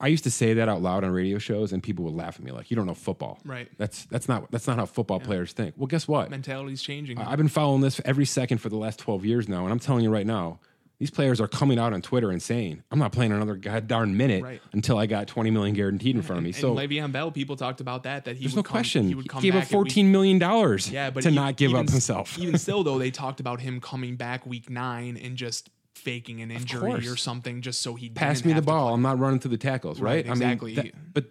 I 0.00 0.08
used 0.08 0.24
to 0.24 0.30
say 0.30 0.54
that 0.54 0.68
out 0.68 0.82
loud 0.82 1.04
on 1.04 1.10
radio 1.10 1.38
shows, 1.38 1.72
and 1.72 1.82
people 1.82 2.04
would 2.04 2.14
laugh 2.14 2.36
at 2.36 2.44
me 2.44 2.50
like, 2.52 2.70
"You 2.70 2.76
don't 2.76 2.86
know 2.86 2.94
football." 2.94 3.38
Right. 3.44 3.68
That's 3.78 4.04
that's 4.06 4.28
not 4.28 4.50
that's 4.50 4.66
not 4.66 4.76
how 4.78 4.86
football 4.86 5.20
players 5.20 5.52
think. 5.52 5.74
Well, 5.76 5.86
guess 5.86 6.08
what? 6.08 6.30
mentality's 6.30 6.82
changing. 6.82 7.18
I've 7.18 7.38
been 7.38 7.48
following 7.48 7.80
this 7.80 8.00
every 8.04 8.24
second 8.26 8.58
for 8.58 8.68
the 8.68 8.76
last 8.76 8.98
12 8.98 9.24
years 9.24 9.48
now, 9.48 9.64
and 9.64 9.72
I'm 9.72 9.78
telling 9.78 10.02
you 10.04 10.10
right 10.10 10.26
now, 10.26 10.58
these 10.98 11.10
players 11.10 11.40
are 11.40 11.48
coming 11.48 11.78
out 11.78 11.92
on 11.92 12.00
Twitter 12.02 12.30
and 12.30 12.40
saying, 12.42 12.82
"I'm 12.90 12.98
not 12.98 13.12
playing 13.12 13.32
another 13.32 13.56
god 13.56 13.86
darn 13.88 14.16
minute 14.16 14.42
Right. 14.42 14.60
until 14.72 14.98
I 14.98 15.06
got 15.06 15.26
20 15.28 15.50
million 15.50 15.74
guaranteed 15.74 16.14
in 16.16 16.22
front 16.22 16.38
of 16.38 16.44
me." 16.44 16.50
and 16.50 16.56
So 16.56 16.74
Le'Veon 16.74 17.10
Bell, 17.12 17.30
people 17.30 17.56
talked 17.56 17.80
about 17.80 18.02
that. 18.04 18.24
That 18.24 18.36
he 18.36 18.42
there's 18.44 18.52
would 18.52 18.58
no 18.58 18.62
come, 18.64 18.72
question. 18.72 19.02
He 19.04 19.08
He, 19.10 19.14
would 19.16 19.28
come 19.28 19.42
gave 19.42 19.52
back 19.52 19.62
up 19.62 19.66
at 19.66 19.68
week- 19.70 19.72
14 19.72 20.12
million 20.12 20.38
dollars 20.38 20.90
Yeah, 20.90 21.10
but 21.10 21.22
to 21.22 21.30
not 21.30 21.56
give 21.56 21.70
even 21.70 21.86
up 21.86 21.90
himself. 21.90 22.38
even 22.38 22.56
still, 22.58 22.84
though, 22.84 22.98
they 22.98 23.10
talked 23.10 23.40
about 23.40 23.60
him 23.60 23.80
coming 23.80 24.16
back 24.16 24.46
week 24.46 24.70
nine 24.70 25.16
and 25.16 25.36
just 25.36 25.70
faking 26.02 26.40
an 26.42 26.50
injury 26.50 27.08
or 27.08 27.16
something, 27.16 27.62
just 27.62 27.80
so 27.82 27.94
he 27.94 28.08
Pass 28.10 28.44
me 28.44 28.52
the 28.52 28.62
ball. 28.62 28.92
I'm 28.94 29.02
not 29.02 29.18
running 29.18 29.40
through 29.40 29.52
the 29.52 29.58
tackles, 29.58 30.00
right? 30.00 30.24
Right, 30.24 30.26
exactly. 30.26 30.72
I 30.78 30.82
mean, 30.82 30.92
that- 30.94 31.14
but 31.14 31.24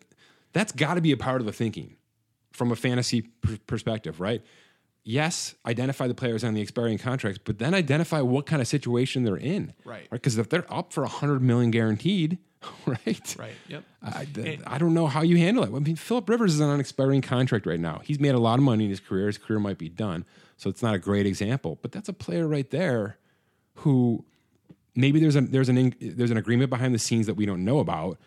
that's 0.53 0.72
got 0.72 0.95
to 0.95 1.01
be 1.01 1.11
a 1.11 1.17
part 1.17 1.41
of 1.41 1.45
the 1.47 1.53
thinking 1.53 1.95
from 2.51 2.72
a 2.72 2.76
fantasy 2.76 3.22
per- 3.22 3.57
perspective, 3.67 4.19
right? 4.19 4.41
Yes, 5.03 5.55
identify 5.65 6.07
the 6.07 6.13
players 6.13 6.43
on 6.43 6.53
the 6.53 6.61
expiring 6.61 6.97
contracts, 6.99 7.39
but 7.43 7.57
then 7.57 7.74
identify 7.74 8.22
what 8.22 8.45
kind 8.45 8.61
of 8.61 8.67
situation 8.67 9.24
they're 9.24 9.36
in, 9.38 9.74
Right. 9.84 10.07
Because 10.11 10.38
if 10.38 10.49
they're 10.49 10.72
up 10.72 10.93
for 10.93 11.01
a 11.01 11.07
100 11.07 11.41
million 11.41 11.72
guaranteed, 11.72 12.38
right? 12.86 13.36
Right. 13.39 13.53
Yep. 13.67 13.84
I, 14.03 14.26
th- 14.26 14.59
I 14.67 14.78
don't 14.78 14.93
know 14.93 15.07
how 15.07 15.24
you 15.24 15.38
handle 15.38 15.63
it. 15.63 15.76
I 15.76 15.80
mean, 15.80 15.95
Philip 15.95 16.30
Rivers 16.30 16.53
is 16.53 16.61
on 16.61 16.69
an 16.69 16.80
expiring 16.80 17.22
contract 17.22 17.65
right 17.65 17.80
now. 17.80 18.01
He's 18.03 18.19
made 18.19 18.36
a 18.36 18.39
lot 18.39 18.59
of 18.59 18.63
money 18.63 18.84
in 18.84 18.89
his 18.91 18.99
career. 18.99 19.26
His 19.28 19.39
career 19.39 19.59
might 19.59 19.80
be 19.80 19.89
done, 19.89 20.24
so 20.57 20.69
it's 20.69 20.84
not 20.84 20.93
a 20.93 20.99
great 20.99 21.26
example. 21.26 21.80
But 21.82 21.91
that's 21.91 22.07
a 22.09 22.13
player 22.13 22.47
right 22.47 22.69
there 22.69 23.17
who 23.78 24.24
maybe 24.96 25.20
there's 25.20 25.36
a 25.36 25.42
there's 25.42 25.70
an 25.70 25.78
in, 25.78 25.96
there's 26.02 26.32
an 26.32 26.38
agreement 26.38 26.70
behind 26.70 26.94
the 26.94 27.00
scenes 27.00 27.26
that 27.28 27.36
we 27.36 27.46
don't 27.46 27.64
know 27.64 27.80
about. 27.80 28.18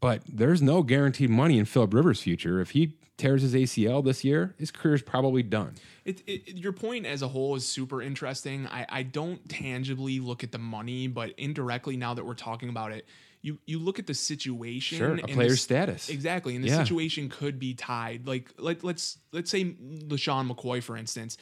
But 0.00 0.22
there's 0.28 0.62
no 0.62 0.82
guaranteed 0.84 1.28
money 1.28 1.58
in 1.58 1.64
Philip 1.64 1.92
Rivers' 1.92 2.20
future. 2.22 2.60
If 2.60 2.70
he 2.70 2.94
tears 3.16 3.42
his 3.42 3.52
ACL 3.54 4.04
this 4.04 4.22
year, 4.24 4.54
his 4.56 4.70
career's 4.70 5.02
probably 5.02 5.42
done. 5.42 5.74
It, 6.04 6.22
it, 6.28 6.56
your 6.56 6.72
point 6.72 7.04
as 7.04 7.20
a 7.22 7.26
whole 7.26 7.56
is 7.56 7.66
super 7.66 8.00
interesting. 8.00 8.68
I, 8.68 8.86
I 8.88 9.02
don't 9.02 9.46
tangibly 9.48 10.20
look 10.20 10.44
at 10.44 10.52
the 10.52 10.58
money, 10.58 11.08
but 11.08 11.30
indirectly, 11.36 11.96
now 11.96 12.14
that 12.14 12.24
we're 12.24 12.34
talking 12.34 12.68
about 12.68 12.92
it, 12.92 13.08
you 13.42 13.58
you 13.66 13.80
look 13.80 13.98
at 13.98 14.06
the 14.06 14.14
situation. 14.14 14.98
Sure, 14.98 15.08
a 15.08 15.10
and 15.14 15.20
the 15.20 15.34
player's 15.34 15.52
s- 15.54 15.60
status. 15.62 16.08
Exactly, 16.10 16.54
and 16.54 16.62
the 16.64 16.68
Yeah. 16.68 16.78
situation 16.78 17.28
could 17.28 17.58
be 17.58 17.74
tied. 17.74 18.26
Like 18.28 18.52
let 18.56 18.84
let's 18.84 19.18
let's 19.32 19.50
say 19.50 19.64
LeSean 19.64 20.48
McCoy, 20.48 20.80
for 20.80 20.96
instance. 20.96 21.38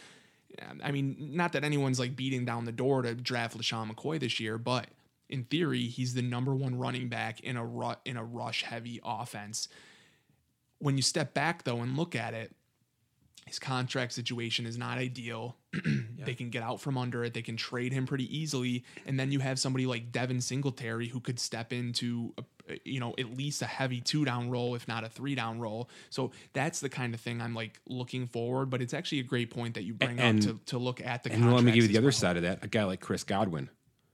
Um, 0.69 0.81
I 0.83 0.91
mean, 0.93 1.17
not 1.19 1.53
that 1.53 1.65
anyone's 1.65 1.99
like 1.99 2.17
beating 2.17 2.45
down 2.45 2.65
the 2.65 2.73
door 2.73 3.03
to 3.03 3.15
draft 3.15 3.57
LeSean 3.57 3.91
McCoy 3.91 4.19
this 4.21 4.41
year, 4.41 4.59
but 4.59 4.87
in 5.29 5.45
theory, 5.45 5.83
he's 5.83 6.15
the 6.15 6.23
number 6.23 6.55
one 6.55 6.77
running 6.79 7.09
back 7.09 7.41
in 7.41 7.57
a 7.57 7.65
ru- 7.65 7.97
in 8.05 8.17
a 8.17 8.25
rush 8.25 8.63
heavy 8.63 9.01
offense. 9.05 9.69
When 10.79 10.97
you 10.97 11.03
step 11.03 11.35
back 11.35 11.65
though 11.65 11.81
and 11.81 11.97
look 11.97 12.15
at 12.15 12.35
it, 12.35 12.55
his 13.47 13.59
contract 13.59 14.13
situation 14.13 14.67
is 14.67 14.77
not 14.77 14.99
ideal. 14.99 15.57
They 16.27 16.35
can 16.35 16.51
get 16.51 16.65
out 16.65 16.81
from 16.81 16.99
under 16.99 17.23
it. 17.23 17.35
They 17.35 17.43
can 17.43 17.57
trade 17.57 17.93
him 17.93 18.05
pretty 18.05 18.37
easily, 18.37 18.85
and 19.07 19.21
then 19.21 19.31
you 19.31 19.39
have 19.39 19.61
somebody 19.61 19.87
like 19.87 20.11
Devin 20.11 20.41
Singletary 20.41 21.07
who 21.07 21.21
could 21.21 21.39
step 21.39 21.73
into, 21.73 22.35
a, 22.37 22.43
Uh, 22.69 22.75
you 22.85 22.99
know, 23.01 23.15
at 23.19 23.37
least 23.37 23.63
a 23.63 23.67
heavy 23.67 24.01
two 24.01 24.25
down 24.25 24.51
role, 24.51 24.75
if 24.75 24.89
not 24.89 25.05
a 25.05 25.09
three 25.09 25.35
down 25.35 25.59
role. 25.61 25.89
So 26.11 26.33
that's 26.53 26.81
the 26.81 26.89
kind 26.89 27.15
of 27.15 27.21
thing 27.21 27.41
I'm 27.41 27.55
like 27.55 27.81
looking 27.89 28.27
forward. 28.27 28.71
But 28.71 28.83
it's 28.83 28.95
actually 28.95 29.21
a 29.21 29.25
great 29.25 29.51
point 29.51 29.75
that 29.75 29.85
you 29.85 29.95
bring 29.95 30.19
And- 30.19 30.39
up 30.41 30.45
to, 30.47 30.61
to 30.73 30.79
look 30.79 31.01
at 31.01 31.23
the. 31.23 31.33
And 31.33 31.53
let 31.55 31.63
me 31.65 31.73
give 31.73 31.85
you 31.85 31.89
the 31.89 31.99
other 31.99 32.07
well. 32.07 32.13
side 32.13 32.37
of 32.37 32.43
that. 32.43 32.65
A 32.65 32.69
guy 32.69 32.85
like 32.85 33.01
Chris 33.01 33.23
Godwin, 33.25 33.71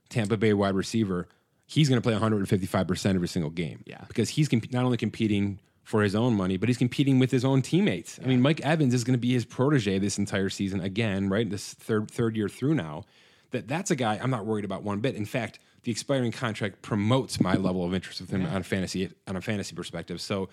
Tampa 0.09 0.37
Bay 0.37 0.53
wide 0.53 0.75
receiver, 0.75 1.27
he's 1.65 1.89
going 1.89 2.01
to 2.01 2.07
play 2.07 2.13
155% 2.13 3.15
every 3.15 3.27
single 3.27 3.49
game. 3.51 3.83
Yeah. 3.85 4.03
Because 4.07 4.29
he's 4.29 4.47
comp- 4.47 4.71
not 4.71 4.85
only 4.85 4.97
competing 4.97 5.59
for 5.83 6.01
his 6.03 6.15
own 6.15 6.33
money, 6.35 6.55
but 6.57 6.69
he's 6.69 6.77
competing 6.77 7.19
with 7.19 7.31
his 7.31 7.43
own 7.43 7.61
teammates. 7.61 8.19
I 8.23 8.27
mean, 8.27 8.41
Mike 8.41 8.61
Evans 8.61 8.93
is 8.93 9.03
going 9.03 9.15
to 9.15 9.19
be 9.19 9.33
his 9.33 9.43
protege 9.45 9.99
this 9.99 10.17
entire 10.17 10.49
season 10.49 10.79
again, 10.79 11.29
right? 11.29 11.49
This 11.49 11.73
third 11.73 12.09
third 12.09 12.37
year 12.37 12.47
through 12.47 12.75
now. 12.75 13.03
That 13.51 13.67
that's 13.67 13.91
a 13.91 13.95
guy 13.95 14.19
I'm 14.21 14.29
not 14.29 14.45
worried 14.45 14.63
about 14.65 14.83
one 14.83 14.99
bit. 14.99 15.15
In 15.15 15.25
fact, 15.25 15.59
the 15.83 15.91
expiring 15.91 16.31
contract 16.31 16.81
promotes 16.81 17.39
my 17.41 17.55
level 17.55 17.85
of 17.85 17.93
interest 17.93 18.21
with 18.21 18.29
him 18.29 18.45
on 18.45 18.57
a 18.61 18.63
fantasy 18.63 19.09
on 19.27 19.35
a 19.35 19.41
fantasy 19.41 19.75
perspective. 19.75 20.21
So 20.21 20.49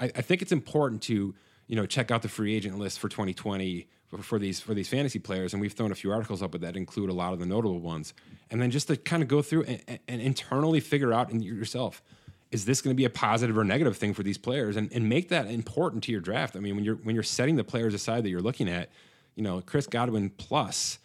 I, 0.00 0.06
I 0.06 0.20
think 0.22 0.42
it's 0.42 0.52
important 0.52 1.02
to 1.02 1.34
you 1.66 1.76
know 1.76 1.86
check 1.86 2.10
out 2.10 2.22
the 2.22 2.28
free 2.28 2.54
agent 2.54 2.78
list 2.78 2.98
for 2.98 3.08
2020 3.08 3.86
for, 4.08 4.18
for 4.18 4.38
these 4.38 4.60
for 4.60 4.74
these 4.74 4.88
fantasy 4.88 5.18
players, 5.18 5.52
and 5.54 5.60
we've 5.60 5.72
thrown 5.72 5.90
a 5.92 5.94
few 5.94 6.12
articles 6.12 6.42
up 6.42 6.52
with 6.52 6.62
that 6.62 6.76
include 6.76 7.10
a 7.10 7.14
lot 7.14 7.32
of 7.32 7.38
the 7.38 7.46
notable 7.46 7.80
ones, 7.80 8.12
and 8.50 8.60
then 8.60 8.70
just 8.70 8.88
to 8.88 8.96
kind 8.96 9.22
of 9.22 9.28
go 9.28 9.42
through 9.42 9.64
and, 9.64 9.82
and- 9.88 9.98
and 10.08 10.20
internally 10.20 10.80
figure 10.80 11.12
out 11.12 11.30
in 11.30 11.40
yourself 11.40 12.02
is 12.50 12.66
this 12.66 12.80
going 12.80 12.94
to 12.94 12.96
be 12.96 13.04
a 13.04 13.10
positive 13.10 13.58
or 13.58 13.64
negative 13.64 13.96
thing 13.96 14.14
for 14.14 14.22
these 14.22 14.38
players? 14.38 14.76
And, 14.76 14.92
and 14.92 15.08
make 15.08 15.28
that 15.30 15.48
important 15.48 16.04
to 16.04 16.12
your 16.12 16.20
draft. 16.20 16.54
I 16.54 16.60
mean 16.60 16.76
when 16.76 16.84
you're 16.84 16.94
when 16.96 17.16
you're 17.16 17.24
setting 17.24 17.56
the 17.56 17.64
players 17.64 17.94
aside 17.94 18.22
that 18.24 18.28
you're 18.28 18.42
looking 18.42 18.68
at 18.68 18.90
you 19.34 19.42
know 19.42 19.60
chris 19.60 19.88
godwin 19.88 20.30
plus 20.30 20.98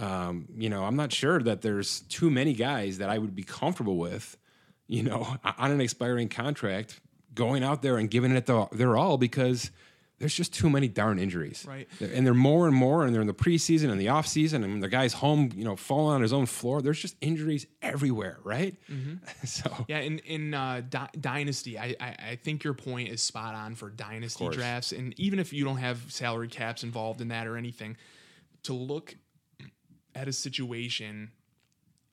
um, 0.00 0.46
you 0.56 0.68
know 0.68 0.84
i'm 0.84 0.96
not 0.96 1.12
sure 1.12 1.40
that 1.40 1.62
there's 1.62 2.00
too 2.02 2.30
many 2.30 2.52
guys 2.54 2.98
that 2.98 3.08
i 3.08 3.18
would 3.18 3.34
be 3.34 3.42
comfortable 3.42 3.96
with 3.96 4.36
you 4.88 5.02
know 5.02 5.36
on 5.58 5.70
an 5.70 5.80
expiring 5.80 6.28
contract 6.28 7.00
going 7.34 7.62
out 7.62 7.82
there 7.82 7.96
and 7.96 8.10
giving 8.10 8.32
it 8.32 8.46
the, 8.46 8.66
their 8.72 8.96
all 8.96 9.16
because 9.16 9.70
there's 10.18 10.34
just 10.34 10.52
too 10.52 10.68
many 10.68 10.86
darn 10.86 11.18
injuries. 11.18 11.64
Right. 11.66 11.88
and 11.98 12.26
they're 12.26 12.34
more 12.34 12.66
and 12.66 12.76
more 12.76 13.06
and 13.06 13.14
they're 13.14 13.22
in 13.22 13.26
the 13.26 13.32
preseason 13.32 13.90
and 13.90 13.98
the 13.98 14.06
offseason 14.06 14.62
and 14.64 14.82
the 14.82 14.88
guy's 14.88 15.14
home 15.14 15.50
you 15.54 15.64
know 15.64 15.76
falling 15.76 16.16
on 16.16 16.22
his 16.22 16.32
own 16.34 16.44
floor. 16.44 16.82
There's 16.82 17.00
just 17.00 17.16
injuries 17.22 17.66
everywhere 17.80 18.38
right? 18.44 18.76
So 19.44 19.86
Yeah, 19.88 20.00
in 20.00 20.18
in 20.20 20.52
uh, 20.52 20.82
Dy- 20.88 21.18
dynasty, 21.18 21.78
I, 21.78 21.96
I 21.98 22.16
I 22.32 22.36
think 22.36 22.64
your 22.64 22.74
point 22.74 23.08
is 23.08 23.22
spot 23.22 23.54
on 23.54 23.74
for 23.74 23.88
dynasty 23.88 24.46
drafts, 24.50 24.92
and 24.92 25.18
even 25.18 25.38
if 25.38 25.52
you 25.54 25.64
don't 25.64 25.78
have 25.78 26.04
salary 26.08 26.48
caps 26.48 26.82
involved 26.84 27.22
in 27.22 27.28
that 27.28 27.46
or 27.46 27.56
anything, 27.56 27.96
to 28.64 28.74
look 28.74 29.14
at 30.14 30.28
a 30.28 30.32
situation 30.32 31.30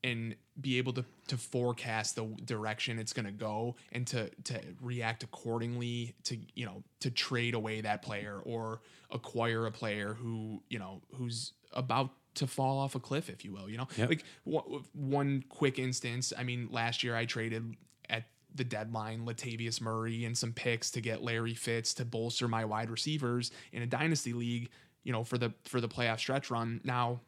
and 0.03 0.35
be 0.61 0.77
able 0.77 0.93
to 0.93 1.03
to 1.27 1.35
forecast 1.37 2.15
the 2.15 2.23
direction 2.45 2.99
it's 2.99 3.13
going 3.13 3.25
to 3.25 3.31
go 3.31 3.75
and 3.91 4.05
to 4.05 4.29
to 4.43 4.59
react 4.81 5.23
accordingly 5.23 6.13
to 6.23 6.37
you 6.53 6.65
know 6.65 6.83
to 6.99 7.09
trade 7.09 7.53
away 7.55 7.81
that 7.81 8.01
player 8.01 8.39
or 8.45 8.81
acquire 9.11 9.65
a 9.65 9.71
player 9.71 10.13
who 10.13 10.61
you 10.69 10.77
know 10.77 11.01
who's 11.15 11.53
about 11.73 12.11
to 12.35 12.45
fall 12.45 12.77
off 12.77 12.93
a 12.93 12.99
cliff 12.99 13.27
if 13.29 13.43
you 13.43 13.51
will 13.51 13.67
you 13.69 13.77
know 13.77 13.87
Yep. 13.97 14.09
like 14.09 14.23
one, 14.43 14.83
one 14.93 15.43
quick 15.49 15.79
instance 15.79 16.31
i 16.37 16.43
mean 16.43 16.69
last 16.71 17.03
year 17.03 17.15
i 17.15 17.25
traded 17.25 17.75
at 18.09 18.25
the 18.53 18.63
deadline 18.63 19.25
latavius 19.25 19.81
murray 19.81 20.25
and 20.25 20.37
some 20.37 20.53
picks 20.53 20.91
to 20.91 21.01
get 21.01 21.23
larry 21.23 21.55
fitz 21.55 21.95
to 21.95 22.05
bolster 22.05 22.47
my 22.47 22.63
wide 22.63 22.91
receivers 22.91 23.49
in 23.73 23.81
a 23.81 23.87
dynasty 23.87 24.33
league 24.33 24.69
you 25.03 25.11
know 25.11 25.23
for 25.23 25.39
the 25.39 25.51
for 25.65 25.81
the 25.81 25.89
playoff 25.89 26.19
stretch 26.19 26.51
run 26.51 26.79
now 26.83 27.19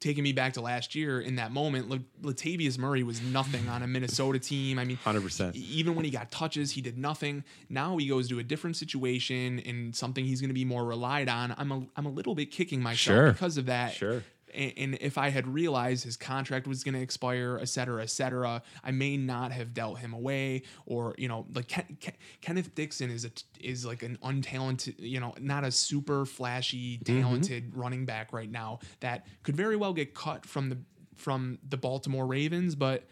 taking 0.00 0.22
me 0.22 0.32
back 0.32 0.52
to 0.54 0.60
last 0.60 0.94
year 0.94 1.20
in 1.20 1.36
that 1.36 1.50
moment, 1.50 1.88
La- 1.88 1.98
Latavius 2.30 2.78
Murray 2.78 3.02
was 3.02 3.20
nothing 3.22 3.68
on 3.68 3.82
a 3.82 3.86
Minnesota 3.86 4.38
team. 4.50 4.78
I 4.78 4.84
mean, 4.84 4.98
100%. 5.04 5.54
e- 5.54 5.58
Even 5.58 5.94
when 5.94 6.04
he 6.04 6.10
got 6.10 6.30
touches, 6.30 6.72
he 6.72 6.80
did 6.80 6.96
nothing. 6.98 7.42
Now 7.68 7.96
he 7.96 8.06
goes 8.08 8.28
to 8.28 8.38
a 8.38 8.42
different 8.42 8.76
situation 8.76 9.60
and 9.60 9.94
something 9.96 10.24
he's 10.24 10.40
going 10.40 10.50
to 10.50 10.54
be 10.54 10.64
more 10.64 10.84
relied 10.84 11.28
on. 11.28 11.54
I'm 11.58 11.72
a, 11.72 11.86
I'm 11.96 12.06
a 12.06 12.10
little 12.10 12.34
bit 12.34 12.50
kicking 12.50 12.80
myself 12.82 13.16
Sure. 13.16 13.32
because 13.32 13.56
of 13.56 13.66
that. 13.66 13.92
Sure. 13.94 14.22
And, 14.56 14.98
if 15.00 15.18
I 15.18 15.28
had 15.28 15.46
realized 15.46 16.04
his 16.04 16.16
contract 16.16 16.66
was 16.66 16.82
going 16.82 16.94
to 16.94 17.00
expire, 17.00 17.58
et 17.60 17.68
cetera, 17.68 18.02
et 18.02 18.10
cetera, 18.10 18.62
I 18.82 18.90
may 18.90 19.16
not 19.16 19.52
have 19.52 19.74
dealt 19.74 19.98
him 19.98 20.12
away. 20.12 20.62
Or 20.86 21.14
you 21.18 21.28
know, 21.28 21.46
like 21.54 21.68
Ken, 21.68 21.96
Ken, 22.00 22.14
Kenneth 22.40 22.74
Dixon 22.74 23.10
is 23.10 23.24
a 23.24 23.30
is 23.60 23.84
like 23.84 24.02
an 24.02 24.18
untalented, 24.22 24.94
you 24.98 25.20
know, 25.20 25.34
not 25.40 25.64
a 25.64 25.70
super 25.70 26.24
flashy, 26.24 26.98
mm-hmm. 26.98 27.20
talented 27.20 27.76
running 27.76 28.06
back 28.06 28.32
right 28.32 28.50
now 28.50 28.80
that 29.00 29.26
could 29.42 29.56
very 29.56 29.76
well 29.76 29.92
get 29.92 30.14
cut 30.14 30.46
from 30.46 30.68
the 30.68 30.78
from 31.14 31.58
the 31.68 31.76
Baltimore 31.76 32.26
Ravens, 32.26 32.74
but 32.74 33.04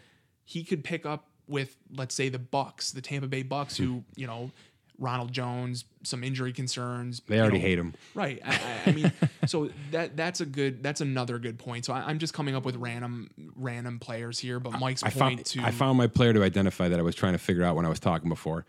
he 0.43 0.63
could 0.63 0.83
pick 0.83 1.05
up 1.05 1.29
with 1.47 1.77
let's 1.95 2.15
say 2.15 2.29
the 2.29 2.39
Bucks, 2.39 2.91
the 2.91 3.01
Tampa 3.01 3.27
Bay 3.27 3.43
Bucks, 3.43 3.77
who 3.77 3.85
hmm. 3.85 3.99
you 4.15 4.27
know 4.27 4.51
Ronald 4.97 5.31
Jones, 5.31 5.85
some 6.03 6.23
injury 6.23 6.53
concerns. 6.53 7.21
They 7.27 7.39
already 7.39 7.57
know, 7.57 7.63
hate 7.63 7.79
him. 7.79 7.93
Right. 8.13 8.39
I, 8.45 8.53
I, 8.53 8.89
I 8.89 8.91
mean, 8.93 9.11
so 9.45 9.69
that 9.91 10.15
that's 10.15 10.41
a 10.41 10.45
good 10.45 10.81
that's 10.83 11.01
another 11.01 11.39
good 11.39 11.57
point. 11.57 11.85
So 11.85 11.93
I, 11.93 12.09
am 12.09 12.19
just 12.19 12.33
coming 12.33 12.55
up 12.55 12.65
with 12.65 12.75
random 12.75 13.29
random 13.55 13.99
players 13.99 14.39
here, 14.39 14.59
but 14.59 14.79
Mike's 14.79 15.03
I 15.03 15.09
point 15.09 15.19
found, 15.19 15.45
to 15.45 15.61
I 15.63 15.71
found 15.71 15.97
my 15.97 16.07
player 16.07 16.33
to 16.33 16.43
identify 16.43 16.87
that 16.87 16.99
I 16.99 17.03
was 17.03 17.15
trying 17.15 17.33
to 17.33 17.39
figure 17.39 17.63
out 17.63 17.75
when 17.75 17.85
I 17.85 17.89
was 17.89 17.99
talking 17.99 18.29
before. 18.29 18.65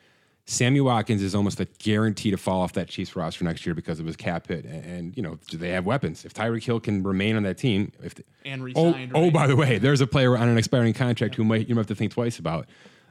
Sammy 0.49 0.81
Watkins 0.81 1.22
is 1.22 1.35
almost 1.35 1.59
a 1.59 1.64
guarantee 1.81 2.31
to 2.31 2.37
fall 2.37 2.61
off 2.61 2.72
that 2.74 2.89
Chiefs 2.89 3.16
roster 3.16 3.45
next 3.45 3.66
year 3.66 3.74
because 3.74 3.99
of 3.99 4.07
his 4.07 4.14
cap 4.14 4.47
hit. 4.47 4.64
And, 4.64 4.85
and 4.85 5.16
you 5.16 5.22
know, 5.22 5.41
do 5.49 5.57
they 5.57 5.70
have 5.70 5.87
weapons? 5.87 6.24
If 6.24 6.35
Tyreek 6.35 6.62
Hill 6.62 6.79
can 6.79 7.03
remain 7.03 7.35
on 7.35 7.43
that 7.43 7.59
team, 7.59 7.91
if 8.01 8.14
the, 8.14 8.22
and 8.45 8.62
oh, 8.62 8.64
resigned. 8.64 9.12
oh, 9.12 9.22
right? 9.24 9.33
by 9.33 9.47
the 9.49 9.57
way, 9.57 9.79
there's 9.79 10.01
a 10.01 10.07
player 10.07 10.39
on 10.39 10.49
an 10.49 10.57
expiring 10.57 10.95
contract 10.95 11.35
who 11.35 11.43
might 11.43 11.68
you 11.68 11.74
might 11.74 11.81
have 11.81 11.87
to 11.89 11.97
think 11.97 12.12
twice 12.12 12.39
about. 12.39 12.66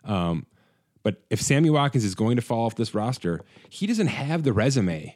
Um, 0.06 0.46
but 1.06 1.22
if 1.30 1.40
Sammy 1.40 1.70
Watkins 1.70 2.04
is 2.04 2.16
going 2.16 2.36
to 2.36 2.42
fall 2.42 2.66
off 2.66 2.76
this 2.76 2.96
roster, 2.96 3.42
he 3.70 3.86
doesn't 3.86 4.08
have 4.08 4.42
the 4.44 4.52
resume 4.52 5.16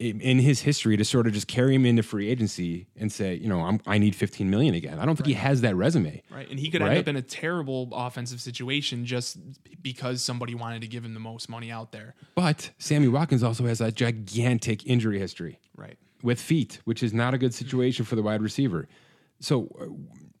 in, 0.00 0.38
his 0.40 0.60
history 0.62 0.96
to 0.96 1.04
sort 1.04 1.26
of 1.28 1.32
just 1.32 1.46
carry 1.48 1.74
him 1.74 1.86
into 1.86 2.02
free 2.02 2.28
agency 2.28 2.86
and 2.96 3.10
say, 3.12 3.34
you 3.34 3.48
know, 3.48 3.60
I'm, 3.60 3.80
I 3.86 3.98
need 3.98 4.14
15 4.16 4.48
million 4.50 4.74
again. 4.74 4.98
I 4.98 5.06
don't 5.06 5.14
think 5.16 5.26
he 5.28 5.34
has 5.34 5.60
that 5.60 5.74
resume. 5.76 6.22
Right. 6.30 6.48
And 6.50 6.58
he 6.58 6.68
could 6.70 6.80
Right? 6.82 6.90
end 6.90 6.98
up 7.00 7.08
in 7.08 7.16
a 7.16 7.22
terrible 7.22 7.88
offensive 7.92 8.40
situation 8.40 9.04
just 9.06 9.38
because 9.82 10.20
somebody 10.22 10.54
wanted 10.56 10.80
to 10.82 10.88
give 10.88 11.04
him 11.04 11.14
the 11.14 11.20
most 11.20 11.48
money 11.48 11.70
out 11.70 11.92
there. 11.92 12.14
But 12.34 12.70
Sammy 12.78 13.08
Watkins 13.08 13.42
also 13.42 13.66
has 13.66 13.80
a 13.80 13.90
gigantic 13.92 14.84
injury 14.86 15.18
history. 15.18 15.58
Right. 15.76 15.96
with 16.24 16.40
feet, 16.40 16.80
which 16.84 17.02
is 17.04 17.12
not 17.14 17.34
a 17.34 17.38
good 17.38 17.54
situation 17.54 18.04
for 18.04 18.16
the 18.16 18.22
wide 18.22 18.42
receiver. 18.42 18.88
So 19.40 19.68
uh, 19.80 19.86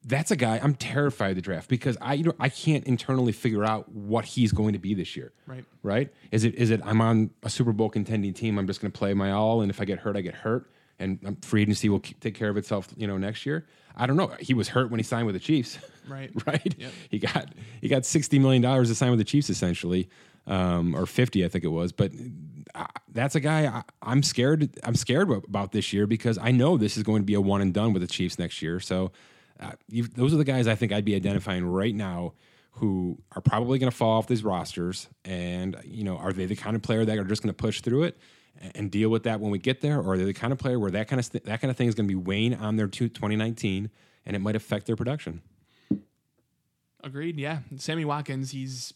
that's 0.08 0.30
a 0.30 0.36
guy 0.36 0.58
I'm 0.62 0.74
terrified 0.74 1.30
of 1.30 1.36
the 1.36 1.42
draft 1.42 1.68
because 1.68 1.96
I 2.00 2.14
you 2.14 2.24
know 2.24 2.34
I 2.40 2.48
can't 2.48 2.84
internally 2.84 3.32
figure 3.32 3.64
out 3.64 3.90
what 3.92 4.24
he's 4.24 4.52
going 4.52 4.72
to 4.72 4.78
be 4.78 4.94
this 4.94 5.16
year. 5.16 5.32
Right. 5.46 5.64
Right? 5.82 6.12
Is 6.32 6.44
it 6.44 6.54
is 6.54 6.70
it 6.70 6.80
I'm 6.84 7.00
on 7.00 7.30
a 7.42 7.50
Super 7.50 7.72
Bowl 7.72 7.90
contending 7.90 8.32
team, 8.32 8.58
I'm 8.58 8.66
just 8.66 8.80
going 8.80 8.90
to 8.90 8.98
play 8.98 9.14
my 9.14 9.32
all 9.32 9.60
and 9.60 9.70
if 9.70 9.80
I 9.80 9.84
get 9.84 9.98
hurt 9.98 10.16
I 10.16 10.22
get 10.22 10.34
hurt 10.34 10.70
and 10.98 11.18
um, 11.24 11.36
free 11.36 11.62
agency 11.62 11.88
will 11.88 12.00
take 12.00 12.34
care 12.34 12.48
of 12.48 12.56
itself, 12.56 12.88
you 12.96 13.06
know, 13.06 13.18
next 13.18 13.46
year. 13.46 13.66
I 13.96 14.06
don't 14.06 14.16
know. 14.16 14.32
He 14.40 14.54
was 14.54 14.68
hurt 14.68 14.90
when 14.90 14.98
he 14.98 15.04
signed 15.04 15.26
with 15.26 15.34
the 15.34 15.40
Chiefs. 15.40 15.78
Right. 16.08 16.30
right? 16.46 16.74
Yep. 16.78 16.92
He 17.10 17.18
got 17.18 17.52
he 17.82 17.88
got 17.88 18.06
60 18.06 18.38
million 18.38 18.62
dollars 18.62 18.88
to 18.88 18.94
sign 18.94 19.10
with 19.10 19.18
the 19.18 19.26
Chiefs 19.26 19.50
essentially. 19.50 20.08
Um, 20.46 20.94
or 20.96 21.04
50 21.04 21.44
I 21.44 21.48
think 21.48 21.64
it 21.64 21.68
was, 21.68 21.92
but 21.92 22.12
uh, 22.74 22.86
that's 23.12 23.34
a 23.34 23.40
guy 23.40 23.66
I, 23.66 23.82
I'm 24.00 24.22
scared. 24.22 24.70
I'm 24.82 24.94
scared 24.94 25.30
about 25.30 25.72
this 25.72 25.92
year 25.92 26.06
because 26.06 26.38
I 26.38 26.50
know 26.50 26.78
this 26.78 26.96
is 26.96 27.02
going 27.02 27.20
to 27.20 27.26
be 27.26 27.34
a 27.34 27.40
one 27.42 27.60
and 27.60 27.74
done 27.74 27.92
with 27.92 28.00
the 28.00 28.08
Chiefs 28.08 28.38
next 28.38 28.62
year. 28.62 28.80
So 28.80 29.12
uh, 29.60 29.72
those 30.16 30.32
are 30.32 30.36
the 30.36 30.44
guys 30.44 30.66
I 30.68 30.74
think 30.74 30.92
I'd 30.92 31.04
be 31.04 31.14
identifying 31.14 31.64
right 31.66 31.94
now 31.94 32.34
who 32.72 33.18
are 33.32 33.42
probably 33.42 33.78
going 33.78 33.90
to 33.90 33.96
fall 33.96 34.18
off 34.18 34.26
these 34.28 34.44
rosters. 34.44 35.08
And 35.24 35.76
you 35.84 36.04
know, 36.04 36.16
are 36.16 36.32
they 36.32 36.46
the 36.46 36.54
kind 36.56 36.76
of 36.76 36.82
player 36.82 37.04
that 37.04 37.18
are 37.18 37.24
just 37.24 37.42
going 37.42 37.52
to 37.52 37.56
push 37.56 37.80
through 37.80 38.04
it 38.04 38.18
and, 38.74 38.90
deal 38.90 39.08
with 39.08 39.22
that 39.24 39.40
when 39.40 39.50
we 39.50 39.58
get 39.58 39.80
there, 39.80 39.98
or 40.00 40.14
are 40.14 40.18
they 40.18 40.24
the 40.24 40.32
kind 40.32 40.52
of 40.52 40.58
player 40.58 40.78
where 40.78 40.90
that 40.90 41.06
kind 41.08 41.18
of 41.20 41.26
st- 41.26 41.44
that 41.44 41.60
kind 41.60 41.70
of 41.70 41.76
thing 41.76 41.88
is 41.88 41.94
going 41.94 42.06
to 42.08 42.12
be 42.12 42.20
weighing 42.20 42.54
on 42.54 42.76
their 42.76 42.88
two- 42.88 43.08
2019 43.08 43.90
and 44.26 44.36
it 44.36 44.38
might 44.40 44.56
affect 44.56 44.86
their 44.86 44.96
production? 44.96 45.42
Agreed. 47.02 47.38
Yeah. 47.38 47.60
Sammy 47.76 48.04
Watkins, 48.04 48.50
he's 48.50 48.92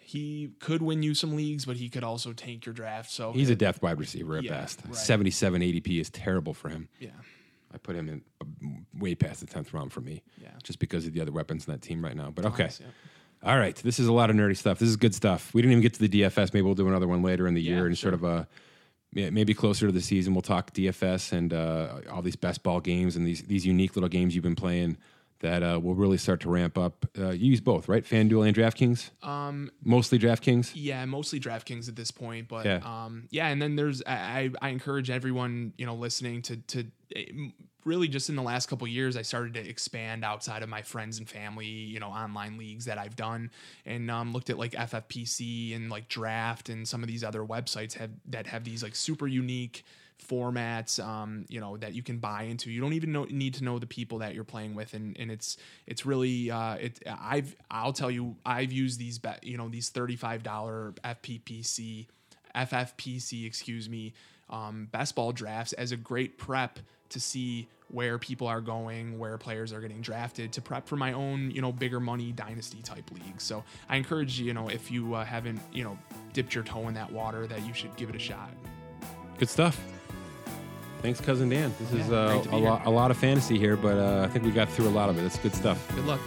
he 0.00 0.50
could 0.58 0.82
win 0.82 1.02
you 1.04 1.14
some 1.14 1.36
leagues, 1.36 1.64
but 1.64 1.76
he 1.76 1.88
could 1.88 2.02
also 2.02 2.32
tank 2.32 2.66
your 2.66 2.72
draft. 2.72 3.10
So 3.10 3.32
He's 3.32 3.50
a 3.50 3.54
death 3.56 3.80
wide 3.82 3.98
receiver 3.98 4.38
at 4.38 4.42
Yeah, 4.44 4.50
best. 4.60 4.80
right. 4.84 4.96
77 4.96 5.62
ADP 5.62 6.00
is 6.00 6.10
terrible 6.10 6.54
for 6.54 6.68
him. 6.68 6.88
yeah. 6.98 7.10
I 7.72 7.78
put 7.78 7.94
him 7.96 8.08
in 8.08 8.22
uh, 8.40 8.44
way 8.98 9.14
past 9.14 9.40
the 9.40 9.46
10th 9.46 9.72
round 9.72 9.92
for 9.92 10.00
me. 10.00 10.22
Yeah. 10.42 10.48
Just 10.62 10.78
because 10.78 11.06
of 11.06 11.12
the 11.12 11.20
other 11.20 11.32
weapons 11.32 11.66
in 11.66 11.72
that 11.72 11.82
team 11.82 12.04
right 12.04 12.16
now. 12.16 12.30
But 12.30 12.46
okay. 12.46 12.64
Nice, 12.64 12.80
yeah. 12.80 13.48
All 13.50 13.58
right. 13.58 13.76
This 13.76 13.98
is 13.98 14.06
a 14.06 14.12
lot 14.12 14.28
of 14.30 14.36
nerdy 14.36 14.56
stuff. 14.56 14.78
This 14.78 14.88
is 14.88 14.96
good 14.96 15.14
stuff. 15.14 15.54
We 15.54 15.62
didn't 15.62 15.72
even 15.72 15.82
get 15.82 15.94
to 15.94 16.06
the 16.06 16.08
DFS. 16.22 16.52
Maybe 16.52 16.62
we'll 16.62 16.74
do 16.74 16.88
another 16.88 17.08
one 17.08 17.22
later 17.22 17.46
in 17.46 17.54
the 17.54 17.62
Yeah, 17.62 17.74
year 17.76 17.86
and 17.86 17.96
sure. 17.96 18.10
sort 18.10 18.14
of 18.14 18.24
a 18.24 18.48
maybe 19.12 19.54
closer 19.54 19.86
to 19.86 19.92
the 19.92 20.00
season. 20.00 20.34
We'll 20.34 20.42
talk 20.42 20.72
DFS 20.72 21.32
and 21.32 21.52
uh, 21.52 22.00
all 22.12 22.22
these 22.22 22.36
best 22.36 22.62
ball 22.62 22.80
games 22.80 23.16
and 23.16 23.26
these 23.26 23.42
these 23.42 23.64
unique 23.66 23.96
little 23.96 24.08
games 24.08 24.34
you've 24.34 24.44
been 24.44 24.56
playing 24.56 24.96
that 25.40 25.62
uh, 25.62 25.78
will 25.82 25.94
really 25.94 26.18
start 26.18 26.40
to 26.40 26.50
ramp 26.50 26.78
up. 26.78 27.06
Uh, 27.18 27.30
you 27.30 27.50
use 27.50 27.60
both, 27.60 27.88
right? 27.88 28.04
FanDuel 28.04 28.46
and 28.46 28.56
DraftKings? 28.56 29.10
Um, 29.26 29.70
Mostly 29.84 30.18
DraftKings? 30.18 30.72
yeah, 30.74 31.04
mostly 31.06 31.40
DraftKings 31.40 31.88
at 31.88 31.96
this 31.96 32.10
point, 32.10 32.48
but 32.48 32.64
Yeah. 32.66 32.80
um, 32.84 33.26
yeah, 33.30 33.48
and 33.48 33.60
then 33.60 33.76
there's 33.76 34.02
I, 34.06 34.50
I 34.62 34.68
encourage 34.68 35.10
everyone 35.10 35.72
you 35.78 35.86
know 35.86 35.94
listening 35.94 36.42
to 36.42 36.56
to 36.56 36.84
eh, 37.16 37.24
really 37.86 38.08
just 38.08 38.28
in 38.28 38.36
the 38.36 38.42
last 38.42 38.68
couple 38.68 38.86
years 38.86 39.16
I 39.16 39.22
started 39.22 39.54
to 39.54 39.66
expand 39.66 40.22
outside 40.22 40.62
of 40.62 40.68
my 40.68 40.82
friends 40.82 41.18
and 41.18 41.26
family 41.26 41.64
you 41.66 41.98
know 41.98 42.08
online 42.08 42.58
leagues 42.58 42.84
that 42.84 42.98
I've 42.98 43.16
done 43.16 43.50
and 43.86 44.10
um, 44.10 44.32
looked 44.34 44.50
at 44.50 44.58
like 44.58 44.72
FFPC 44.72 45.74
and 45.74 45.90
like 45.90 46.08
Draft 46.08 46.68
and 46.68 46.86
some 46.86 47.02
of 47.02 47.08
these 47.08 47.24
other 47.24 47.42
websites 47.42 47.94
have 47.94 48.10
that 48.28 48.46
have 48.48 48.64
these 48.64 48.82
like 48.82 48.94
super 48.94 49.26
unique 49.26 49.84
formats 50.26 51.04
um, 51.04 51.44
you 51.48 51.60
know 51.60 51.76
that 51.76 51.94
you 51.94 52.02
can 52.02 52.18
buy 52.18 52.44
into 52.44 52.70
you 52.70 52.80
don't 52.80 52.92
even 52.92 53.12
know 53.12 53.24
need 53.24 53.54
to 53.54 53.64
know 53.64 53.78
the 53.78 53.86
people 53.86 54.18
that 54.18 54.34
you're 54.34 54.44
playing 54.44 54.74
with 54.74 54.94
and, 54.94 55.16
and 55.18 55.30
it's 55.30 55.56
it's 55.86 56.04
really 56.06 56.50
uh, 56.50 56.74
it 56.74 57.02
I've 57.06 57.54
I'll 57.70 57.92
tell 57.92 58.10
you 58.10 58.36
I've 58.44 58.72
used 58.72 58.98
these 58.98 59.18
be- 59.18 59.30
you 59.42 59.56
know 59.56 59.68
these 59.68 59.90
$35 59.90 60.42
FPPC 61.04 62.06
FFPC 62.54 63.46
excuse 63.46 63.88
me 63.88 64.12
um, 64.50 64.88
best 64.90 65.14
ball 65.14 65.32
drafts 65.32 65.72
as 65.74 65.92
a 65.92 65.96
great 65.96 66.38
prep 66.38 66.78
to 67.10 67.20
see 67.20 67.68
where 67.88 68.18
people 68.18 68.46
are 68.46 68.60
going, 68.60 69.18
where 69.18 69.36
players 69.36 69.72
are 69.72 69.80
getting 69.80 70.00
drafted 70.00 70.52
to 70.52 70.60
prep 70.60 70.86
for 70.86 70.96
my 70.96 71.12
own, 71.12 71.50
you 71.50 71.60
know, 71.60 71.72
bigger 71.72 72.00
money 72.00 72.32
dynasty 72.32 72.80
type 72.82 73.10
league. 73.10 73.40
So 73.40 73.64
I 73.88 73.96
encourage 73.96 74.38
you, 74.38 74.54
know, 74.54 74.68
if 74.68 74.90
you 74.90 75.14
uh, 75.14 75.24
haven't, 75.24 75.60
you 75.72 75.84
know, 75.84 75.98
dipped 76.32 76.54
your 76.54 76.64
toe 76.64 76.88
in 76.88 76.94
that 76.94 77.10
water, 77.10 77.46
that 77.46 77.66
you 77.66 77.74
should 77.74 77.94
give 77.96 78.08
it 78.08 78.16
a 78.16 78.20
shot. 78.20 78.50
Good 79.38 79.48
stuff. 79.48 79.80
Thanks, 81.02 81.20
cousin 81.20 81.48
Dan. 81.48 81.74
This 81.80 81.92
is 81.92 82.12
uh, 82.12 82.28
great 82.28 82.42
to 82.44 82.48
be 82.50 82.56
a, 82.56 82.58
lot, 82.58 82.86
a 82.86 82.90
lot 82.90 83.10
of 83.10 83.16
fantasy 83.16 83.58
here, 83.58 83.76
but 83.76 83.96
uh, 83.96 84.22
I 84.22 84.28
think 84.28 84.44
we 84.44 84.50
got 84.50 84.68
through 84.68 84.88
a 84.88 84.90
lot 84.90 85.08
of 85.08 85.18
it. 85.18 85.24
It's 85.24 85.38
good 85.38 85.54
stuff. 85.54 85.78
Good 85.94 86.04
luck. 86.04 86.20